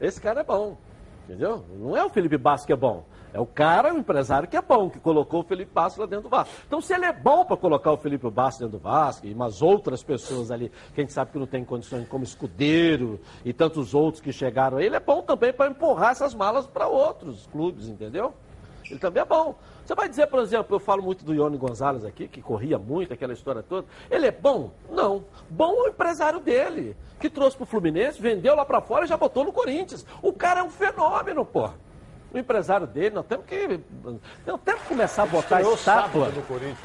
Esse 0.00 0.20
cara 0.20 0.40
é 0.40 0.44
bom. 0.44 0.76
Entendeu? 1.24 1.64
Não 1.76 1.96
é 1.96 2.04
o 2.04 2.08
Felipe 2.08 2.36
Bastos 2.36 2.66
que 2.66 2.72
é 2.72 2.76
bom. 2.76 3.04
É 3.32 3.40
o 3.40 3.46
cara, 3.46 3.94
o 3.94 3.98
empresário 3.98 4.48
que 4.48 4.56
é 4.56 4.62
bom, 4.62 4.88
que 4.88 4.98
colocou 4.98 5.40
o 5.40 5.44
Felipe 5.44 5.70
Bastos 5.72 6.00
lá 6.00 6.06
dentro 6.06 6.24
do 6.24 6.28
Vasco. 6.28 6.54
Então, 6.66 6.80
se 6.80 6.94
ele 6.94 7.04
é 7.04 7.12
bom 7.12 7.44
para 7.44 7.56
colocar 7.56 7.92
o 7.92 7.96
Felipe 7.96 8.28
Bastos 8.30 8.60
dentro 8.60 8.78
do 8.78 8.82
Vasco 8.82 9.26
e 9.26 9.32
umas 9.32 9.60
outras 9.60 10.02
pessoas 10.02 10.50
ali, 10.50 10.70
que 10.94 11.00
a 11.00 11.04
gente 11.04 11.12
sabe 11.12 11.32
que 11.32 11.38
não 11.38 11.46
tem 11.46 11.64
condições, 11.64 12.08
como 12.08 12.24
Escudeiro 12.24 13.20
e 13.44 13.52
tantos 13.52 13.94
outros 13.94 14.22
que 14.22 14.32
chegaram 14.32 14.78
aí, 14.78 14.86
ele 14.86 14.96
é 14.96 15.00
bom 15.00 15.22
também 15.22 15.52
para 15.52 15.70
empurrar 15.70 16.12
essas 16.12 16.34
malas 16.34 16.66
para 16.66 16.86
outros 16.86 17.46
clubes, 17.48 17.88
entendeu? 17.88 18.32
Ele 18.90 18.98
também 18.98 19.22
é 19.22 19.26
bom. 19.26 19.54
Você 19.84 19.94
vai 19.94 20.08
dizer, 20.08 20.26
por 20.26 20.40
exemplo, 20.40 20.76
eu 20.76 20.80
falo 20.80 21.02
muito 21.02 21.24
do 21.24 21.34
Ione 21.34 21.56
Gonzalez 21.56 22.04
aqui, 22.04 22.28
que 22.28 22.42
corria 22.42 22.78
muito, 22.78 23.12
aquela 23.12 23.32
história 23.32 23.62
toda. 23.62 23.86
Ele 24.10 24.26
é 24.26 24.30
bom? 24.30 24.70
Não. 24.90 25.24
Bom 25.48 25.74
é 25.74 25.82
o 25.82 25.88
empresário 25.88 26.40
dele, 26.40 26.96
que 27.20 27.30
trouxe 27.30 27.56
pro 27.56 27.66
Fluminense, 27.66 28.20
vendeu 28.20 28.54
lá 28.54 28.64
para 28.64 28.80
fora 28.80 29.04
e 29.04 29.08
já 29.08 29.16
botou 29.16 29.44
no 29.44 29.52
Corinthians. 29.52 30.04
O 30.22 30.32
cara 30.32 30.60
é 30.60 30.62
um 30.62 30.70
fenômeno, 30.70 31.44
pô. 31.44 31.70
O 32.32 32.36
empresário 32.36 32.86
dele, 32.86 33.14
nós 33.14 33.24
temos 33.26 33.46
que. 33.46 33.80
Nós 34.46 34.60
temos 34.62 34.82
que 34.82 34.88
começar 34.88 35.22
a 35.22 35.26
botar 35.26 35.62
estátua. 35.62 36.28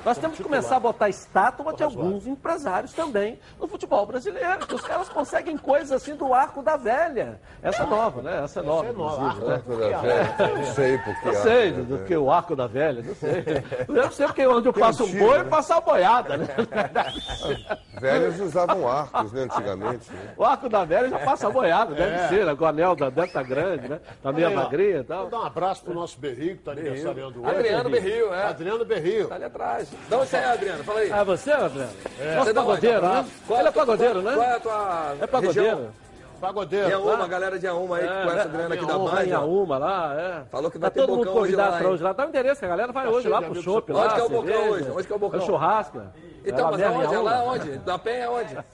Nós 0.05 0.17
temos 0.17 0.37
que 0.37 0.43
começar 0.43 0.77
a 0.77 0.79
botar 0.79 1.09
estátua 1.09 1.73
de 1.73 1.83
alguns 1.83 2.25
empresários 2.25 2.93
também 2.93 3.37
no 3.59 3.67
futebol 3.67 4.05
brasileiro. 4.05 4.65
Que 4.65 4.75
os 4.75 4.81
caras 4.81 5.09
conseguem 5.09 5.57
coisas 5.57 5.91
assim 5.91 6.15
do 6.15 6.33
arco 6.33 6.61
da 6.61 6.77
velha. 6.77 7.41
Essa 7.61 7.83
é 7.83 7.85
nova, 7.85 8.21
né? 8.21 8.43
Essa 8.43 8.61
é 8.61 8.63
nova, 8.63 8.87
é 8.87 8.91
nova, 8.93 9.45
né? 9.45 9.53
Arco 9.55 9.75
da 9.75 9.99
velha, 9.99 10.55
Não 10.55 10.65
sei 10.73 10.97
porque. 10.99 11.27
Arco 11.27 11.41
sei, 11.41 11.71
do, 11.73 12.05
que 12.05 12.15
o 12.15 12.31
arco 12.31 12.55
da 12.55 12.67
velha, 12.67 13.01
não 13.01 13.15
sei. 13.15 13.43
Eu 14.03 14.11
sei 14.11 14.25
porque 14.25 14.47
onde 14.47 14.67
eu 14.67 14.73
passo 14.73 15.03
um 15.03 15.11
boi, 15.11 15.37
eu 15.39 15.43
né? 15.43 15.49
passo 15.49 15.73
a 15.73 15.81
boiada, 15.81 16.37
né? 16.37 16.47
Velhos 17.99 18.39
usavam 18.39 18.87
arcos, 18.87 19.31
né, 19.31 19.43
antigamente. 19.43 20.11
né? 20.11 20.33
O 20.35 20.43
arco 20.43 20.67
da 20.67 20.83
velha 20.83 21.09
já 21.09 21.19
passa 21.19 21.47
a 21.47 21.49
boiada, 21.49 21.93
deve 21.93 22.27
ser, 22.27 22.45
né? 22.45 22.55
Com 22.55 22.63
o 22.65 22.67
anel 22.67 22.95
da 22.95 23.09
deve 23.09 23.31
tá 23.31 23.43
grande, 23.43 23.87
né? 23.87 23.99
Tá 24.21 24.31
meio 24.31 24.53
magrinha 24.53 24.99
e 24.99 25.03
tal. 25.03 25.29
Vou 25.33 25.39
dar 25.39 25.45
um 25.45 25.47
abraço 25.47 25.83
pro 25.83 25.95
nosso 25.95 26.19
Berrio, 26.19 26.49
que 26.49 26.59
está 26.59 26.73
aniversariando 26.73 27.41
hoje. 27.41 27.49
Adriano 27.55 27.89
Berrio, 27.89 28.33
é. 28.33 28.43
Adriano 28.43 28.85
Berrio. 28.85 29.27
Tá 29.27 29.35
ali 29.35 29.43
atrás. 29.45 29.89
De 29.89 30.13
onde 30.15 30.27
você 30.29 30.37
é, 30.37 30.45
Adriano? 30.45 30.83
Fala 30.83 30.99
aí. 30.99 31.11
Ah, 31.11 31.23
você, 31.23 31.51
Adriano? 31.51 31.91
Nosso 31.91 32.45
Você 32.45 32.53
dá 32.53 32.61
pagodeiro, 32.61 33.01
né? 33.01 33.25
Qual 33.47 33.59
Ele 33.59 33.65
é 33.65 33.69
a 33.69 33.73
tua- 33.73 33.81
pagodeiro, 33.85 34.21
né? 34.21 34.33
Qual 34.35 34.43
é 34.45 34.55
a 34.55 34.59
tua 34.59 35.15
É 35.19 35.27
pagodeiro. 35.27 35.69
região? 35.69 35.91
pagodeiro. 36.39 36.87
Tem 36.87 36.97
uma, 36.97 37.13
lá. 37.17 37.23
a 37.23 37.27
galera 37.27 37.57
de 37.57 37.65
Auma 37.67 37.97
aí 37.97 38.03
que 38.03 38.13
É, 38.13 38.23
com 38.23 38.29
essa 38.31 38.41
é, 38.41 38.51
grana 38.51 38.75
aqui 38.75 38.85
da 38.85 38.97
Band. 38.99 39.35
Auma 39.37 39.77
lá, 39.79 40.13
é. 40.19 40.43
Falou 40.51 40.69
que 40.69 40.77
Tá 40.77 40.81
vai 40.81 40.91
ter 40.91 40.99
todo 40.99 41.09
mundo 41.09 41.25
bocão 41.25 41.41
hoje 41.41 41.51
convidado 41.53 41.83
lá, 41.83 41.89
hoje 41.89 42.03
lá. 42.03 42.13
Dá 42.13 42.25
o 42.25 42.29
endereço 42.29 42.59
que 42.59 42.65
a 42.65 42.69
galera 42.69 42.91
vai 42.91 43.05
Tá 43.05 43.11
hoje 43.11 43.27
lá 43.29 43.41
pro 43.41 43.61
shopping 43.63 43.93
lá. 43.93 44.03
Onde 44.03 44.13
que 44.13 44.19
é 44.19 44.23
o 44.23 44.29
bocão 44.29 44.45
cerveja, 44.53 44.71
hoje? 44.71 44.91
Onde 44.91 45.07
que 45.07 45.13
é 45.13 45.15
o 45.15 45.19
bocão? 45.19 45.39
É 45.39 45.43
o 45.43 45.45
churrasco. 45.47 46.01
Então, 46.45 46.67
É 46.67 46.71
mas 46.71 46.83
aonde? 46.83 47.15
É 47.15 47.19
lá 47.19 47.43
onde? 47.43 47.77
Da 47.79 47.97
Penha 47.97 48.23
é 48.25 48.29
onde? 48.29 48.57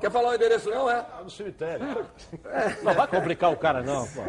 Quer 0.00 0.10
falar 0.10 0.30
o 0.30 0.34
endereço 0.34 0.68
não, 0.68 0.90
é? 0.90 1.04
No 1.22 1.30
cemitério. 1.30 1.86
Não 2.82 2.92
vai 2.94 3.06
complicar 3.06 3.50
o 3.52 3.56
cara, 3.56 3.82
não, 3.82 4.06
pô. 4.06 4.22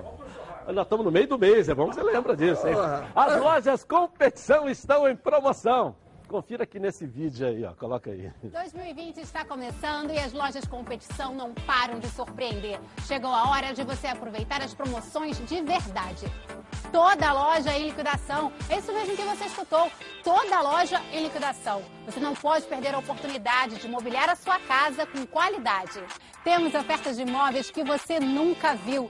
Nós 0.74 0.86
estamos 0.86 1.06
no 1.06 1.12
meio 1.12 1.28
do 1.28 1.40
mês, 1.40 1.70
é 1.70 1.74
bom 1.74 1.90
que 1.90 1.96
você 1.96 2.04
lembra 2.04 2.36
disso, 2.36 2.68
hein? 2.68 2.76
As 3.16 3.40
lojas 3.40 3.84
competição 3.86 4.70
estão 4.70 5.08
em 5.08 5.16
promoção. 5.16 5.96
Confira 6.28 6.64
aqui 6.64 6.78
nesse 6.78 7.06
vídeo 7.06 7.48
aí, 7.48 7.64
ó. 7.64 7.74
Coloca 7.74 8.12
aí. 8.12 8.30
2020 8.44 9.20
está 9.20 9.46
começando 9.46 10.12
e 10.12 10.20
as 10.20 10.34
lojas 10.34 10.66
competição 10.66 11.34
não 11.34 11.54
param 11.54 12.00
de 12.00 12.08
surpreender. 12.08 12.82
Chegou 13.06 13.32
a 13.32 13.50
hora 13.50 13.74
de 13.74 13.82
você 13.86 14.08
aproveitar 14.08 14.62
as 14.62 14.74
promoções 14.74 15.38
de 15.48 15.62
verdade. 15.62 16.26
Toda 16.92 17.32
loja 17.32 17.74
em 17.78 17.86
liquidação. 17.86 18.52
É 18.70 18.78
isso 18.78 18.92
mesmo 18.92 19.16
que 19.16 19.24
você 19.24 19.46
escutou. 19.46 19.90
Toda 20.22 20.62
loja 20.62 21.02
em 21.14 21.24
liquidação. 21.24 21.82
Você 22.06 22.20
não 22.20 22.34
pode 22.36 22.66
perder 22.66 22.94
a 22.94 23.00
oportunidade 23.00 23.78
de 23.78 23.88
mobiliar 23.88 24.30
a 24.30 24.36
sua 24.36 24.60
casa 24.60 25.06
com 25.06 25.26
qualidade. 25.26 26.04
Temos 26.44 26.76
ofertas 26.76 27.16
de 27.16 27.22
imóveis 27.22 27.72
que 27.72 27.86
você 27.86 28.20
nunca 28.20 28.76
viu. 28.76 29.10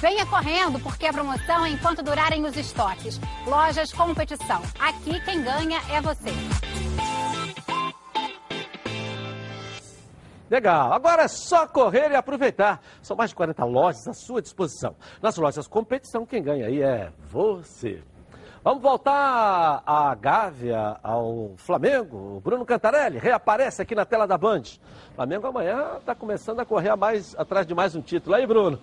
Venha 0.00 0.24
correndo, 0.26 0.78
porque 0.78 1.06
a 1.06 1.12
promoção 1.12 1.66
é 1.66 1.70
enquanto 1.70 2.04
durarem 2.04 2.44
os 2.44 2.56
estoques. 2.56 3.20
Lojas 3.44 3.92
Competição. 3.92 4.62
Aqui 4.78 5.20
quem 5.24 5.42
ganha 5.42 5.80
é 5.90 6.00
você. 6.00 6.30
Legal, 10.48 10.92
agora 10.92 11.24
é 11.24 11.28
só 11.28 11.66
correr 11.66 12.12
e 12.12 12.14
aproveitar. 12.14 12.80
São 13.02 13.16
mais 13.16 13.30
de 13.30 13.36
40 13.36 13.64
lojas 13.64 14.06
à 14.06 14.14
sua 14.14 14.40
disposição. 14.40 14.94
Nas 15.20 15.36
lojas 15.36 15.66
competição, 15.66 16.24
quem 16.24 16.44
ganha 16.44 16.66
aí 16.66 16.80
é 16.80 17.12
você. 17.28 18.00
Vamos 18.62 18.82
voltar 18.82 19.82
à 19.84 20.14
Gávea, 20.14 20.96
ao 21.02 21.54
Flamengo. 21.56 22.36
O 22.36 22.40
Bruno 22.40 22.64
Cantarelli 22.64 23.18
reaparece 23.18 23.82
aqui 23.82 23.96
na 23.96 24.04
tela 24.04 24.26
da 24.26 24.38
Band. 24.38 24.62
O 25.10 25.14
Flamengo 25.16 25.46
amanhã 25.48 25.96
está 25.98 26.14
começando 26.14 26.60
a 26.60 26.64
correr 26.64 26.90
a 26.90 26.96
mais, 26.96 27.34
atrás 27.36 27.66
de 27.66 27.74
mais 27.74 27.96
um 27.96 28.00
título. 28.00 28.36
Aí, 28.36 28.46
Bruno. 28.46 28.78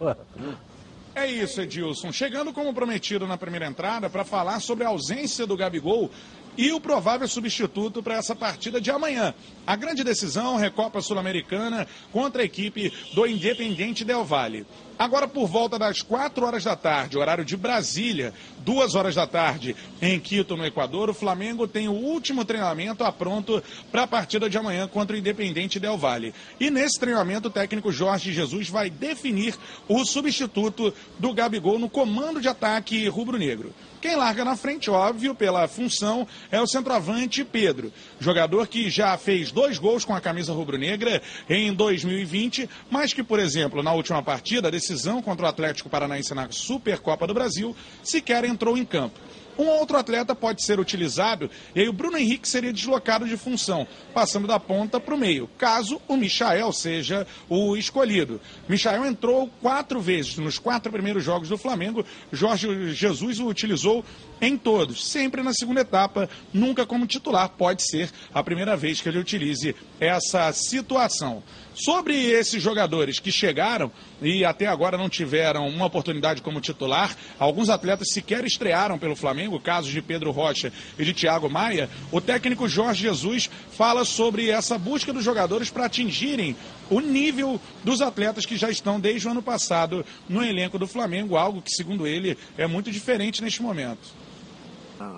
É 1.16 1.26
isso, 1.26 1.62
Edilson. 1.62 2.12
Chegando 2.12 2.52
como 2.52 2.74
prometido 2.74 3.26
na 3.26 3.38
primeira 3.38 3.66
entrada 3.66 4.10
para 4.10 4.26
falar 4.26 4.60
sobre 4.60 4.84
a 4.84 4.90
ausência 4.90 5.48
do 5.48 5.56
Gabigol 5.56 6.12
e 6.58 6.74
o 6.74 6.82
provável 6.82 7.26
substituto 7.26 8.04
para 8.04 8.16
essa 8.16 8.36
partida 8.36 8.82
de 8.82 8.92
amanhã. 8.92 9.34
A 9.66 9.78
grande 9.78 10.04
decisão, 10.04 10.58
Recopa 10.58 11.02
Sul-Americana 11.02 11.88
contra 12.12 12.42
a 12.42 12.46
equipe 12.46 12.92
do 13.14 13.26
Independiente 13.26 14.04
Del 14.04 14.26
Valle. 14.26 14.66
Agora, 14.98 15.28
por 15.28 15.48
volta 15.48 15.78
das 15.78 16.02
4 16.02 16.46
horas 16.46 16.64
da 16.64 16.76
tarde, 16.76 17.18
horário 17.18 17.44
de 17.44 17.58
Brasília, 17.58 18.34
2 18.60 18.96
horas 18.96 19.16
da 19.16 19.28
tarde 19.28 19.76
em 20.02 20.20
Quito, 20.20 20.56
no 20.56 20.66
Equador, 20.66 21.10
o 21.10 21.14
Flamengo 21.14 21.68
tem 21.68 21.90
o 21.90 21.94
último 21.94 22.46
treinamento 22.46 23.04
a 23.04 23.12
pronto 23.12 23.62
para 23.92 24.04
a 24.04 24.08
partida 24.08 24.50
de 24.50 24.58
amanhã 24.58 24.88
contra 24.88 25.16
o 25.16 25.20
Independente 25.20 25.80
Del 25.80 25.98
Valle. 25.98 26.34
E 26.60 26.70
nesse 26.70 26.98
treinamento, 26.98 27.50
o 27.50 27.52
técnico 27.52 27.92
Jorge 27.92 28.32
Jesus 28.32 28.70
vai 28.70 28.90
definir 28.90 29.56
o 29.88 30.06
substituto 30.06 30.94
do 31.20 31.34
Gabigol 31.34 31.78
no 31.78 31.90
comando 31.90 32.40
de 32.40 32.48
ataque 32.48 33.08
rubro-negro. 33.10 33.74
Quem 34.02 34.16
larga 34.16 34.46
na 34.46 34.56
frente, 34.56 34.92
óbvio, 34.92 35.34
pela 35.34 35.68
função, 35.68 36.28
é 36.52 36.62
o 36.62 36.68
centroavante 36.68 37.44
Pedro. 37.44 37.92
Jogador 38.20 38.68
que 38.68 38.88
já 38.88 39.18
fez 39.18 39.52
dois 39.52 39.80
gols 39.80 40.06
com 40.06 40.14
a 40.14 40.22
camisa 40.22 40.54
rubro-negra 40.54 41.24
em 41.50 41.74
2020, 41.74 42.70
mas 42.92 43.14
que, 43.14 43.24
por 43.24 43.40
exemplo, 43.40 43.82
na 43.82 43.94
última 43.94 44.22
partida, 44.22 44.70
decisão 44.86 45.22
contra 45.22 45.48
o 45.48 45.50
Atlético 45.50 45.90
Paranaense 45.90 46.34
na 46.36 46.52
Supercopa 46.52 47.26
do 47.26 47.34
Brasil, 47.34 47.76
sequer 48.04 48.46
entrou 48.46 48.78
em 48.78 48.86
campo. 48.86 49.20
Um 49.58 49.68
outro 49.68 49.98
atleta 49.98 50.36
pode 50.36 50.62
ser 50.64 50.82
utilizado 50.82 51.50
e 51.74 51.80
aí 51.80 51.88
o 51.88 51.94
Bruno 51.94 52.18
Henrique 52.18 52.48
seria 52.48 52.74
deslocado 52.74 53.26
de 53.26 53.38
função, 53.38 53.88
passando 54.14 54.48
da 54.48 54.60
ponta 54.60 55.00
para 55.00 55.16
o 55.16 55.18
meio, 55.18 55.50
caso 55.58 56.02
o 56.10 56.18
Michael 56.18 56.74
seja 56.74 57.26
o 57.48 57.78
escolhido. 57.78 58.42
Michael 58.68 59.06
entrou 59.06 59.50
quatro 59.62 60.02
vezes 60.02 60.36
nos 60.38 60.60
quatro 60.60 60.92
primeiros 60.92 61.24
jogos 61.24 61.48
do 61.48 61.58
Flamengo, 61.58 62.06
Jorge 62.34 62.94
Jesus 62.94 63.40
o 63.40 63.48
utilizou 63.48 64.04
em 64.42 64.58
todos, 64.58 65.10
sempre 65.10 65.42
na 65.42 65.54
segunda 65.54 65.82
etapa, 65.82 66.30
nunca 66.54 66.86
como 66.86 67.08
titular. 67.08 67.48
Pode 67.48 67.82
ser 67.90 68.12
a 68.34 68.44
primeira 68.44 68.76
vez 68.76 69.00
que 69.00 69.08
ele 69.08 69.20
utilize 69.20 69.74
essa 70.02 70.52
situação. 70.52 71.42
Sobre 71.76 72.16
esses 72.32 72.64
jogadores 72.64 73.20
que 73.20 73.30
chegaram 73.30 73.92
e 74.22 74.46
até 74.46 74.66
agora 74.66 74.98
não 74.98 75.10
tiveram 75.10 75.68
uma 75.68 75.86
oportunidade 75.86 76.42
como 76.42 76.62
titular, 76.62 77.14
alguns 77.38 77.70
atletas 77.70 78.14
sequer 78.14 78.46
estrearam 78.46 78.98
pelo 78.98 79.16
Flamengo, 79.16 79.60
casos 79.60 79.92
de 79.92 80.02
Pedro 80.02 80.32
Rocha 80.32 80.72
e 80.98 81.04
de 81.04 81.14
Thiago 81.14 81.50
Maia, 81.50 81.90
o 82.14 82.22
técnico 82.22 82.70
Jorge 82.70 83.02
Jesus 83.02 83.50
fala 83.72 84.06
sobre 84.06 84.50
essa 84.50 84.78
busca 84.78 85.12
dos 85.12 85.24
jogadores 85.24 85.70
para 85.70 85.86
atingirem 85.86 86.56
o 86.90 87.02
nível 87.02 87.60
dos 87.84 88.02
atletas 88.02 88.46
que 88.46 88.56
já 88.56 88.70
estão 88.70 88.98
desde 88.98 89.28
o 89.28 89.32
ano 89.32 89.42
passado 89.42 90.06
no 90.30 90.42
elenco 90.42 90.80
do 90.80 90.88
Flamengo, 90.88 91.36
algo 91.36 91.62
que, 91.62 91.72
segundo 91.72 92.08
ele, 92.08 92.38
é 92.58 92.66
muito 92.68 92.90
diferente 92.90 93.44
neste 93.44 93.62
momento. 93.62 94.14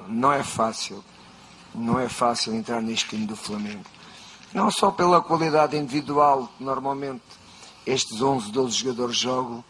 Não 0.07 0.33
é 0.33 0.41
fácil, 0.41 1.03
não 1.75 1.99
é 1.99 2.09
fácil 2.09 2.55
entrar 2.55 2.81
neste 2.81 3.09
time 3.09 3.27
do 3.27 3.35
Flamengo. 3.35 3.96
Não 4.53 4.71
só 4.71 4.91
pela 4.91 5.21
qualidade 5.21 5.75
individual 5.77 6.49
que 6.57 6.63
normalmente 6.63 7.23
estes 7.85 8.21
11, 8.21 8.51
12 8.51 8.75
jogadores 8.75 9.17
jogam, 9.17 9.63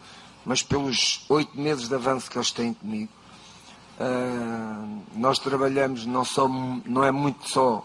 mas 0.44 0.62
pelos 0.62 1.24
oito 1.28 1.58
meses 1.58 1.88
de 1.88 1.94
avanço 1.94 2.30
que 2.30 2.38
eles 2.38 2.50
têm 2.50 2.72
comigo. 2.72 3.12
Uh, 3.98 5.02
nós 5.14 5.38
trabalhamos, 5.38 6.06
não, 6.06 6.24
só, 6.24 6.48
não 6.48 7.04
é 7.04 7.10
muito 7.10 7.48
só 7.48 7.84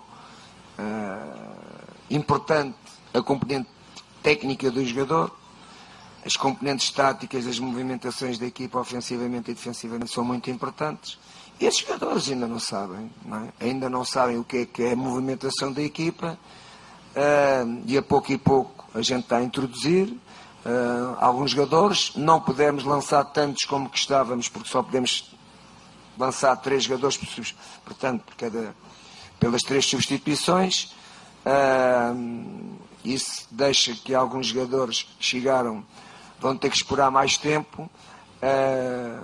uh, 0.78 1.84
importante 2.10 2.78
a 3.14 3.22
componente 3.22 3.70
técnica 4.22 4.70
do 4.72 4.86
jogador, 4.86 5.32
as 6.26 6.36
componentes 6.38 6.90
táticas, 6.92 7.46
as 7.46 7.60
movimentações 7.60 8.38
da 8.38 8.46
equipa 8.46 8.80
ofensivamente 8.80 9.52
e 9.52 9.54
defensivamente 9.54 10.12
são 10.12 10.24
muito 10.24 10.50
importantes. 10.50 11.20
E 11.60 11.66
esses 11.66 11.82
jogadores 11.82 12.30
ainda 12.30 12.48
não 12.48 12.60
sabem, 12.60 13.12
não 13.26 13.38
é? 13.38 13.54
ainda 13.60 13.90
não 13.90 14.06
sabem 14.06 14.38
o 14.38 14.44
que 14.44 14.58
é, 14.58 14.66
que 14.66 14.84
é 14.84 14.94
a 14.94 14.96
movimentação 14.96 15.72
da 15.72 15.82
equipa 15.82 16.38
e 17.86 17.98
a 17.98 18.02
pouco 18.02 18.32
e 18.32 18.38
pouco 18.38 18.86
a 18.94 19.02
gente 19.02 19.24
está 19.24 19.38
a 19.38 19.44
introduzir 19.44 20.16
alguns 21.20 21.52
jogadores. 21.52 22.14
Não 22.16 22.40
podemos 22.40 22.84
lançar 22.84 23.24
tantos 23.26 23.66
como 23.66 23.90
gostávamos, 23.90 24.50
porque 24.50 24.70
só 24.70 24.82
podemos 24.82 25.32
lançar 26.18 26.56
três 26.58 26.84
jogadores, 26.84 27.18
portanto, 27.84 28.24
por 28.24 28.36
cada, 28.36 28.76
pelas 29.40 29.62
três 29.62 29.86
substituições. 29.86 30.94
Isso 33.04 33.48
deixa 33.52 33.94
que 33.94 34.16
alguns 34.16 34.48
jogadores 34.48 35.04
que 35.04 35.26
chegaram 35.26 35.84
vão 36.40 36.56
ter 36.56 36.70
que 36.70 36.78
esperar 36.78 37.12
mais 37.12 37.38
tempo, 37.38 37.90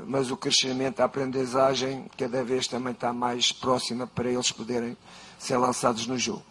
mas 0.07 0.31
o 0.31 0.37
crescimento, 0.37 0.99
a 0.99 1.05
aprendizagem, 1.05 2.05
cada 2.17 2.43
vez 2.43 2.67
também 2.67 2.93
está 2.93 3.13
mais 3.13 3.51
próxima 3.51 4.07
para 4.07 4.29
eles 4.29 4.51
poderem 4.51 4.97
ser 5.37 5.57
lançados 5.57 6.07
no 6.07 6.17
jogo. 6.17 6.43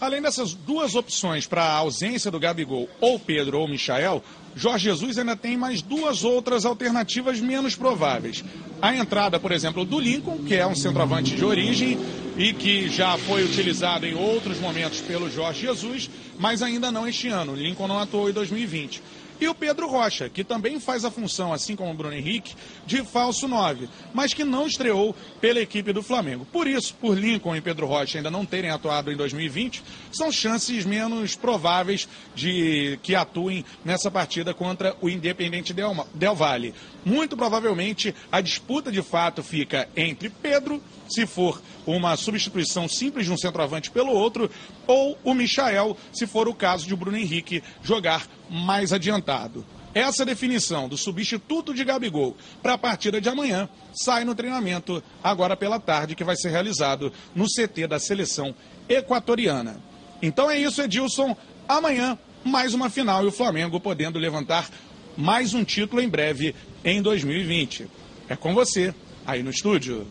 Além 0.00 0.22
dessas 0.22 0.54
duas 0.54 0.94
opções 0.94 1.46
para 1.46 1.64
a 1.64 1.74
ausência 1.74 2.30
do 2.30 2.38
Gabigol, 2.38 2.88
ou 3.00 3.18
Pedro 3.18 3.58
ou 3.58 3.68
Michael, 3.68 4.22
Jorge 4.54 4.84
Jesus 4.84 5.18
ainda 5.18 5.36
tem 5.36 5.56
mais 5.56 5.82
duas 5.82 6.24
outras 6.24 6.64
alternativas 6.64 7.40
menos 7.40 7.74
prováveis. 7.74 8.44
A 8.80 8.94
entrada, 8.94 9.40
por 9.40 9.50
exemplo, 9.50 9.84
do 9.84 9.98
Lincoln, 9.98 10.38
que 10.38 10.54
é 10.54 10.66
um 10.66 10.74
centroavante 10.74 11.34
de 11.34 11.44
origem 11.44 11.98
e 12.36 12.52
que 12.52 12.88
já 12.88 13.18
foi 13.18 13.44
utilizado 13.44 14.06
em 14.06 14.14
outros 14.14 14.60
momentos 14.60 15.00
pelo 15.00 15.28
Jorge 15.28 15.62
Jesus, 15.62 16.08
mas 16.38 16.62
ainda 16.62 16.92
não 16.92 17.06
este 17.06 17.28
ano. 17.28 17.56
Lincoln 17.56 17.88
não 17.88 17.98
atuou 17.98 18.30
em 18.30 18.32
2020. 18.32 19.02
E 19.40 19.48
o 19.48 19.54
Pedro 19.54 19.88
Rocha, 19.88 20.28
que 20.28 20.44
também 20.44 20.80
faz 20.80 21.04
a 21.04 21.10
função, 21.10 21.52
assim 21.52 21.76
como 21.76 21.90
o 21.90 21.94
Bruno 21.94 22.14
Henrique, 22.14 22.54
de 22.86 23.04
falso 23.04 23.46
9, 23.46 23.88
mas 24.12 24.34
que 24.34 24.44
não 24.44 24.66
estreou 24.66 25.14
pela 25.40 25.60
equipe 25.60 25.92
do 25.92 26.02
Flamengo. 26.02 26.46
Por 26.52 26.66
isso, 26.66 26.94
por 26.94 27.16
Lincoln 27.16 27.56
e 27.56 27.60
Pedro 27.60 27.86
Rocha 27.86 28.18
ainda 28.18 28.30
não 28.30 28.44
terem 28.44 28.70
atuado 28.70 29.12
em 29.12 29.16
2020, 29.16 29.82
são 30.12 30.32
chances 30.32 30.84
menos 30.84 31.36
prováveis 31.36 32.08
de 32.34 32.98
que 33.02 33.14
atuem 33.14 33.64
nessa 33.84 34.10
partida 34.10 34.52
contra 34.54 34.96
o 35.00 35.08
Independente 35.08 35.72
Del, 35.72 36.06
Del 36.14 36.34
Valle. 36.34 36.74
Muito 37.04 37.36
provavelmente 37.36 38.14
a 38.30 38.40
disputa 38.40 38.90
de 38.90 39.02
fato 39.02 39.42
fica 39.42 39.88
entre 39.96 40.28
Pedro 40.28 40.82
se 41.08 41.26
for 41.26 41.60
uma 41.86 42.16
substituição 42.16 42.88
simples 42.88 43.26
de 43.26 43.32
um 43.32 43.38
centroavante 43.38 43.90
pelo 43.90 44.12
outro, 44.12 44.50
ou 44.86 45.18
o 45.24 45.34
Michael, 45.34 45.96
se 46.12 46.26
for 46.26 46.48
o 46.48 46.54
caso 46.54 46.86
de 46.86 46.94
o 46.94 46.96
Bruno 46.96 47.16
Henrique 47.16 47.62
jogar 47.82 48.26
mais 48.50 48.92
adiantado. 48.92 49.64
Essa 49.94 50.24
definição 50.24 50.88
do 50.88 50.96
substituto 50.96 51.74
de 51.74 51.84
Gabigol 51.84 52.36
para 52.62 52.74
a 52.74 52.78
partida 52.78 53.20
de 53.20 53.28
amanhã 53.28 53.68
sai 53.92 54.24
no 54.24 54.34
treinamento 54.34 55.02
agora 55.24 55.56
pela 55.56 55.80
tarde, 55.80 56.14
que 56.14 56.24
vai 56.24 56.36
ser 56.36 56.50
realizado 56.50 57.12
no 57.34 57.46
CT 57.46 57.86
da 57.86 57.98
seleção 57.98 58.54
equatoriana. 58.88 59.80
Então 60.20 60.50
é 60.50 60.58
isso, 60.58 60.82
Edilson. 60.82 61.36
Amanhã, 61.66 62.18
mais 62.44 62.74
uma 62.74 62.90
final 62.90 63.24
e 63.24 63.28
o 63.28 63.32
Flamengo 63.32 63.80
podendo 63.80 64.18
levantar 64.18 64.68
mais 65.16 65.52
um 65.52 65.64
título 65.64 66.00
em 66.00 66.08
breve 66.08 66.54
em 66.84 67.02
2020. 67.02 67.88
É 68.28 68.36
com 68.36 68.54
você, 68.54 68.94
aí 69.26 69.42
no 69.42 69.50
estúdio. 69.50 70.06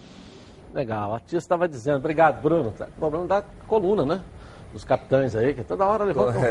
Legal, 0.78 1.16
a 1.16 1.20
tia 1.20 1.40
estava 1.40 1.68
dizendo, 1.68 1.98
obrigado, 1.98 2.40
Bruno. 2.40 2.70
Tá, 2.70 2.88
problema 3.00 3.26
da 3.26 3.44
coluna, 3.68 4.06
né? 4.06 4.22
Dos 4.72 4.84
capitães 4.84 5.36
aí, 5.36 5.56
que 5.56 5.64
toda 5.64 5.84
hora 5.84 6.04
levantam. 6.04 6.40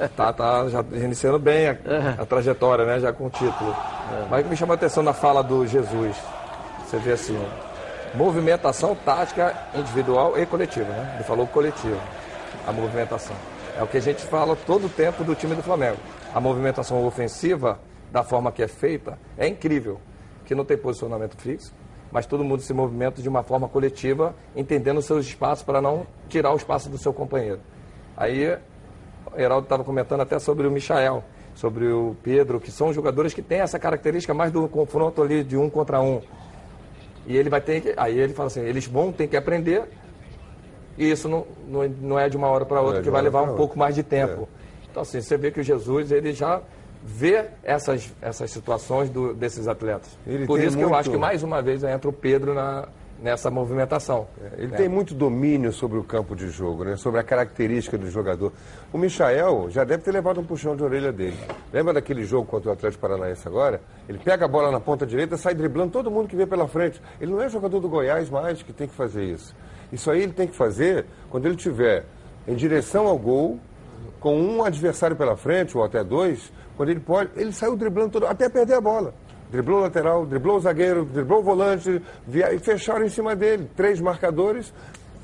É, 0.00 0.08
tá, 0.08 0.32
tá 0.32 0.68
já 0.68 0.84
iniciando 0.94 1.38
bem 1.38 1.68
a, 1.68 1.76
a, 2.18 2.26
trajetória, 2.26 2.84
né? 2.84 2.98
Já 2.98 3.12
com 3.12 3.26
o 3.26 3.30
título. 3.30 3.70
É. 3.70 4.26
Mas 4.28 4.44
me 4.48 4.56
chamou 4.56 4.72
a 4.72 4.74
atenção 4.74 5.04
na 5.04 5.12
fala 5.12 5.44
do 5.44 5.64
Jesus. 5.64 6.16
Você 6.84 6.96
vê 6.96 7.12
assim, 7.12 7.40
movimentação 8.16 8.96
tática 8.96 9.56
individual 9.76 10.36
e 10.36 10.44
coletiva, 10.44 10.88
né? 10.88 11.12
Ele 11.14 11.22
falou 11.22 11.46
coletivo, 11.46 12.00
a 12.66 12.72
movimentação. 12.72 13.36
É 13.78 13.82
o 13.84 13.86
que 13.86 13.98
a 13.98 14.02
gente 14.02 14.22
fala 14.22 14.56
todo 14.56 14.86
o 14.86 14.90
tempo 14.90 15.22
do 15.22 15.36
time 15.36 15.54
do 15.54 15.62
Flamengo. 15.62 15.98
A 16.34 16.40
movimentação 16.40 17.06
ofensiva, 17.06 17.78
da 18.10 18.24
forma 18.24 18.50
que 18.50 18.60
é 18.60 18.66
feita, 18.66 19.16
é 19.38 19.46
incrível. 19.46 20.00
Que 20.44 20.52
não 20.52 20.64
tem 20.64 20.76
posicionamento 20.76 21.36
fixo, 21.36 21.72
mas 22.10 22.26
todo 22.26 22.44
mundo 22.44 22.62
se 22.62 22.72
movimenta 22.72 23.22
de 23.22 23.28
uma 23.28 23.42
forma 23.42 23.68
coletiva, 23.68 24.34
entendendo 24.54 25.00
seus 25.00 25.26
espaços 25.26 25.64
para 25.64 25.80
não 25.80 26.06
tirar 26.28 26.52
o 26.52 26.56
espaço 26.56 26.88
do 26.88 26.98
seu 26.98 27.12
companheiro. 27.12 27.60
Aí, 28.16 28.56
o 29.32 29.40
Heraldo 29.40 29.64
estava 29.64 29.84
comentando 29.84 30.20
até 30.20 30.38
sobre 30.38 30.66
o 30.66 30.70
Michael, 30.70 31.22
sobre 31.54 31.86
o 31.86 32.16
Pedro, 32.22 32.60
que 32.60 32.70
são 32.70 32.92
jogadores 32.92 33.32
que 33.32 33.42
têm 33.42 33.60
essa 33.60 33.78
característica 33.78 34.34
mais 34.34 34.50
do 34.50 34.68
confronto 34.68 35.22
ali 35.22 35.44
de 35.44 35.56
um 35.56 35.70
contra 35.70 36.00
um. 36.00 36.20
E 37.26 37.36
ele 37.36 37.48
vai 37.48 37.60
ter 37.60 37.80
que. 37.80 37.94
Aí 37.96 38.18
ele 38.18 38.32
fala 38.32 38.48
assim: 38.48 38.60
eles 38.60 38.86
vão 38.86 39.12
ter 39.12 39.26
que 39.26 39.36
aprender, 39.36 39.84
e 40.98 41.10
isso 41.10 41.28
não, 41.28 41.46
não, 41.68 41.88
não 42.00 42.18
é 42.18 42.28
de 42.28 42.36
uma 42.36 42.48
hora 42.48 42.64
para 42.64 42.80
outra, 42.80 43.00
é 43.00 43.02
que 43.02 43.10
vai 43.10 43.22
levar 43.22 43.42
um 43.42 43.54
pouco 43.54 43.78
mais 43.78 43.94
de 43.94 44.02
tempo. 44.02 44.48
É. 44.56 44.60
Então, 44.90 45.02
assim, 45.02 45.20
você 45.20 45.36
vê 45.36 45.50
que 45.50 45.60
o 45.60 45.62
Jesus, 45.62 46.10
ele 46.10 46.32
já 46.32 46.60
ver 47.02 47.52
essas, 47.62 48.12
essas 48.20 48.50
situações 48.50 49.08
do, 49.10 49.34
desses 49.34 49.66
atletas. 49.66 50.18
Ele 50.26 50.46
Por 50.46 50.60
isso 50.60 50.76
que 50.76 50.82
muito... 50.82 50.92
eu 50.92 50.98
acho 50.98 51.10
que 51.10 51.16
mais 51.16 51.42
uma 51.42 51.62
vez 51.62 51.82
entra 51.82 52.08
o 52.08 52.12
Pedro 52.12 52.54
na, 52.54 52.88
nessa 53.22 53.50
movimentação. 53.50 54.26
É, 54.42 54.62
ele 54.62 54.68
né? 54.68 54.76
tem 54.76 54.88
muito 54.88 55.14
domínio 55.14 55.72
sobre 55.72 55.98
o 55.98 56.04
campo 56.04 56.34
de 56.34 56.48
jogo, 56.48 56.84
né? 56.84 56.96
sobre 56.96 57.20
a 57.20 57.22
característica 57.22 57.96
do 57.96 58.10
jogador. 58.10 58.52
O 58.92 58.98
Michael 58.98 59.68
já 59.70 59.84
deve 59.84 60.02
ter 60.02 60.12
levado 60.12 60.40
um 60.40 60.44
puxão 60.44 60.76
de 60.76 60.82
orelha 60.82 61.12
dele. 61.12 61.36
Lembra 61.72 61.94
daquele 61.94 62.24
jogo 62.24 62.46
contra 62.46 62.70
o 62.70 62.72
Atlético 62.72 63.00
Paranaense 63.00 63.46
agora? 63.46 63.80
Ele 64.08 64.18
pega 64.18 64.44
a 64.44 64.48
bola 64.48 64.70
na 64.70 64.80
ponta 64.80 65.06
direita, 65.06 65.36
sai 65.36 65.54
driblando 65.54 65.92
todo 65.92 66.10
mundo 66.10 66.28
que 66.28 66.36
vê 66.36 66.46
pela 66.46 66.66
frente. 66.66 67.00
Ele 67.20 67.32
não 67.32 67.40
é 67.40 67.48
jogador 67.48 67.80
do 67.80 67.88
Goiás 67.88 68.28
mais 68.28 68.62
que 68.62 68.72
tem 68.72 68.88
que 68.88 68.94
fazer 68.94 69.24
isso. 69.24 69.54
Isso 69.92 70.10
aí 70.10 70.22
ele 70.22 70.32
tem 70.32 70.46
que 70.46 70.54
fazer 70.54 71.06
quando 71.28 71.46
ele 71.46 71.56
tiver 71.56 72.04
em 72.46 72.54
direção 72.54 73.06
ao 73.06 73.18
gol, 73.18 73.58
com 74.18 74.38
um 74.38 74.62
adversário 74.62 75.16
pela 75.16 75.36
frente, 75.36 75.76
ou 75.76 75.84
até 75.84 76.04
dois, 76.04 76.52
quando 76.80 76.88
ele 76.88 77.00
pode, 77.00 77.30
ele 77.36 77.52
saiu 77.52 77.76
driblando 77.76 78.12
todo, 78.12 78.26
até 78.26 78.48
perder 78.48 78.72
a 78.72 78.80
bola. 78.80 79.12
Driblou 79.50 79.80
o 79.80 79.82
lateral, 79.82 80.24
driblou 80.24 80.56
o 80.56 80.60
zagueiro, 80.60 81.04
driblou 81.04 81.40
o 81.40 81.42
volante, 81.42 82.00
via, 82.26 82.54
e 82.54 82.58
fecharam 82.58 83.04
em 83.04 83.10
cima 83.10 83.36
dele. 83.36 83.70
Três 83.76 84.00
marcadores. 84.00 84.72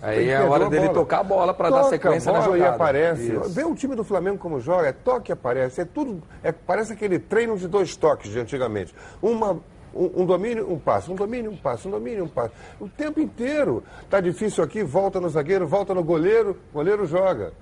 Aí 0.02 0.28
é 0.28 0.36
a 0.36 0.44
hora 0.44 0.68
dele 0.68 0.90
tocar 0.90 1.20
a 1.20 1.22
bola 1.22 1.54
para 1.54 1.70
dar 1.70 1.84
sequência 1.84 2.30
bola 2.30 2.44
na 2.44 2.50
jogada. 2.52 2.72
e 2.72 2.74
aparece. 2.74 3.32
Isso. 3.32 3.48
Vê 3.48 3.64
o 3.64 3.74
time 3.74 3.96
do 3.96 4.04
Flamengo 4.04 4.36
como 4.36 4.60
joga, 4.60 4.88
é 4.88 4.92
toque 4.92 5.32
aparece. 5.32 5.80
É 5.80 5.86
tudo. 5.86 6.22
É, 6.42 6.52
parece 6.52 6.92
aquele 6.92 7.18
treino 7.18 7.56
de 7.56 7.66
dois 7.66 7.96
toques 7.96 8.30
de 8.30 8.38
antigamente. 8.38 8.94
Uma, 9.22 9.52
um, 9.94 10.10
um, 10.14 10.26
domínio, 10.26 10.70
um 10.70 10.78
passe, 10.78 11.10
um 11.10 11.14
domínio, 11.14 11.52
um 11.52 11.56
passe, 11.56 11.88
um 11.88 11.90
domínio, 11.90 12.24
um 12.24 12.28
passe. 12.28 12.52
O 12.78 12.86
tempo 12.86 13.18
inteiro. 13.18 13.82
Tá 14.10 14.20
difícil 14.20 14.62
aqui, 14.62 14.82
volta 14.82 15.18
no 15.18 15.30
zagueiro, 15.30 15.66
volta 15.66 15.94
no 15.94 16.04
goleiro, 16.04 16.54
goleiro 16.70 17.06
joga. 17.06 17.54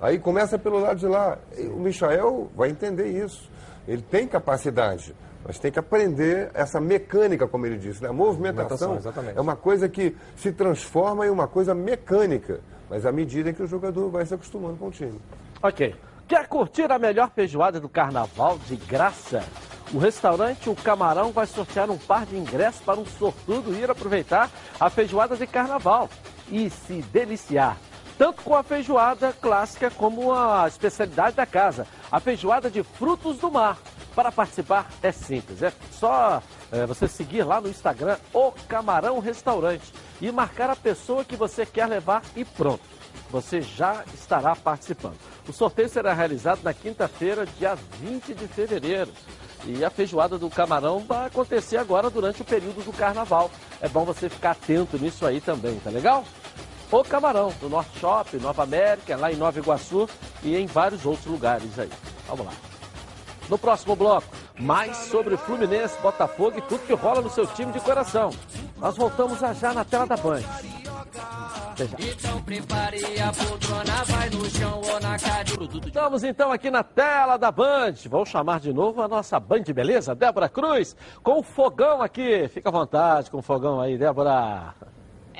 Aí 0.00 0.18
começa 0.18 0.58
pelo 0.58 0.78
lado 0.78 0.98
de 0.98 1.06
lá. 1.06 1.38
O 1.74 1.78
Michael 1.78 2.50
vai 2.56 2.70
entender 2.70 3.08
isso. 3.08 3.50
Ele 3.86 4.02
tem 4.02 4.26
capacidade, 4.26 5.14
mas 5.44 5.58
tem 5.58 5.70
que 5.70 5.78
aprender 5.78 6.50
essa 6.54 6.80
mecânica, 6.80 7.46
como 7.46 7.66
ele 7.66 7.76
disse. 7.76 8.02
Né? 8.02 8.08
A 8.08 8.12
movimentação, 8.12 8.94
movimentação 8.94 9.32
é 9.34 9.40
uma 9.40 9.56
coisa 9.56 9.88
que 9.88 10.16
se 10.36 10.52
transforma 10.52 11.26
em 11.26 11.30
uma 11.30 11.46
coisa 11.46 11.74
mecânica, 11.74 12.60
mas 12.88 13.04
à 13.04 13.12
medida 13.12 13.52
que 13.52 13.62
o 13.62 13.66
jogador 13.66 14.08
vai 14.10 14.24
se 14.24 14.34
acostumando 14.34 14.76
com 14.76 14.88
o 14.88 14.90
time. 14.90 15.20
Ok. 15.62 15.94
Quer 16.26 16.46
curtir 16.46 16.90
a 16.90 16.98
melhor 16.98 17.30
feijoada 17.34 17.80
do 17.80 17.88
carnaval 17.88 18.58
de 18.66 18.76
graça? 18.76 19.42
O 19.92 19.98
restaurante 19.98 20.70
O 20.70 20.76
Camarão 20.76 21.32
vai 21.32 21.46
sortear 21.46 21.90
um 21.90 21.98
par 21.98 22.24
de 22.24 22.36
ingressos 22.36 22.80
para 22.80 23.00
um 23.00 23.04
sortudo 23.04 23.74
ir 23.74 23.90
aproveitar 23.90 24.48
a 24.78 24.88
feijoada 24.88 25.36
de 25.36 25.46
carnaval 25.48 26.08
e 26.48 26.70
se 26.70 27.02
deliciar 27.12 27.76
tanto 28.20 28.42
com 28.42 28.54
a 28.54 28.62
feijoada 28.62 29.32
clássica 29.32 29.90
como 29.90 30.30
a 30.30 30.68
especialidade 30.68 31.36
da 31.36 31.46
casa, 31.46 31.86
a 32.12 32.20
feijoada 32.20 32.70
de 32.70 32.82
frutos 32.82 33.38
do 33.38 33.50
mar. 33.50 33.78
Para 34.14 34.30
participar 34.30 34.90
é 35.02 35.10
simples, 35.10 35.62
é 35.62 35.72
só 35.90 36.42
é, 36.70 36.84
você 36.84 37.08
seguir 37.08 37.44
lá 37.44 37.62
no 37.62 37.68
Instagram 37.70 38.18
o 38.34 38.52
Camarão 38.68 39.20
Restaurante 39.20 39.90
e 40.20 40.30
marcar 40.30 40.68
a 40.68 40.76
pessoa 40.76 41.24
que 41.24 41.34
você 41.34 41.64
quer 41.64 41.86
levar 41.86 42.22
e 42.36 42.44
pronto. 42.44 42.84
Você 43.30 43.62
já 43.62 44.04
estará 44.12 44.54
participando. 44.54 45.16
O 45.48 45.52
sorteio 45.54 45.88
será 45.88 46.12
realizado 46.12 46.60
na 46.62 46.74
quinta-feira, 46.74 47.46
dia 47.46 47.74
20 47.74 48.34
de 48.34 48.46
fevereiro. 48.48 49.10
E 49.64 49.82
a 49.82 49.88
feijoada 49.88 50.36
do 50.36 50.50
camarão 50.50 50.98
vai 50.98 51.28
acontecer 51.28 51.78
agora 51.78 52.10
durante 52.10 52.42
o 52.42 52.44
período 52.44 52.84
do 52.84 52.92
carnaval. 52.92 53.50
É 53.80 53.88
bom 53.88 54.04
você 54.04 54.28
ficar 54.28 54.50
atento 54.50 54.98
nisso 54.98 55.24
aí 55.24 55.40
também, 55.40 55.76
tá 55.76 55.88
legal? 55.88 56.22
O 56.90 57.04
Camarão, 57.04 57.52
no 57.62 57.68
Norte 57.68 57.98
Shopping, 58.00 58.38
Nova 58.38 58.64
América, 58.64 59.16
lá 59.16 59.30
em 59.30 59.36
Nova 59.36 59.58
Iguaçu 59.58 60.08
e 60.42 60.56
em 60.56 60.66
vários 60.66 61.06
outros 61.06 61.26
lugares 61.26 61.78
aí. 61.78 61.90
Vamos 62.26 62.46
lá. 62.46 62.52
No 63.48 63.56
próximo 63.56 63.94
bloco, 63.94 64.26
mais 64.58 64.96
sobre 64.96 65.36
Fluminense, 65.36 65.96
Botafogo 66.00 66.58
e 66.58 66.62
tudo 66.62 66.86
que 66.86 66.92
rola 66.94 67.20
no 67.20 67.30
seu 67.30 67.46
time 67.46 67.72
de 67.72 67.80
coração. 67.80 68.30
Nós 68.76 68.96
voltamos 68.96 69.38
já 69.38 69.52
já 69.52 69.72
na 69.72 69.84
tela 69.84 70.06
da 70.06 70.16
Band. 70.16 70.42
Então 71.98 72.42
prepare 72.42 73.20
a 73.20 73.32
poltrona, 73.32 74.04
vai 74.04 74.30
no 74.30 74.50
chão 74.50 74.80
ou 74.84 75.00
na 75.00 75.18
cadeira. 75.18 75.86
Estamos 75.86 76.24
então 76.24 76.52
aqui 76.52 76.70
na 76.70 76.82
tela 76.82 77.36
da 77.36 77.50
Band. 77.50 77.94
Vamos 78.08 78.28
chamar 78.28 78.60
de 78.60 78.72
novo 78.72 79.00
a 79.00 79.08
nossa 79.08 79.38
Band, 79.40 79.62
beleza? 79.74 80.14
Débora 80.14 80.48
Cruz, 80.48 80.94
com 81.22 81.38
o 81.38 81.42
fogão 81.42 82.02
aqui. 82.02 82.48
Fica 82.48 82.68
à 82.68 82.72
vontade 82.72 83.30
com 83.30 83.38
o 83.38 83.42
fogão 83.42 83.80
aí, 83.80 83.96
Débora. 83.96 84.74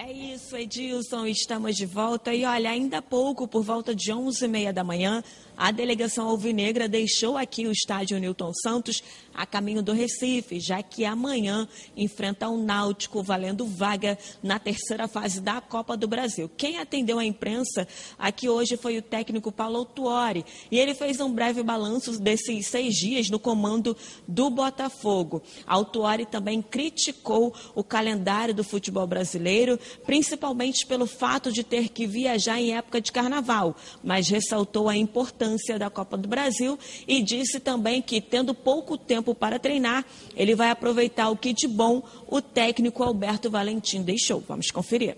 É 0.02 0.10
isso, 0.10 0.56
Edilson, 0.56 1.26
estamos 1.26 1.76
de 1.76 1.84
volta. 1.84 2.32
E 2.32 2.42
olha, 2.46 2.70
ainda 2.70 2.98
há 2.98 3.02
pouco, 3.02 3.46
por 3.46 3.62
volta 3.62 3.94
de 3.94 4.10
11h30 4.10 4.72
da 4.72 4.82
manhã, 4.82 5.22
a 5.60 5.70
delegação 5.70 6.26
alvinegra 6.26 6.88
deixou 6.88 7.36
aqui 7.36 7.66
o 7.66 7.70
estádio 7.70 8.18
Newton 8.18 8.50
Santos 8.62 9.02
a 9.34 9.44
caminho 9.44 9.82
do 9.82 9.92
Recife, 9.92 10.58
já 10.58 10.82
que 10.82 11.04
amanhã 11.04 11.68
enfrenta 11.94 12.48
o 12.48 12.56
Náutico 12.56 13.22
valendo 13.22 13.66
vaga 13.66 14.18
na 14.42 14.58
terceira 14.58 15.06
fase 15.06 15.38
da 15.38 15.60
Copa 15.60 15.98
do 15.98 16.08
Brasil. 16.08 16.50
Quem 16.56 16.78
atendeu 16.78 17.18
a 17.18 17.24
imprensa 17.26 17.86
aqui 18.18 18.48
hoje 18.48 18.78
foi 18.78 18.96
o 18.96 19.02
técnico 19.02 19.52
Paulo 19.52 19.84
Tuori 19.84 20.46
e 20.70 20.78
ele 20.78 20.94
fez 20.94 21.20
um 21.20 21.30
breve 21.30 21.62
balanço 21.62 22.18
desses 22.18 22.66
seis 22.66 22.94
dias 22.94 23.28
no 23.28 23.38
comando 23.38 23.94
do 24.26 24.48
Botafogo. 24.48 25.42
Autuori 25.66 26.24
também 26.24 26.62
criticou 26.62 27.54
o 27.74 27.84
calendário 27.84 28.54
do 28.54 28.64
futebol 28.64 29.06
brasileiro, 29.06 29.78
principalmente 30.06 30.86
pelo 30.86 31.06
fato 31.06 31.52
de 31.52 31.62
ter 31.62 31.90
que 31.90 32.06
viajar 32.06 32.58
em 32.58 32.74
época 32.74 32.98
de 32.98 33.12
carnaval, 33.12 33.76
mas 34.02 34.28
ressaltou 34.30 34.88
a 34.88 34.96
importância 34.96 35.49
importância 35.50 35.78
da 35.78 35.90
Copa 35.90 36.16
do 36.16 36.28
Brasil 36.28 36.78
e 37.06 37.22
disse 37.22 37.60
também 37.60 38.00
que, 38.00 38.20
tendo 38.20 38.54
pouco 38.54 38.96
tempo 38.96 39.34
para 39.34 39.58
treinar, 39.58 40.04
ele 40.36 40.54
vai 40.54 40.70
aproveitar 40.70 41.28
o 41.30 41.36
que 41.36 41.52
de 41.52 41.66
bom 41.66 42.02
o 42.28 42.40
técnico 42.40 43.02
Alberto 43.02 43.50
Valentim 43.50 44.02
deixou. 44.02 44.42
Vamos 44.46 44.70
conferir. 44.70 45.16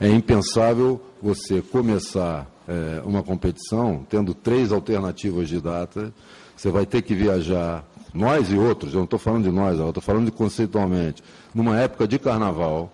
É 0.00 0.08
impensável 0.08 1.00
você 1.20 1.60
começar 1.60 2.48
é, 2.68 3.02
uma 3.04 3.22
competição 3.22 4.06
tendo 4.08 4.34
três 4.34 4.70
alternativas 4.70 5.48
de 5.48 5.60
data, 5.60 6.12
Você 6.56 6.70
vai 6.70 6.84
ter 6.84 7.02
que 7.02 7.14
viajar, 7.14 7.84
nós 8.12 8.50
e 8.50 8.56
outros, 8.56 8.92
eu 8.92 8.98
não 8.98 9.04
estou 9.04 9.18
falando 9.18 9.44
de 9.44 9.50
nós, 9.50 9.78
eu 9.78 9.88
estou 9.88 10.02
falando 10.02 10.24
de 10.24 10.32
conceitualmente, 10.32 11.22
numa 11.54 11.78
época 11.78 12.06
de 12.06 12.18
carnaval, 12.18 12.92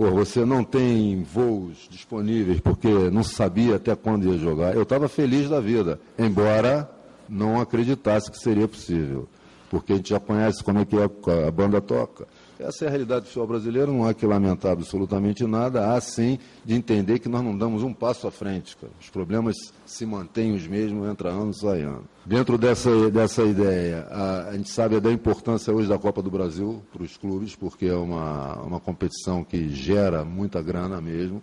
Pô, 0.00 0.10
você 0.12 0.46
não 0.46 0.64
tem 0.64 1.22
voos 1.22 1.86
disponíveis 1.90 2.58
porque 2.58 2.88
não 3.10 3.22
sabia 3.22 3.76
até 3.76 3.94
quando 3.94 4.32
ia 4.32 4.38
jogar. 4.38 4.74
Eu 4.74 4.84
estava 4.84 5.10
feliz 5.10 5.46
da 5.46 5.60
vida, 5.60 6.00
embora 6.18 6.90
não 7.28 7.60
acreditasse 7.60 8.30
que 8.30 8.38
seria 8.38 8.66
possível, 8.66 9.28
porque 9.68 9.92
a 9.92 9.96
gente 9.96 10.08
já 10.08 10.18
conhece 10.18 10.64
como 10.64 10.78
é 10.78 10.86
que 10.86 10.96
a 10.96 11.50
banda 11.50 11.82
toca. 11.82 12.26
Essa 12.60 12.84
é 12.84 12.88
a 12.88 12.90
realidade 12.90 13.22
do 13.22 13.26
futebol 13.28 13.46
brasileiro, 13.46 13.92
não 13.92 14.06
há 14.06 14.12
que 14.12 14.26
lamentar 14.26 14.72
absolutamente 14.72 15.44
nada, 15.46 15.94
há 15.94 16.00
sim 16.00 16.38
de 16.64 16.74
entender 16.74 17.18
que 17.18 17.28
nós 17.28 17.42
não 17.42 17.56
damos 17.56 17.82
um 17.82 17.92
passo 17.92 18.28
à 18.28 18.30
frente. 18.30 18.76
Cara. 18.76 18.92
Os 19.00 19.08
problemas 19.08 19.56
se 19.86 20.04
mantêm 20.04 20.52
os 20.52 20.66
mesmos, 20.66 21.08
entra 21.08 21.30
ano, 21.30 21.54
sai 21.54 21.82
ano. 21.82 22.04
Dentro 22.24 22.58
dessa, 22.58 23.10
dessa 23.10 23.42
ideia, 23.44 24.06
a, 24.10 24.48
a 24.48 24.56
gente 24.56 24.68
sabe 24.68 25.00
da 25.00 25.10
importância 25.10 25.72
hoje 25.72 25.88
da 25.88 25.98
Copa 25.98 26.22
do 26.22 26.30
Brasil 26.30 26.82
para 26.92 27.02
os 27.02 27.16
clubes, 27.16 27.56
porque 27.56 27.86
é 27.86 27.94
uma, 27.94 28.56
uma 28.62 28.80
competição 28.80 29.42
que 29.42 29.70
gera 29.70 30.22
muita 30.22 30.60
grana 30.60 31.00
mesmo. 31.00 31.42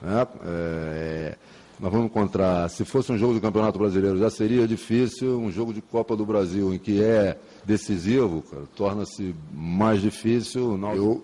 Né? 0.00 0.26
É, 0.44 1.36
nós 1.78 1.92
vamos 1.92 2.06
encontrar, 2.06 2.68
se 2.70 2.84
fosse 2.84 3.12
um 3.12 3.18
jogo 3.18 3.34
do 3.34 3.40
Campeonato 3.40 3.78
Brasileiro, 3.78 4.18
já 4.18 4.30
seria 4.30 4.66
difícil, 4.66 5.38
um 5.38 5.52
jogo 5.52 5.74
de 5.74 5.82
Copa 5.82 6.16
do 6.16 6.24
Brasil, 6.24 6.72
em 6.72 6.78
que 6.78 7.02
é 7.02 7.38
decisivo, 7.64 8.42
torna-se 8.74 9.34
mais 9.52 10.00
difícil. 10.00 10.78
Eu 10.94 11.22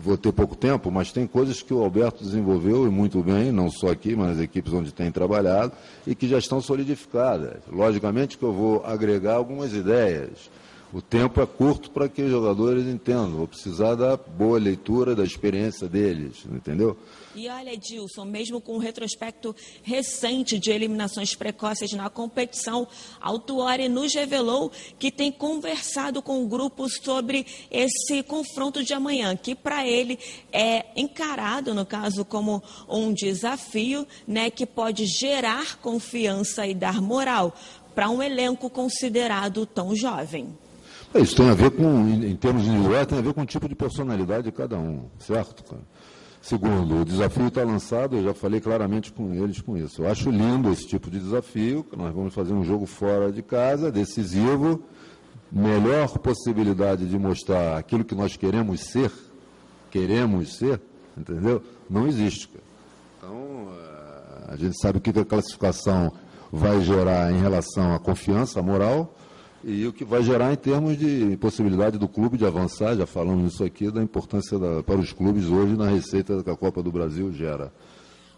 vou 0.00 0.16
ter 0.16 0.32
pouco 0.32 0.56
tempo, 0.56 0.90
mas 0.90 1.12
tem 1.12 1.26
coisas 1.26 1.62
que 1.62 1.72
o 1.72 1.82
Alberto 1.82 2.24
desenvolveu 2.24 2.84
e 2.86 2.90
muito 2.90 3.22
bem, 3.22 3.52
não 3.52 3.70
só 3.70 3.90
aqui, 3.90 4.16
mas 4.16 4.30
nas 4.30 4.40
equipes 4.40 4.72
onde 4.72 4.92
tem 4.92 5.12
trabalhado, 5.12 5.72
e 6.04 6.14
que 6.14 6.26
já 6.26 6.38
estão 6.38 6.60
solidificadas. 6.60 7.58
Logicamente 7.70 8.36
que 8.36 8.44
eu 8.44 8.52
vou 8.52 8.82
agregar 8.84 9.34
algumas 9.34 9.72
ideias. 9.72 10.50
O 10.92 11.00
tempo 11.00 11.40
é 11.40 11.46
curto 11.46 11.90
para 11.90 12.08
que 12.08 12.22
os 12.22 12.30
jogadores 12.30 12.86
entendam. 12.86 13.30
Vou 13.30 13.48
precisar 13.48 13.94
da 13.94 14.16
boa 14.16 14.58
leitura, 14.58 15.14
da 15.14 15.24
experiência 15.24 15.88
deles, 15.88 16.44
entendeu? 16.52 16.96
E 17.34 17.48
olha, 17.48 17.72
Edilson, 17.72 18.26
mesmo 18.26 18.60
com 18.60 18.74
o 18.74 18.78
retrospecto 18.78 19.56
recente 19.82 20.58
de 20.58 20.70
eliminações 20.70 21.34
precoces 21.34 21.92
na 21.92 22.10
competição, 22.10 22.86
Altuari 23.22 23.88
nos 23.88 24.14
revelou 24.14 24.70
que 24.98 25.10
tem 25.10 25.32
conversado 25.32 26.20
com 26.20 26.44
o 26.44 26.46
grupo 26.46 26.86
sobre 26.90 27.46
esse 27.70 28.22
confronto 28.22 28.84
de 28.84 28.92
amanhã, 28.92 29.34
que 29.34 29.54
para 29.54 29.86
ele 29.86 30.18
é 30.52 30.84
encarado, 30.94 31.74
no 31.74 31.86
caso, 31.86 32.22
como 32.22 32.62
um 32.86 33.14
desafio, 33.14 34.06
né, 34.26 34.50
que 34.50 34.66
pode 34.66 35.06
gerar 35.06 35.78
confiança 35.78 36.66
e 36.66 36.74
dar 36.74 37.00
moral 37.00 37.56
para 37.94 38.10
um 38.10 38.22
elenco 38.22 38.68
considerado 38.68 39.64
tão 39.64 39.96
jovem. 39.96 40.54
É, 41.14 41.20
isso 41.20 41.36
tem 41.36 41.48
a 41.48 41.54
ver 41.54 41.70
com, 41.70 42.08
em 42.08 42.36
termos 42.36 42.66
individuais, 42.66 43.06
tem 43.06 43.18
a 43.18 43.22
ver 43.22 43.32
com 43.32 43.42
o 43.42 43.46
tipo 43.46 43.66
de 43.66 43.74
personalidade 43.74 44.44
de 44.44 44.52
cada 44.52 44.78
um, 44.78 45.04
certo? 45.18 45.62
Segundo, 46.42 47.02
o 47.02 47.04
desafio 47.04 47.46
está 47.46 47.62
lançado, 47.62 48.16
eu 48.16 48.24
já 48.24 48.34
falei 48.34 48.60
claramente 48.60 49.12
com 49.12 49.32
eles 49.32 49.60
com 49.60 49.76
isso. 49.76 50.02
Eu 50.02 50.10
acho 50.10 50.28
lindo 50.28 50.72
esse 50.72 50.84
tipo 50.88 51.08
de 51.08 51.20
desafio, 51.20 51.86
nós 51.96 52.12
vamos 52.12 52.34
fazer 52.34 52.52
um 52.52 52.64
jogo 52.64 52.84
fora 52.84 53.30
de 53.30 53.42
casa, 53.42 53.92
decisivo, 53.92 54.82
melhor 55.52 56.18
possibilidade 56.18 57.08
de 57.08 57.16
mostrar 57.16 57.78
aquilo 57.78 58.04
que 58.04 58.16
nós 58.16 58.36
queremos 58.36 58.80
ser, 58.80 59.12
queremos 59.88 60.56
ser, 60.56 60.80
entendeu? 61.16 61.62
Não 61.88 62.08
existe. 62.08 62.50
Então, 63.18 63.68
eh, 63.70 64.44
a 64.48 64.56
gente 64.56 64.76
sabe 64.80 64.98
o 64.98 65.00
que 65.00 65.16
a 65.16 65.24
classificação 65.24 66.10
vai 66.50 66.80
gerar 66.80 67.30
em 67.30 67.40
relação 67.40 67.94
à 67.94 68.00
confiança 68.00 68.60
moral, 68.60 69.14
e 69.64 69.86
o 69.86 69.92
que 69.92 70.04
vai 70.04 70.22
gerar 70.22 70.52
em 70.52 70.56
termos 70.56 70.98
de 70.98 71.36
possibilidade 71.36 71.98
do 71.98 72.08
clube 72.08 72.36
de 72.36 72.44
avançar, 72.44 72.96
já 72.96 73.06
falamos 73.06 73.54
isso 73.54 73.64
aqui, 73.64 73.90
da 73.90 74.02
importância 74.02 74.58
da, 74.58 74.82
para 74.82 74.98
os 74.98 75.12
clubes 75.12 75.46
hoje 75.46 75.76
na 75.76 75.88
receita 75.88 76.42
que 76.42 76.50
a 76.50 76.56
Copa 76.56 76.82
do 76.82 76.90
Brasil 76.90 77.32
gera. 77.32 77.72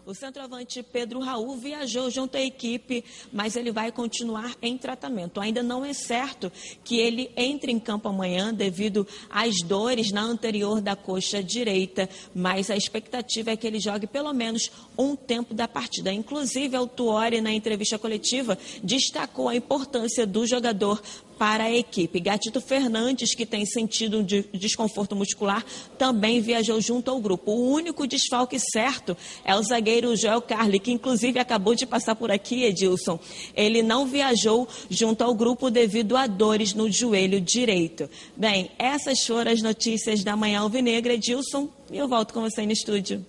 O 0.05 0.13
centroavante 0.13 0.83
Pedro 0.83 1.19
Raul 1.19 1.57
viajou 1.57 2.11
junto 2.11 2.37
à 2.37 2.39
equipe, 2.39 3.03
mas 3.33 3.55
ele 3.55 3.71
vai 3.71 3.91
continuar 3.91 4.55
em 4.61 4.77
tratamento. 4.77 5.41
Ainda 5.41 5.63
não 5.63 5.83
é 5.83 5.93
certo 5.93 6.51
que 6.83 6.99
ele 6.99 7.31
entre 7.35 7.71
em 7.71 7.79
campo 7.79 8.07
amanhã 8.07 8.53
devido 8.53 9.07
às 9.31 9.55
dores 9.65 10.11
na 10.11 10.21
anterior 10.21 10.79
da 10.79 10.95
coxa 10.95 11.41
direita, 11.41 12.07
mas 12.35 12.69
a 12.69 12.77
expectativa 12.77 13.49
é 13.49 13.57
que 13.57 13.65
ele 13.65 13.79
jogue 13.79 14.05
pelo 14.05 14.31
menos 14.31 14.71
um 14.97 15.15
tempo 15.15 15.53
da 15.53 15.67
partida. 15.67 16.11
Inclusive, 16.11 16.77
o 16.77 16.87
Tuori, 16.87 17.41
na 17.41 17.53
entrevista 17.53 17.97
coletiva, 17.97 18.57
destacou 18.83 19.49
a 19.49 19.55
importância 19.55 20.25
do 20.25 20.45
jogador 20.45 21.01
para 21.37 21.65
a 21.65 21.71
equipe. 21.71 22.19
Gatito 22.19 22.61
Fernandes, 22.61 23.35
que 23.35 23.45
tem 23.45 23.65
sentido 23.65 24.19
um 24.19 24.57
desconforto 24.57 25.15
muscular, 25.15 25.65
também 25.97 26.41
viajou 26.41 26.79
junto 26.79 27.11
ao 27.11 27.19
grupo. 27.19 27.51
O 27.51 27.71
único 27.71 28.07
desfalque 28.07 28.59
certo 28.59 29.17
é 29.43 29.55
o 29.55 29.61
zagueiro 29.61 30.15
Joel 30.15 30.41
Carli, 30.41 30.79
que 30.79 30.91
inclusive 30.91 31.39
acabou 31.39 31.75
de 31.75 31.85
passar 31.85 32.15
por 32.15 32.31
aqui, 32.31 32.63
Edilson. 32.63 33.19
Ele 33.55 33.81
não 33.81 34.05
viajou 34.05 34.67
junto 34.89 35.23
ao 35.23 35.33
grupo 35.33 35.69
devido 35.69 36.15
a 36.15 36.27
dores 36.27 36.73
no 36.73 36.89
joelho 36.89 37.41
direito. 37.41 38.09
Bem, 38.35 38.71
essas 38.77 39.25
foram 39.25 39.51
as 39.51 39.61
notícias 39.61 40.23
da 40.23 40.35
Manhã 40.35 40.61
Alvinegra, 40.61 41.13
Edilson, 41.13 41.69
e 41.91 41.97
eu 41.97 42.07
volto 42.07 42.33
com 42.33 42.41
você 42.41 42.65
no 42.65 42.71
estúdio. 42.71 43.25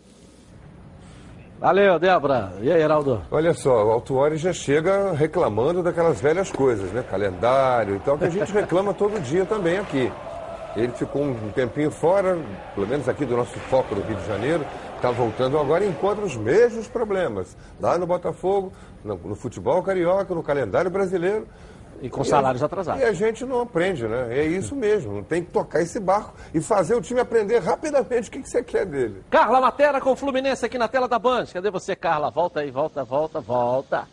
Valeu, 1.58 1.98
Débora. 1.98 2.52
E 2.60 2.70
aí, 2.70 2.82
Heraldo? 2.82 3.22
Olha 3.30 3.54
só, 3.54 3.86
o 3.86 3.90
Altuori 3.90 4.36
já 4.36 4.52
chega 4.52 5.12
reclamando 5.12 5.82
daquelas 5.82 6.20
velhas 6.20 6.52
coisas, 6.52 6.92
né? 6.92 7.02
Calendário 7.02 7.96
e 7.96 7.98
tal, 8.00 8.18
que 8.18 8.26
a 8.26 8.30
gente 8.30 8.52
reclama 8.52 8.92
todo 8.92 9.18
dia 9.22 9.46
também 9.46 9.78
aqui. 9.78 10.12
Ele 10.76 10.92
ficou 10.92 11.22
um 11.22 11.50
tempinho 11.54 11.90
fora, 11.90 12.38
pelo 12.74 12.86
menos 12.86 13.08
aqui 13.08 13.24
do 13.24 13.34
nosso 13.34 13.58
foco 13.60 13.94
do 13.94 14.02
Rio 14.02 14.16
de 14.16 14.26
Janeiro, 14.26 14.66
está 14.94 15.10
voltando 15.10 15.58
agora 15.58 15.82
e 15.82 15.88
encontra 15.88 16.22
os 16.22 16.36
mesmos 16.36 16.86
problemas. 16.86 17.56
Lá 17.80 17.96
no 17.96 18.06
Botafogo, 18.06 18.70
no, 19.02 19.16
no 19.16 19.34
futebol 19.34 19.82
carioca, 19.82 20.34
no 20.34 20.42
calendário 20.42 20.90
brasileiro. 20.90 21.46
E 22.00 22.10
com 22.10 22.24
salários 22.24 22.62
atrasados. 22.62 23.02
E 23.02 23.04
a 23.04 23.12
gente 23.12 23.44
não 23.44 23.60
aprende, 23.60 24.06
né? 24.06 24.28
É 24.30 24.44
isso 24.44 24.74
mesmo. 24.74 25.22
Tem 25.22 25.42
que 25.42 25.50
tocar 25.50 25.80
esse 25.80 25.98
barco 25.98 26.34
e 26.54 26.60
fazer 26.60 26.94
o 26.94 27.00
time 27.00 27.20
aprender 27.20 27.58
rapidamente 27.58 28.28
o 28.28 28.32
que, 28.32 28.40
que 28.40 28.48
você 28.48 28.62
quer 28.62 28.86
dele. 28.86 29.22
Carla 29.30 29.60
Matera 29.60 30.00
com 30.00 30.12
o 30.12 30.16
Fluminense 30.16 30.64
aqui 30.64 30.78
na 30.78 30.88
tela 30.88 31.08
da 31.08 31.18
Band. 31.18 31.46
Cadê 31.52 31.70
você, 31.70 31.96
Carla? 31.96 32.30
Volta 32.30 32.60
aí, 32.60 32.70
volta, 32.70 33.04
volta, 33.04 33.40
volta. 33.40 34.08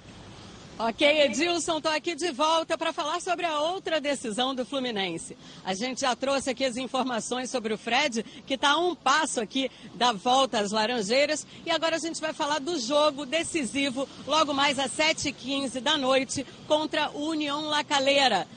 Ok, 0.79 1.07
Edilson, 1.07 1.77
estou 1.77 1.91
aqui 1.91 2.15
de 2.15 2.31
volta 2.31 2.75
para 2.75 2.91
falar 2.91 3.21
sobre 3.21 3.45
a 3.45 3.59
outra 3.59 4.01
decisão 4.01 4.55
do 4.55 4.65
Fluminense. 4.65 5.37
A 5.63 5.75
gente 5.75 6.01
já 6.01 6.15
trouxe 6.15 6.49
aqui 6.49 6.65
as 6.65 6.77
informações 6.77 7.51
sobre 7.51 7.75
o 7.75 7.77
Fred, 7.77 8.23
que 8.47 8.55
está 8.55 8.71
a 8.71 8.77
um 8.77 8.95
passo 8.95 9.39
aqui 9.39 9.69
da 9.93 10.11
volta 10.11 10.59
às 10.59 10.71
Laranjeiras. 10.71 11.45
E 11.63 11.69
agora 11.69 11.97
a 11.97 11.99
gente 11.99 12.19
vai 12.19 12.33
falar 12.33 12.59
do 12.59 12.79
jogo 12.79 13.23
decisivo, 13.23 14.09
logo 14.25 14.51
mais 14.51 14.79
às 14.79 14.91
7h15 14.97 15.79
da 15.79 15.95
noite, 15.95 16.43
contra 16.67 17.11
o 17.11 17.29
União 17.29 17.61
La 17.67 17.83
Calera, 17.83 18.47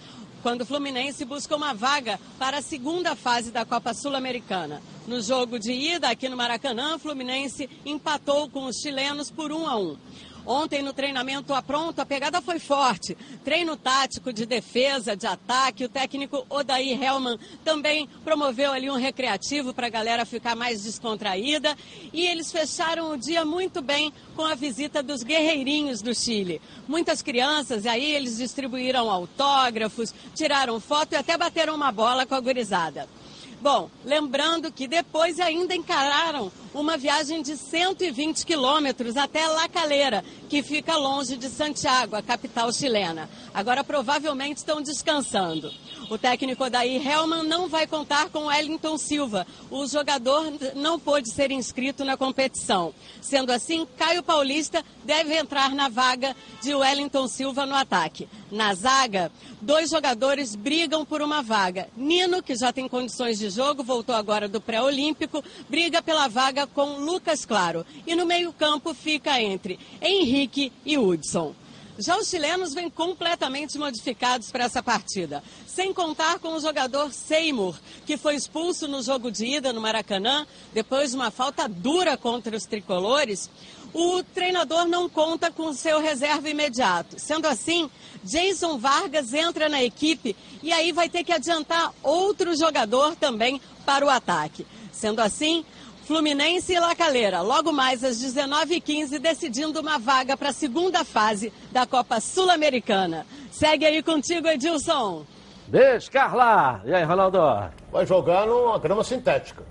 quando 0.43 0.63
o 0.63 0.67
Fluminense 0.67 1.23
busca 1.27 1.55
uma 1.55 1.75
vaga 1.75 2.19
para 2.39 2.59
a 2.59 2.63
segunda 2.63 3.15
fase 3.15 3.51
da 3.51 3.67
Copa 3.67 3.93
Sul-Americana. 3.93 4.81
No 5.07 5.21
jogo 5.21 5.59
de 5.59 5.71
ida 5.71 6.09
aqui 6.09 6.29
no 6.31 6.37
Maracanã, 6.37 6.97
o 6.97 6.99
Fluminense 6.99 7.69
empatou 7.85 8.49
com 8.49 8.65
os 8.65 8.77
chilenos 8.77 9.31
por 9.31 9.53
1 9.53 9.67
a 9.67 9.77
1. 9.77 9.97
Ontem 10.47 10.81
no 10.81 10.93
treinamento 10.93 11.52
a 11.52 11.60
pronto, 11.60 11.98
a 12.01 12.06
pegada 12.06 12.40
foi 12.40 12.60
forte. 12.60 13.16
Treino 13.44 13.77
tático 13.77 14.32
de 14.32 14.47
defesa, 14.47 15.16
de 15.16 15.27
ataque. 15.27 15.85
O 15.85 15.89
técnico 15.89 16.47
Odair 16.48 17.02
Hellman 17.02 17.36
também 17.64 18.09
promoveu 18.24 18.73
ali 18.73 18.89
um 18.89 18.97
recreativo 18.97 19.74
para 19.74 19.89
a 19.89 19.90
galera 19.90 20.24
ficar 20.24 20.55
mais 20.55 20.85
descontraída. 20.85 21.77
E 22.12 22.24
eles 22.24 22.52
fecharam 22.52 23.10
o 23.10 23.16
dia 23.16 23.44
muito 23.44 23.82
bem 23.82 24.12
com 24.36 24.44
a 24.44 24.55
visita 24.55 25.02
dos 25.02 25.24
guerreirinhos 25.24 26.01
do 26.01 26.14
Chile. 26.14 26.60
Muitas 26.86 27.23
crianças, 27.23 27.85
e 27.85 27.89
aí 27.89 28.12
eles 28.12 28.36
distribuíram 28.36 29.10
autógrafos, 29.10 30.14
tiraram 30.35 30.78
foto 30.78 31.14
e 31.14 31.16
até 31.16 31.36
bateram 31.36 31.74
uma 31.74 31.90
bola 31.90 32.24
com 32.24 32.36
a 32.36 32.40
gurizada. 32.40 33.09
Bom, 33.60 33.90
lembrando 34.05 34.70
que 34.70 34.86
depois 34.86 35.40
ainda 35.40 35.74
encararam 35.74 36.52
uma 36.77 36.98
viagem 36.98 37.40
de 37.40 37.57
120 37.57 38.44
quilômetros 38.44 39.16
até 39.16 39.47
La 39.47 39.66
Calera, 39.66 40.23
que 40.48 40.62
fica 40.62 40.94
longe 40.97 41.36
de 41.36 41.48
Santiago, 41.48 42.15
a 42.15 42.23
capital 42.23 42.70
chilena. 42.70 43.31
Agora 43.55 43.82
provavelmente 43.82 44.59
estão 44.59 44.82
descansando. 44.82 45.73
O 46.11 46.19
técnico 46.19 46.69
daí, 46.70 47.05
Helman, 47.05 47.43
não 47.43 47.69
vai 47.69 47.86
contar 47.86 48.28
com 48.28 48.47
Wellington 48.47 48.97
Silva. 48.98 49.47
O 49.70 49.86
jogador 49.86 50.53
não 50.74 51.01
pôde 51.01 51.32
ser 51.32 51.51
inscrito 51.51 52.05
na 52.05 52.16
competição. 52.16 52.94
Sendo 53.20 53.51
assim, 53.51 53.86
Caio 53.97 54.23
Paulista 54.23 54.85
deve 55.05 55.35
entrar 55.36 55.74
na 55.74 55.89
vaga 55.89 56.36
de 56.62 56.74
Wellington 56.74 57.27
Silva 57.27 57.66
no 57.66 57.74
ataque. 57.74 58.28
Na 58.53 58.73
zaga, 58.74 59.32
dois 59.61 59.90
jogadores 59.90 60.55
brigam 60.55 61.05
por 61.05 61.23
uma 61.23 61.43
vaga. 61.43 61.89
Nino, 61.97 62.43
que 62.43 62.55
já 62.55 62.73
tem 62.73 62.89
condições 62.89 63.39
de 63.39 63.51
jogo, 63.51 63.82
voltou 63.82 64.15
agora 64.15 64.47
do 64.47 64.61
pré-olímpico, 64.61 65.43
briga 65.69 66.01
pela 66.01 66.28
vaga 66.28 66.66
com 66.67 66.99
Lucas 66.99 67.45
Claro. 67.45 67.85
E 68.07 68.15
no 68.15 68.27
meio-campo 68.27 68.95
fica 68.95 69.41
entre 69.41 69.79
Henrique 70.01 70.73
e 70.85 70.99
Hudson. 70.99 71.55
Já 71.99 72.19
os 72.19 72.29
chilenos 72.29 72.75
vêm 72.75 72.91
completamente 72.91 73.79
modificados 73.79 74.51
para 74.51 74.65
essa 74.65 74.83
partida. 74.83 75.43
Sem 75.67 75.95
contar 75.95 76.39
com 76.39 76.55
o 76.55 76.61
jogador 76.61 77.11
Seymour, 77.11 77.75
que 78.05 78.19
foi 78.19 78.35
expulso 78.35 78.87
no 78.87 79.03
jogo 79.03 79.31
de 79.31 79.47
ida 79.47 79.73
no 79.73 79.81
Maracanã, 79.81 80.47
depois 80.75 81.11
de 81.11 81.17
uma 81.17 81.31
falta 81.31 81.67
dura 81.67 82.17
contra 82.17 82.55
os 82.55 82.65
tricolores. 82.65 83.49
O 83.95 84.23
treinador 84.23 84.87
não 84.87 85.09
conta 85.09 85.51
com 85.51 85.73
seu 85.73 85.99
reserva 85.99 86.51
imediato. 86.51 87.19
Sendo 87.19 87.47
assim, 87.47 87.91
Jason 88.23 88.77
Vargas 88.77 89.33
entra 89.33 89.69
na 89.71 89.83
equipe 89.83 90.37
e 90.63 90.71
aí 90.73 90.93
vai 90.93 91.09
ter 91.09 91.25
que 91.25 91.33
adiantar 91.33 91.95
outro 92.03 92.55
jogador 92.59 93.17
também 93.17 93.59
para 93.87 94.05
o 94.05 94.11
ataque. 94.11 94.67
Sendo 94.93 95.21
assim, 95.21 95.65
Fluminense 96.07 96.73
e 96.73 96.78
Lacaleira, 96.78 97.41
logo 97.41 97.73
mais 97.73 98.05
às 98.05 98.23
19h15, 98.23 99.19
decidindo 99.19 99.81
uma 99.81 99.99
vaga 99.99 100.37
para 100.37 100.51
a 100.51 100.53
segunda 100.53 101.05
fase 101.05 101.53
da 101.73 101.85
Copa 101.85 102.20
Sul-Americana. 102.20 103.27
Segue 103.51 103.85
aí 103.85 104.01
contigo, 104.05 104.47
Edilson. 104.47 105.27
Beijo, 105.66 106.09
Carla. 106.12 106.81
E 106.85 106.95
aí, 106.95 107.03
Ronaldo? 107.03 107.39
Vai 107.91 108.07
jogar 108.07 108.47
numa 108.47 108.78
grama 108.78 109.03
sintética. 109.03 109.65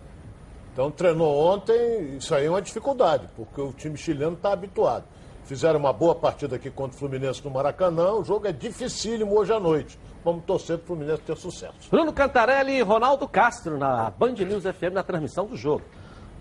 Então 0.74 0.92
treinou 0.92 1.38
ontem, 1.38 2.18
isso 2.18 2.36
aí 2.36 2.48
é 2.48 2.50
uma 2.50 2.62
dificuldade, 2.62 3.30
porque 3.34 3.62
o 3.62 3.72
time 3.72 3.96
chileno 3.96 4.34
está 4.34 4.52
habituado. 4.52 5.06
Fizeram 5.46 5.80
uma 5.80 5.94
boa 5.94 6.16
partida 6.16 6.58
aqui 6.58 6.70
contra 6.70 6.98
o 6.98 7.00
Fluminense 7.00 7.42
no 7.46 7.50
Maracanã, 7.50 8.12
o 8.12 8.26
jogo 8.26 8.46
é 8.46 8.52
dificílimo 8.52 9.40
hoje 9.40 9.54
à 9.54 9.60
noite. 9.60 9.98
Vamos 10.22 10.44
torcer 10.44 10.80
para 10.80 10.84
o 10.84 10.88
Fluminense 10.88 11.22
ter 11.22 11.38
sucesso. 11.38 11.90
Bruno 11.90 12.12
Cantarelli 12.12 12.74
e 12.74 12.82
Ronaldo 12.82 13.26
Castro 13.26 13.78
na 13.78 14.10
Band 14.10 14.34
News 14.34 14.64
FM 14.64 14.92
na 14.92 15.04
transmissão 15.04 15.46
do 15.46 15.56
jogo. 15.56 15.86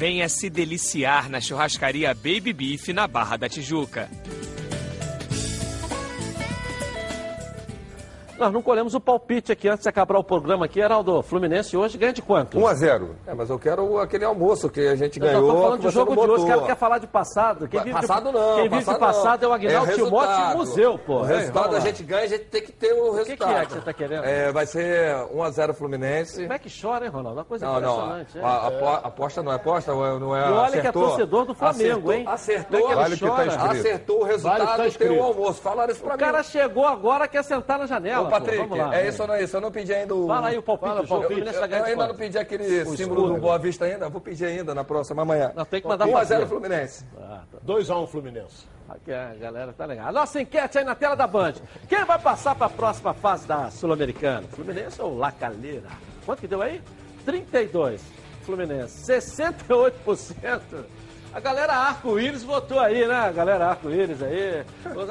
Venha 0.00 0.30
se 0.30 0.48
deliciar 0.48 1.28
na 1.28 1.42
churrascaria 1.42 2.14
Baby 2.14 2.54
Beef 2.54 2.88
na 2.88 3.06
Barra 3.06 3.36
da 3.36 3.50
Tijuca. 3.50 4.08
Nós 8.40 8.50
não 8.54 8.62
colhemos 8.62 8.94
o 8.94 9.00
palpite 9.00 9.52
aqui 9.52 9.68
antes 9.68 9.82
de 9.82 9.88
acabar 9.90 10.16
o 10.18 10.24
programa 10.24 10.64
aqui, 10.64 10.80
Heraldo. 10.80 11.22
Fluminense 11.22 11.76
hoje 11.76 11.98
ganha 11.98 12.10
de 12.14 12.22
quanto? 12.22 12.58
1 12.58 12.66
a 12.66 12.72
0 12.74 13.14
É, 13.26 13.34
mas 13.34 13.50
eu 13.50 13.58
quero 13.58 13.98
aquele 13.98 14.24
almoço 14.24 14.70
que 14.70 14.80
a 14.88 14.96
gente 14.96 15.20
Eu 15.20 15.26
ganhou. 15.26 15.52
tô 15.54 15.60
falando 15.62 15.80
de 15.82 15.90
jogo 15.90 16.14
não 16.14 16.24
de 16.24 16.30
hoje, 16.30 16.46
quero 16.46 16.64
quer 16.64 16.76
falar 16.76 16.96
de 16.96 17.06
passado. 17.06 17.68
Quem 17.68 17.80
vive 17.82 17.92
passado 18.00 18.28
de, 18.28 18.32
não. 18.38 18.54
Quem 18.56 18.68
vive 18.70 18.78
de 18.92 18.98
passado 18.98 19.44
é 19.44 19.48
o 19.48 19.52
Aguinaldo 19.52 19.90
É 19.90 19.94
Timóteo 19.94 20.16
e 20.16 20.36
resultado. 20.36 20.56
Museu, 20.56 20.98
pô. 20.98 21.20
O 21.20 21.24
É, 21.26 21.36
resultado 21.36 21.76
a 21.76 21.80
gente 21.80 22.02
ganha, 22.02 22.24
a 22.24 22.28
gente 22.28 22.44
tem 22.46 22.62
que 22.62 22.72
ter 22.72 22.94
o 22.94 23.08
O 23.08 23.10
que, 23.10 23.16
resultado. 23.18 23.48
que 23.50 23.54
é 23.54 23.66
que 23.66 23.72
você 23.74 23.80
tá 23.82 23.92
querendo? 23.92 24.24
É, 24.24 24.50
vai 24.52 24.64
ser 24.64 25.14
1x0 25.34 25.74
Fluminense. 25.74 26.40
Como 26.40 26.52
é 26.54 26.58
que 26.58 26.80
chora, 26.80 27.04
hein, 27.04 27.10
Ronaldo? 27.10 27.38
Uma 27.40 27.44
coisa 27.44 27.66
Não, 27.66 27.74
não. 27.78 27.78
impressionante. 28.20 28.38
é. 28.38 28.42
A, 28.42 28.46
a- 28.48 28.66
apo- 28.68 29.06
aposta 29.06 29.42
não 29.42 29.52
é 29.52 29.56
aposta, 29.56 29.92
não 29.92 30.06
é. 30.06 30.18
Não 30.18 30.34
é 30.36 30.40
E 30.40 30.52
olha 30.52 30.70
que 30.70 30.76
é 30.78 30.80
acertou. 30.80 31.08
torcedor 31.08 31.44
do 31.44 31.54
Flamengo, 31.54 31.90
acertou, 32.10 32.12
hein? 32.14 32.24
Acertou, 32.26 32.80
Não 32.80 32.86
é 32.86 32.88
que 32.88 32.92
ele 32.92 33.00
Vale 33.00 33.14
o 33.14 33.18
que 33.18 33.56
tá 33.58 33.70
acertou 33.70 34.20
o 34.20 34.24
resultado, 34.24 34.58
Vale 34.58 34.88
o 34.88 34.92
tá 34.92 34.98
tem 34.98 35.10
o 35.18 35.22
almoço. 35.22 35.60
Falaram 35.60 35.92
isso 35.92 36.00
pra 36.02 36.14
O 36.14 36.16
mim. 36.16 36.18
cara 36.24 36.42
chegou 36.42 36.86
agora, 36.86 37.28
quer 37.28 37.44
sentar 37.44 37.78
na 37.78 37.84
janela. 37.86 38.29
Pô. 38.30 38.40
Patrick, 38.40 38.74
lá. 38.74 38.96
é 38.96 39.08
isso 39.08 39.22
ou 39.22 39.28
não 39.28 39.34
é 39.34 39.42
isso? 39.42 39.56
Eu 39.56 39.60
não 39.60 39.70
pedi 39.70 39.92
ainda 39.92 40.14
o. 40.14 40.26
Fala 40.26 40.48
aí 40.48 40.58
o 40.58 40.62
palpite 40.62 40.88
Fala, 40.88 41.06
palpite. 41.06 41.40
Eu, 41.40 41.46
eu 41.46 41.68
de 41.68 41.74
ainda 41.74 42.08
não 42.08 42.14
pedi 42.14 42.38
aquele 42.38 42.82
O 42.82 42.96
símbolo 42.96 43.28
do 43.28 43.40
Boa 43.40 43.58
Vista 43.58 43.84
ainda. 43.84 44.08
Vou 44.08 44.20
pedir 44.20 44.46
ainda 44.46 44.74
na 44.74 44.84
próxima 44.84 45.22
amanhã. 45.22 45.52
Não, 45.54 45.64
tem 45.64 45.80
que 45.80 45.88
mandar 45.88 46.06
pra 46.06 46.14
1x0 46.14 46.18
fazer. 46.18 46.46
Fluminense. 46.46 47.04
2x1 47.66 48.06
Fluminense. 48.06 48.66
Aqui 48.88 49.12
a 49.12 49.34
galera 49.34 49.72
tá 49.72 49.86
legal. 49.86 50.08
A 50.08 50.12
nossa 50.12 50.40
enquete 50.40 50.78
aí 50.78 50.84
na 50.84 50.94
tela 50.94 51.14
da 51.14 51.26
Band. 51.26 51.54
Quem 51.88 52.04
vai 52.04 52.18
passar 52.18 52.54
para 52.54 52.66
a 52.66 52.70
próxima 52.70 53.14
fase 53.14 53.46
da 53.46 53.70
Sul-Americana? 53.70 54.46
Fluminense 54.48 55.00
ou 55.00 55.16
Lacalheira? 55.16 55.88
Quanto 56.26 56.40
que 56.40 56.48
deu 56.48 56.60
aí? 56.60 56.82
32. 57.24 58.02
Fluminense. 58.42 59.12
68%. 59.12 60.60
A 61.32 61.38
galera 61.38 61.72
arco-íris 61.72 62.42
votou 62.42 62.80
aí, 62.80 63.06
né? 63.06 63.14
A 63.14 63.30
galera 63.30 63.68
arco-íris 63.68 64.20
aí. 64.20 64.64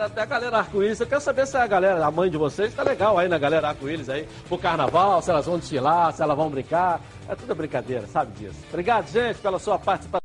Até 0.03 0.21
a 0.21 0.25
galera 0.25 0.57
arco-íris. 0.57 0.99
Eu 0.99 1.07
quero 1.07 1.21
saber 1.21 1.47
se 1.47 1.55
a 1.55 1.65
galera, 1.65 2.05
a 2.05 2.11
mãe 2.11 2.29
de 2.29 2.37
vocês, 2.37 2.73
tá 2.73 2.83
legal 2.83 3.17
aí 3.17 3.29
na 3.29 3.37
galera 3.37 3.69
arco-íris 3.69 4.09
aí. 4.09 4.27
Pro 4.47 4.57
carnaval, 4.57 5.21
se 5.21 5.29
elas 5.29 5.45
vão 5.45 5.57
desfilar, 5.57 6.11
se 6.11 6.21
elas 6.21 6.35
vão 6.35 6.49
brincar. 6.49 6.99
É 7.27 7.35
tudo 7.35 7.55
brincadeira, 7.55 8.05
sabe 8.07 8.33
disso. 8.33 8.59
Obrigado, 8.69 9.07
gente, 9.07 9.39
pela 9.39 9.59
sua 9.59 9.79
participação. 9.79 10.19